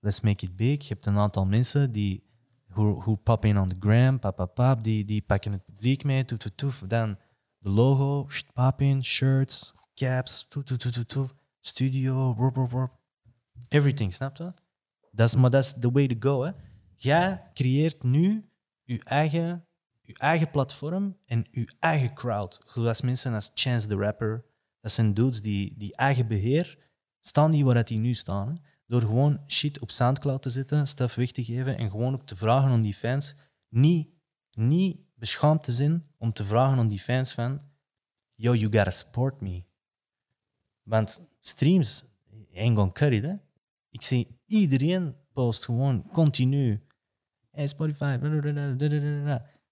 let's 0.00 0.20
make 0.20 0.44
it 0.44 0.56
big. 0.56 0.82
Je 0.82 0.94
hebt 0.94 1.06
een 1.06 1.18
aantal 1.18 1.46
mensen 1.46 1.92
die 1.92 2.24
who, 2.66 2.94
who 2.94 3.14
pop 3.14 3.44
in 3.44 3.58
on 3.58 3.68
the 3.68 3.76
gram, 3.78 4.18
pap, 4.18 4.84
die, 4.84 5.04
die 5.04 5.22
pakken 5.22 5.52
het 5.52 5.64
publiek 5.64 6.04
mee, 6.04 6.24
toef, 6.24 6.38
toef, 6.38 6.52
toef. 6.54 6.82
Dan 6.86 7.18
de 7.58 7.68
logo, 7.68 8.28
pop 8.54 8.80
in, 8.80 9.04
shirts, 9.04 9.74
caps, 9.94 10.46
toef, 10.48 10.64
toef, 10.64 10.78
toef, 10.78 11.04
toef, 11.04 11.34
studio, 11.60 12.34
wop. 12.34 12.90
everything, 13.68 14.12
snap 14.12 14.36
je? 14.36 14.52
Dat 15.10 15.36
maar 15.36 15.50
dat 15.50 15.64
is 15.64 15.74
the 15.80 15.90
way 15.90 16.06
to 16.06 16.16
go. 16.18 16.42
Hè? 16.42 16.50
Jij 16.96 17.50
creëert 17.52 18.02
nu 18.02 18.48
je 18.82 19.04
eigen, 19.04 19.64
je 20.00 20.18
eigen 20.18 20.50
platform 20.50 21.16
en 21.26 21.46
je 21.50 21.72
eigen 21.78 22.14
crowd. 22.14 22.60
Zoals 22.64 23.00
mensen 23.00 23.34
als 23.34 23.50
Chance 23.54 23.86
the 23.86 23.96
Rapper. 23.96 24.44
Dat 24.80 24.92
zijn 24.92 25.14
dudes 25.14 25.42
die, 25.42 25.74
die 25.76 25.96
eigen 25.96 26.28
beheer 26.28 26.83
staan 27.26 27.50
die 27.50 27.64
waar 27.64 27.84
die 27.84 27.98
nu 27.98 28.14
staan. 28.14 28.62
Door 28.86 29.00
gewoon 29.00 29.40
shit 29.46 29.80
op 29.80 29.90
Soundcloud 29.90 30.42
te 30.42 30.50
zetten, 30.50 30.86
stuff 30.86 31.14
weg 31.14 31.30
te 31.30 31.44
geven 31.44 31.78
en 31.78 31.90
gewoon 31.90 32.14
ook 32.14 32.26
te 32.26 32.36
vragen 32.36 32.70
aan 32.70 32.82
die 32.82 32.94
fans. 32.94 33.34
Niet, 33.68 34.08
niet 34.50 34.98
beschaamd 35.14 35.62
te 35.62 35.72
zijn 35.72 36.06
om 36.18 36.32
te 36.32 36.44
vragen 36.44 36.78
aan 36.78 36.88
die 36.88 37.00
fans 37.00 37.32
van 37.32 37.60
yo, 38.34 38.54
you 38.54 38.72
gotta 38.72 38.90
support 38.90 39.40
me. 39.40 39.64
Want 40.82 41.22
streams 41.40 42.04
ain't 42.54 42.76
gonna 42.76 42.92
cut 42.92 43.22
hè. 43.22 43.34
Ik 43.90 44.02
zie 44.02 44.38
iedereen 44.46 45.16
post 45.32 45.64
gewoon 45.64 46.10
continu. 46.12 46.80
Hey, 47.50 47.66
Spotify. 47.66 48.18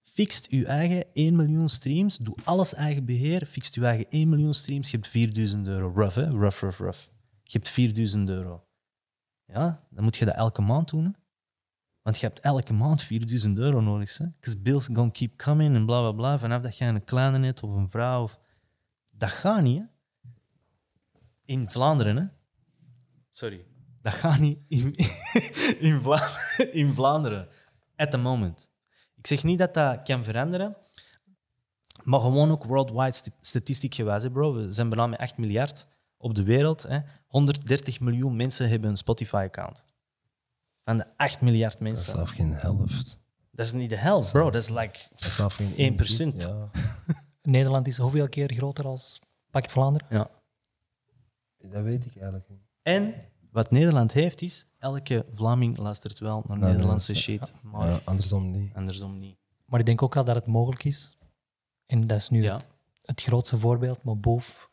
Fixt 0.01 0.49
uw 0.49 0.63
eigen 0.63 1.05
1 1.13 1.35
miljoen 1.35 1.69
streams. 1.69 2.17
Doe 2.17 2.35
alles 2.43 2.73
eigen 2.73 3.05
beheer. 3.05 3.45
Fixt 3.45 3.75
uw 3.75 3.83
eigen 3.83 4.09
1 4.09 4.29
miljoen 4.29 4.53
streams. 4.53 4.91
Je 4.91 4.97
hebt 4.97 5.09
4000 5.09 5.67
euro. 5.67 5.91
Rough, 5.95 6.15
hè? 6.15 6.29
Rough, 6.29 6.59
rough, 6.59 6.79
rough. 6.79 7.12
Je 7.53 7.59
hebt 7.59 7.69
4000 7.69 8.29
euro. 8.29 8.65
Ja, 9.45 9.83
dan 9.89 10.03
moet 10.03 10.15
je 10.15 10.25
dat 10.25 10.35
elke 10.35 10.61
maand 10.61 10.89
doen. 10.89 11.15
Want 12.01 12.19
je 12.19 12.25
hebt 12.25 12.39
elke 12.39 12.73
maand 12.73 13.03
4000 13.03 13.57
euro 13.57 13.81
nodig. 13.81 14.17
Because 14.17 14.57
bills 14.57 14.85
gonna 14.85 15.11
keep 15.11 15.37
coming 15.37 15.75
en 15.75 15.85
bla 15.85 15.99
bla 15.99 16.11
bla. 16.11 16.39
Vanaf 16.39 16.61
dat 16.61 16.77
je 16.77 16.85
een 16.85 17.03
kleine 17.03 17.45
hebt 17.45 17.63
of 17.63 17.69
een 17.75 17.89
vrouw. 17.89 18.23
Of... 18.23 18.39
Dat 19.11 19.29
gaat 19.29 19.61
niet? 19.61 19.83
In 21.45 21.69
Vlaanderen, 21.69 22.17
hè? 22.17 22.25
Sorry. 23.29 23.65
Dat 24.01 24.13
gaat 24.13 24.39
niet 24.39 24.59
in, 24.67 24.95
in, 25.87 26.01
Vla 26.01 26.29
in 26.71 26.93
Vlaanderen. 26.93 27.47
At 27.95 28.11
the 28.11 28.17
moment. 28.17 28.71
Ik 29.15 29.27
zeg 29.27 29.43
niet 29.43 29.57
dat 29.57 29.73
dat 29.73 30.03
kan 30.03 30.23
veranderen. 30.23 30.77
Maar 32.03 32.19
gewoon 32.19 32.51
ook 32.51 32.63
worldwide 32.63 33.11
st 33.11 33.31
statistiek 33.39 33.95
gewijs, 33.95 34.27
bro. 34.27 34.53
We 34.53 34.71
zijn 34.71 34.89
bijna 34.89 35.07
met 35.07 35.19
8 35.19 35.37
miljard 35.37 35.87
op 36.17 36.35
de 36.35 36.43
wereld. 36.43 36.83
Hè. 36.83 36.99
130 37.33 37.99
miljoen 37.99 38.35
mensen 38.35 38.69
hebben 38.69 38.89
een 38.89 38.97
Spotify-account. 38.97 39.83
Van 40.81 40.97
de 40.97 41.05
8 41.17 41.41
miljard 41.41 41.71
Dat 41.71 41.81
is 41.81 41.87
mensen. 41.87 42.13
zelf 42.13 42.29
geen 42.29 42.53
helft. 42.53 43.17
Dat 43.51 43.65
is 43.65 43.71
niet 43.71 43.89
de 43.89 43.95
helft, 43.95 44.31
bro. 44.31 44.51
Dat 44.51 44.61
is 44.61 44.69
like 44.69 44.99
Dat 45.09 45.19
is 45.19 45.35
zelf 45.35 45.53
geen 45.55 45.97
1%. 46.33 46.35
Ja. 46.37 46.69
Nederland 47.41 47.87
is 47.87 47.97
hoeveel 47.97 48.29
keer 48.29 48.53
groter 48.53 48.85
als 48.85 49.19
Pakt 49.51 49.71
Vlaanderen? 49.71 50.07
Ja. 50.09 50.29
Dat 51.57 51.83
weet 51.83 52.05
ik 52.05 52.15
eigenlijk 52.15 52.49
niet. 52.49 52.61
En 52.81 53.13
wat 53.51 53.71
Nederland 53.71 54.11
heeft 54.11 54.41
is, 54.41 54.65
elke 54.79 55.25
Vlaming 55.31 55.77
luistert 55.77 56.19
wel 56.19 56.43
naar 56.47 56.57
Naar 56.57 56.71
Nederlandse 56.71 57.15
shit, 57.15 57.53
maar 57.61 57.89
Ja, 57.89 57.99
andersom 58.03 58.51
niet. 58.51 58.73
andersom 58.73 59.19
niet. 59.19 59.37
Maar 59.65 59.79
ik 59.79 59.85
denk 59.85 60.01
ook 60.01 60.13
wel 60.13 60.23
dat 60.25 60.35
het 60.35 60.45
mogelijk 60.45 60.83
is. 60.83 61.17
En 61.85 62.07
dat 62.07 62.17
is 62.17 62.29
nu 62.29 62.43
Ja. 62.43 62.55
het, 62.55 62.69
het 63.01 63.21
grootste 63.21 63.57
voorbeeld, 63.57 64.03
maar 64.03 64.17
Boef, 64.17 64.69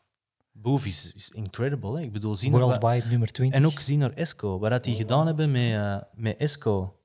Boef 0.61 0.85
is, 0.85 1.13
is 1.13 1.29
incredible. 1.29 1.97
Hè? 1.97 2.03
Ik 2.03 2.11
bedoel, 2.11 2.35
zien 2.35 2.51
worldwide 2.51 3.07
nummer 3.07 3.31
20. 3.31 3.59
En 3.59 3.65
ook 3.65 3.75
gezien 3.75 3.99
naar 3.99 4.13
Esco. 4.13 4.59
Wat 4.59 4.69
dat 4.69 4.83
die 4.83 4.95
gedaan 4.95 5.25
hebben 5.25 5.51
met, 5.51 5.73
eh, 5.73 5.97
met 6.13 6.37
Esco. 6.37 6.99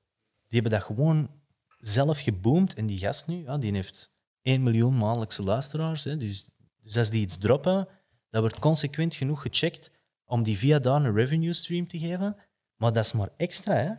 Die 0.47 0.61
hebben 0.61 0.79
dat 0.79 0.87
gewoon 0.87 1.29
zelf 1.77 2.19
geboomd. 2.19 2.73
En 2.73 2.85
die 2.85 2.97
gast 2.97 3.27
nu, 3.27 3.43
ja, 3.43 3.57
die 3.57 3.73
heeft 3.73 4.11
1 4.41 4.63
miljoen 4.63 4.97
maandelijkse 4.97 5.43
luisteraars. 5.43 6.03
Hè. 6.03 6.17
Dus, 6.17 6.49
dus 6.81 6.97
als 6.97 7.09
die 7.09 7.21
iets 7.21 7.37
droppen, 7.37 7.87
dat 8.29 8.41
wordt 8.41 8.59
consequent 8.59 9.15
genoeg 9.15 9.41
gecheckt 9.41 9.91
om 10.25 10.43
die 10.43 10.57
via 10.57 10.79
daar 10.79 11.05
een 11.05 11.13
revenue 11.13 11.53
stream 11.53 11.87
te 11.87 11.99
geven. 11.99 12.35
Maar 12.75 12.93
dat 12.93 13.05
is 13.05 13.11
maar 13.11 13.29
extra. 13.37 13.73
Hè. 13.73 13.91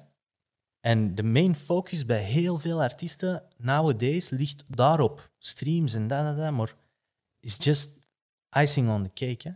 En 0.81 1.15
de 1.15 1.23
main 1.23 1.57
focus 1.57 2.07
bij 2.07 2.23
heel 2.23 2.59
veel 2.59 2.83
artiesten 2.83 3.43
nowadays 3.57 4.31
ligt 4.31 4.65
daarop. 4.67 5.31
Streams 5.39 5.95
en 5.95 6.09
dat, 6.09 6.25
dat, 6.25 6.37
dat. 6.37 6.53
Maar 6.53 6.75
is 7.41 7.57
just 7.59 7.98
icing 8.63 8.89
on 8.89 9.03
the 9.03 9.11
cake. 9.15 9.49
Hè. 9.49 9.55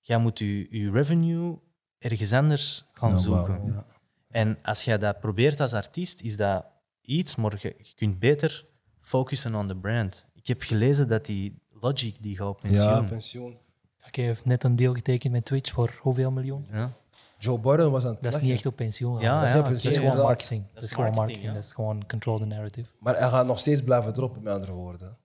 Jij 0.00 0.18
moet 0.18 0.38
je, 0.38 0.78
je 0.78 0.90
revenue 0.90 1.58
ergens 1.98 2.32
anders 2.32 2.84
gaan 2.92 3.10
Ja, 3.10 3.16
zoeken. 3.16 3.60
ja. 3.64 3.86
En 4.30 4.58
als 4.62 4.84
je 4.84 4.98
dat 4.98 5.20
probeert 5.20 5.60
als 5.60 5.72
artiest, 5.72 6.20
is 6.20 6.36
dat 6.36 6.64
iets, 7.00 7.36
maar 7.36 7.58
je, 7.60 7.74
je 7.78 7.92
kunt 7.94 8.18
beter 8.18 8.66
focussen 8.98 9.54
op 9.54 9.66
de 9.66 9.76
brand. 9.76 10.26
Ik 10.34 10.46
heb 10.46 10.62
gelezen 10.62 11.08
dat 11.08 11.24
die 11.24 11.62
Logic 11.80 12.22
die 12.22 12.36
gaat 12.36 12.48
op 12.48 12.60
pensioen. 12.60 12.88
Ja, 12.88 13.02
pensioen. 13.02 13.58
Oké, 14.06 14.20
hij 14.20 14.24
heeft 14.24 14.44
net 14.44 14.64
een 14.64 14.76
deal 14.76 14.94
getekend 14.94 15.32
met 15.32 15.44
Twitch 15.44 15.72
voor 15.72 15.98
hoeveel 16.00 16.30
miljoen? 16.30 16.66
Ja. 16.72 16.92
Joe 17.38 17.60
Budden 17.60 17.90
was 17.90 18.04
aan 18.04 18.12
het 18.12 18.22
Dat 18.22 18.34
is 18.34 18.40
niet 18.40 18.52
echt 18.52 18.66
op 18.66 18.76
pensioen. 18.76 19.20
Ja, 19.20 19.52
dat, 19.52 19.70
is, 19.70 19.82
dat 19.82 19.92
gewoon 19.92 20.16
marketing. 20.16 20.64
Dat, 20.74 20.82
is 20.82 20.92
gewoon 20.92 21.14
marketing. 21.14 21.52
Dat 21.52 21.62
is 21.62 21.72
gewoon 21.72 22.06
control 22.06 22.38
the 22.38 22.44
narrative. 22.44 22.90
Maar 22.98 23.18
hij 23.18 23.28
gaat 23.28 23.46
nog 23.46 23.58
steeds 23.58 23.82
blijven 23.82 24.12
droppen, 24.12 24.42
met 24.42 24.52
andere 24.52 24.72
woorden. 24.72 25.18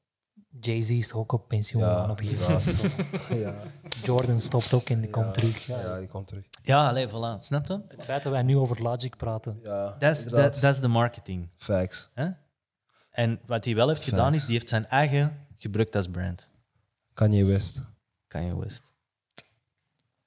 Jay-Z 0.60 0.90
is 0.90 1.14
ook 1.14 1.32
op 1.32 1.48
pensioen 1.48 1.82
Ja, 1.82 2.10
op 2.10 2.22
moment. 2.22 2.86
Ja, 3.44 3.56
Jordan 4.04 4.40
stopt 4.40 4.74
ook 4.74 4.90
en 4.90 5.00
die 5.00 5.10
komt 5.10 5.34
terug. 5.34 5.66
Ja. 5.66 5.82
ja, 5.82 5.98
die 5.98 6.08
komt 6.08 6.28
terug. 6.28 6.46
Ja, 6.62 6.88
allee, 6.88 7.08
voilà. 7.08 7.38
Snap 7.40 7.68
je? 7.68 7.82
Het 7.88 8.04
feit 8.04 8.24
dat 8.24 8.32
wij 8.32 8.42
nu 8.42 8.58
over 8.58 8.82
Logic 8.82 9.18
praten, 9.18 9.60
Ja, 9.62 9.96
Dat 10.00 10.64
is 10.64 10.80
de 10.80 10.88
marketing. 10.88 11.50
Facts. 11.58 12.10
Hè? 12.14 12.28
En 13.12 13.40
wat 13.46 13.66
hij 13.66 13.76
wel 13.76 13.88
heeft 13.88 14.04
gedaan, 14.04 14.34
is 14.34 14.44
die 14.46 14.54
heeft 14.54 14.70
zijn 14.70 14.88
eigen 14.88 15.48
gebruikt 15.58 15.96
als 15.96 16.08
brand. 16.08 16.50
Kanye 17.14 17.46
West. 17.46 17.82
Kanye 18.28 18.60
West. 18.60 18.94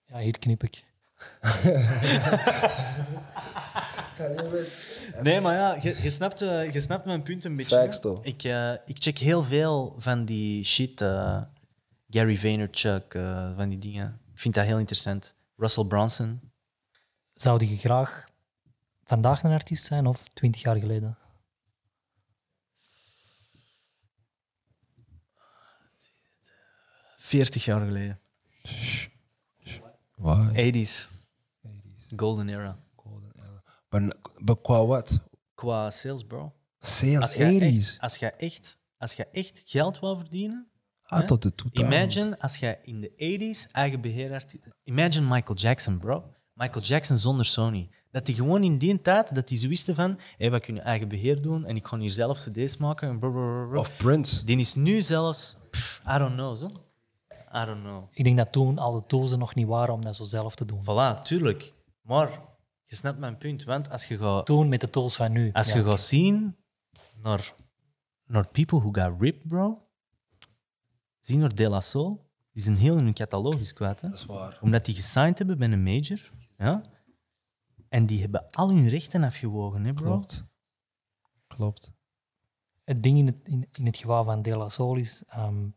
ja, 0.04 0.18
hier 0.18 0.38
knip 0.38 0.62
ik. 0.62 0.84
Nee, 5.22 5.40
maar 5.40 5.54
ja, 5.54 5.76
je, 5.80 6.02
je, 6.02 6.10
snapt, 6.10 6.40
eh, 6.40 6.72
je 6.72 6.80
snapt 6.80 7.04
mijn 7.04 7.22
punt 7.22 7.44
een 7.44 7.56
beetje. 7.56 7.76
Facts, 7.76 8.00
toch? 8.00 8.24
Ik, 8.24 8.42
eh, 8.44 8.72
ik 8.72 8.96
check 9.02 9.18
heel 9.18 9.44
veel 9.44 9.94
van 9.98 10.24
die 10.24 10.64
shit. 10.64 11.00
eh, 11.00 11.42
Gary 12.10 12.36
Vaynerchuk, 12.38 13.14
eh, 13.14 13.56
van 13.56 13.68
die 13.68 13.78
dingen. 13.78 14.20
Ik 14.32 14.40
vind 14.40 14.54
dat 14.54 14.64
heel 14.64 14.78
interessant. 14.78 15.34
Russell 15.56 15.84
Brunson. 15.84 16.40
Zou 17.34 17.66
je 17.66 17.76
graag 17.76 18.24
vandaag 19.04 19.42
een 19.42 19.50
artiest 19.52 19.84
zijn 19.84 20.06
of 20.06 20.28
twintig 20.28 20.62
jaar 20.62 20.76
geleden? 20.76 21.18
Veertig 27.16 27.64
jaar 27.64 27.80
geleden. 27.80 28.20
Why? 30.16 30.72
80s. 30.72 31.08
Golden 32.16 32.48
era. 32.48 32.78
Maar, 33.92 34.16
maar 34.44 34.56
qua 34.62 34.86
wat? 34.86 35.20
Qua 35.54 35.90
sales, 35.90 36.24
bro. 36.24 36.52
Sales 36.78 37.22
Als 37.22 37.34
je 37.34 37.60
80s. 37.60 37.76
echt, 37.76 37.96
als 38.00 38.16
je 38.16 38.26
echt, 38.30 38.78
als 38.98 39.12
je 39.12 39.26
echt 39.32 39.62
geld 39.64 40.00
wil 40.00 40.16
verdienen, 40.16 40.66
Ah, 41.12 41.20
tot 41.26 41.42
de 41.42 41.52
2000s. 41.52 41.80
Imagine 41.80 42.38
als 42.38 42.56
jij 42.56 42.78
in 42.82 43.00
de 43.00 43.10
80s 43.10 43.70
eigen 43.72 44.00
beheerartiest... 44.00 44.68
Imagine 44.84 45.26
Michael 45.34 45.58
Jackson, 45.58 45.98
bro. 45.98 46.24
Michael 46.54 46.84
Jackson 46.84 47.16
zonder 47.16 47.44
Sony. 47.44 47.88
Dat 48.10 48.26
hij 48.26 48.36
gewoon 48.36 48.62
in 48.62 48.78
die 48.78 49.00
tijd, 49.00 49.34
dat 49.34 49.48
hij 49.48 49.58
zo 49.58 49.68
wisten 49.68 49.94
van, 49.94 50.18
hey, 50.36 50.50
we 50.50 50.60
kunnen 50.60 50.82
eigen 50.82 51.08
beheer 51.08 51.42
doen 51.42 51.64
en 51.64 51.76
ik 51.76 51.86
ga 51.86 51.98
hier 51.98 52.10
zelf 52.10 52.38
cd's 52.38 52.76
maken. 52.76 53.08
En 53.08 53.18
blablabla. 53.18 53.78
Of 53.78 53.96
Prince. 53.96 54.44
Die 54.44 54.58
is 54.58 54.74
nu 54.74 55.02
zelfs, 55.02 55.56
pff, 55.70 56.02
I 56.14 56.18
don't 56.18 56.34
know, 56.34 56.56
zo. 56.56 56.70
I 57.54 57.64
don't 57.64 57.82
know. 57.82 58.04
Ik 58.12 58.24
denk 58.24 58.36
dat 58.36 58.52
toen 58.52 58.78
al 58.78 58.92
de 59.00 59.06
tools 59.06 59.32
er 59.32 59.38
nog 59.38 59.54
niet 59.54 59.66
waren 59.66 59.94
om 59.94 60.02
dat 60.02 60.16
zo 60.16 60.24
zelf 60.24 60.54
te 60.54 60.64
doen. 60.64 60.80
Voilà, 60.82 61.22
tuurlijk. 61.22 61.72
Maar 62.02 62.40
je 62.92 62.98
snapt 62.98 63.18
mijn 63.18 63.38
punt, 63.38 63.64
want 63.64 63.90
als 63.90 64.04
je 64.04 64.18
gaat, 64.18 64.46
Toen 64.46 64.68
met 64.68 64.80
de 64.80 64.90
tools 64.90 65.16
van 65.16 65.32
nu. 65.32 65.52
als 65.52 65.68
Ja. 65.68 65.76
je 65.76 65.84
gaat 65.84 66.00
zien 66.00 66.56
naar, 67.16 67.54
naar 68.26 68.48
people 68.48 68.78
who 68.80 68.90
got 68.92 69.20
ripped, 69.20 69.48
bro, 69.48 69.88
zie 71.20 71.38
naar 71.38 71.54
De 71.54 71.68
La 71.68 71.80
Soul, 71.80 72.30
die 72.52 72.62
zijn 72.62 72.76
heel 72.76 72.96
in 72.98 73.04
hun 73.04 73.14
catalogus 73.14 73.72
kwijt. 73.72 74.00
Hè? 74.00 74.08
Dat 74.08 74.18
is 74.18 74.24
waar. 74.24 74.58
Omdat 74.60 74.84
die 74.84 74.94
gesigned 74.94 75.38
hebben 75.38 75.58
bij 75.58 75.70
een 75.72 75.82
major. 75.82 76.30
Ja? 76.56 76.82
En 77.88 78.06
die 78.06 78.20
hebben 78.20 78.50
al 78.50 78.68
hun 78.70 78.88
rechten 78.88 79.22
afgewogen, 79.24 79.84
hè, 79.84 79.92
bro? 79.92 80.04
Klopt. 80.10 80.44
Klopt. 81.46 81.92
Het 82.84 83.02
ding 83.02 83.18
in 83.18 83.26
het, 83.26 83.36
in, 83.42 83.68
in 83.72 83.86
het 83.86 83.96
geval 83.96 84.24
van 84.24 84.42
De 84.42 84.56
La 84.56 84.68
Soul 84.68 84.96
is, 84.96 85.22
ehm, 85.26 85.68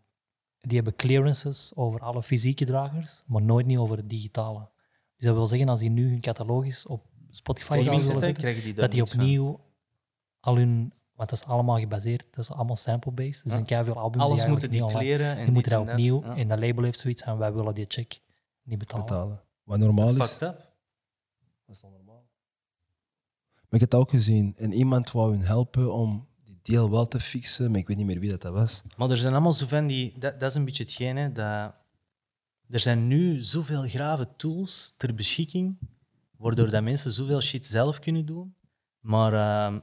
die 0.59 0.76
hebben 0.76 0.95
clearances 0.95 1.72
over 1.76 1.99
alle 1.99 2.24
fysieke 2.24 2.66
dragers, 2.66 3.24
maar 3.26 3.41
nooit 3.41 3.66
niet 3.66 3.78
over 3.78 3.97
het 3.97 4.09
digitale. 4.09 4.74
Dus 5.26 5.34
dat 5.34 5.43
wil 5.43 5.47
zeggen, 5.47 5.69
als 5.69 5.80
die 5.80 5.89
nu 5.89 6.09
hun 6.09 6.19
catalogus 6.21 6.86
op 6.86 7.03
Spotify 7.30 7.82
zou 7.82 7.97
willen 7.97 8.13
en 8.13 8.19
zetten, 8.21 8.34
krijgen 8.34 8.63
die 8.63 8.73
daar 8.73 8.82
dat 8.82 8.91
die 8.91 9.05
van. 9.05 9.19
opnieuw 9.19 9.59
al 10.39 10.55
hun, 10.57 10.93
want 11.15 11.30
dat 11.30 11.39
is 11.39 11.45
allemaal 11.45 11.78
gebaseerd, 11.80 12.26
dat 12.32 12.39
is 12.43 12.51
allemaal 12.51 12.76
sample-based. 12.76 13.43
Dus 13.43 13.51
Ja. 13.51 13.57
dan 13.57 13.65
krijg 13.65 13.86
je 13.86 13.91
veel 13.91 14.01
albums 14.01 14.23
Alles 14.23 14.39
die 14.41 14.49
moeten 14.49 14.69
die 14.69 14.82
niet 14.84 14.93
kleren 14.93 15.38
en 15.38 15.43
Die 15.43 15.53
moeten 15.53 15.71
dit 15.71 15.71
dat 15.71 15.80
en 15.80 15.86
dat. 15.86 15.95
opnieuw, 15.95 16.21
Ja. 16.34 16.36
en 16.41 16.47
dat 16.47 16.59
label 16.59 16.84
heeft 16.84 16.99
zoiets 16.99 17.23
aan, 17.23 17.38
wij 17.38 17.53
willen 17.53 17.73
die 17.76 17.86
check 17.88 18.19
niet 18.63 18.80
betalen. 18.80 19.05
betalen. 19.05 19.41
Wat 19.63 19.78
normaal 19.80 20.09
is. 20.09 20.15
Fucked 20.15 20.41
up. 20.41 20.71
Dat 21.65 21.76
is 21.76 21.82
wel 21.82 21.91
normaal. 21.91 22.23
Maar 23.55 23.63
ik 23.69 23.80
heb 23.80 23.91
het 23.91 23.95
ook 23.95 24.09
gezien. 24.09 24.53
En 24.57 24.73
iemand 24.73 25.11
wou 25.11 25.32
hun 25.32 25.41
helpen 25.45 25.93
om 25.93 26.28
die 26.43 26.59
deal 26.61 26.89
wel 26.91 27.07
te 27.07 27.19
fixen, 27.19 27.71
maar 27.71 27.80
ik 27.80 27.88
weet 27.88 27.97
niet 27.97 28.05
meer 28.05 28.19
wie 28.19 28.30
dat, 28.30 28.41
dat 28.41 28.53
was. 28.53 28.82
Maar 28.97 29.09
er 29.09 29.17
zijn 29.17 29.34
allemaal 29.34 29.53
zo 29.53 29.65
van 29.67 29.88
die... 29.88 30.13
Dat, 30.19 30.39
dat 30.39 30.49
is 30.49 30.55
een 30.55 30.65
beetje 30.65 30.84
hetgeen, 30.84 31.17
hè, 31.17 31.32
dat... 31.32 31.73
Er 32.70 32.80
zijn 32.80 33.07
nu 33.07 33.41
zoveel 33.41 33.82
grave 33.88 34.36
tools 34.36 34.93
ter 34.97 35.13
beschikking, 35.13 35.78
waardoor 36.38 36.70
dat 36.70 36.84
mensen 36.84 37.11
zoveel 37.11 37.41
shit 37.41 37.66
zelf 37.66 37.99
kunnen 37.99 38.26
doen. 38.26 38.55
Maar 38.99 39.34
ehm, 39.34 39.80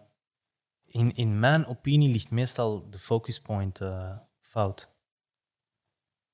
in, 0.85 1.15
in 1.15 1.41
mijn 1.41 1.67
opinie 1.67 2.13
ligt 2.13 2.31
meestal 2.31 2.91
de 2.91 2.99
focus 2.99 3.41
point 3.41 3.81
eh, 3.81 4.19
fout. 4.41 4.91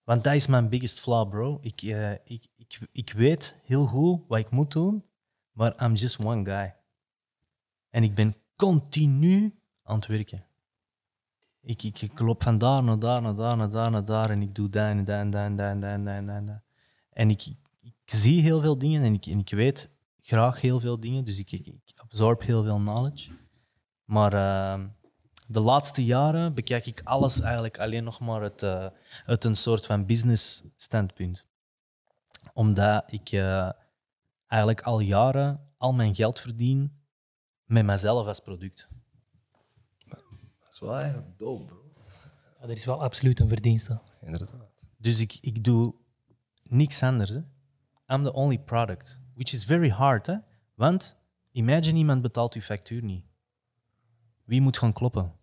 Want 0.04 0.24
dat 0.24 0.34
is 0.34 0.46
mijn 0.46 0.68
biggest 0.68 1.00
flaw, 1.00 1.30
bro. 1.30 1.58
Ik, 1.60 1.82
eh, 1.82 2.12
ik, 2.12 2.46
ik, 2.56 2.78
ik 2.92 3.12
weet 3.12 3.60
heel 3.64 3.86
goed 3.86 4.24
wat 4.28 4.38
ik 4.38 4.50
moet 4.50 4.72
doen, 4.72 5.04
maar 5.52 5.82
I'm 5.82 5.94
just 5.94 6.18
one 6.18 6.44
guy. 6.44 6.76
En 7.90 8.02
ik 8.02 8.14
ben 8.14 8.36
continu 8.56 9.60
aan 9.82 9.96
het 9.96 10.06
werken. 10.06 10.47
Ik, 11.68 11.82
ik, 11.82 12.00
ik 12.02 12.18
loop 12.18 12.42
van 12.42 12.58
daar 12.58 12.84
naar 12.84 12.98
daar, 12.98 13.22
naar 13.22 13.34
daar, 13.34 13.56
naar 13.56 13.70
daar, 13.70 13.90
naar 13.90 14.04
daar. 14.04 14.30
En 14.30 14.42
ik 14.42 14.54
doe 14.54 14.68
dat 14.68 14.86
en 14.86 15.04
dat 15.04 15.14
en 15.14 15.30
dat 15.30 15.40
en 15.40 15.82
en 15.82 16.08
en 16.08 16.28
en 16.28 16.64
en 17.10 17.30
ik, 17.30 17.46
ik 17.80 17.94
zie 18.04 18.40
heel 18.42 18.60
veel 18.60 18.78
dingen 18.78 19.02
en 19.02 19.12
ik, 19.14 19.26
en 19.26 19.38
ik 19.38 19.50
weet 19.50 19.90
graag 20.20 20.60
heel 20.60 20.80
veel 20.80 21.00
dingen. 21.00 21.24
Dus 21.24 21.38
ik, 21.38 21.50
ik, 21.50 21.74
absorb 21.96 22.42
heel 22.42 22.62
veel 22.62 22.76
knowledge. 22.76 23.30
Maar 24.04 24.32
ehm, 24.32 24.88
de 25.46 25.60
laatste 25.60 26.04
jaren 26.04 26.54
bekijk 26.54 26.86
ik 26.86 27.00
alles 27.04 27.40
eigenlijk 27.40 27.78
alleen 27.78 28.04
nog 28.04 28.20
maar 28.20 28.40
uit, 28.40 28.62
uit 29.26 29.44
een 29.44 29.56
soort 29.56 29.86
van 29.86 30.06
business 30.06 30.62
standpunt. 30.76 31.44
Omdat 32.52 33.12
ik 33.12 33.30
eh, 33.30 33.70
eigenlijk 34.46 34.82
al 34.82 35.00
jaren 35.00 35.72
al 35.78 35.92
mijn 35.92 36.14
geld 36.14 36.40
verdien 36.40 37.02
met 37.64 37.84
mezelf 37.84 38.26
als 38.26 38.40
product. 38.40 38.88
Dat 40.78 40.88
is 40.88 40.94
wel 40.94 41.02
eigenlijk 41.02 41.38
dope, 41.38 41.64
bro. 41.64 41.92
Ja, 42.60 42.66
dat 42.66 42.76
is 42.76 42.84
wel 42.84 43.02
absoluut 43.02 43.40
een 43.40 43.48
verdienste. 43.48 44.00
Inderdaad. 44.20 44.86
Dus 44.96 45.20
ik, 45.20 45.38
ik 45.40 45.64
doe 45.64 45.94
niks 46.62 47.02
anders. 47.02 47.30
Hè. 47.30 47.40
I'm 48.14 48.24
the 48.24 48.32
only 48.32 48.58
product. 48.58 49.20
Which 49.34 49.52
is 49.52 49.64
very 49.64 49.90
hard. 49.90 50.26
Hè? 50.26 50.36
Want 50.74 51.16
imagine 51.50 51.98
iemand 51.98 52.22
betaalt 52.22 52.54
uw 52.54 52.60
factuur 52.60 53.02
niet. 53.02 53.24
Wie 54.44 54.60
moet 54.60 54.78
gaan 54.78 54.92
kloppen? 54.92 55.34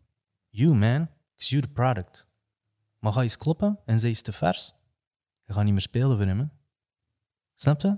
You, 0.49 0.75
man. 0.75 1.09
Because 1.31 1.55
you 1.55 1.61
the 1.61 1.67
product. 1.67 2.27
Maar 2.99 3.13
ga 3.13 3.21
eens 3.21 3.38
kloppen 3.38 3.79
en 3.86 3.99
zij 3.99 4.09
is 4.09 4.21
te 4.21 4.33
vers. 4.33 4.73
Je 5.45 5.53
gaat 5.53 5.63
niet 5.63 5.73
meer 5.73 5.81
spelen 5.81 6.17
voor 6.17 6.25
hem. 6.25 6.39
Hè? 6.39 6.45
Snap 7.55 7.81
je? 7.81 7.97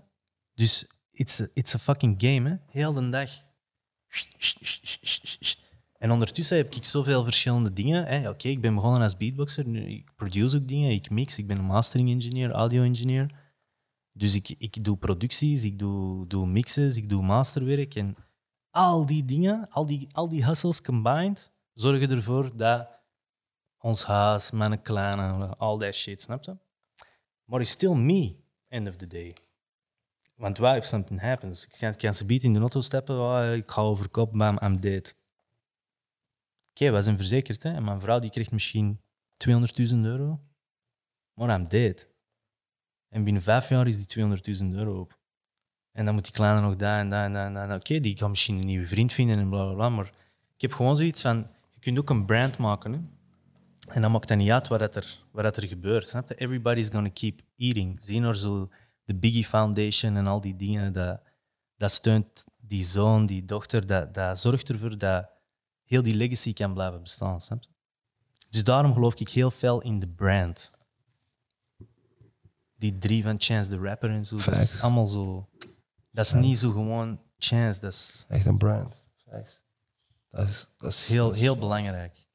Dus 0.54 0.88
it's 1.12 1.42
a, 1.42 1.48
it's 1.54 1.76
a 1.76 1.80
fucking 1.80 2.22
game. 2.22 2.50
Hè? 2.50 2.56
Heel 2.68 2.94
de 2.94 3.10
dag. 3.10 3.46
En 5.98 6.12
ondertussen 6.12 6.58
heb 6.58 6.74
ik 6.74 6.86
zoveel 6.86 7.24
verschillende 7.24 7.74
dingen. 7.74 8.30
Oké, 8.30 8.48
ik 8.48 8.62
ben 8.62 8.76
begonnen 8.76 9.02
als 9.02 9.18
beatboxer. 9.18 9.76
Ik 9.76 10.16
produce 10.16 10.58
ook 10.58 10.68
dingen, 10.68 10.92
ik 10.92 11.10
mix. 11.10 11.38
Ik 11.38 11.48
ben 11.48 11.58
een 11.58 11.66
mastering 11.66 12.10
engineer, 12.10 12.52
audio 12.52 12.84
engineer. 12.84 13.46
Dus 14.12 14.36
ik, 14.36 14.56
ik 14.58 14.84
doe 14.84 14.98
producties, 14.98 15.64
ik 15.64 15.80
doe, 15.80 16.28
doe 16.28 16.48
mixes, 16.48 16.98
ik 16.98 17.10
doe 17.10 17.24
masterwerk. 17.24 17.96
En 17.96 18.16
al 18.70 19.06
die 19.06 19.26
dingen, 19.26 19.70
al 19.70 19.86
die, 19.86 20.08
al 20.12 20.30
die 20.30 20.46
hustles 20.46 20.82
combined, 20.82 21.52
zorgen 21.74 22.10
ervoor 22.10 22.58
dat 22.58 22.88
ons 23.78 24.04
huis, 24.04 24.52
mijn 24.52 24.82
kleine, 24.82 25.56
al 25.56 25.78
dat 25.78 25.94
shit, 25.94 26.22
snap 26.22 26.44
je? 26.44 26.58
Maar 27.46 27.62
it's 27.62 27.70
still 27.70 27.94
me, 27.94 28.36
end 28.68 28.88
of 28.88 28.96
the 28.96 29.08
day. 29.08 29.36
Want 30.36 30.58
what 30.58 30.78
if 30.78 30.86
something 30.86 31.20
happens? 31.20 31.66
Ik 31.66 31.76
kan, 31.80 31.96
kan 31.96 32.14
ze 32.14 32.26
beat 32.26 32.44
in 32.44 32.54
de 32.54 32.60
auto 32.60 32.82
stappen, 32.82 33.20
oh, 33.20 33.54
ik 33.54 33.72
ga 33.72 33.82
over 33.82 34.10
kop, 34.10 34.34
bam, 34.34 34.58
I'm 34.62 34.80
dead. 34.80 35.16
Oké, 36.80 36.92
wij 36.92 37.02
zijn 37.02 37.18
verzekerd, 37.18 37.64
hè? 37.64 37.74
en 37.74 37.84
mijn 37.84 38.02
vrouw 38.02 38.20
die 38.20 38.30
krijgt 38.30 38.52
misschien 38.52 39.00
200.000 39.48 39.56
euro, 40.04 40.40
maar 41.34 41.60
I'm 41.60 41.68
dead. 41.68 42.10
En 43.10 43.24
binnen 43.24 43.42
vijf 43.42 43.70
jaar 43.70 43.88
is 43.88 44.08
die 44.08 44.26
200.000 44.62 44.66
euro 44.72 45.00
op. 45.00 45.20
En 45.92 46.06
dan 46.06 46.14
moet 46.14 46.24
die 46.24 46.34
kleine 46.34 46.62
nog 46.62 46.76
daar 46.76 47.00
en 47.00 47.10
daar 47.10 47.26
en 47.26 47.54
daar. 47.54 47.76
Oké, 47.76 48.00
die 48.00 48.16
kan 48.16 48.30
misschien 48.30 48.58
een 48.58 48.66
nieuwe 48.66 48.88
vriend 48.88 49.14
vinden 49.14 49.40
en 49.40 49.50
bla 49.50 49.64
bla 49.64 49.74
bla. 49.74 49.90
Maar 49.90 50.06
ik 50.56 50.62
heb 50.62 50.74
gewoon 50.74 50.98
zoiets 50.98 51.22
van: 51.22 51.38
je 51.74 51.80
kunt 51.80 52.00
ook 52.00 52.10
een 52.10 52.26
brand 52.26 52.58
maken. 52.58 52.94
Hè? 52.94 53.00
En 53.94 54.02
dan 54.02 54.12
maakt 54.12 54.28
dat 54.28 54.38
niet 54.38 54.52
uit 54.52 54.68
wat, 54.68 54.80
dat 54.80 54.96
er, 54.96 55.18
wat 55.32 55.44
dat 55.44 55.58
er 55.58 55.68
gebeurt. 55.68 56.08
Snap 56.08 56.30
je? 56.30 56.36
Everybody's 56.36 56.90
gonna 56.90 57.10
keep 57.10 57.42
eating. 57.56 57.98
Zie 58.02 58.20
nou 58.20 58.34
zo 58.34 58.70
de 59.04 59.16
Biggie 59.16 59.46
Foundation 59.46 60.16
en 60.16 60.28
al 60.28 60.42
die 60.42 60.56
dingen. 60.56 60.94
Dat, 60.94 61.22
dat 61.78 61.92
steunt 61.92 62.46
die 62.58 62.84
zoon, 62.84 63.26
die 63.26 63.46
dochter. 63.46 63.86
Dat, 63.88 64.14
dat 64.14 64.40
zorgt 64.40 64.70
ervoor 64.70 64.98
dat 64.98 65.36
heel 65.88 66.04
die 66.04 66.16
legacy 66.16 66.54
kan 66.54 66.74
blijven 66.74 67.02
bestaan. 67.02 67.42
Snap? 67.42 67.64
Dus 68.50 68.64
daarom 68.64 68.94
geloof 68.94 69.16
ik 69.16 69.30
heel 69.30 69.52
veel 69.52 69.82
in 69.82 70.00
de 70.00 70.08
brand. 70.08 70.72
Die 72.78 72.98
drie 72.98 73.24
van 73.24 73.36
Chance 73.38 73.70
the 73.70 73.78
Rapper 73.80 74.10
en 74.10 74.26
zo. 74.26 74.36
Dat 74.38 74.58
is 74.58 74.82
allemaal 74.82 75.08
zo. 75.08 75.50
Dat 76.12 76.26
is 76.26 76.34
niet 76.34 76.58
zo 76.60 76.72
gewoon 76.72 77.20
Chance. 77.38 77.80
Dat 77.82 77.92
is 77.92 78.26
Echt 78.28 78.46
een 78.46 78.58
brand. 78.58 78.94
Dat 80.30 80.48
is, 80.48 80.68
dat 80.78 80.92
is 80.92 81.08
heel, 81.08 81.26
dat 81.26 81.36
is- 81.36 81.42
heel 81.42 81.58
belangrijk. 81.58 82.26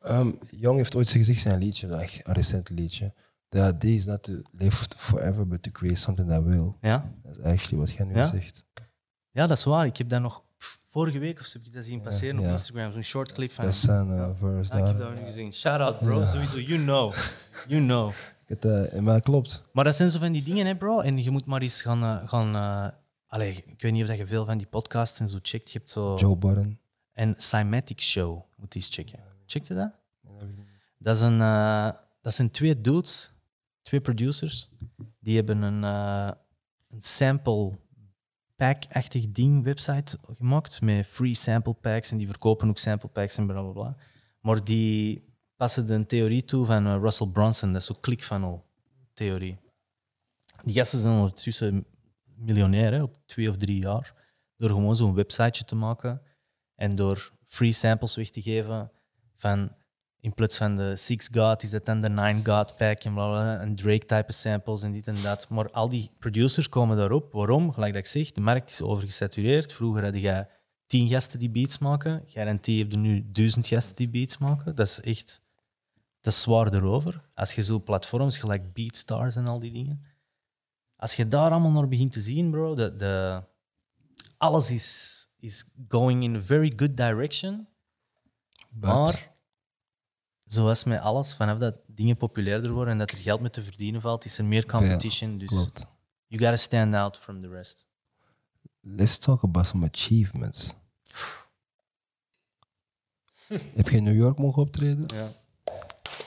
Ehm, 0.00 0.30
Jong 0.50 0.76
heeft 0.76 0.94
ooit 0.94 1.10
gezegd 1.10 1.44
een 1.44 1.58
liedje, 1.58 1.88
een 2.24 2.34
recent 2.34 2.70
liedje. 2.70 3.14
The 3.48 3.68
idea 3.74 3.96
is 3.96 4.06
not 4.06 4.22
to 4.22 4.32
live 4.52 4.86
forever, 4.96 5.46
but 5.48 5.62
to 5.62 5.70
create 5.70 5.94
something 5.98 6.28
that 6.28 6.42
will. 6.42 6.72
Ja? 6.80 7.12
Dat 7.22 7.36
is 7.36 7.42
actually 7.44 7.76
wat 7.84 7.90
jij 7.90 8.06
nu 8.06 8.14
Ja? 8.14 8.28
zegt. 8.28 8.64
ja, 9.30 9.46
dat 9.46 9.56
is 9.56 9.64
waar. 9.64 9.86
Ik 9.86 9.96
heb 9.96 10.08
dat 10.08 10.20
nog 10.20 10.42
vorige 10.96 11.18
week 11.18 11.40
of 11.40 11.46
zo 11.46 11.58
heb 11.58 11.66
ik 11.66 11.72
dat 11.72 11.84
zien 11.84 12.00
passeren 12.00 12.38
op 12.38 12.44
Instagram. 12.44 12.92
Zo'n 12.92 13.02
short 13.02 13.32
clip 13.32 13.50
van 13.50 13.64
Dat 13.64 13.74
zijn 13.74 14.10
eh, 14.10 14.30
verse 14.38 14.76
Ja, 14.76 14.80
ik 14.80 14.86
heb 14.86 14.98
dat 14.98 15.18
nu 15.18 15.24
gezien. 15.24 15.52
Shout 15.52 15.80
out, 15.80 15.98
bro. 15.98 16.24
Sowieso, 16.24 16.58
you 16.58 16.82
know. 16.82 17.14
You 17.68 17.82
know. 17.82 18.12
Het, 18.46 18.64
eh, 18.64 19.00
maar 19.00 19.14
dat 19.14 19.22
klopt. 19.22 19.64
Maar 19.72 19.84
dat 19.84 19.94
zijn 19.94 20.10
zo 20.10 20.18
van 20.18 20.32
die 20.32 20.42
dingen, 20.42 20.66
hè, 20.66 20.76
bro. 20.76 21.00
En 21.00 21.22
je 21.22 21.30
moet 21.30 21.46
maar 21.46 21.60
eens 21.60 21.82
gaan. 21.82 22.02
eh, 22.02 22.28
gaan 22.28 22.54
allee, 23.26 23.64
ik 23.66 23.82
weet 23.82 23.92
niet 23.92 24.02
of 24.02 24.08
dat 24.08 24.16
je 24.16 24.26
veel 24.26 24.44
van 24.44 24.58
die 24.58 24.66
podcasts 24.66 25.20
en 25.20 25.28
zo 25.28 25.38
checkt. 25.42 25.72
Je 25.72 25.78
hebt 25.78 25.90
zo. 25.90 26.14
Joe 26.14 26.36
Budden. 26.36 26.80
En 27.12 27.34
Cymatic 27.36 28.00
Show 28.00 28.42
moet 28.56 28.74
je 28.74 28.78
eens 28.80 28.88
checken. 28.94 29.18
Check 29.46 29.64
je 29.64 29.74
dat? 29.74 29.90
Dat, 30.98 31.16
is 31.16 31.22
een, 31.22 31.38
dat 32.20 32.34
zijn 32.34 32.50
twee 32.50 32.80
dudes, 32.80 33.30
twee 33.82 34.00
producers. 34.00 34.68
Die 35.20 35.36
hebben 35.36 35.62
een, 35.62 35.82
een 35.82 37.00
sample 37.00 37.72
pack-achtig 38.56 39.30
ding 39.30 39.64
website 39.64 40.18
gemaakt 40.36 40.80
met 40.80 41.06
free 41.06 41.34
sample 41.34 41.74
packs. 41.74 42.10
En 42.10 42.18
die 42.18 42.26
verkopen 42.26 42.68
ook 42.68 42.78
sample 42.78 43.08
packs 43.08 43.36
en 43.36 43.46
bla 43.46 43.62
bla 43.62 43.72
bla. 43.72 43.96
Maar 44.40 44.64
die 44.64 45.24
passen 45.56 45.86
de 45.86 46.06
theorie 46.06 46.44
toe 46.44 46.66
van 46.66 46.86
eh, 46.86 46.98
Russell 47.00 47.26
Brunson. 47.26 47.72
Dat 47.72 47.80
is 47.80 47.86
zo'n 47.86 48.00
clickfunnel 48.00 48.66
theorie. 49.14 49.58
Die 50.62 50.74
gasten 50.74 50.98
zijn 50.98 51.14
ondertussen 51.14 51.86
miljonair 52.24 52.92
hè, 52.92 53.02
op 53.02 53.16
twee 53.26 53.48
of 53.48 53.56
drie 53.56 53.80
jaar. 53.80 54.14
Door 54.56 54.70
gewoon 54.70 54.96
zo'n 54.96 55.14
websiteje 55.14 55.64
te 55.64 55.74
maken 55.74 56.22
en 56.74 56.96
door 56.96 57.32
free 57.44 57.72
samples 57.72 58.16
weg 58.16 58.30
te 58.30 58.42
geven 58.42 58.90
van 59.34 59.72
in 60.26 60.34
plaats 60.34 60.56
van 60.56 60.76
de 60.76 60.96
Six 60.96 61.28
God 61.32 61.62
is 61.62 61.70
dat 61.70 61.84
dan 61.84 62.00
de 62.00 62.08
Nine 62.08 62.40
God 62.44 62.76
pack 62.76 63.04
en 63.04 63.14
bla 63.14 63.60
en 63.60 63.74
Drake 63.74 64.04
type 64.04 64.32
samples 64.32 64.82
en 64.82 64.92
dit 64.92 65.06
en 65.06 65.22
dat. 65.22 65.48
Maar 65.48 65.70
al 65.70 65.88
die 65.88 66.10
producers 66.18 66.68
komen 66.68 66.96
daarop. 66.96 67.32
Waarom? 67.32 67.72
Gelijk 67.72 67.92
dat 67.92 68.02
ik 68.02 68.08
zeg, 68.08 68.32
de 68.32 68.40
markt 68.40 68.70
is 68.70 68.82
overgesatureerd. 68.82 69.72
Vroeger 69.72 70.04
had 70.04 70.20
je 70.20 70.46
tien 70.86 71.08
gasten 71.08 71.38
die 71.38 71.50
beats 71.50 71.78
maken. 71.78 72.22
Garantie 72.26 72.78
heb 72.78 72.90
je 72.90 72.96
nu 72.96 73.30
duizend 73.32 73.66
gasten 73.66 73.96
die 73.96 74.08
beats 74.08 74.38
maken. 74.38 74.74
Dat 74.74 74.86
is 74.86 75.00
echt 75.00 75.40
dat 76.20 76.32
is 76.32 76.40
zwaar 76.40 76.74
erover. 76.74 77.22
Als 77.34 77.54
je 77.54 77.62
zo 77.62 77.80
platforms 77.80 78.38
gelijk 78.38 78.72
Beatstars 78.72 79.36
en 79.36 79.46
al 79.46 79.58
die 79.58 79.72
dingen. 79.72 80.04
Als 80.96 81.14
je 81.16 81.28
daar 81.28 81.50
allemaal 81.50 81.70
naar 81.70 81.88
begint 81.88 82.12
te 82.12 82.20
zien, 82.20 82.50
bro, 82.50 82.74
de, 82.74 82.96
de, 82.96 83.42
alles 84.36 84.70
is, 84.70 85.28
is 85.38 85.64
going 85.88 86.22
in 86.22 86.36
a 86.36 86.40
very 86.40 86.72
good 86.76 86.96
direction. 86.96 87.68
But- 88.70 88.94
Maar 88.94 89.35
zoals 90.46 90.84
met 90.84 91.00
alles, 91.00 91.34
vanaf 91.34 91.58
dat 91.58 91.78
dingen 91.86 92.16
populairder 92.16 92.70
worden 92.70 92.92
en 92.92 92.98
dat 92.98 93.10
er 93.10 93.18
geld 93.18 93.40
mee 93.40 93.50
te 93.50 93.62
verdienen 93.62 94.00
valt, 94.00 94.24
is 94.24 94.38
er 94.38 94.44
meer 94.44 94.66
competition. 94.66 95.38
Dus 95.38 95.48
Klopt. 95.48 95.86
you 96.26 96.42
gotta 96.42 96.56
stand 96.56 96.94
out 96.94 97.16
from 97.18 97.40
the 97.42 97.48
rest. 97.48 97.86
Let's 98.80 99.18
talk 99.18 99.42
about 99.42 99.66
some 99.66 99.86
achievements. 99.92 100.74
Heb 103.74 103.88
je 103.88 103.96
in 103.96 104.02
New 104.04 104.16
York 104.16 104.38
mogen 104.38 104.62
optreden? 104.62 105.04
Ja. 105.14 105.28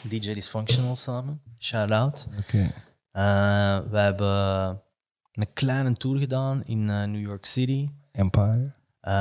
DJ 0.10 0.34
Dysfunctional 0.34 0.96
samen. 0.96 1.41
Shout 1.58 1.91
out. 1.91 2.28
Oké. 2.40 2.72
Eh, 3.12 3.80
we 3.90 3.98
hebben 3.98 4.38
een 5.32 5.54
kleine 5.54 5.94
tour 5.94 6.18
gedaan 6.20 6.64
in 6.64 6.90
eh, 6.90 7.04
New 7.06 7.22
York 7.22 7.46
City. 7.46 7.90
Empire, 8.12 8.74
Eh, 9.00 9.14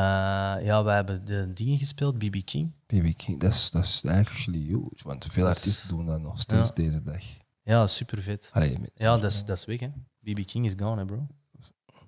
ja, 0.63 0.85
we 0.85 0.91
hebben 0.91 1.25
de 1.25 1.53
dingen 1.53 1.79
gespeeld, 1.79 2.19
BB 2.19 2.45
King. 2.45 2.73
BB 2.93 3.15
King. 3.17 3.41
Dat 3.41 3.53
is, 3.53 3.71
dat 3.71 3.85
is 3.85 4.05
actually 4.07 4.59
huge, 4.59 4.91
want 5.05 5.27
veel 5.31 5.45
Dat 5.45 5.57
is- 5.57 5.63
artiesten 5.63 5.89
doen 5.89 6.07
dat 6.07 6.21
nog 6.21 6.41
steeds 6.41 6.69
Ja. 6.69 6.75
deze 6.75 7.03
dag. 7.03 7.23
Ja, 7.63 7.87
super 7.87 8.23
vet. 8.23 8.51
Allee, 8.53 8.79
Ja, 8.95 9.17
dat 9.19 9.31
is, 9.31 9.45
dat 9.45 9.57
is 9.57 9.65
weg, 9.65 9.81
hè. 9.81 9.89
BB 10.21 10.45
King 10.45 10.65
is 10.65 10.73
gone, 10.77 11.01
hè, 11.01 11.05
bro. 11.07 11.27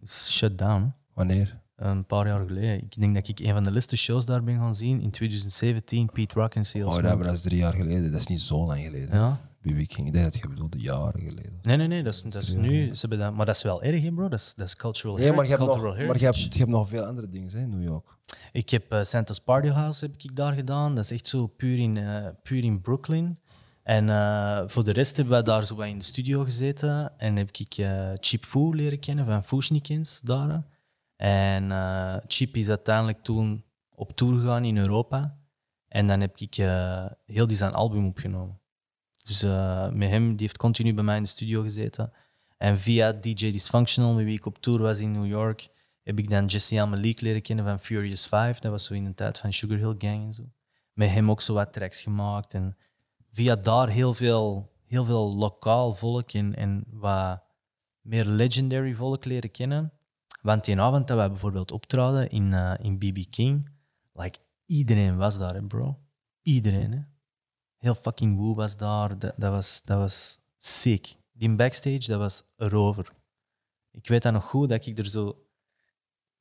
Is 0.02 0.30
shut 0.36 0.58
down. 0.58 0.92
Wanneer? 1.14 1.60
Een 1.76 2.04
paar 2.06 2.26
jaar 2.26 2.46
geleden. 2.46 2.82
Ik 2.82 3.00
denk 3.00 3.14
dat 3.14 3.28
ik 3.28 3.40
een 3.40 3.52
van 3.52 3.64
de 3.64 3.72
laatste 3.72 3.96
shows 3.96 4.24
daar 4.26 4.42
ben 4.44 4.56
gaan 4.58 4.74
zien 4.74 5.00
in 5.00 5.10
2017, 5.10 6.06
Pete 6.12 6.34
Rock 6.34 6.54
en 6.54 6.64
Seal 6.66 6.88
Oh, 6.88 7.02
dat, 7.22 7.32
is 7.32 7.40
drie 7.40 7.58
jaar 7.58 7.74
geleden. 7.74 8.10
Dat 8.12 8.20
is 8.20 8.26
niet 8.26 8.40
zo 8.40 8.66
lang 8.66 8.80
geleden. 8.84 9.14
Ja. 9.16 9.40
King, 9.62 10.06
ik 10.06 10.12
denk 10.12 10.24
dat 10.24 10.34
je 10.34 10.48
bedoelde 10.48 10.78
jaren 10.78 11.20
geleden. 11.20 11.58
Nee, 11.62 11.76
nee, 11.76 11.86
nee, 11.86 12.02
dat 12.02 12.14
is, 12.14 12.22
dat 12.22 12.42
is 12.42 12.54
nu. 12.54 12.94
Ze 12.94 13.00
hebben 13.00 13.18
dat, 13.18 13.34
maar 13.34 13.46
dat 13.46 13.56
is 13.56 13.62
wel 13.62 13.82
erg, 13.82 14.02
hè, 14.02 14.12
bro. 14.12 14.28
Dat 14.28 14.38
is, 14.38 14.54
dat 14.54 14.66
is 14.66 14.76
cultural, 14.76 15.16
Nee, 15.16 15.32
maar 15.32 15.44
je 15.44 15.50
hebt, 15.50 15.60
nog, 15.62 15.70
cultural 15.70 15.94
maar 15.94 16.00
je 16.00 16.06
hebt, 16.06 16.20
heritage. 16.20 16.52
je 16.52 16.58
hebt 16.58 16.70
nog 16.70 16.88
veel 16.88 17.04
andere 17.04 17.28
dingen 17.28 17.50
hè, 17.50 17.58
in 17.58 17.68
New 17.68 17.82
York. 17.82 18.18
Ik 18.52 18.70
heb 18.70 18.92
eh, 18.92 19.02
Santa's 19.02 19.38
Party 19.38 19.68
House 19.68 20.04
heb 20.04 20.14
ik 20.18 20.36
daar 20.36 20.52
gedaan. 20.52 20.94
Dat 20.94 21.04
is 21.04 21.10
echt 21.10 21.26
zo 21.26 21.46
puur 21.46 21.78
in, 21.78 21.96
eh, 21.96 22.26
puur 22.42 22.64
in 22.64 22.80
Brooklyn. 22.80 23.38
En 23.82 24.10
eh, 24.10 24.62
voor 24.66 24.84
de 24.84 24.92
rest 24.92 25.16
hebben 25.16 25.38
we 25.38 25.44
daar 25.44 25.64
zo 25.64 25.74
wat 25.74 25.86
in 25.86 25.98
de 25.98 26.04
studio 26.04 26.44
gezeten. 26.44 27.18
En 27.18 27.36
heb 27.36 27.48
ik 27.52 27.86
Chip 28.14 28.44
Foo 28.44 28.72
leren 28.74 28.98
kennen 28.98 29.26
van 29.26 29.44
Fushnikins 29.44 30.20
daar. 30.20 30.64
En 31.16 31.70
Chip 32.26 32.56
is 32.56 32.68
uiteindelijk 32.68 33.22
toen 33.22 33.64
op 33.94 34.16
tour 34.16 34.40
gegaan 34.40 34.64
in 34.64 34.76
Europa. 34.76 35.38
En 35.88 36.06
dan 36.06 36.20
heb 36.20 36.38
ik 36.38 36.54
heel 37.26 37.46
die 37.46 37.56
zijn 37.56 37.72
album 37.72 38.06
opgenomen. 38.06 38.59
Dus 39.30 39.42
eh, 39.42 39.88
met 39.90 40.08
hem, 40.08 40.28
die 40.28 40.46
heeft 40.46 40.56
continu 40.56 40.94
bij 40.94 41.04
mij 41.04 41.16
in 41.16 41.22
de 41.22 41.28
studio 41.28 41.62
gezeten. 41.62 42.12
En 42.56 42.78
via 42.78 43.12
DJ 43.12 43.50
Dysfunctional, 43.50 44.14
met 44.14 44.24
wie 44.24 44.36
ik 44.36 44.46
op 44.46 44.58
tour 44.58 44.82
was 44.82 44.98
in 44.98 45.12
New 45.12 45.26
York, 45.26 45.68
heb 46.02 46.18
ik 46.18 46.30
dan 46.30 46.46
Jesse 46.46 46.80
Al 46.80 46.86
Malik 46.86 47.20
leren 47.20 47.42
kennen 47.42 47.64
van 47.64 47.78
Furious 47.78 48.26
5. 48.26 48.58
Dat 48.58 48.70
was 48.70 48.84
zo 48.84 48.94
in 48.94 49.04
de 49.04 49.14
tijd 49.14 49.38
van 49.38 49.52
Sugar 49.52 49.76
Hill 49.76 49.94
Gang 49.98 50.24
en 50.24 50.34
zo. 50.34 50.42
Met 50.92 51.10
hem 51.10 51.30
ook 51.30 51.40
zo 51.40 51.54
wat 51.54 51.72
tracks 51.72 52.02
gemaakt. 52.02 52.54
En 52.54 52.76
via 53.32 53.56
daar 53.56 53.88
heel 53.88 54.14
veel, 54.14 54.72
heel 54.86 55.04
veel 55.04 55.34
lokaal 55.34 55.94
volk 55.94 56.32
en, 56.32 56.56
en 56.56 56.84
wat 56.90 57.42
meer 58.00 58.24
legendary 58.24 58.94
volk 58.94 59.24
leren 59.24 59.50
kennen. 59.50 59.92
Want 60.42 60.64
die 60.64 60.80
avond 60.80 61.08
dat 61.08 61.16
wij 61.16 61.28
bijvoorbeeld 61.28 61.70
optraden 61.70 62.28
in, 62.28 62.52
eh, 62.52 62.74
in 62.78 62.98
BB 62.98 63.24
King, 63.30 63.70
like, 64.12 64.38
iedereen 64.64 65.16
was 65.16 65.38
daar, 65.38 65.54
hè, 65.54 65.62
bro. 65.62 65.98
Iedereen, 66.42 66.92
hè. 66.92 67.00
Heel 67.80 67.94
fucking 67.94 68.36
Woo 68.36 68.54
was 68.54 68.76
daar. 68.76 69.18
Dat, 69.18 69.32
dat, 69.36 69.50
was, 69.50 69.82
dat 69.84 69.98
was 69.98 70.38
sick. 70.58 71.16
Die 71.32 71.54
backstage, 71.54 72.06
dat 72.06 72.18
was 72.18 72.42
erover. 72.56 73.12
Ik 73.90 74.08
weet 74.08 74.22
dat 74.22 74.32
nog 74.32 74.44
goed, 74.44 74.68
dat 74.68 74.86
ik 74.86 74.98
er 74.98 75.06
zo... 75.06 75.44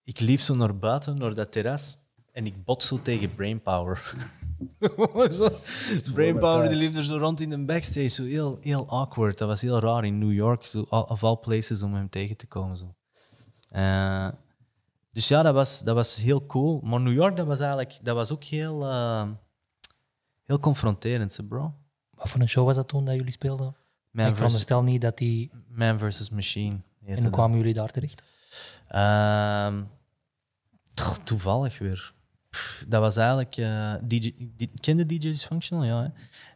Ik 0.01 0.19
liep 0.19 0.39
zo 0.39 0.55
naar 0.55 0.77
buiten, 0.77 1.17
naar 1.17 1.35
dat 1.35 1.51
terras, 1.51 1.97
en 2.31 2.45
ik 2.45 2.63
bot 2.63 2.83
zo 2.83 3.01
tegen 3.01 3.35
Brainpower. 3.35 4.15
Brainpower 6.13 6.69
die 6.69 6.77
liep 6.77 6.95
er 6.95 7.03
zo 7.03 7.17
rond 7.17 7.39
in 7.39 7.49
de 7.49 7.65
backstage, 7.65 8.07
zo 8.07 8.23
heel, 8.23 8.57
heel 8.61 8.87
awkward. 8.87 9.37
Dat 9.37 9.47
was 9.47 9.61
heel 9.61 9.79
raar 9.79 10.05
in 10.05 10.17
New 10.17 10.33
York, 10.33 10.65
zo, 10.65 10.81
of 10.89 11.23
all 11.23 11.37
places, 11.37 11.83
om 11.83 11.93
hem 11.93 12.09
tegen 12.09 12.37
te 12.37 12.47
komen. 12.47 12.77
Zo. 12.77 12.95
Eh, 13.69 14.29
dus 15.11 15.27
ja, 15.27 15.43
dat 15.43 15.53
was, 15.53 15.83
dat 15.83 15.95
was 15.95 16.15
heel 16.15 16.45
cool. 16.45 16.79
Maar 16.83 16.99
New 16.99 17.13
York, 17.13 17.35
dat 17.35 17.47
was 17.47 17.59
eigenlijk 17.59 17.99
dat 18.01 18.15
was 18.15 18.31
ook 18.31 18.43
heel, 18.43 18.83
eh, 18.83 19.27
heel 20.49 20.59
confronterend, 20.59 21.37
hè, 21.37 21.43
bro. 21.43 21.73
Wat 22.15 22.29
voor 22.29 22.41
een 22.41 22.49
show 22.49 22.65
was 22.65 22.75
dat 22.75 22.87
toen 22.87 23.05
dat 23.05 23.15
jullie 23.15 23.31
speelden? 23.31 23.75
Man 24.11 24.27
ik 24.27 24.35
veronderstel 24.35 24.83
niet 24.83 25.01
dat 25.01 25.17
die... 25.17 25.51
Man 25.67 25.97
versus 25.97 26.29
Machine. 26.29 26.81
En 27.05 27.21
hoe 27.21 27.31
kwamen 27.31 27.57
jullie 27.57 27.73
daar 27.73 27.91
terecht? 27.91 28.23
Ehm, 28.87 29.83
toevallig 31.23 31.79
weer. 31.79 32.13
Pff, 32.49 32.85
dat 32.87 33.01
was 33.01 33.17
eigenlijk. 33.17 33.57
eh 33.57 33.93
DJ, 34.01 34.33
die, 34.55 34.71
kende 34.79 35.05
DJ 35.05 35.17
Dysfunctional? 35.17 35.85
Ja. 35.85 36.01
Hè? 36.01 36.09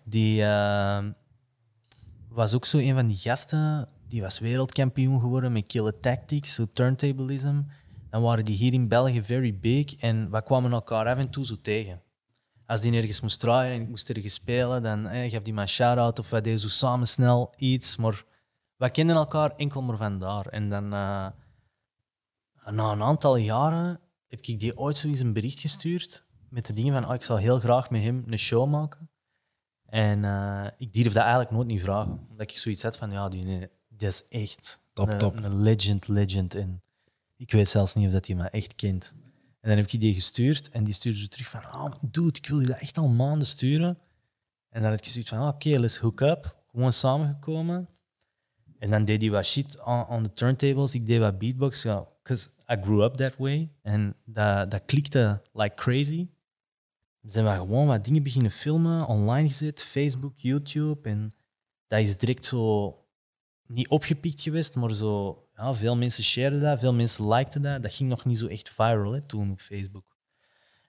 Die 0.04 0.44
ehm, 0.44 1.12
was 2.30 2.54
ook 2.54 2.66
zo 2.66 2.78
een 2.78 2.94
van 2.94 3.08
die 3.08 3.18
gasten. 3.18 3.88
Die 4.08 4.22
was 4.22 4.40
wereldkampioen 4.40 5.20
geworden 5.20 5.52
met 5.52 5.68
Killer 5.68 6.00
Tactics, 6.00 6.54
zo 6.54 6.66
turntablism. 6.72 7.62
Dan 8.10 8.22
waren 8.22 8.46
die 8.46 8.56
hier 8.56 8.74
in 8.74 8.88
België 8.88 9.24
very 9.24 9.60
big 9.60 9.96
en 9.96 10.32
we 10.32 10.44
kwamen 10.44 10.72
elkaar 10.72 11.08
af 11.08 11.18
en 11.18 11.30
toe 11.30 11.46
zo 11.46 11.56
tegen. 11.62 12.02
Als 12.66 12.82
die 12.82 12.94
ergens 12.94 13.22
moest 13.22 13.40
draaien 13.40 13.74
en 13.74 13.82
ik 13.82 13.90
moest 13.90 14.10
ergens 14.10 14.34
spelen, 14.34 14.84
dan 14.84 15.08
eh, 15.08 15.32
gaf 15.32 15.42
die 15.42 15.54
maar 15.54 15.64
een 15.64 15.70
shout-out 15.70 16.20
of 16.20 16.30
wij 16.30 16.42
deden 16.42 16.60
zo 16.60 16.68
samen 16.68 17.08
snel 17.08 17.54
iets. 17.56 17.98
Maar 17.98 18.26
wij 18.78 18.92
kenden 18.92 19.16
elkaar 19.16 19.52
enkel 19.52 19.82
maar 19.82 19.98
vandaar. 19.98 20.46
En 20.46 20.70
dan, 20.70 20.84
eh, 20.84 21.28
na 22.70 22.92
een 22.92 23.04
aantal 23.04 23.36
jaren, 23.36 24.00
heb 24.28 24.40
ik 24.42 24.60
die 24.60 24.78
ooit 24.78 24.98
zoiets 24.98 25.20
een 25.20 25.34
bericht 25.34 25.60
gestuurd 25.60 26.26
met 26.50 26.66
de 26.66 26.74
dingen 26.74 26.94
van 26.94 27.08
oh, 27.08 27.14
ik 27.14 27.24
zou 27.24 27.40
heel 27.40 27.60
graag 27.60 27.90
met 27.90 28.02
hem 28.02 28.24
een 28.28 28.38
show 28.38 28.70
maken. 28.70 29.10
En 29.86 30.24
eh, 30.24 30.66
ik 30.78 30.94
durfde 30.94 31.14
dat 31.14 31.22
eigenlijk 31.24 31.52
nooit 31.52 31.68
niet 31.68 31.82
vragen. 31.82 32.28
Omdat 32.30 32.52
ik 32.52 32.58
zoiets 32.58 32.84
had 32.84 32.98
van, 32.98 33.12
ja, 33.12 33.30
die, 33.30 33.44
nee, 33.44 33.70
die 33.88 34.08
is 34.08 34.28
echt 34.28 34.82
Top, 34.94 35.08
een, 35.08 35.18
top. 35.18 35.44
een 35.44 35.62
legend, 35.62 36.08
legend. 36.08 36.56
En 36.56 36.84
ik 37.38 37.52
weet 37.52 37.70
zelfs 37.70 37.94
niet 37.96 38.08
of 38.08 38.14
dat 38.14 38.28
hij 38.28 38.36
me 38.36 38.50
echt 38.50 38.76
kent. 38.76 39.16
En 39.64 39.70
dan 39.70 39.78
heb 39.78 39.92
ik 39.92 40.00
die 40.00 40.14
gestuurd 40.14 40.70
en 40.70 40.84
die 40.84 40.94
stuurde 40.94 41.20
zo 41.20 41.28
terug 41.28 41.50
van, 41.50 41.66
oh, 41.66 41.92
dude, 42.02 42.38
ik 42.38 42.48
wil 42.48 42.60
je 42.60 42.68
dat 42.68 42.80
echt 42.80 42.98
al 42.98 43.08
maanden 43.08 43.48
sturen. 43.48 43.98
En 44.70 44.82
dan 44.82 44.90
had 44.90 45.00
ik 45.00 45.06
gestuurd 45.06 45.30
van, 45.30 45.38
ah, 45.38 45.48
oké, 45.48 45.70
let's 45.70 45.98
hook 45.98 46.22
up. 46.22 46.64
Gewoon 46.72 46.94
samengekomen. 46.94 47.90
En 48.80 48.90
dan 48.90 49.06
deed 49.06 49.22
hij 49.22 49.30
wat 49.30 49.46
shit 49.46 49.84
on, 49.84 50.08
on 50.08 50.24
the 50.24 50.32
turntables. 50.32 50.94
Ik 50.94 51.06
deed 51.06 51.20
wat 51.20 51.38
beatbox. 51.38 51.84
Because 51.84 52.50
I 52.68 52.76
grew 52.82 53.04
up 53.04 53.16
that 53.16 53.38
way. 53.38 53.70
En 53.82 54.16
dat, 54.26 54.72
dat 54.72 54.86
klikte 54.86 55.42
like 55.54 55.76
crazy. 55.76 56.28
Dan 57.22 57.32
zijn 57.32 57.46
we 57.46 57.52
gewoon 57.52 57.88
wat 57.88 58.06
dingen 58.06 58.24
beginnen 58.24 58.52
filmen, 58.52 59.08
online 59.08 59.48
gezet, 59.48 59.84
Facebook, 59.84 60.34
YouTube. 60.36 61.10
En 61.10 61.32
dat 61.88 62.00
is 62.00 62.18
direct 62.18 62.46
zo 62.46 62.98
niet 63.68 63.88
opgepikt 63.88 64.42
geweest, 64.42 64.76
maar 64.76 64.94
zo, 64.94 65.43
ja, 65.56 65.76
veel 65.76 65.96
mensen 65.96 66.24
shareden 66.24 66.62
dat, 66.62 66.80
veel 66.80 66.94
mensen 66.94 67.28
likten 67.28 67.62
dat. 67.62 67.82
Dat 67.82 67.94
ging 67.94 68.10
nog 68.10 68.26
niet 68.26 68.38
zo 68.38 68.48
echt 68.48 68.70
viral 68.70 69.12
hè, 69.12 69.22
toen 69.22 69.52
op 69.52 69.60
Facebook. 69.60 70.18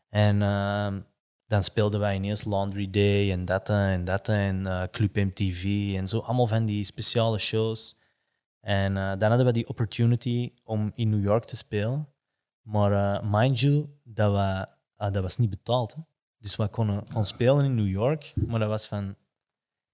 En 0.09 0.43
ehm, 0.43 1.01
dan 1.47 1.65
speelden 1.65 2.01
wij 2.01 2.15
ineens 2.15 2.45
Laundry 2.45 2.91
Day 2.91 3.33
en 3.33 3.45
dat 3.45 3.69
en 3.69 4.05
dat 4.05 4.29
en 4.29 4.67
eh, 4.67 4.83
Club 4.91 5.17
MTV 5.17 5.93
en 5.97 6.09
zo. 6.09 6.19
Allemaal 6.19 6.47
van 6.47 6.65
die 6.65 6.85
speciale 6.85 7.39
shows. 7.39 7.97
En 8.61 8.97
eh, 8.97 9.13
dan 9.19 9.29
hadden 9.29 9.47
we 9.47 9.53
die 9.53 9.69
opportunity 9.69 10.53
om 10.63 10.93
in 10.95 11.11
New 11.11 11.25
York 11.25 11.45
te 11.45 11.57
spelen. 11.57 12.09
Maar 12.63 12.93
eh, 12.93 13.23
mind 13.31 13.61
you, 13.61 13.87
dat, 14.05 14.33
we, 14.33 14.67
ah, 14.97 15.13
dat 15.13 15.23
was 15.23 15.37
niet 15.37 15.51
betaald. 15.51 15.95
Hè. 15.95 16.01
Dus 16.39 16.57
we 16.57 16.69
konden 16.69 17.05
ons 17.15 17.29
spelen 17.29 17.65
in 17.65 17.75
New 17.75 17.89
York, 17.89 18.33
maar 18.47 18.61
dat 18.61 18.69
was 18.69 18.87
van, 18.87 19.17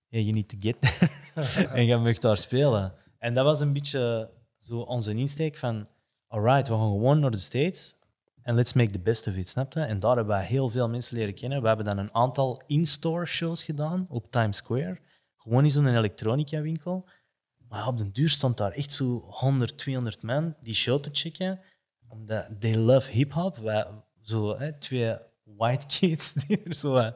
yeah, 0.09 0.25
you 0.25 0.33
need 0.33 0.49
to 0.49 0.57
get 0.59 0.81
there. 0.81 1.69
en 1.77 1.87
je 1.87 1.97
mag 1.97 2.19
daar 2.19 2.37
spelen. 2.37 2.93
En 3.19 3.35
dat 3.35 3.45
was 3.45 3.61
een 3.61 3.73
beetje 3.73 4.31
zo 4.61 4.79
onze 4.79 5.15
insteek 5.15 5.57
van, 5.57 5.87
alright, 6.27 6.69
we 6.69 6.75
gaan 6.75 6.91
gewoon 6.91 7.21
naar 7.21 7.31
de 7.31 7.39
States 7.39 7.95
en 8.43 8.55
let's 8.55 8.73
make 8.73 8.91
the 8.91 8.99
best 8.99 9.27
of 9.27 9.35
it, 9.35 9.49
snap 9.49 9.73
je? 9.73 9.81
En 9.81 10.01
daar 10.01 10.17
hebben 10.17 10.37
we 10.37 10.45
heel 10.45 10.69
veel 10.69 10.89
mensen 10.89 11.17
leren 11.17 11.35
kennen. 11.35 11.63
We 11.63 11.67
hebben 11.67 11.85
dan 11.85 11.99
een 11.99 12.15
aantal 12.15 12.63
in-store 12.67 13.27
shows 13.27 13.65
gedaan 13.65 14.07
op 14.09 14.31
Times 14.31 14.57
Square. 14.57 14.99
Gewoon 15.37 15.65
in 15.65 15.71
zo'n 15.71 15.97
elektronica 15.97 16.61
winkel. 16.61 17.09
Maar 17.69 17.87
op 17.87 17.99
den 17.99 18.13
duur 18.13 18.29
stond 18.29 18.57
daar 18.57 18.73
echt 18.73 18.93
zo 18.93 19.25
100, 19.29 19.79
200 19.79 20.23
man 20.23 20.55
die 20.61 20.75
show 20.75 21.01
te 21.01 21.11
checken. 21.13 21.61
Omdat 22.09 22.47
they 22.59 22.77
love 22.77 23.11
hip-hop. 23.11 23.57
Zo 24.23 24.59
hè, 24.59 24.79
twee 24.79 25.17
white 25.57 25.87
kids 25.87 26.33
die 26.47 26.63
er 26.63 26.75
zo 26.75 26.97
eh, 26.97 27.11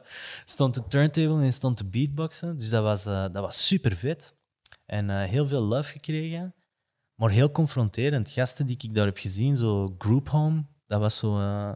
stond 0.45 0.73
te 0.73 0.83
turntable 0.87 1.43
en 1.43 1.53
stond 1.53 1.77
te 1.77 1.85
beatboxen. 1.85 2.57
Dus 2.57 2.69
dat 2.69 2.83
was, 2.83 3.05
eh, 3.05 3.21
dat 3.21 3.43
was 3.43 3.67
super 3.67 3.95
vet. 3.95 4.35
En 4.85 5.09
eh, 5.09 5.23
heel 5.23 5.47
veel 5.47 5.61
love 5.61 5.91
gekregen. 5.91 6.55
Maar 7.15 7.29
heel 7.29 7.51
confronterend. 7.51 8.29
Gasten 8.29 8.65
die 8.65 8.77
ik 8.79 8.95
daar 8.95 9.05
heb 9.05 9.17
gezien, 9.17 9.57
zo 9.57 9.95
Group 9.97 10.29
Home, 10.29 10.65
dat 10.87 10.99
was 10.99 11.17
zo 11.17 11.39
eh, 11.39 11.71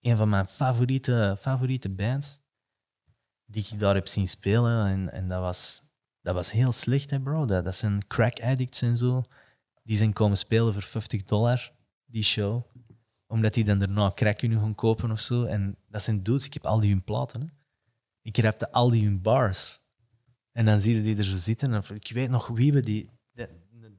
een 0.00 0.16
van 0.16 0.28
mijn 0.28 0.46
favoriete, 0.46 1.36
favoriete 1.38 1.90
bands. 1.90 2.44
Die 3.44 3.66
ik 3.70 3.78
daar 3.78 3.94
heb 3.94 4.08
zien 4.08 4.28
spelen. 4.28 4.86
En, 4.86 5.12
en 5.12 5.28
dat, 5.28 5.40
was, 5.40 5.82
dat 6.20 6.34
was 6.34 6.50
heel 6.50 6.72
slecht, 6.72 7.10
hè, 7.10 7.20
bro. 7.20 7.44
Dat, 7.44 7.64
dat 7.64 7.76
zijn 7.76 8.06
crack 8.06 8.40
addicts 8.40 8.82
en 8.82 8.96
zo. 8.96 9.24
Die 9.82 9.96
zijn 9.96 10.12
komen 10.12 10.36
spelen 10.36 10.72
voor 10.72 10.82
50 10.82 11.24
dollar, 11.24 11.72
die 12.04 12.24
show. 12.24 12.62
Omdat 13.26 13.54
die 13.54 13.64
dan 13.64 13.78
daarna 13.78 14.12
crack 14.14 14.38
kunnen 14.38 14.60
gaan 14.60 14.74
kopen 14.74 15.10
of 15.10 15.20
zo. 15.20 15.44
En 15.44 15.76
dat 15.88 16.02
zijn 16.02 16.22
dudes, 16.22 16.46
ik 16.46 16.54
heb 16.54 16.66
al 16.66 16.80
die 16.80 16.90
hun 16.90 17.04
platen. 17.04 17.40
Hè. 17.40 17.46
Ik 18.22 18.38
rapte 18.38 18.72
al 18.72 18.90
die 18.90 19.04
hun 19.04 19.22
bars. 19.22 19.80
En 20.52 20.64
dan 20.64 20.80
zie 20.80 20.96
je 20.96 21.02
die 21.02 21.16
er 21.16 21.24
zo 21.24 21.36
zitten. 21.36 21.72
En 21.72 21.84
ik 21.94 22.10
weet 22.12 22.30
nog 22.30 22.46
wie 22.46 22.72
we 22.72 22.80
die... 22.80 23.10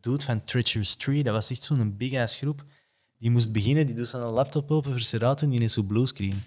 De, 0.07 0.13
de 0.13 0.19
dude 0.19 0.25
van 0.25 0.43
Treacherous 0.43 0.95
Tree, 0.95 1.23
dat 1.23 1.33
was 1.33 1.49
echt 1.51 1.63
zo'n 1.63 1.97
big-ass 1.97 2.37
groep. 2.37 2.65
Die 3.17 3.31
moest 3.31 3.51
beginnen, 3.51 3.85
die 3.85 3.95
doet 3.95 4.07
zijn 4.07 4.23
laptop 4.23 4.71
open 4.71 4.91
voor 4.91 4.99
Serato 4.99 5.45
en 5.45 5.49
die 5.49 5.59
is 5.59 5.73
zo 5.73 5.83
bluescreen. 5.83 6.43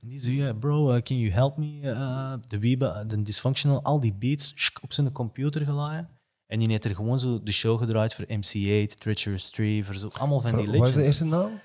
En 0.00 0.08
die 0.08 0.20
zei, 0.20 0.36
yeah, 0.36 0.58
bro, 0.58 0.94
uh, 0.94 1.00
can 1.00 1.18
you 1.18 1.30
help 1.30 1.56
me? 1.56 1.80
Uh, 1.82 2.34
de 2.46 2.58
Wiebe, 2.58 3.04
de 3.06 3.22
Dysfunctional, 3.22 3.82
al 3.82 4.00
die 4.00 4.14
beats 4.14 4.52
shk, 4.56 4.82
op 4.82 4.92
zijn 4.92 5.12
computer 5.12 5.64
geladen. 5.64 6.08
En 6.46 6.58
die 6.58 6.68
heeft 6.68 6.84
er 6.84 6.94
gewoon 6.94 7.18
zo 7.18 7.42
de 7.42 7.52
show 7.52 7.78
gedraaid 7.78 8.14
voor 8.14 8.24
MC8, 8.24 8.94
Treacherous 8.94 9.50
Tree, 9.50 9.84
voor 9.84 9.94
zo 9.94 10.08
allemaal 10.08 10.40
van 10.40 10.56
die 10.56 10.66
Wat 10.66 10.88
is 10.88 10.94
de 10.94 11.00
legends. 11.00 11.06
eerste 11.06 11.24
naam? 11.24 11.60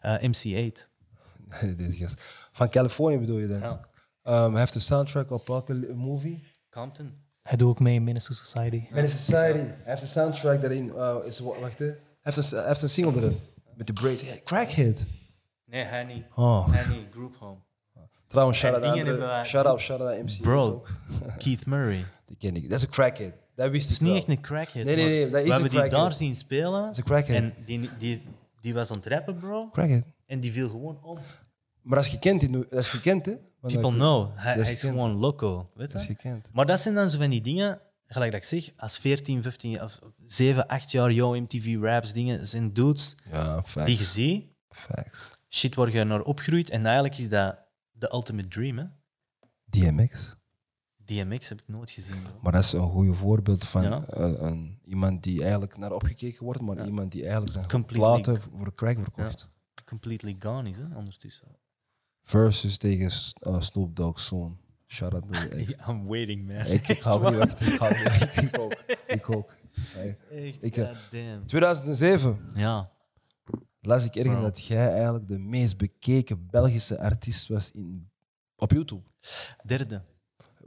Eh, 0.00 0.22
MC8. 0.22 0.88
Deze 1.76 1.98
gast. 1.98 2.22
Van 2.52 2.68
Californië 2.68 3.18
bedoel 3.18 3.38
je 3.38 3.46
dan? 3.46 3.60
Ja. 3.60 3.88
Um, 4.44 4.50
hij 4.50 4.60
heeft 4.60 4.74
een 4.74 4.80
soundtrack 4.80 5.30
op 5.30 5.46
welke 5.46 5.92
movie? 5.94 6.44
Compton. 6.70 7.25
Hij 7.46 7.56
doet 7.56 7.68
ook 7.68 7.80
mee 7.80 7.94
in 7.94 8.04
Minister 8.04 8.34
Society. 8.34 8.82
Menace 8.90 9.16
Society. 9.16 9.58
Hij 9.58 9.74
heeft 9.84 10.02
een 10.02 10.08
soundtrack 10.08 10.60
daarin. 10.60 10.86
Uh, 10.86 11.16
is, 11.24 11.38
wacht, 11.38 11.78
hè. 11.78 11.84
Hij 11.84 11.96
heeft, 12.20 12.36
een, 12.36 12.58
hij 12.58 12.66
heeft 12.68 12.82
een 12.82 12.88
single 12.90 13.22
erin. 13.22 13.36
Met 13.74 13.86
de 13.86 13.92
braids. 13.92 14.22
Hey, 14.28 14.40
crackhead. 14.44 15.04
Nee, 15.64 15.84
hij 15.84 16.04
niet. 16.04 16.24
Oh. 16.34 16.72
Hij 16.72 16.96
niet. 16.96 17.06
Group 17.12 17.36
Home. 17.38 17.58
Trouwens, 18.28 18.58
shout-out 18.58 18.84
wij- 19.18 19.44
shout-out, 19.44 19.80
shout-out 19.80 20.16
aan 20.18 20.24
MC. 20.24 20.40
Bro. 20.40 20.84
Keith 21.38 21.66
Murray. 21.66 22.04
Die 22.26 22.36
ken 22.36 22.56
ik. 22.56 22.62
Dat 22.70 22.78
is 22.78 22.84
een 22.84 22.90
crackhead. 22.90 23.32
Dat 23.54 23.70
wist 23.70 23.82
Het 23.82 23.92
is 23.92 23.96
ik 23.96 24.00
niet 24.02 24.10
wel. 24.10 24.18
echt 24.20 24.28
een 24.28 24.40
crackhead. 24.40 24.84
Nee, 24.86 24.96
nee, 24.96 25.04
nee, 25.06 25.20
dat 25.20 25.26
is 25.26 25.32
We 25.32 25.38
een 25.54 25.60
hebben 25.62 25.80
die 25.80 25.90
daar 25.90 26.12
zien 26.12 26.36
spelen. 26.36 26.90
is 26.90 26.96
een 26.98 27.04
crackhead. 27.04 27.42
En 27.42 27.54
die, 27.64 27.90
die, 27.98 28.22
die 28.60 28.74
was 28.74 28.90
aan 28.90 28.96
het 28.96 29.06
rappen, 29.06 29.36
bro. 29.36 29.68
Crackhead. 29.72 30.02
En 30.26 30.40
die 30.40 30.52
viel 30.52 30.68
gewoon 30.68 30.98
om. 31.02 31.18
Maar 31.82 31.98
als 31.98 32.08
je 32.08 32.18
kent, 32.18 32.72
als 32.72 32.92
je 32.92 33.00
kent, 33.00 33.26
hè? 33.26 33.32
People 33.72 33.92
know. 33.94 34.30
Hij, 34.34 34.56
is 34.56 34.62
hij 34.62 34.72
is 34.72 34.80
gekend. 34.80 34.98
gewoon 34.98 35.16
loco. 35.16 35.70
Weet 35.74 35.92
Dat 35.92 36.04
je? 36.06 36.40
Maar 36.52 36.66
dat 36.66 36.80
zijn 36.80 36.94
dan 36.94 37.10
zo 37.10 37.18
van 37.18 37.30
die 37.30 37.40
dingen, 37.40 37.80
gelijk 38.06 38.32
dat 38.32 38.40
ik 38.40 38.46
zeg, 38.46 38.70
als 38.76 38.98
14, 38.98 39.42
15, 39.42 39.82
of 39.82 39.98
7, 40.22 40.66
8 40.66 40.90
jaar 40.90 41.12
Yo 41.12 41.40
MTV 41.40 41.76
raps 41.80 42.12
dingen 42.12 42.46
zijn 42.46 42.72
dudes 42.72 43.16
Ja, 43.30 43.62
facts. 43.62 43.86
die 43.88 43.98
je 43.98 44.04
ziet, 44.04 44.44
facts. 44.68 45.30
shit 45.48 45.74
waar 45.74 45.90
je 45.92 46.04
naar 46.04 46.22
opgroeit. 46.22 46.70
En 46.70 46.84
eigenlijk 46.86 47.18
is 47.18 47.28
dat 47.28 47.58
de 47.92 48.10
ultimate 48.12 48.48
dream. 48.48 48.78
Hè? 48.78 48.84
DMX. 49.64 50.34
DMX 51.04 51.48
heb 51.48 51.60
ik 51.60 51.68
nooit 51.68 51.90
gezien. 51.90 52.22
bro. 52.22 52.32
Maar 52.42 52.52
dat 52.52 52.64
is 52.64 52.72
een 52.72 52.88
goede 52.88 53.12
voorbeeld 53.14 53.64
van 53.64 53.82
Ja. 53.82 54.04
eh, 54.06 54.32
een, 54.36 54.78
iemand 54.84 55.22
die 55.22 55.42
eigenlijk 55.42 55.76
naar 55.76 55.92
opgekeken 55.92 56.44
wordt, 56.44 56.60
maar 56.60 56.86
iemand 56.86 57.12
die 57.12 57.22
eigenlijk 57.22 57.52
zijn 57.52 57.68
Completely- 57.68 58.06
platen 58.22 58.42
voor 58.56 58.74
crack 58.74 58.98
verkocht. 59.02 59.48
Completely 59.84 60.36
gone 60.38 60.68
is, 60.70 60.78
hè, 60.78 60.84
ondertussen. 60.96 61.48
Versus 62.26 62.76
tegen 62.78 63.10
uh, 63.46 63.60
Snoop 63.60 63.96
Dogg's 63.96 64.26
zoon. 64.26 64.58
Shout 64.86 65.14
out 65.14 65.30
naar 65.30 65.48
I'm 65.88 66.06
waiting, 66.06 66.46
man. 66.46 66.66
ik, 66.66 66.88
ik 66.88 67.00
ga 67.00 67.18
niet 67.18 67.38
weg. 67.38 67.60
Ik 67.60 67.60
niet 67.60 67.78
weg. 67.78 68.36
Ik 68.42 68.58
ook. 68.58 68.74
Ik 69.06 69.30
ook. 69.36 69.54
Hey. 69.80 70.18
Echt, 70.30 70.62
Ik, 70.62 70.76
eh, 70.76 70.84
goddamn. 70.86 71.46
2007 71.46 72.38
Ja. 72.54 72.90
las 73.80 74.04
ik 74.04 74.16
ergens 74.16 74.34
Wow. 74.34 74.44
dat 74.44 74.64
jij 74.64 74.92
eigenlijk 74.92 75.28
de 75.28 75.38
meest 75.38 75.76
bekeken 75.76 76.46
Belgische 76.50 77.00
artiest 77.00 77.48
was 77.48 77.70
in, 77.72 78.10
op 78.56 78.70
YouTube. 78.72 79.02
Derde. 79.64 80.02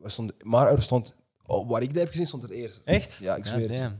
Er 0.03 0.11
stond, 0.11 0.43
maar 0.43 0.71
er 0.71 0.81
stond, 0.81 1.13
oh, 1.45 1.69
waar 1.69 1.81
ik 1.81 1.89
dat 1.93 1.97
heb 2.03 2.09
gezien, 2.09 2.27
stond 2.27 2.43
er 2.43 2.51
eerst. 2.51 2.81
Echt? 2.83 3.17
Ja, 3.21 3.35
ik 3.35 3.45
zweer 3.45 3.71
het. 3.71 3.91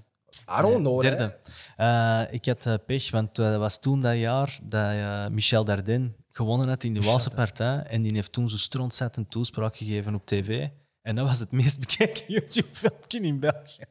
I 0.60 0.62
don't 0.62 0.78
know. 0.78 1.02
Derde. 1.02 1.38
Eh, 1.78 2.22
ik 2.30 2.46
had 2.46 2.66
eh, 2.66 2.74
pech, 2.86 3.12
want 3.12 3.36
dat 3.36 3.58
was 3.60 3.80
toen 3.80 4.02
dat 4.02 4.16
jaar 4.18 4.60
dat 4.64 4.92
eh, 4.92 5.28
Michel 5.28 5.64
Dardenne 5.66 6.12
gewonnen 6.32 6.68
had 6.68 6.84
in 6.84 6.94
de 6.94 7.02
Waalse 7.02 7.30
partij. 7.30 7.84
En 7.84 8.02
die 8.02 8.14
heeft 8.14 8.32
toen 8.32 8.50
zo 8.50 8.58
strontzet 8.58 9.18
een 9.18 9.28
toespraak 9.28 9.78
gegeven 9.78 10.16
op 10.16 10.26
tv. 10.26 10.68
En 11.02 11.16
dat 11.16 11.28
was 11.28 11.40
het 11.40 11.52
meest 11.52 11.80
bekeken 11.86 12.24
YouTube-filmpje 12.28 13.20
in 13.20 13.40
België. 13.40 13.84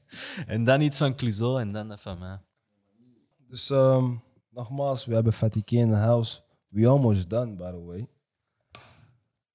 En 0.47 0.65
dan 0.65 0.81
iets 0.81 0.99
van 0.99 1.15
Clouseau 1.15 1.61
en 1.61 1.73
dan 1.73 1.89
dat 1.89 2.01
van 2.01 2.19
mij. 2.19 2.41
Dus 3.49 3.71
ehm, 3.71 4.15
nogmaals, 4.51 5.05
we 5.05 5.15
hebben 5.15 5.33
Fatike 5.33 5.77
in 5.77 5.91
the 5.91 5.97
house. 5.97 6.41
We 6.69 6.87
almost 6.87 7.31
done, 7.31 7.55
by 7.55 7.71
the 7.71 7.85
way. 7.85 8.09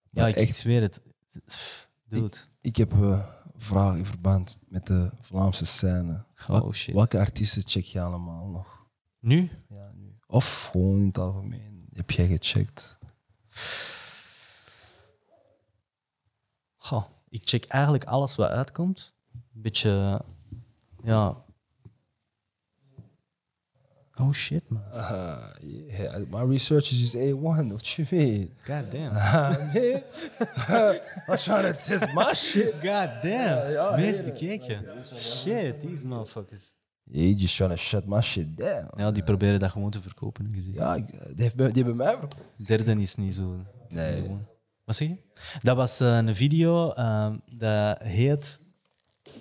Ja, 0.09 0.21
Maar 0.21 0.29
ik, 0.29 0.35
ik 0.35 0.47
echt, 0.47 0.57
zweer 0.57 0.81
het. 0.81 1.01
Dude. 2.07 2.37
ik 2.61 2.75
heb 2.75 2.91
eh, 2.91 3.29
vragen 3.55 3.97
in 3.97 4.05
verband 4.05 4.57
met 4.67 4.85
de 4.85 5.09
Vlaamse 5.21 5.65
scène. 5.65 6.25
Oh, 6.49 6.71
shit. 6.71 6.93
Welke 6.93 7.19
artiesten 7.19 7.63
check 7.65 7.83
je 7.83 8.01
allemaal 8.01 8.47
nog? 8.47 8.87
Nu? 9.19 9.49
Ja, 9.69 9.91
nu. 9.95 10.17
Of 10.27 10.69
gewoon 10.71 10.99
in 10.99 11.07
het 11.07 11.17
algemeen. 11.17 11.72
Heb 11.95 12.11
jij 12.11 12.27
gecheckt? 12.27 12.97
Goh, 16.77 17.03
ik 17.29 17.41
check 17.43 17.65
eigenlijk 17.65 18.03
alles 18.03 18.35
wat 18.35 18.49
uitkomt. 18.49 19.13
Beetje, 19.51 20.21
ja... 21.03 21.41
Oh 24.19 24.31
shit, 24.31 24.69
man. 24.69 24.81
Uh, 24.93 25.37
yeah, 25.61 26.23
my 26.29 26.43
research 26.43 26.91
is 26.91 27.15
A1. 27.15 27.33
What 27.71 27.87
you 27.87 28.05
mean? 28.11 28.51
God 28.65 28.91
damn. 28.91 29.15
I'm 31.27 31.37
trying 31.37 31.73
to 31.73 31.73
test 31.73 32.13
my 32.13 32.33
shit. 32.33 32.73
God 32.83 33.09
damn. 33.23 33.71
ja, 33.71 33.97
ja. 33.97 34.23
bekeken. 34.23 34.85
Shit, 35.15 35.81
these 35.81 36.05
motherfuckers. 36.05 36.73
You 37.03 37.33
just 37.33 37.55
trying 37.55 37.71
to 37.71 37.77
shut 37.77 38.05
my 38.05 38.21
shit 38.21 38.57
down. 38.57 38.87
Ja, 39.01 39.11
die 39.11 39.23
proberen 39.23 39.59
dat 39.59 39.71
gewoon 39.71 39.89
te 39.91 40.01
verkopen. 40.01 40.51
gezien. 40.53 40.73
Ja, 40.73 40.95
ik- 40.95 41.11
die, 41.11 41.43
heeft, 41.43 41.55
bij- 41.55 41.71
die 41.71 41.83
hebben 41.83 41.95
mij 42.05 42.17
verkocht. 42.17 42.43
Derde 42.67 42.95
is 43.01 43.15
niet 43.15 43.35
zo. 43.35 43.55
Nee. 43.89 44.23
Wat 44.85 44.95
zeg 44.95 45.07
je? 45.07 45.17
Dat 45.61 45.75
was 45.75 45.99
eh, 45.99 46.17
een 46.17 46.35
video 46.35 46.91
ehm, 46.91 47.37
dat 47.51 47.99
heet 48.01 48.59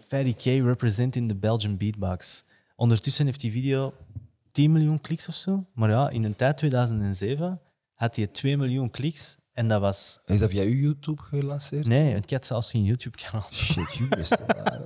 Fatty 0.07 0.35
K 0.35 0.45
representing 0.45 1.29
the 1.29 1.35
Belgian 1.37 1.77
beatbox. 1.77 2.45
Ondertussen 2.77 3.27
heeft 3.27 3.41
die 3.41 3.53
video 3.53 3.95
10 4.53 4.73
miljoen 4.73 5.01
kliks 5.01 5.29
of 5.29 5.35
zo. 5.35 5.67
Maar 5.75 5.91
ja, 5.91 6.09
in 6.11 6.23
de 6.23 6.37
tijd 6.37 6.57
2007 6.57 7.61
had 7.95 8.17
hij 8.17 8.27
2 8.27 8.57
miljoen 8.57 8.91
kliks. 8.91 9.37
En 9.53 9.69
dat 9.69 9.81
was... 9.81 10.19
Is 10.27 10.39
dat 10.39 10.51
via 10.51 10.63
uw 10.63 10.75
YouTube 10.81 11.23
gelanceerd? 11.23 11.87
Nee, 11.87 12.15
ik 12.15 12.31
had 12.31 12.47
zelfs 12.47 12.71
geen 12.71 12.85
YouTube-kanaal. 12.85 13.43
Shit, 13.53 13.95
you 13.95 14.09
missed 14.17 14.41
it. 14.41 14.47
man. 14.65 14.82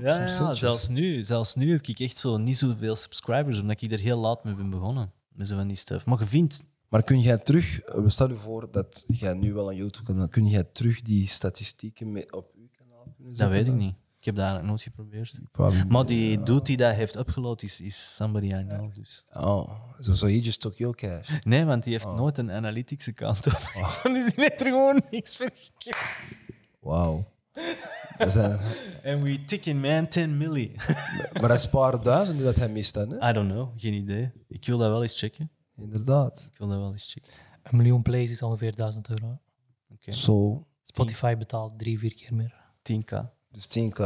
Ja, 0.00 0.26
ja, 0.26 0.54
zelfs 0.54 0.88
nu, 0.88 1.22
zelfs 1.22 1.54
nu 1.54 1.72
heb 1.72 1.86
ik 1.86 2.00
echt 2.00 2.16
zo 2.16 2.36
niet 2.36 2.56
zoveel 2.56 2.96
subscribers, 2.96 3.60
omdat 3.60 3.82
ik 3.82 3.92
er 3.92 3.98
heel 4.00 4.18
laat 4.18 4.44
mee 4.44 4.54
ben 4.54 4.70
begonnen. 4.70 5.12
Met 5.32 5.48
zo 5.48 5.56
van 5.56 5.66
die 5.66 5.76
stuff. 5.76 6.06
Maar 6.06 6.18
je 6.18 6.26
vindt, 6.26 6.64
Maar 6.88 7.02
kun 7.02 7.20
jij 7.20 7.38
terug, 7.38 7.80
eh, 7.80 8.02
stel 8.06 8.28
je 8.28 8.34
voor 8.34 8.68
dat 8.70 9.04
jij 9.06 9.34
nu 9.34 9.52
wel 9.52 9.70
een 9.70 9.76
YouTube-kanaal, 9.76 10.28
kun 10.28 10.46
jij 10.46 10.64
terug 10.64 11.02
die 11.02 11.26
statistieken 11.26 12.12
mee 12.12 12.32
op 12.32 12.52
uw 12.56 12.68
kanaal 12.78 13.02
kunnen 13.16 13.32
dat 13.32 13.36
zetten? 13.36 13.56
weet 13.64 13.66
ik 13.66 13.80
niet. 13.80 13.94
Ik 14.18 14.24
heb 14.24 14.34
dat 14.34 14.44
eigenlijk 14.44 14.68
nooit 14.68 14.82
geprobeerd. 14.82 15.88
Maar 15.88 16.06
die 16.06 16.42
dude 16.42 16.62
die 16.62 16.76
dat 16.76 16.94
heeft 16.94 17.16
upgeload 17.16 17.62
is, 17.62 17.80
is 17.80 18.14
somebody 18.14 18.46
I 18.46 18.64
know. 18.64 18.94
Dus. 18.94 19.24
Oh, 19.32 19.70
so, 19.98 20.14
so 20.14 20.26
he 20.26 20.38
just 20.40 20.60
took 20.60 20.74
your 20.74 20.94
cash. 20.94 21.30
Nee, 21.42 21.64
want 21.64 21.82
die 21.82 21.92
heeft 21.92 22.06
nooit 22.06 22.38
een 22.38 22.50
analytics 22.50 23.08
account 23.08 23.46
op. 23.46 24.00
dus 24.14 24.24
die 24.34 24.44
heeft 24.44 24.60
er 24.60 24.66
gewoon 24.66 25.02
niks 25.10 25.36
voor 25.36 25.50
gekeken. 25.54 26.08
Wauw. 26.80 27.26
Dat 28.18 28.32
zijn, 28.32 28.58
En 29.02 29.22
we 29.22 29.44
tikken 29.44 29.80
man 29.80 30.08
10 30.08 30.36
milli. 30.36 30.72
maar 31.40 31.48
dat 31.48 31.52
is 31.58 31.64
een 31.64 31.70
paar 31.70 32.02
duizenden 32.02 32.44
dat 32.44 32.54
hij 32.56 32.68
mist 32.68 32.94
dan, 32.94 33.10
hè? 33.10 33.28
I 33.30 33.32
don't 33.32 33.50
know, 33.50 33.68
geen 33.76 33.92
idee. 33.94 34.32
Ik 34.48 34.66
wil 34.66 34.78
dat 34.78 34.90
wel 34.90 35.02
eens 35.02 35.18
checken. 35.18 35.50
Inderdaad. 35.76 36.48
Ik 36.52 36.58
wil 36.58 36.68
dat 36.68 36.78
wel 36.78 36.92
eens 36.92 37.12
checken. 37.12 37.32
Een 37.62 37.76
miljoen 37.76 38.02
plays 38.02 38.30
is 38.30 38.42
ongeveer 38.42 38.74
1000 38.76 39.08
euro. 39.08 39.38
Oké, 39.92 40.12
Zo, 40.12 40.66
Spotify 40.82 41.36
betaalt 41.36 41.78
drie, 41.78 41.98
vier 41.98 42.14
keer 42.14 42.34
meer. 42.34 42.54
10k. 42.82 43.12
dus 43.50 43.66
10k. 43.78 44.00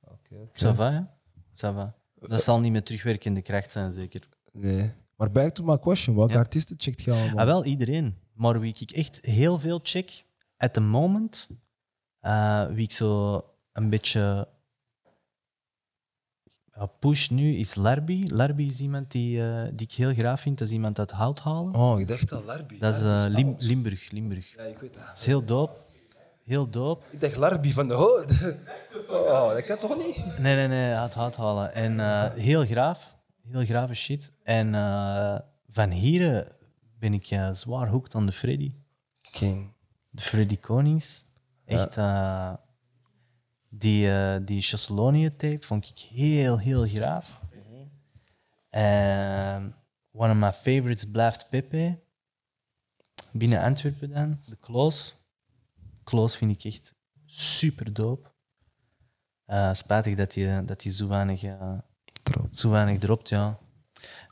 Oké. 0.00 0.48
Ça 0.54 0.74
va, 0.74 0.90
ja? 0.90 1.14
Va. 1.54 1.94
Dat 2.14 2.42
zal 2.42 2.60
niet 2.60 2.72
met 2.72 2.86
terugwerkende 2.86 3.42
kracht 3.42 3.70
zijn, 3.70 3.92
zeker. 3.92 4.28
Nee. 4.52 4.90
Maar 5.16 5.30
back 5.30 5.54
to 5.54 5.64
my 5.64 5.78
question. 5.78 6.16
Welke 6.16 6.32
Ja. 6.32 6.38
artiesten 6.38 6.76
checkt 6.78 7.02
je 7.02 7.12
allemaal? 7.12 7.36
Ah, 7.38 7.44
wel 7.44 7.64
iedereen. 7.64 8.16
Maar 8.32 8.60
wie 8.60 8.74
ik 8.78 8.90
echt 8.90 9.18
heel 9.24 9.58
veel 9.58 9.80
check, 9.82 10.24
at 10.56 10.72
the 10.72 10.80
moment, 10.80 11.48
eh, 12.22 12.66
wie 12.66 12.84
ik 12.84 12.92
zo 12.92 13.44
een 13.72 13.90
beetje 13.90 14.48
push 16.98 17.28
nu, 17.28 17.56
is 17.56 17.74
Larby. 17.74 18.24
Larby 18.28 18.62
is 18.62 18.80
iemand 18.80 19.10
die, 19.10 19.42
eh, 19.50 19.62
die 19.72 19.86
ik 19.86 19.92
heel 19.92 20.14
graag 20.14 20.40
vind. 20.40 20.58
Dat 20.58 20.66
is 20.66 20.72
iemand 20.72 20.98
uit 20.98 21.10
Hout 21.10 21.40
halen. 21.40 21.74
Oh, 21.74 22.00
ik 22.00 22.08
dacht 22.08 22.32
al 22.32 22.42
Larby. 22.44 22.78
Dat 22.78 22.94
is 22.94 23.00
Lim- 23.28 23.46
oud. 23.48 23.62
Limburg. 23.62 24.10
Limburg. 24.10 24.54
Ja, 24.56 24.62
ik 24.62 24.78
weet 24.78 24.94
dat. 24.94 25.06
Dat 25.06 25.16
is 25.18 25.26
heel 25.26 25.44
dope. 25.44 25.80
Heel 26.44 26.70
dope. 26.70 27.04
Ik 27.10 27.20
dacht 27.20 27.36
Larby 27.36 27.72
van 27.72 27.88
de 27.88 27.94
Hood. 27.94 28.30
Oh, 29.08 29.48
dat 29.48 29.64
kan 29.64 29.78
toch 29.78 29.96
niet? 29.96 30.38
Nee, 30.38 30.54
nee, 30.54 30.68
nee, 30.68 30.94
uit 30.94 31.14
Hout 31.14 31.36
halen. 31.36 31.74
En 31.74 32.00
eh, 32.00 32.32
heel 32.32 32.64
graaf. 32.64 33.16
Heel 33.42 33.64
grave 33.64 33.94
shit. 33.94 34.32
En 34.42 34.72
van 35.68 35.90
hier 35.90 36.56
ben 36.98 37.14
ik 37.14 37.26
zwaar 37.52 37.88
hooked 37.88 38.14
aan 38.14 38.26
de 38.26 38.32
Freddy. 38.32 38.72
King. 39.30 39.72
De 40.10 40.22
Freddy 40.22 40.56
Konings. 40.58 41.24
Echt, 41.72 41.96
eh, 41.96 42.54
die, 43.68 44.10
eh 44.10 44.36
die 44.44 44.62
Chasselonia-tape 44.62 45.66
vond 45.66 45.88
ik 45.88 45.98
heel, 45.98 46.58
heel 46.58 46.86
graaf. 46.86 47.40
En 48.70 49.74
one 50.12 50.32
of 50.32 50.36
my 50.36 50.52
favorites 50.52 51.10
blijft 51.10 51.48
Pepe. 51.48 52.00
Binnen 53.32 53.62
Antwerpen 53.62 54.10
dan, 54.10 54.40
de 54.44 54.56
Kloos. 54.56 55.16
Kloos 56.04 56.36
vind 56.36 56.50
ik 56.50 56.72
echt 56.72 56.94
super 57.24 57.92
dope. 57.92 58.30
Eh, 59.44 59.74
spijtig 59.74 60.14
dat 60.14 60.34
hij 60.34 60.64
dat 60.64 60.80
die 60.80 60.92
zo 60.92 61.08
weinig, 61.08 61.40
zo 62.50 62.70
weinig 62.70 62.98
dropt, 62.98 63.28
ja. 63.28 63.58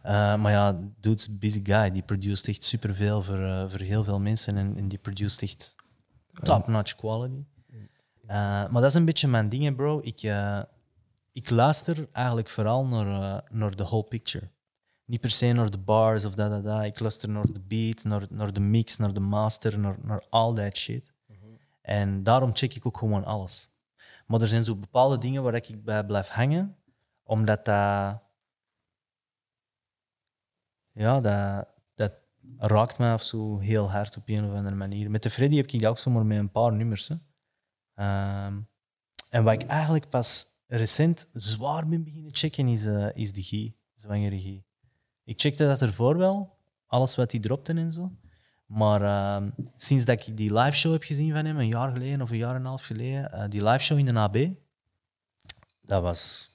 Maar 0.03 0.51
ja, 0.51 0.81
dude's 1.01 1.39
busy 1.39 1.65
guy. 1.65 1.91
Die 1.91 2.03
produceert 2.03 2.49
echt 2.49 2.65
superveel 2.65 3.23
voor, 3.23 3.71
voor 3.71 3.81
heel 3.81 4.05
veel 4.05 4.21
mensen. 4.21 4.57
En, 4.57 4.77
en 4.77 4.89
die 4.89 4.99
produceert 4.99 5.43
echt 5.43 5.75
top-notch 6.33 6.97
quality. 6.97 7.45
Eh, 8.31 8.37
maar 8.37 8.73
dat 8.73 8.85
is 8.85 8.95
een 8.95 9.05
beetje 9.05 9.29
mijn 9.29 9.49
ding, 9.49 9.77
bro. 9.77 10.01
Ik, 10.03 10.23
eh, 10.23 10.63
ik 11.33 11.51
luister 11.51 12.09
eigenlijk 12.13 12.49
vooral 12.49 12.87
naar, 12.87 13.07
eh, 13.07 13.51
naar 13.51 13.77
de 13.77 13.85
whole 13.85 14.05
picture. 14.05 14.51
niet 15.05 15.21
per 15.21 15.31
se 15.31 15.53
naar 15.53 15.71
de 15.71 15.79
bars 15.79 16.25
of 16.25 16.35
dat, 16.35 16.51
dat, 16.51 16.65
dat. 16.65 16.85
Ik 16.85 17.01
luister 17.01 17.29
naar 17.29 17.53
de 17.53 17.61
beat, 17.61 18.05
naar, 18.05 18.27
naar 18.31 18.53
de 18.53 18.61
mix, 18.61 18.97
naar 18.97 19.13
de 19.13 19.21
master, 19.21 19.79
naar, 19.79 19.97
naar 20.03 20.25
al 20.29 20.55
dat 20.55 20.77
shit. 20.77 21.13
En 21.83 22.23
daarom 22.23 22.57
check 22.57 22.75
ik 22.75 22.87
ook 22.87 22.99
gewoon 22.99 23.25
alles. 23.25 23.71
Maar 24.27 24.41
er 24.41 24.47
zijn 24.47 24.65
zo 24.65 24.77
bepaalde 24.77 25.19
dingen 25.19 25.43
waar 25.43 25.55
ik 25.55 25.85
bij 25.85 26.05
blijf 26.05 26.29
hangen, 26.29 26.77
omdat 27.23 27.65
dat. 27.65 28.23
Ja, 30.93 31.21
dat 31.21 31.69
raakt 32.59 32.99
mij 32.99 33.13
of 33.13 33.23
zo 33.23 33.59
heel 33.59 33.91
hard 33.91 34.17
op 34.17 34.29
een 34.29 34.45
of 34.45 34.55
andere 34.55 34.77
manier. 34.77 35.11
Met 35.11 35.23
de 35.23 35.31
Freddy 35.31 35.57
heb 35.57 35.71
ik 35.71 35.83
dat 35.83 35.91
ook 35.91 35.99
zomaar 35.99 36.27
met 36.27 36.39
een 36.39 36.51
paar 36.51 36.73
nummers. 36.73 37.09
Hè. 37.09 37.15
Ehm, 37.95 38.61
en 39.29 39.45
wat 39.45 39.63
ik 39.63 39.63
eigenlijk 39.63 40.09
pas 40.09 40.47
recent 40.67 41.29
zwaar 41.33 41.89
ben 41.89 42.05
beginnen 42.05 42.35
checken, 42.35 42.69
is, 42.69 42.87
eh, 42.87 43.09
is 43.15 43.33
de 43.33 43.43
Guy, 43.43 43.77
zwangere 43.95 44.41
Guy. 44.41 44.65
Ik 45.25 45.41
checkte 45.41 45.67
dat 45.67 45.83
ervoor 45.83 46.17
wel, 46.17 46.59
alles 46.87 47.17
wat 47.17 47.31
hij 47.31 47.41
dropte 47.41 47.73
en 47.73 47.93
zo. 47.93 48.13
Maar 48.67 49.03
ehm, 49.03 49.51
sinds 49.77 50.05
dat 50.05 50.27
ik 50.27 50.37
die 50.37 50.55
live 50.55 50.77
show 50.77 50.93
heb 50.93 51.03
gezien 51.03 51.33
van 51.33 51.45
hem, 51.45 51.59
een 51.59 51.69
jaar 51.69 51.91
geleden 51.91 52.23
of 52.23 52.31
een 52.31 52.37
jaar 52.37 52.55
en 52.55 52.61
een 52.61 52.67
half 52.67 52.85
geleden, 52.85 53.33
eh, 53.33 53.49
die 53.49 53.65
live 53.65 53.85
show 53.85 53.99
in 53.99 54.05
de 54.05 54.19
AB, 54.19 54.37
dat 55.81 56.03
was, 56.03 56.51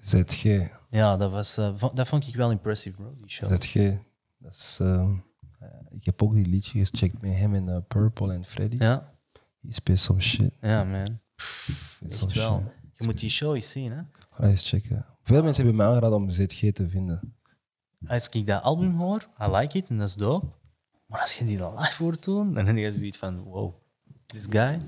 ZG. 0.00 0.68
ja, 0.90 1.16
dat 1.16 1.30
was, 1.30 1.56
eh, 1.56 1.84
dat 1.94 2.08
vond 2.08 2.26
ik 2.26 2.34
wel 2.34 2.50
impressive, 2.50 2.96
bro, 2.96 3.14
die 3.16 3.30
show. 3.30 3.50
ZG. 3.50 3.98
Dat 4.38 4.52
is, 4.52 4.78
ehm, 4.80 5.14
eh, 5.58 5.68
ik 5.90 6.04
heb 6.04 6.22
ook 6.22 6.34
die 6.34 6.46
liedje 6.46 6.86
gecheckt 6.86 7.20
met 7.20 7.36
hem 7.36 7.54
en 7.54 7.68
eh, 7.68 7.78
Purple 7.88 8.32
en 8.32 8.44
Freddy. 8.44 8.76
Ja, 8.76 9.12
He 9.60 9.72
spit 9.72 9.98
some 10.00 10.20
shit. 10.20 10.52
ja, 10.60 10.84
man. 10.84 11.18
Echt 12.08 12.32
wel. 12.32 12.58
shit. 12.60 12.72
Je 12.92 13.04
moet 13.04 13.18
die 13.18 13.30
show 13.30 13.54
eens 13.54 13.70
zien, 13.70 13.92
hè. 13.92 14.02
Ga 14.30 14.44
eens 14.44 14.68
checken. 14.68 15.06
Veel 15.22 15.42
mensen 15.42 15.64
hebben 15.64 15.76
mij 15.76 15.86
aangeraden 15.86 16.16
om 16.16 16.30
ZG 16.30 16.72
te 16.72 16.88
vinden. 16.88 17.34
Als 18.06 18.28
ik 18.28 18.46
dat 18.46 18.62
album 18.62 18.94
hoor, 18.94 19.28
I 19.42 19.50
like 19.50 19.78
it 19.78 19.88
en 19.90 19.98
dat 19.98 20.08
is 20.08 20.14
dope. 20.14 20.46
Maar 21.06 21.20
als 21.20 21.34
je 21.38 21.44
die 21.44 21.58
dan 21.58 21.74
live 21.78 22.02
hoort 22.02 22.24
doen, 22.24 22.54
dan 22.54 22.66
heb 22.66 22.76
je 22.76 22.92
zoiets 22.92 23.18
van, 23.18 23.42
wow, 23.42 23.74
this 24.26 24.46
guy, 24.50 24.78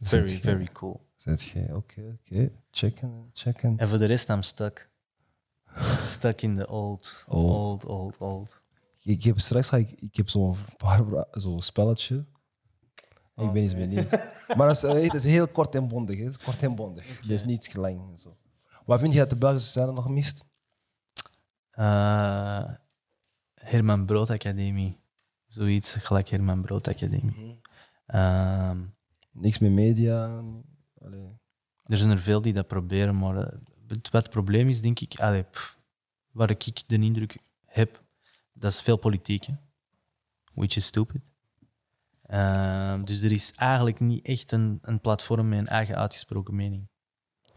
very, 0.00 0.28
ZG. 0.28 0.40
very 0.40 0.68
cool. 0.72 1.08
ZG, 1.16 1.54
oké, 1.72 2.18
oké. 2.20 2.50
Checken, 2.70 3.30
checken. 3.32 3.78
En 3.78 3.88
voor 3.88 3.98
de 3.98 4.04
rest, 4.04 4.28
I'm 4.28 4.42
stuck. 4.42 4.90
Stuck 6.02 6.42
in 6.42 6.56
the 6.56 6.68
old, 6.68 7.24
old, 7.28 7.84
old, 7.86 8.18
old. 8.18 8.62
Ik 9.02 9.22
heb 9.22 9.40
straks 9.40 9.68
ga 9.68 9.76
ik, 9.76 9.90
ik 9.90 10.16
heb 10.16 10.28
zo'n 10.28 10.56
zo'n 11.30 11.62
spelletje. 11.62 12.26
Ik 13.36 13.52
ben 13.52 13.62
eens 13.62 13.74
benieuwd. 13.74 14.10
maar 14.56 14.68
het 14.68 14.76
is, 14.76 14.82
eh, 14.82 15.02
het 15.02 15.14
is 15.14 15.24
heel 15.24 15.48
kort 15.48 15.74
en 15.74 15.88
bondig. 15.88 16.18
Het 16.18 16.28
is 16.28 16.44
kort 16.44 16.62
en 16.62 16.74
bondig. 16.74 17.20
Het 17.20 17.30
is 17.30 17.44
niet 17.44 17.74
lang. 17.74 18.18
Zo. 18.18 18.36
Wat 18.84 19.00
vind 19.00 19.12
je 19.12 19.18
dat 19.18 19.30
de 19.30 19.36
Belgische 19.36 19.68
scène 19.68 19.92
nog 19.92 20.08
mist? 20.08 20.44
Eh, 21.70 22.70
Herman 23.54 24.06
Brood 24.06 24.30
Academie. 24.30 25.00
Zoiets 25.46 25.94
gelijk 25.94 26.28
Herman 26.28 26.62
Brood 26.62 26.88
Academie. 26.88 27.60
Ehm, 28.06 28.78
Niks 29.32 29.58
meer 29.58 29.70
media. 29.70 30.42
Allee. 30.98 31.38
er 31.82 31.96
zijn 31.96 32.10
er 32.10 32.18
veel 32.18 32.40
die 32.40 32.52
dat 32.52 32.66
proberen, 32.66 33.18
maar 33.18 33.34
het, 33.86 34.10
wat 34.10 34.22
het 34.22 34.30
probleem 34.30 34.68
is, 34.68 34.80
denk 34.80 35.00
ik, 35.00 35.20
allee, 35.20 35.42
pff, 35.42 35.78
waar 36.30 36.50
ik 36.50 36.88
de 36.88 36.98
indruk 36.98 37.38
heb, 37.64 38.04
dat 38.60 38.70
is 38.72 38.80
veel 38.80 38.96
politiek. 38.96 39.44
Hè? 39.44 39.54
Which 40.54 40.76
is 40.76 40.84
stupid. 40.84 41.30
Ehm, 42.22 43.04
dus 43.04 43.20
er 43.20 43.32
is 43.32 43.52
eigenlijk 43.52 44.00
niet 44.00 44.26
echt 44.26 44.52
een, 44.52 44.78
een 44.82 45.00
platform 45.00 45.48
met 45.48 45.58
een 45.58 45.66
eigen 45.66 45.96
uitgesproken 45.96 46.54
mening. 46.54 46.88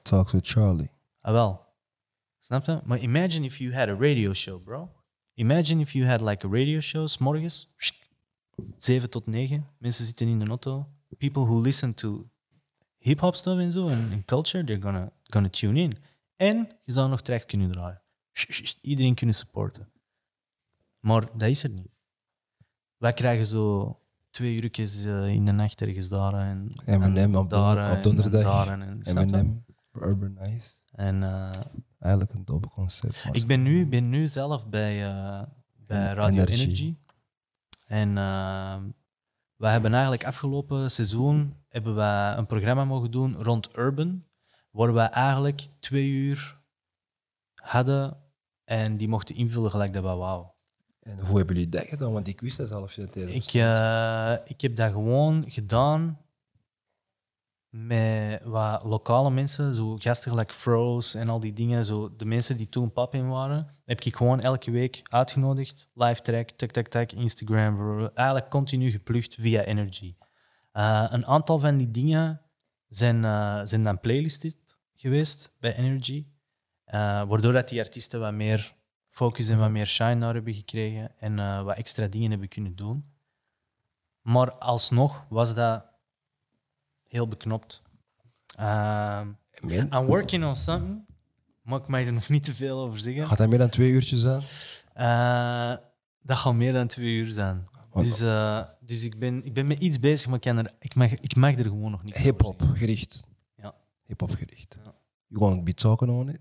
Talks 0.02 0.32
with 0.32 0.48
Charlie. 0.48 0.90
Ah, 1.22 1.32
wel. 1.32 1.66
Snap 2.40 2.66
je? 2.66 2.82
Maar 2.84 3.00
imagine 3.00 3.46
if 3.46 3.58
you 3.58 3.74
had 3.74 3.88
a 3.88 3.96
radio 3.96 4.34
show, 4.34 4.64
bro. 4.64 4.92
Imagine 5.34 5.82
if 5.82 5.92
you 5.92 6.06
had 6.06 6.22
like 6.22 6.46
a 6.46 6.50
radio 6.50 6.80
show, 6.80 7.08
s 7.08 7.18
morgens, 7.18 7.74
7 8.78 9.10
tot 9.10 9.26
9. 9.28 9.68
Mensen 9.78 10.06
zitten 10.06 10.28
in 10.28 10.40
de 10.40 10.46
auto. 10.46 10.88
People 11.18 11.44
who 11.44 11.62
listen 11.62 11.94
to 11.94 12.30
hip-hop 12.98 13.36
stuff 13.36 13.60
en 13.60 13.72
zo, 13.72 13.88
en 13.88 14.12
en 14.12 14.26
culture, 14.26 14.64
they're 14.64 14.82
gonna, 14.82 15.12
gonna 15.24 15.50
tune 15.50 15.80
in. 15.80 15.98
En 16.36 16.78
je 16.82 16.92
zou 16.92 17.10
nog 17.10 17.22
terecht 17.22 17.46
kunnen 17.46 17.72
draaien. 17.72 18.02
Iedereen 18.82 19.16
kunnen 19.16 19.36
supporten. 19.36 19.92
Maar 21.04 21.38
dat 21.38 21.50
is 21.50 21.64
er 21.64 21.70
niet. 21.70 21.92
Wij 22.98 23.14
krijgen 23.14 23.46
zo 23.46 23.98
twee 24.30 24.62
uurtjes 24.62 25.06
eh, 25.06 25.28
in 25.28 25.46
de 25.46 25.52
nacht 25.52 25.82
ergens 25.82 26.10
daar 26.10 26.34
en, 26.34 26.74
en 26.86 27.36
op 27.38 27.50
daar 27.50 27.98
op 27.98 28.04
donderdag. 28.04 28.68
Eminem, 28.68 29.66
Urbanize. 29.92 30.70
en 30.92 31.24
eh, 31.24 31.62
Eigenlijk 32.04 32.34
een 32.34 32.46
dope 32.46 32.70
concept. 32.70 33.28
ik 33.32 33.48
ben 33.48 33.64
nu, 33.64 33.88
ben 33.88 34.10
nu 34.10 34.28
zelf 34.28 34.70
bij, 34.70 35.04
eh, 35.06 35.42
bij 35.76 36.14
Radio 36.14 36.44
Energy. 36.44 36.62
Energy. 36.62 36.96
En 37.86 38.18
eh, 38.18 38.78
we 39.56 39.68
hebben 39.68 39.94
eigenlijk 39.94 40.26
afgelopen 40.26 40.92
seizoen 40.92 41.56
hebben 41.68 41.96
we 41.96 42.34
een 42.38 42.46
programma 42.46 42.86
mogen 42.86 43.12
doen 43.12 43.36
rond 43.36 43.78
Urban, 43.78 44.24
waar 44.72 44.94
we 44.94 45.02
eigenlijk 45.02 45.68
twee 45.80 46.10
uur 46.10 46.62
hadden 47.56 48.18
en 48.64 48.98
die 48.98 49.08
mochten 49.08 49.36
invullen 49.36 49.72
gelijk 49.72 49.94
dat 49.94 50.04
we 50.04 50.10
wou. 50.10 50.48
En 51.04 51.20
hoe 51.20 51.38
hebben 51.38 51.56
jullie 51.56 51.70
dat 51.70 51.86
gedaan? 51.86 52.12
Want 52.12 52.28
ik 52.28 52.42
wist 52.42 52.58
dat 52.58 52.68
zelf 52.68 52.98
niet. 52.98 53.16
Ik, 53.16 53.54
eh, 53.54 54.36
ik 54.46 54.62
heb 54.62 54.76
dat 54.76 54.92
gewoon 54.92 55.46
gedaan 55.48 56.18
met 57.70 58.44
wat 58.44 58.84
lokale 58.84 59.32
mensen, 59.32 59.74
zo 59.74 59.98
gasten 59.98 60.32
gelijk 60.32 60.54
Froze 60.54 61.20
en 61.20 61.30
al 61.30 61.40
die 61.40 61.54
dingen. 61.54 61.86
Zo, 61.86 62.16
de 62.16 62.26
mensen 62.26 62.58
die 62.58 62.70
toen 62.70 62.92
pap 62.92 63.14
in 63.14 63.28
waren, 63.28 63.68
heb 63.86 64.02
ik 64.02 64.16
gewoon 64.16 64.40
elke 64.40 64.72
week 64.72 65.02
uitgenodigd. 65.04 65.90
Live 65.94 66.22
track, 66.22 66.50
tak, 66.50 66.72
tak, 66.72 66.88
tak, 66.88 67.12
Instagram. 67.12 68.00
Eigenlijk 68.00 68.50
continu 68.50 68.92
geplukt 68.92 69.36
via 69.36 69.64
Energy. 69.64 70.16
Eh, 70.72 71.06
een 71.10 71.26
aantal 71.26 71.60
van 71.60 71.78
die 71.78 71.92
dingen 71.92 72.42
zijn, 72.88 73.26
eh, 73.26 73.62
zijn 73.64 73.84
dan 73.84 74.00
playlisted 74.00 74.58
geweest 74.96 75.52
bij 75.60 75.76
Energy. 75.76 76.26
Waardoor 77.28 77.54
dat 77.54 77.70
die 77.70 77.80
artiesten 77.80 78.20
wat 78.20 78.34
meer 78.34 78.76
focus 79.14 79.50
en 79.50 79.58
wat 79.58 79.70
meer 79.70 79.88
shine 79.88 80.20
daar 80.20 80.34
hebben 80.34 80.54
gekregen 80.54 81.12
en 81.20 81.40
eh, 81.40 81.64
wat 81.64 81.78
extra 81.78 82.08
dingen 82.08 82.30
hebben 82.30 82.48
kunnen 82.48 82.76
doen. 82.76 83.06
Maar 84.22 84.52
alsnog 84.52 85.26
was 85.30 85.56
dat 85.56 85.86
heel 87.08 87.28
beknopt. 87.28 87.82
Ehm, 88.56 89.28
I'm 89.70 90.06
working 90.06 90.46
on 90.46 90.56
something, 90.56 91.06
maar 91.62 91.80
ik 91.80 91.88
mag 91.88 92.02
er 92.02 92.14
nog 92.14 92.30
niet 92.30 92.44
te 92.44 92.54
veel 92.54 92.80
over 92.80 93.00
zeggen. 93.00 93.28
Gaat 93.28 93.38
dat 93.38 93.50
meer 93.50 93.58
dan 93.58 93.70
twee 93.70 93.92
uurtjes 93.92 94.22
zijn? 94.22 94.42
Eh, 94.94 95.86
dat 96.22 96.38
gaat 96.38 96.54
meer 96.54 96.74
dan 96.74 96.88
twee 96.88 97.16
uur 97.16 97.28
zijn. 97.28 97.68
Dus, 97.94 98.20
eh, 98.20 98.68
dus 98.80 99.04
ik, 99.04 99.20
ben, 99.20 99.46
ik 99.46 99.54
ben 99.54 99.68
met 99.68 99.80
iets 99.80 100.00
bezig, 100.00 100.28
maar 100.28 100.36
ik, 100.36 100.42
kan 100.42 100.58
er, 100.58 100.74
ik, 100.80 100.96
mag, 100.96 101.12
ik 101.12 101.36
mag 101.36 101.56
er 101.56 101.64
gewoon 101.64 101.92
nog 101.92 102.04
niet 102.04 102.16
Hip-hop 102.16 102.62
gericht. 102.74 103.24
Ja. 103.56 103.76
Hip-hop 104.04 104.32
gericht. 104.32 104.78
Ja. 104.84 104.96
You 105.28 105.42
gonna 105.42 105.62
be 105.62 105.74
talking 105.74 106.12
on 106.12 106.30
it? 106.30 106.40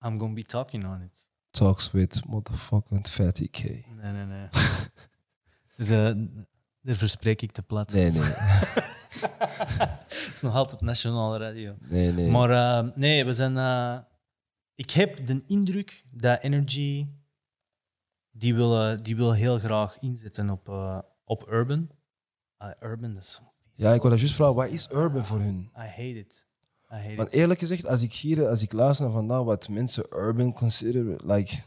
I'm 0.00 0.18
gonna 0.18 0.34
be 0.34 0.42
talking 0.42 0.84
on 0.86 1.02
it. 1.02 1.32
Talks 1.54 1.90
with 1.90 2.24
motherfucking 2.26 3.06
Fatty 3.06 3.48
K. 3.48 3.58
Nee, 3.62 4.12
nee, 4.12 4.24
nee. 4.24 4.48
daar, 5.88 6.10
eh, 6.10 6.22
daar 6.80 6.96
verspreek 6.96 7.42
ik 7.42 7.52
te 7.52 7.62
plat. 7.62 7.92
Nee, 7.92 8.10
nee. 8.10 8.22
Het 10.08 10.30
is 10.32 10.40
nog 10.42 10.54
altijd 10.54 10.80
nationale 10.80 11.38
radio. 11.38 11.76
Nee, 11.80 12.12
nee. 12.12 12.30
Maar 12.30 12.50
eh, 12.50 12.90
nee, 12.94 13.24
we 13.24 13.34
zijn. 13.34 13.56
eh, 13.56 13.98
ik 14.74 14.90
heb 14.90 15.26
de 15.26 15.42
indruk 15.46 16.04
dat 16.10 16.40
Energy. 16.42 17.06
Die 18.30 18.54
wil, 18.54 19.02
die 19.02 19.16
wil 19.16 19.32
heel 19.32 19.58
graag 19.58 19.98
inzetten 19.98 20.50
op, 20.50 20.68
eh, 20.68 20.98
op 21.24 21.46
urban. 21.50 21.90
Ah, 22.56 22.82
urban, 22.82 23.14
dat 23.14 23.22
is 23.22 23.40
ja, 23.76 23.92
ik 23.92 24.00
wil 24.00 24.10
dat 24.10 24.20
juist 24.20 24.34
vragen. 24.34 24.54
Wat 24.54 24.68
is 24.68 24.88
urban 24.92 25.26
voor 25.26 25.40
hun? 25.40 25.70
I 25.76 25.80
hate 25.80 26.18
it. 26.18 26.46
Want 27.16 27.32
eerlijk 27.32 27.60
gezegd, 27.60 27.86
als 27.86 28.02
ik 28.02 28.12
hier, 28.12 28.48
als 28.48 28.62
ik 28.62 28.72
luister 28.72 29.04
naar 29.04 29.14
vandaag 29.14 29.42
wat 29.42 29.68
mensen 29.68 30.06
urban 30.12 30.52
consideren, 30.52 31.18
like, 31.24 31.62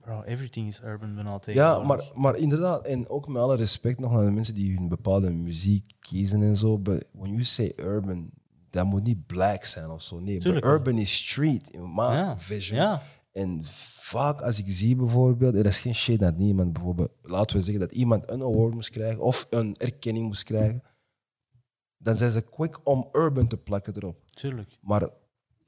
Bro, 0.00 0.22
everything 0.22 0.68
is 0.68 0.80
urban 0.82 1.14
ben 1.14 1.26
al 1.26 1.40
ja, 1.46 1.78
maar, 1.78 2.10
maar 2.14 2.36
inderdaad, 2.36 2.84
en 2.84 3.08
ook 3.08 3.28
met 3.28 3.42
alle 3.42 3.56
respect 3.56 3.98
nog 3.98 4.12
naar 4.12 4.24
de 4.24 4.30
mensen 4.30 4.54
die 4.54 4.74
hun 4.74 4.88
bepaalde 4.88 5.30
muziek 5.30 5.92
kiezen 6.00 6.42
en 6.42 6.56
zo, 6.56 6.78
but 6.78 7.08
when 7.12 7.30
you 7.30 7.44
say 7.44 7.72
urban, 7.76 8.30
dat 8.70 8.84
moet 8.84 9.02
niet 9.02 9.26
black 9.26 9.64
zijn 9.64 9.90
of 9.90 10.02
zo. 10.02 10.18
Nee, 10.18 10.64
urban 10.64 10.98
is 10.98 11.16
street, 11.16 11.70
in 11.70 11.94
my 11.94 12.02
ja. 12.02 12.38
vision. 12.38 12.78
Ja, 12.78 13.02
En 13.32 13.60
vaak 14.00 14.40
als 14.40 14.58
ik 14.58 14.64
zie 14.68 14.96
bijvoorbeeld, 14.96 15.54
dat 15.54 15.66
is 15.66 15.78
geen 15.78 15.94
shade 15.94 16.24
naar 16.24 16.34
niemand, 16.34 16.72
bijvoorbeeld, 16.72 17.10
laten 17.22 17.56
we 17.56 17.62
zeggen 17.62 17.80
dat 17.80 17.92
iemand 17.92 18.30
een 18.30 18.42
award 18.42 18.74
moest 18.74 18.90
krijgen 18.90 19.20
of 19.20 19.46
een 19.50 19.74
erkenning 19.76 20.26
moest 20.26 20.42
krijgen, 20.42 20.82
dan 21.98 22.16
zijn 22.16 22.30
ze 22.30 22.40
quick 22.40 22.80
om 22.84 23.08
urban 23.12 23.46
te 23.46 23.56
plakken 23.56 23.96
erop. 23.96 24.18
Tuurlijk. 24.40 24.78
Maar 24.80 25.08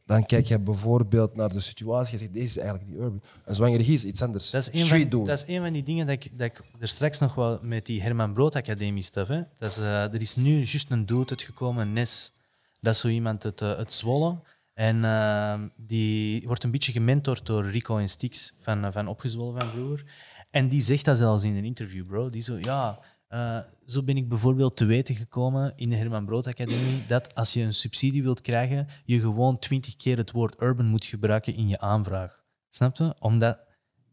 dan 0.06 0.26
kijk 0.26 0.46
je 0.46 0.58
bijvoorbeeld 0.58 1.36
naar 1.36 1.48
de 1.48 1.60
situatie, 1.60 2.12
je 2.12 2.18
zegt 2.18 2.32
deze 2.32 2.44
is 2.44 2.56
eigenlijk 2.56 2.88
niet 2.88 2.98
urban. 2.98 3.22
Een 3.44 3.54
zwangere 3.54 3.84
is 3.84 4.04
iets 4.04 4.22
anders. 4.22 4.50
Dat 4.50 4.62
is, 4.62 4.80
een 4.80 5.08
van, 5.08 5.24
dat 5.24 5.38
is 5.38 5.54
een 5.54 5.62
van 5.62 5.72
die 5.72 5.82
dingen 5.82 6.06
dat 6.06 6.14
ik, 6.14 6.38
dat 6.38 6.46
ik 6.46 6.62
er 6.80 6.88
straks 6.88 7.18
nog 7.18 7.34
wel 7.34 7.58
met 7.62 7.86
die 7.86 8.02
Herman 8.02 8.32
Brood 8.32 8.56
Academie 8.56 9.02
stuff. 9.02 9.28
Hè. 9.28 9.42
Dat 9.58 9.70
is, 9.70 9.78
eh, 9.78 10.02
er 10.02 10.20
is 10.20 10.36
nu 10.36 10.56
juist 10.56 10.90
een 10.90 11.06
dude 11.06 11.30
uitgekomen, 11.30 11.92
Nes. 11.92 12.32
Dat 12.80 12.94
is 12.94 13.00
zo 13.00 13.08
iemand 13.08 13.44
uit, 13.44 13.60
eh, 13.60 13.72
uit 13.72 13.92
Zwolle. 13.92 14.40
En 14.74 15.04
ehm, 15.04 15.68
die 15.76 16.46
wordt 16.46 16.64
een 16.64 16.70
beetje 16.70 16.92
gementord 16.92 17.46
door 17.46 17.70
Rico 17.70 17.98
en 17.98 18.08
Stix 18.08 18.52
van, 18.58 18.84
eh, 18.84 18.92
van 18.92 19.06
Opgezwollen 19.06 19.60
van 19.60 19.70
vroeger. 19.70 20.04
En 20.50 20.68
die 20.68 20.80
zegt 20.80 21.04
dat 21.04 21.18
zelfs 21.18 21.44
in 21.44 21.56
een 21.56 21.64
interview, 21.64 22.06
bro. 22.06 22.30
Die 22.30 22.42
zo, 22.42 22.58
ja, 22.58 22.98
eh, 23.32 23.58
zo 23.86 24.02
ben 24.02 24.16
ik 24.16 24.28
bijvoorbeeld 24.28 24.76
te 24.76 24.84
weten 24.84 25.14
gekomen 25.14 25.72
in 25.76 25.90
de 25.90 25.96
Herman 25.96 26.24
Brood 26.24 26.46
Academie 26.46 27.06
dat 27.06 27.34
als 27.34 27.52
je 27.52 27.62
een 27.62 27.74
subsidie 27.74 28.22
wilt 28.22 28.40
krijgen, 28.40 28.86
je 29.04 29.20
gewoon 29.20 29.58
twintig 29.58 29.96
keer 29.96 30.16
het 30.16 30.30
woord 30.30 30.62
urban 30.62 30.86
moet 30.86 31.04
gebruiken 31.04 31.54
in 31.54 31.68
je 31.68 31.80
aanvraag. 31.80 32.42
Snap 32.68 32.96
je? 32.96 33.14
Omdat 33.18 33.58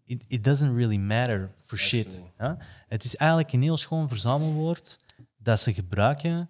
it, 0.05 0.23
it 0.27 0.43
doesn't 0.43 0.75
really 0.75 0.97
matter 0.97 1.55
for 1.59 1.77
shit. 1.77 2.21
Ja? 2.37 2.57
Het 2.87 3.03
is 3.03 3.15
eigenlijk 3.15 3.53
een 3.53 3.61
heel 3.61 3.77
schoon 3.77 4.09
verzamelwoord 4.09 4.97
dat 5.37 5.59
ze 5.59 5.73
gebruiken 5.73 6.49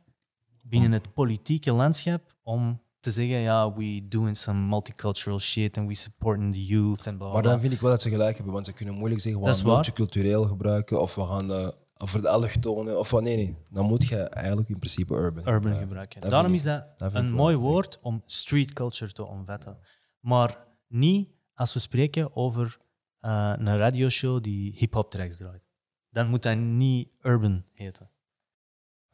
binnen 0.62 0.92
het 0.92 1.14
politieke 1.14 1.72
landschap 1.72 2.36
om 2.44 2.82
te 3.00 3.12
zeggen, 3.12 3.38
ja, 3.38 3.74
we 3.74 4.08
doing 4.08 4.38
some 4.38 4.68
multicultural 4.68 5.40
shit 5.40 5.78
and 5.78 5.88
we 5.88 5.96
supporting 5.96 6.54
the 6.54 6.66
youth 6.66 7.08
en 7.08 7.18
bla 7.18 7.26
bla, 7.26 7.34
Maar 7.34 7.44
dan 7.44 7.60
vind 7.60 7.74
ik 7.74 7.80
wel 7.80 7.92
dat 7.92 8.02
ze 8.02 8.10
gelijk 8.10 8.36
hebben, 8.36 8.54
want 8.54 8.66
ze 8.66 8.74
kunnen 8.74 8.94
moeilijk 8.94 9.22
zeggen 9.22 9.42
we 9.42 9.54
gaan 9.54 9.66
multicultureel 9.66 10.44
gebruiken 10.44 11.02
of 11.02 11.16
we 11.16 11.26
gaan 11.26 11.54
eh, 11.54 11.68
voor 12.08 12.22
de 12.22 12.30
allochtonen 12.30 13.00
of. 13.00 13.12
Nee, 13.12 13.36
nee. 13.36 13.58
Dan 13.70 13.86
moet 13.86 14.08
je 14.08 14.18
eigenlijk 14.18 14.70
in 14.70 14.78
principe 14.78 15.14
urban. 15.14 15.48
urban 15.48 15.74
Ja. 15.74 15.80
gebruiken. 15.80 16.22
dat 16.22 16.32
Daarom 16.32 16.54
is 16.54 16.64
dat, 16.64 16.86
een 16.98 17.32
mooi 17.32 17.56
woord 17.56 18.00
om 18.02 18.24
street 18.26 18.74
culture 18.74 19.12
te 19.12 19.26
omvatten. 19.26 19.78
Maar 20.20 20.68
niet 20.88 21.30
als 21.54 21.74
we 21.74 21.80
spreken 21.80 22.36
over 22.36 22.78
eh, 23.20 23.54
een 23.58 23.78
radioshow 23.78 24.44
die 24.44 24.74
hip-hop 24.78 25.12
tracks 25.12 25.38
draait. 25.38 25.64
Dan 26.10 26.28
moet 26.28 26.44
dat 26.44 26.58
niet 26.58 27.10
urban 27.22 27.64
heten. 27.74 28.10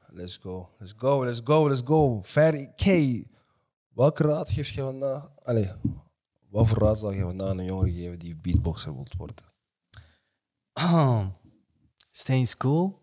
Let's 0.08 0.38
go, 0.38 0.70
let's 0.80 0.94
go, 0.98 1.26
let's 1.26 1.42
go, 1.44 1.68
let's 1.68 1.82
go. 1.86 2.22
Ferry 2.24 2.74
K. 2.76 2.86
Welke 3.94 4.24
raad 4.24 4.50
geef 4.50 4.70
je 4.70 4.82
vandaag? 4.82 5.32
Allee, 5.44 5.72
wat 6.50 6.68
voor 6.68 6.78
raad 6.78 7.00
zou 7.00 7.16
je 7.16 7.22
vandaag 7.22 7.50
aan 7.50 7.58
een 7.58 7.66
jongere 7.66 7.94
geven 7.94 8.20
die 8.20 8.36
beatboxer 8.36 8.94
wilt 8.94 9.14
worden? 9.18 9.46
Stay 12.18 12.38
in 12.38 12.48
school. 12.48 13.02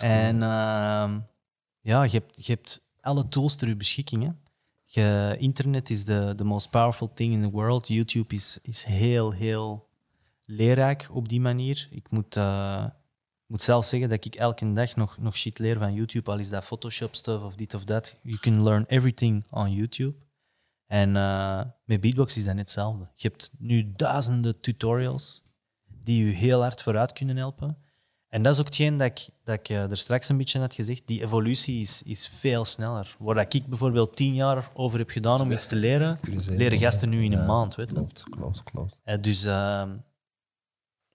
En 0.00 0.42
ehm, 0.42 1.20
ja, 1.80 2.02
je 2.02 2.10
hebt, 2.10 2.46
je 2.46 2.52
hebt 2.52 2.86
alle 3.00 3.28
tools 3.28 3.56
ter 3.56 3.68
je 3.68 3.76
beschikking. 3.76 4.22
Hè. 4.22 4.30
Je, 4.84 5.36
internet 5.38 5.90
is 5.90 6.04
de 6.04 6.32
the 6.36 6.44
most 6.44 6.70
powerful 6.70 7.12
thing 7.14 7.32
in 7.32 7.42
the 7.42 7.50
world. 7.50 7.88
YouTube 7.88 8.34
is, 8.34 8.58
is 8.62 8.82
heel, 8.82 9.30
heel 9.30 9.88
leerrijk 10.44 11.08
op 11.12 11.28
die 11.28 11.40
manier. 11.40 11.88
Ik 11.90 12.10
moet, 12.10 12.36
eh, 12.36 12.86
moet 13.46 13.62
zelf 13.62 13.84
zeggen 13.86 14.08
dat 14.08 14.24
ik 14.24 14.34
elke 14.34 14.72
dag 14.72 14.96
nog, 14.96 15.18
nog 15.18 15.36
shit 15.36 15.58
leer 15.58 15.78
van 15.78 15.94
YouTube. 15.94 16.30
Al 16.30 16.38
is 16.38 16.48
dat 16.48 16.64
Photoshop 16.64 17.14
stuff 17.14 17.44
of 17.44 17.54
dit 17.54 17.74
of 17.74 17.84
dat. 17.84 18.16
You 18.22 18.38
can 18.38 18.62
learn 18.62 18.84
everything 18.86 19.44
on 19.50 19.72
YouTube. 19.72 20.16
En 20.86 21.16
eh, 21.16 21.62
met 21.84 22.00
beatbox 22.00 22.36
is 22.36 22.44
dat 22.44 22.54
net 22.54 22.64
hetzelfde. 22.64 23.08
Je 23.14 23.28
hebt 23.28 23.50
nu 23.58 23.92
duizenden 23.96 24.60
tutorials 24.60 25.42
die 26.02 26.26
je 26.26 26.32
heel 26.32 26.60
hard 26.60 26.82
vooruit 26.82 27.12
kunnen 27.12 27.36
helpen. 27.36 27.84
En 28.28 28.42
dat 28.42 28.52
is 28.52 28.58
ook 28.60 28.66
hetgeen 28.66 28.96
dat 28.96 29.06
ik, 29.06 29.28
dat 29.44 29.58
ik 29.58 29.68
eh, 29.68 29.90
er 29.90 29.96
straks 29.96 30.28
een 30.28 30.36
beetje 30.36 30.58
had 30.58 30.74
gezegd. 30.74 31.06
Die 31.06 31.22
evolutie 31.22 31.80
is, 31.80 32.02
is 32.02 32.28
veel 32.28 32.64
sneller. 32.64 33.16
Waar 33.18 33.34
dat 33.34 33.54
ik 33.54 33.66
bijvoorbeeld 33.66 34.16
tien 34.16 34.34
jaar 34.34 34.70
over 34.74 34.98
heb 34.98 35.10
gedaan 35.10 35.40
om 35.40 35.50
iets 35.50 35.66
te 35.66 35.76
leren, 35.76 36.18
leren 36.48 36.78
gasten 36.78 37.08
nu 37.08 37.24
in 37.24 37.32
een 37.32 37.38
ja, 37.38 37.46
maand. 37.46 37.74
Weet? 37.74 37.92
Klopt, 37.92 38.22
klopt, 38.22 38.62
klopt. 38.62 39.00
Eh, 39.04 39.20
dus 39.20 39.44
ehm, 39.44 39.96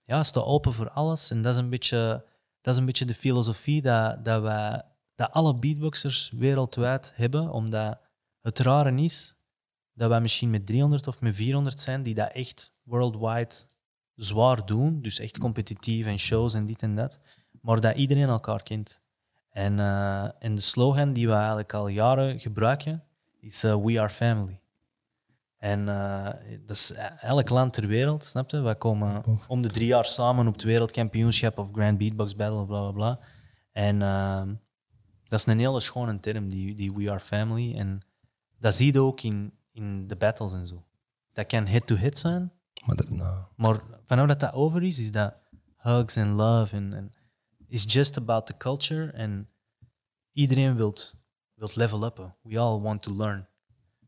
ja, 0.04 0.24
sta 0.24 0.40
open 0.40 0.74
voor 0.74 0.90
alles. 0.90 1.32
En 1.32 1.42
dat 1.42 1.54
is 1.54 1.60
een 1.60 1.70
beetje, 1.70 2.26
dat 2.62 2.74
is 2.74 2.80
een 2.80 2.86
beetje 2.86 3.06
de 3.06 3.16
filosofie 3.16 3.82
dat, 3.82 4.26
dat, 4.26 4.42
wij, 4.42 4.82
dat 5.16 5.32
alle 5.32 5.56
beatboxers 5.56 6.32
wereldwijd 6.36 7.14
hebben. 7.16 7.50
Omdat 7.50 8.00
het 8.42 8.60
rare 8.60 8.96
is 8.96 9.36
dat 9.94 10.10
wij 10.10 10.22
misschien 10.22 10.50
met 10.50 10.66
300 10.66 11.08
of 11.08 11.22
met 11.22 11.36
400 11.36 11.80
zijn 11.80 12.04
die 12.04 12.14
dat 12.14 12.32
echt 12.32 12.74
worldwide 12.84 13.56
zwaar 14.16 14.66
doen. 14.66 15.02
Dus 15.02 15.20
echt 15.20 15.38
competitief 15.38 16.06
en 16.06 16.20
shows 16.20 16.54
en 16.54 16.66
dit 16.66 16.82
en 16.82 16.96
dat. 16.96 17.20
Maar 17.62 17.80
dat 17.80 17.96
iedereen 17.96 18.28
elkaar 18.28 18.64
kent. 18.64 19.02
En, 19.50 19.80
eh, 19.80 20.24
en 20.40 20.56
de 20.56 20.62
slogan 20.62 21.14
die 21.14 21.28
we 21.28 21.34
eigenlijk 21.34 21.74
al 21.74 21.88
jaren 21.88 22.40
gebruiken 22.40 23.04
is 23.40 23.64
eh, 23.64 23.76
We 23.76 24.00
are 24.00 24.10
family. 24.10 24.60
En 25.58 25.90
eh, 25.90 26.30
dat 26.66 26.76
is 26.76 26.94
elk 27.20 27.50
land 27.50 27.74
ter 27.74 27.88
wereld, 27.88 28.24
snap 28.24 28.50
je? 28.50 28.62
Wij 28.62 28.76
komen 28.76 29.24
om 29.48 29.62
de 29.62 29.70
drie 29.70 29.88
jaar 29.88 30.06
samen 30.06 30.48
op 30.48 30.54
het 30.54 30.64
wereldkampioenschap 30.64 31.58
of 31.58 31.70
Grand 31.72 31.98
Beatbox 31.98 32.36
Battle, 32.36 32.66
bla 32.66 32.80
bla 32.82 32.92
bla. 32.92 33.20
En 33.72 34.02
ehm, 34.02 34.54
dat 35.24 35.40
is 35.40 35.46
een 35.46 35.60
hele 35.60 35.80
schone 35.80 36.20
term, 36.20 36.50
die, 36.50 36.76
die 36.76 36.94
We 36.94 37.10
Are 37.10 37.20
Family. 37.20 37.76
En 37.76 38.02
dat 38.60 38.76
zie 38.76 38.94
je 38.94 39.02
ook 39.02 39.22
in, 39.22 39.54
in 39.72 40.08
de 40.08 40.16
battles 40.16 40.54
en 40.54 40.68
zo. 40.68 40.84
Dat 41.34 41.46
kan 41.46 41.66
hit-to-hit 41.66 42.20
zijn, 42.20 42.52
Maar 42.86 42.96
daarna... 42.96 43.48
maar 43.56 43.82
vanaf 44.06 44.28
dat 44.28 44.40
dat 44.40 44.54
over 44.54 44.84
is, 44.84 45.00
is 45.00 45.12
dat 45.12 45.34
hugs 45.78 46.16
en 46.16 46.32
love. 46.32 46.76
En, 46.76 46.94
en 46.94 47.10
it's 47.68 47.94
just 47.94 48.18
about 48.18 48.46
the 48.46 48.58
culture. 48.58 49.12
En 49.12 49.50
iedereen 50.32 50.76
wilt, 50.76 51.16
wilt 51.54 51.76
level 51.76 52.06
uppen. 52.06 52.36
We 52.42 52.60
all 52.60 52.80
want 52.80 53.02
to 53.02 53.16
learn. 53.16 53.48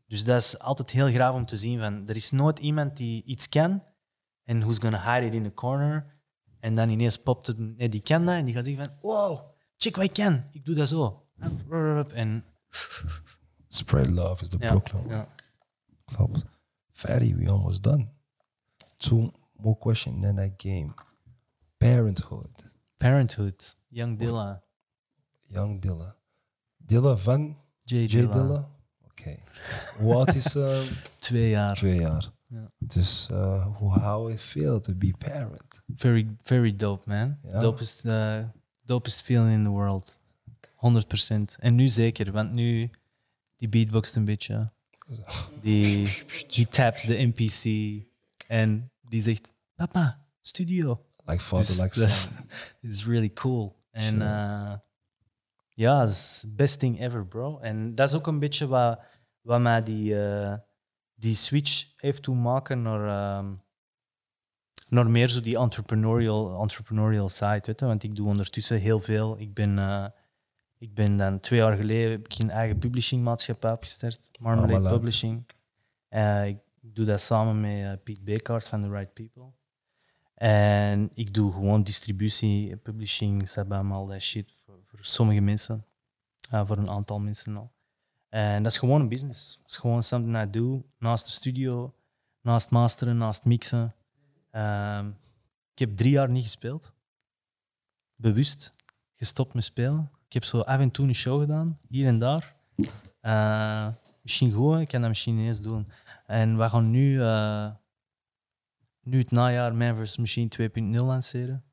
Dus 0.06 0.24
dat 0.24 0.42
is 0.42 0.58
altijd 0.58 0.90
heel 0.90 1.10
graag 1.10 1.32
om 1.32 1.46
te 1.46 1.56
zien. 1.56 1.78
Van, 1.78 2.08
er 2.08 2.16
is 2.16 2.30
nooit 2.30 2.58
iemand 2.58 2.96
die 2.96 3.22
iets 3.24 3.48
kan 3.48 3.82
en 4.44 4.60
who's 4.60 4.78
gonna 4.78 5.14
hide 5.14 5.26
it 5.26 5.34
in 5.34 5.46
a 5.46 5.50
corner. 5.50 6.12
En 6.60 6.74
dan 6.74 6.88
ineens 6.88 7.16
popt 7.16 7.46
het, 7.46 7.58
nee, 7.58 7.88
die 7.88 8.00
kan 8.00 8.24
dat 8.24 8.34
en 8.34 8.44
die 8.44 8.54
gaat 8.54 8.64
zeggen 8.64 8.84
van, 8.84 8.94
wow, 9.00 9.40
check 9.76 9.96
wat 9.96 10.04
ik 10.04 10.12
kan. 10.12 10.44
Ik 10.50 10.64
doe 10.64 10.74
dat 10.74 10.88
zo. 10.88 11.26
En 12.12 12.44
Spread 13.68 14.06
love 14.06 14.42
is 14.42 14.48
the 14.48 14.56
ja, 14.60 14.68
Brooklyn. 14.68 15.08
ja. 15.08 15.28
Klopt. 16.04 16.44
Fatty, 16.92 17.34
we 17.34 17.50
almost 17.50 17.82
done. 17.82 18.13
Two 19.08 19.32
more 19.56 19.76
questions 19.76 20.24
in 20.24 20.36
that 20.36 20.58
game. 20.58 20.94
Parenthood. 21.78 22.50
Parenthood, 22.98 23.74
Young 23.90 24.16
Dilla, 24.16 24.62
Young 25.48 25.80
Dilla. 25.80 26.14
Dilla 26.86 27.16
van 27.16 27.56
J. 27.84 27.94
J. 27.94 28.06
Dilla. 28.06 28.32
Dilla? 28.32 28.68
Oké. 29.04 29.38
Hoe 29.98 30.14
oud 30.14 30.34
is 30.34 30.56
uh, 30.56 30.80
Twee 31.18 31.50
jaar. 31.50 31.76
Twee 31.76 32.00
jaar. 32.00 32.32
Ja. 32.46 32.70
Dus 32.78 33.28
uh, 33.32 33.66
hoe 33.76 33.98
how 33.98 34.30
it 34.30 34.40
feel 34.40 34.80
to 34.80 34.94
be 34.94 35.12
parent? 35.18 35.82
Very, 35.96 36.36
very 36.42 36.76
dope, 36.76 37.02
man. 37.08 37.38
Ja. 37.42 37.58
Dopest, 37.58 38.04
uh, 38.04 38.38
dopest 38.84 39.22
feeling 39.22 39.52
in 39.52 39.62
the 39.62 39.68
world. 39.68 40.18
100%. 40.76 41.58
En 41.58 41.74
nu 41.74 41.88
zeker, 41.88 42.32
want 42.32 42.52
nu 42.52 42.90
die 43.56 43.68
beatboxt 43.68 44.16
een 44.16 44.24
beetje. 44.24 44.72
Die, 45.60 46.08
die 46.48 46.68
taps 46.68 47.02
de 47.02 47.14
NPC 47.14 47.64
en 48.46 48.90
die 49.08 49.22
zegt: 49.22 49.52
Papa, 49.74 50.26
studio. 50.40 51.04
Like 51.26 51.40
father, 51.42 51.66
Dus 51.66 51.80
like 51.80 52.08
son. 52.08 52.32
is 52.90 53.04
really 53.06 53.32
cool. 53.32 53.76
En 53.90 54.14
Sure. 54.14 54.24
eh, 54.24 54.78
ja, 55.68 56.02
is 56.02 56.44
best 56.48 56.78
thing 56.78 57.00
ever, 57.00 57.26
bro. 57.26 57.58
En 57.58 57.94
dat 57.94 58.08
is 58.08 58.14
ook 58.14 58.26
een 58.26 58.38
beetje 58.38 58.66
wat, 58.66 59.00
wat 59.40 59.60
mij 59.60 59.82
die, 59.82 60.26
eh, 60.28 60.54
die 61.14 61.34
switch 61.34 61.92
heeft 61.96 62.24
doen 62.24 62.42
maken 62.42 62.82
naar, 62.82 63.06
ehm, 63.38 63.54
naar 64.88 65.10
meer 65.10 65.28
zo 65.28 65.40
die 65.40 65.58
entrepreneurial, 65.58 66.60
entrepreneurial 66.60 67.28
side. 67.28 67.60
Weet 67.64 67.80
je? 67.80 67.86
Want 67.86 68.02
ik 68.02 68.14
doe 68.16 68.26
ondertussen 68.26 68.78
heel 68.78 69.00
veel. 69.00 69.38
Ik 69.38 69.54
ben, 69.54 69.78
eh, 69.78 70.06
ik 70.78 70.94
ben 70.94 71.16
dan 71.16 71.40
twee 71.40 71.58
jaar 71.58 71.76
geleden 71.76 72.10
heb 72.10 72.28
ik 72.28 72.38
een 72.38 72.50
eigen 72.50 72.78
publishingmaatschappij 72.78 73.72
opgestart, 73.72 74.30
Marmalade. 74.40 74.88
Publishing. 74.96 75.46
Ik 76.44 76.58
doe 76.92 77.06
dat 77.06 77.20
samen 77.20 77.60
met 77.60 77.98
eh, 77.98 78.02
Piet 78.04 78.24
Beekaert 78.24 78.68
van 78.68 78.82
The 78.82 78.90
Right 78.90 79.12
People. 79.12 79.52
En 80.34 81.10
ik 81.14 81.34
doe 81.34 81.52
gewoon 81.52 81.82
distributie, 81.82 82.76
publishing, 82.76 83.48
sabam, 83.48 83.92
al 83.92 84.06
dat 84.06 84.20
shit 84.20 84.52
voor, 84.64 84.82
sommige 85.00 85.40
mensen. 85.40 85.84
Voor 86.50 86.78
een 86.78 86.90
aantal 86.90 87.20
mensen 87.20 87.56
al. 87.56 87.72
En 88.28 88.62
dat 88.62 88.72
is 88.72 88.78
gewoon 88.78 89.00
een 89.00 89.08
business. 89.08 89.58
Het 89.62 89.70
is 89.70 89.76
gewoon 89.76 90.02
something 90.02 90.42
I 90.42 90.50
do 90.50 90.84
naast 90.98 91.26
de 91.26 91.32
studio, 91.32 91.94
naast 92.40 92.70
masteren, 92.70 93.16
naast 93.16 93.44
mixen. 93.44 93.94
Ehm, 94.50 95.08
ik 95.72 95.78
heb 95.78 95.96
drie 95.96 96.10
jaar 96.10 96.30
niet 96.30 96.42
gespeeld. 96.42 96.92
Bewust 98.16 98.72
gestopt 99.14 99.54
met 99.54 99.64
spelen. 99.64 100.10
Ik 100.26 100.32
heb 100.32 100.44
zo 100.44 100.60
af 100.60 100.80
en 100.80 100.90
toe 100.90 101.06
een 101.06 101.14
show 101.14 101.40
gedaan, 101.40 101.78
hier 101.88 102.06
en 102.06 102.18
daar. 102.18 102.56
Eh, 103.20 103.88
misschien 104.24 104.52
goed, 104.52 104.80
ik 104.80 104.88
kan 104.88 105.00
dat 105.00 105.08
misschien 105.08 105.38
eens 105.38 105.62
doen. 105.62 105.88
En 106.26 106.58
we 106.58 106.68
gaan 106.68 106.90
nu, 106.90 107.20
eh, 107.22 107.70
nu 109.02 109.18
het 109.18 109.30
najaar 109.30 109.74
Man 109.74 110.04
vs. 110.04 110.16
Machine 110.16 110.48
2.0 110.48 111.04
lanceren. 111.04 111.64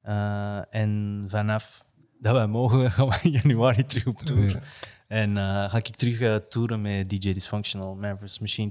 Eh, 0.00 0.74
en 0.74 1.24
vanaf 1.28 1.84
dat 2.20 2.32
wij 2.34 2.46
mogen, 2.46 2.90
gaan 2.92 3.08
we 3.08 3.18
in 3.22 3.30
januari 3.30 3.84
terug 3.84 4.06
op 4.06 4.18
tour. 4.18 4.62
En 5.08 5.36
eh, 5.36 5.70
ga 5.70 5.76
ik 5.76 5.86
terug 5.96 6.48
toeren 6.48 6.80
met 6.82 7.10
DJ 7.10 7.32
Dysfunctional, 7.32 7.94
Man 7.94 8.18
vs. 8.18 8.38
Machine 8.38 8.70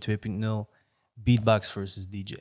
2.0, 0.68 0.74
Beatbox 1.14 1.72
versus 1.72 2.08
DJ. 2.08 2.36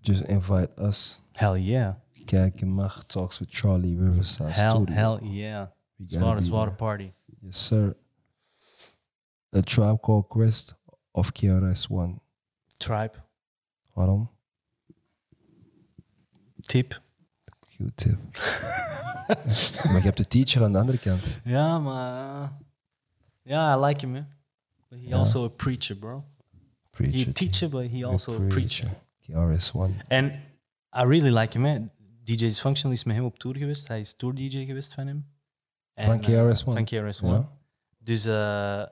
Just 0.00 0.20
invite 0.20 0.70
us. 0.78 1.20
Hell 1.32 1.60
yeah. 1.60 1.94
Kijk, 2.24 2.58
je 2.58 2.66
mag 2.66 3.04
Talks 3.06 3.38
with 3.38 3.48
Charlie 3.50 3.98
Riverside 3.98 4.52
Hell, 4.52 4.70
Studio. 4.70 4.94
hell 4.94 5.28
yeah. 5.30 5.66
Zware, 6.04 6.40
zware 6.42 6.72
party. 6.72 7.12
Yes, 7.40 7.64
sir. 7.66 7.96
A 9.56 9.60
Tribe 9.60 9.98
Called 10.00 10.28
Quest 10.28 10.74
of 11.10 11.32
KRS-One? 11.32 12.20
Tribe. 12.76 13.12
Waarom? 13.94 14.30
Tip. 16.62 17.00
Q-tip. 17.60 18.18
maar 19.84 19.96
je 19.96 20.00
hebt 20.02 20.16
de 20.16 20.26
teacher 20.26 20.62
aan 20.64 20.72
de 20.72 20.78
andere 20.78 20.98
kant. 20.98 21.22
Ja, 21.44 21.78
maar... 21.78 22.52
Ja, 23.42 23.76
I 23.76 23.80
like 23.84 24.00
him, 24.00 24.10
man. 24.12 24.26
But 24.88 24.98
he 24.98 25.08
Ja. 25.08 25.16
also 25.18 25.44
a 25.44 25.48
preacher, 25.48 25.96
bro. 25.96 26.16
He 26.16 26.24
a 26.24 26.90
Preacher. 26.90 27.32
teacher, 27.32 27.68
but 27.68 27.90
he 27.90 28.04
also 28.06 28.34
a 28.44 28.46
preacher. 28.46 28.88
KRS-One. 29.20 29.94
En 30.08 30.24
I 30.96 31.02
really 31.04 31.30
like 31.38 31.52
him, 31.58 31.62
man. 31.62 31.90
DJ 32.24 32.36
Dysfunctional 32.36 32.92
is 32.96 33.04
met 33.04 33.16
hem 33.16 33.24
op 33.24 33.38
tour 33.38 33.56
geweest. 33.56 33.88
Hij 33.88 34.00
is 34.00 34.14
tour-DJ 34.14 34.64
geweest 34.64 34.94
van 34.94 35.06
hem. 35.06 35.26
En, 35.94 36.04
Van 36.06 36.20
eh, 36.20 36.48
KRS-One? 36.50 36.74
van 36.76 36.84
KRS-One. 36.84 37.46
Dus 37.98 38.24
eh, 38.24 38.82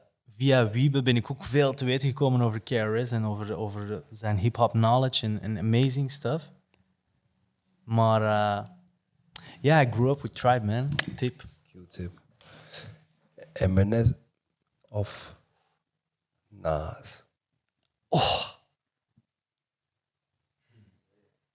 via 0.40 0.70
Wiebe 0.70 1.02
ben 1.02 1.16
ik 1.16 1.30
ook 1.30 1.44
veel 1.44 1.74
te 1.74 1.84
weten 1.84 2.08
gekomen 2.08 2.40
over 2.40 2.62
KRS 2.62 3.10
en 3.10 3.24
over, 3.24 3.56
over 3.56 4.04
zijn 4.10 4.36
hip-hop 4.36 4.70
knowledge 4.70 5.26
en, 5.26 5.40
en 5.40 5.58
amazing 5.58 6.10
stuff. 6.10 6.50
Maar 7.84 8.22
eh, 8.22 8.68
ja, 9.60 9.82
I 9.82 9.90
grew 9.90 10.10
up 10.10 10.20
with 10.20 10.34
Tribe, 10.34 10.66
man. 10.66 10.88
Tip. 11.16 11.44
Q-tip. 11.72 12.20
Eminem 13.52 14.14
of 14.88 15.36
Nas? 16.48 17.26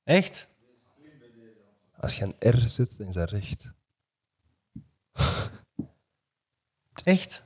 Echt? 0.04 0.48
Als 1.98 2.16
je 2.16 2.24
een 2.24 2.58
R 2.58 2.68
zet, 2.68 2.98
dan 2.98 3.08
is 3.08 3.14
dat 3.14 3.30
recht. 3.30 3.72
Echt? 7.04 7.45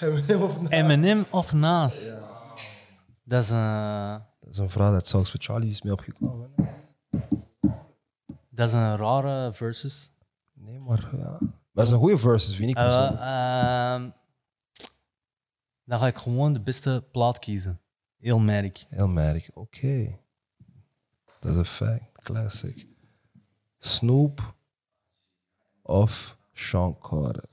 Eminem 0.00 0.42
of 0.42 0.60
Nas? 0.60 0.70
Eminem 0.70 1.26
of 1.30 1.52
Nas? 1.52 2.12
Dat 3.24 3.42
is 3.42 3.50
een... 3.50 4.22
Dat 4.40 4.50
is 4.50 4.58
een 4.58 4.70
vraag 4.70 4.92
dat 4.92 5.08
Songs 5.08 5.30
for 5.30 5.40
Charlie 5.42 5.70
is 5.70 5.82
mee 5.82 5.92
opgekomen. 5.92 6.54
Dat 8.50 8.68
is 8.68 8.72
een 8.72 8.96
rare 8.96 9.52
versus. 9.52 10.10
Nee, 10.52 10.78
maar 10.78 11.16
ja. 11.16 11.38
Dat 11.72 11.84
is 11.86 11.90
een 11.90 11.98
goede 11.98 12.18
versus, 12.18 12.56
vind 12.56 12.70
ik. 12.70 12.76
Eh, 12.76 13.10
ehm, 13.10 14.10
dan 15.84 15.98
ga 15.98 16.06
ik 16.06 16.16
gewoon 16.16 16.52
de 16.52 16.60
beste 16.60 17.04
plaat 17.12 17.38
kiezen. 17.38 17.80
Heel 18.16 18.38
merk. 18.38 18.86
Heel 18.88 19.08
merk. 19.08 19.50
Oké. 19.54 20.18
Dat 21.40 21.52
is 21.52 21.58
een 21.58 21.64
fact. 21.64 22.12
Classic. 22.12 22.86
Snoop 23.78 24.54
of 25.82 26.36
Sean 26.52 26.98
Carter? 26.98 27.44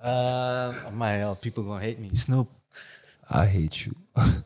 Uh, 0.00 0.72
my 0.92 1.24
oh, 1.24 1.34
people 1.40 1.62
gonna 1.64 1.80
hate 1.80 1.98
me. 2.00 2.08
Snoop. 2.12 2.48
I 3.30 3.44
hate 3.46 3.84
you. 3.84 3.92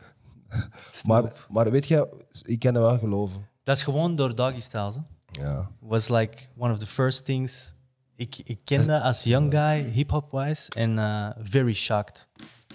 maar, 1.07 1.47
maar 1.51 1.71
weet 1.71 1.87
je, 1.89 2.09
ik 2.43 2.59
kan 2.59 2.75
het 2.75 2.83
wel 2.85 2.99
geloven. 2.99 3.49
Dat 3.63 3.77
is 3.77 3.83
gewoon 3.83 4.17
door 4.17 4.35
Doggy 4.35 4.61
Styles. 4.61 4.95
Ja. 5.33 5.71
Was 5.79 6.09
like 6.09 6.39
one 6.57 6.73
of 6.73 6.79
the 6.79 6.87
first 6.87 7.25
things 7.25 7.75
ik, 8.17 8.37
ik 8.45 8.61
kende 8.65 9.01
als 9.01 9.23
young 9.25 9.53
guy, 9.53 9.83
hip-hop 9.91 10.31
wise, 10.31 10.71
en 10.75 10.99
eh, 10.99 11.31
very 11.39 11.73
shocked 11.75 12.29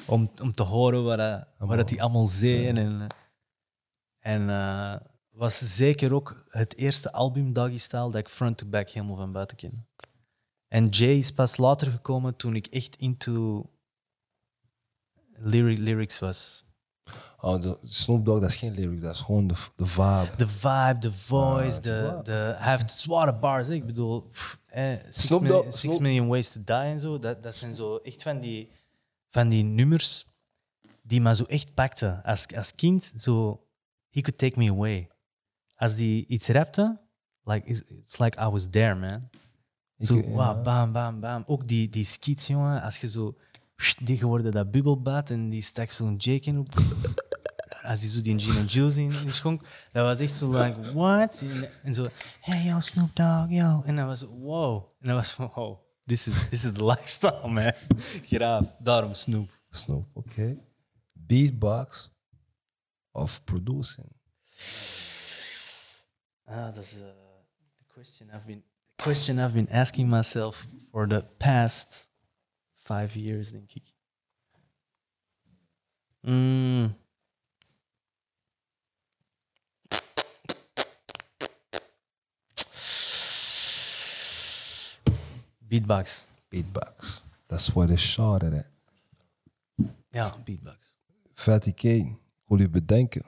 om, 0.05 0.31
om 0.41 0.51
te 0.53 0.63
horen 0.63 1.03
wat, 1.03 1.17
hij- 1.17 1.43
wat 1.57 1.77
dat 1.77 1.87
die 1.87 2.01
allemaal 2.01 2.25
zeiden. 2.25 2.77
En, 2.77 3.01
eh, 3.01 4.33
en 4.33 4.49
eh, 4.49 4.95
was 5.35 5.75
zeker 5.75 6.13
ook 6.13 6.43
het 6.49 6.77
eerste 6.77 7.11
album 7.11 7.53
Doggy 7.53 7.77
Style 7.77 8.01
dat 8.11 8.15
ik 8.15 8.29
front 8.29 8.57
to 8.57 8.65
back 8.67 8.89
helemaal 8.89 9.15
van 9.15 9.31
buiten 9.31 9.57
kende. 9.57 9.77
En 10.67 10.87
Jay 10.87 11.17
is 11.17 11.31
pas 11.31 11.57
later 11.57 11.91
gekomen 11.91 12.35
toen 12.35 12.55
ik 12.55 12.67
echt 12.67 12.95
into 12.95 13.65
lyri- 15.39 15.79
lyrics 15.81 16.19
was. 16.19 16.63
Oh, 17.39 17.61
de 17.61 17.77
Snoop 17.83 18.25
Dogg, 18.25 18.39
dat 18.41 18.49
is 18.49 18.55
geen 18.55 18.73
lyrics, 18.73 19.01
dat 19.01 19.13
is 19.15 19.21
gewoon 19.21 19.47
de, 19.47 19.55
de 19.75 19.85
vibe. 19.85 20.29
De 20.37 20.47
vibe, 20.47 20.95
de 20.99 21.11
voice, 21.11 21.77
Ah, 21.77 21.83
de, 21.83 22.19
de, 22.23 22.55
hij 22.57 22.75
heeft 22.77 22.91
zware 22.91 23.33
bars. 23.35 23.69
Ik 23.69 23.85
bedoel, 23.85 24.21
pff, 24.21 24.59
eh, 24.65 24.93
Six, 25.03 25.21
Snoop 25.21 25.41
Million, 25.41 25.61
Dogg- 25.63 25.73
Six 25.73 25.81
Snoop- 25.93 25.99
Million 26.01 26.27
Ways 26.27 26.51
to 26.51 26.61
Die 26.63 26.75
en 26.75 26.99
zo. 26.99 27.19
Dat, 27.19 27.43
dat 27.43 27.55
zijn 27.55 27.75
zo 27.75 27.97
echt 27.97 28.23
van 28.23 28.39
die, 28.39 28.69
van 29.29 29.49
die 29.49 29.63
nummers 29.63 30.25
die 31.01 31.21
me 31.21 31.35
zo 31.35 31.43
echt 31.43 31.73
pakten. 31.73 32.23
Als, 32.23 32.45
als 32.55 32.75
kind, 32.75 33.13
zo, 33.17 33.65
he 34.09 34.21
could 34.21 34.37
take 34.39 34.59
me 34.59 34.69
away. 34.69 35.09
Als 35.75 35.95
die 35.95 36.25
iets 36.27 36.47
rapte, 36.47 36.99
like, 37.43 37.67
it's, 37.67 37.79
it's 37.89 38.17
like 38.19 38.39
I 38.41 38.45
was 38.49 38.67
there, 38.69 38.95
man. 38.95 39.29
Ik- 39.97 40.05
Zo, 40.05 40.21
wow, 40.21 40.63
bam, 40.63 40.91
bam, 40.91 41.19
bam. 41.19 41.43
Ook 41.47 41.67
die, 41.67 41.89
die 41.89 42.03
skits, 42.05 42.47
jongen. 42.47 42.81
Als 42.81 42.97
je 42.97 43.07
zo 43.07 43.37
die 44.03 44.17
geworden 44.17 44.51
dat 44.51 44.71
bubbelbad 44.71 45.29
en 45.29 45.49
die 45.49 45.61
stak 45.61 45.91
zo'n 45.91 46.15
Jake 46.15 46.45
in 46.49 46.57
op. 46.59 46.73
Als 47.85 47.99
die 47.99 48.09
zo 48.09 48.21
die 48.21 48.39
Gino 48.39 48.61
Juice 48.61 49.01
in, 49.01 49.11
in 49.11 49.31
schonk, 49.31 49.61
dat 49.91 50.05
was 50.05 50.19
echt 50.27 50.35
zo 50.35 50.51
like, 50.51 50.93
what? 50.93 51.41
En, 51.41 51.69
en 51.83 51.93
zo, 51.93 52.07
hey 52.41 52.63
yo, 52.63 52.79
Snoop 52.79 53.15
Dogg, 53.15 53.49
yo. 53.49 53.81
En 53.85 53.95
dat 53.95 54.05
was, 54.05 54.21
wow. 54.21 54.83
En 54.99 55.07
dat 55.07 55.15
was 55.15 55.31
van, 55.31 55.51
wow, 55.55 55.77
this 56.05 56.27
is, 56.27 56.33
this 56.49 56.63
is 56.65 56.71
the 56.71 56.85
lifestyle, 56.85 57.47
man. 57.47 57.73
Graaf, 58.29 58.75
daarom 58.79 59.13
Snoop. 59.13 59.49
Snoop, 59.69 60.07
oké. 60.13 60.57
Beatbox 61.13 62.11
of 63.11 63.43
producing? 63.43 64.07
Ah, 66.47 66.71
is 66.77 66.93
uh, 66.93 66.99
the 67.79 67.93
question 67.93 68.29
I've 68.31 68.45
been 68.45 68.63
the 68.97 69.03
question 69.03 69.39
I've 69.39 69.53
been 69.53 69.69
asking 69.71 70.09
myself 70.09 70.67
for 70.91 71.07
the 71.07 71.25
past 71.37 72.07
five 72.75 73.15
years, 73.15 73.51
denk 73.51 73.73
ik. 73.73 73.93
Mm. 76.21 76.95
Beatbox. 85.67 86.27
Beatbox. 86.49 87.23
Is 87.47 87.69
waar 87.73 87.87
de 87.87 87.97
shot 87.97 88.41
hè. 88.41 88.61
Ja, 90.09 90.35
beatbox. 90.43 90.97
Fatty 91.33 91.73
K, 91.73 91.83
ik 91.83 92.17
wil 92.45 92.59
je 92.59 92.69
bedenken. 92.69 93.25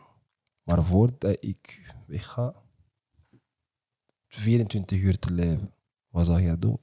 Maar 0.64 0.84
voordat 0.84 1.38
ik 1.40 1.94
wegga, 2.08 2.54
24 4.28 5.00
uur 5.00 5.20
te 5.20 5.34
leven, 5.34 5.74
wat 6.10 6.26
zou 6.26 6.42
jij 6.42 6.60
doen? 6.60 6.80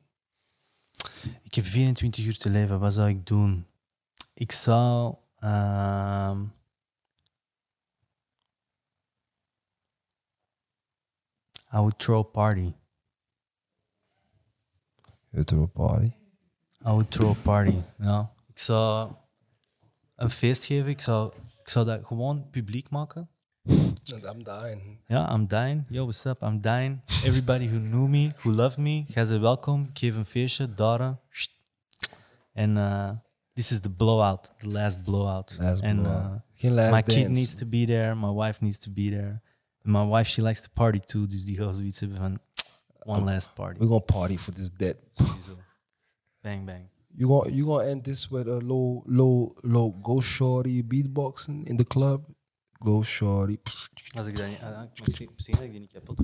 Ik 1.42 1.54
heb 1.54 1.64
24 1.64 2.24
uur 2.24 2.38
te 2.38 2.50
leven. 2.50 2.80
Wat 2.80 2.92
zou 2.92 3.08
ik 3.08 3.26
doen? 3.26 3.66
Ik 4.34 4.52
zou. 4.52 5.16
ehm, 5.36 6.42
I 11.72 11.76
would 11.76 11.98
throw 11.98 12.18
a 12.18 12.22
party. 12.22 12.72
Hetero 15.30 15.66
party. 15.66 16.06
I 16.06 16.90
would 16.90 17.10
throw 17.10 17.30
a 17.30 17.40
party. 17.42 17.80
Ja. 17.98 18.32
Ik 18.46 18.58
zou 18.58 19.14
een 20.14 20.30
feest 20.30 20.64
geven. 20.64 20.90
Ik 20.90 21.00
zou, 21.00 21.32
ik 21.60 21.68
zou 21.68 21.86
dat 21.86 22.06
gewoon 22.06 22.50
publiek 22.50 22.90
maken. 22.90 23.28
I'm 23.68 24.42
dying. 24.42 24.98
Ja, 25.08 25.34
I'm 25.34 25.46
dying. 25.46 25.84
Yo, 25.88 26.04
what's 26.04 26.26
up? 26.26 26.42
I'm 26.42 26.60
dying. 26.60 27.00
Everybody 27.24 27.66
who 27.66 27.78
knew 27.78 28.08
me, 28.08 28.32
who 28.42 28.52
loved 28.52 28.78
me, 28.78 29.04
ga 29.08 29.24
ze 29.24 29.38
welkom. 29.38 29.86
Ik 29.90 29.98
geef 29.98 30.16
een 30.16 30.24
feestje, 30.24 30.74
daar. 30.74 31.18
En 32.52 32.76
uh, 32.76 33.10
this 33.52 33.70
is 33.70 33.80
the 33.80 33.90
blowout, 33.90 34.52
the 34.58 34.68
last 34.68 35.02
blowout. 35.02 35.56
Last 35.60 35.82
en, 35.82 36.02
blowout. 36.02 36.40
uh, 36.62 36.70
last 36.70 36.92
my 36.92 37.02
dance. 37.02 37.20
kid 37.20 37.28
needs 37.28 37.54
to 37.54 37.66
be 37.66 37.84
there, 37.86 38.14
my 38.14 38.30
wife 38.30 38.62
needs 38.62 38.78
to 38.78 38.90
be 38.90 39.10
there. 39.10 39.42
And 39.82 39.92
my 39.92 40.04
wife, 40.04 40.28
she 40.28 40.42
likes 40.42 40.60
to 40.60 40.68
party 40.72 41.00
too, 41.00 41.26
dus 41.26 41.44
die 41.44 41.56
gaat 41.56 41.74
zoiets 41.74 42.00
hebben 42.00 42.18
van 42.18 42.40
one 43.04 43.24
last 43.24 43.54
party. 43.54 43.78
We're 43.78 43.88
gonna 43.88 44.04
party 44.04 44.38
for 44.38 44.54
this 44.54 44.70
dead. 44.76 44.96
Bang, 46.40 46.66
bang. 46.66 46.88
You 47.16 47.28
gonna 47.28 47.50
you 47.50 47.66
gonna 47.66 47.84
end 47.84 48.04
this 48.04 48.28
with 48.28 48.46
a 48.46 48.60
low 48.60 49.02
low 49.06 49.52
low 49.60 49.94
go 50.02 50.20
shorty 50.20 50.82
beatboxing 50.82 51.64
in 51.64 51.76
the 51.76 51.84
club? 51.84 52.33
Go 52.84 53.02
shorty. 53.02 53.58
Als 54.16 54.26
ik 54.26 54.36
dat 54.36 54.46
niet... 54.48 54.60
ah, 54.60 54.82
ik 54.82 55.00
moet 55.00 55.14
zien, 55.14 55.54
dat 55.54 55.60
ik 55.60 55.70
die 55.70 55.80
niet 55.80 55.92
kapot. 55.92 56.20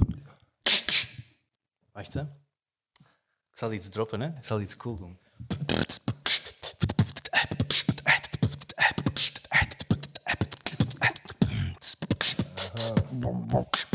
Wacht, 1.92 2.12
hè. 2.12 2.20
Ik 2.20 3.56
zal 3.56 3.72
iets 3.72 3.88
droppen, 3.88 4.20
hè. 4.20 4.26
Ik 4.26 4.44
zal 4.44 4.60
iets 4.60 4.76
cool 4.76 4.96
doen. 4.96 5.18
Talks 13.50 13.86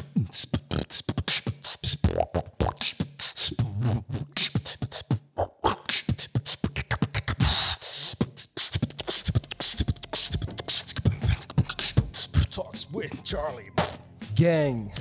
Gang. 14.36 14.91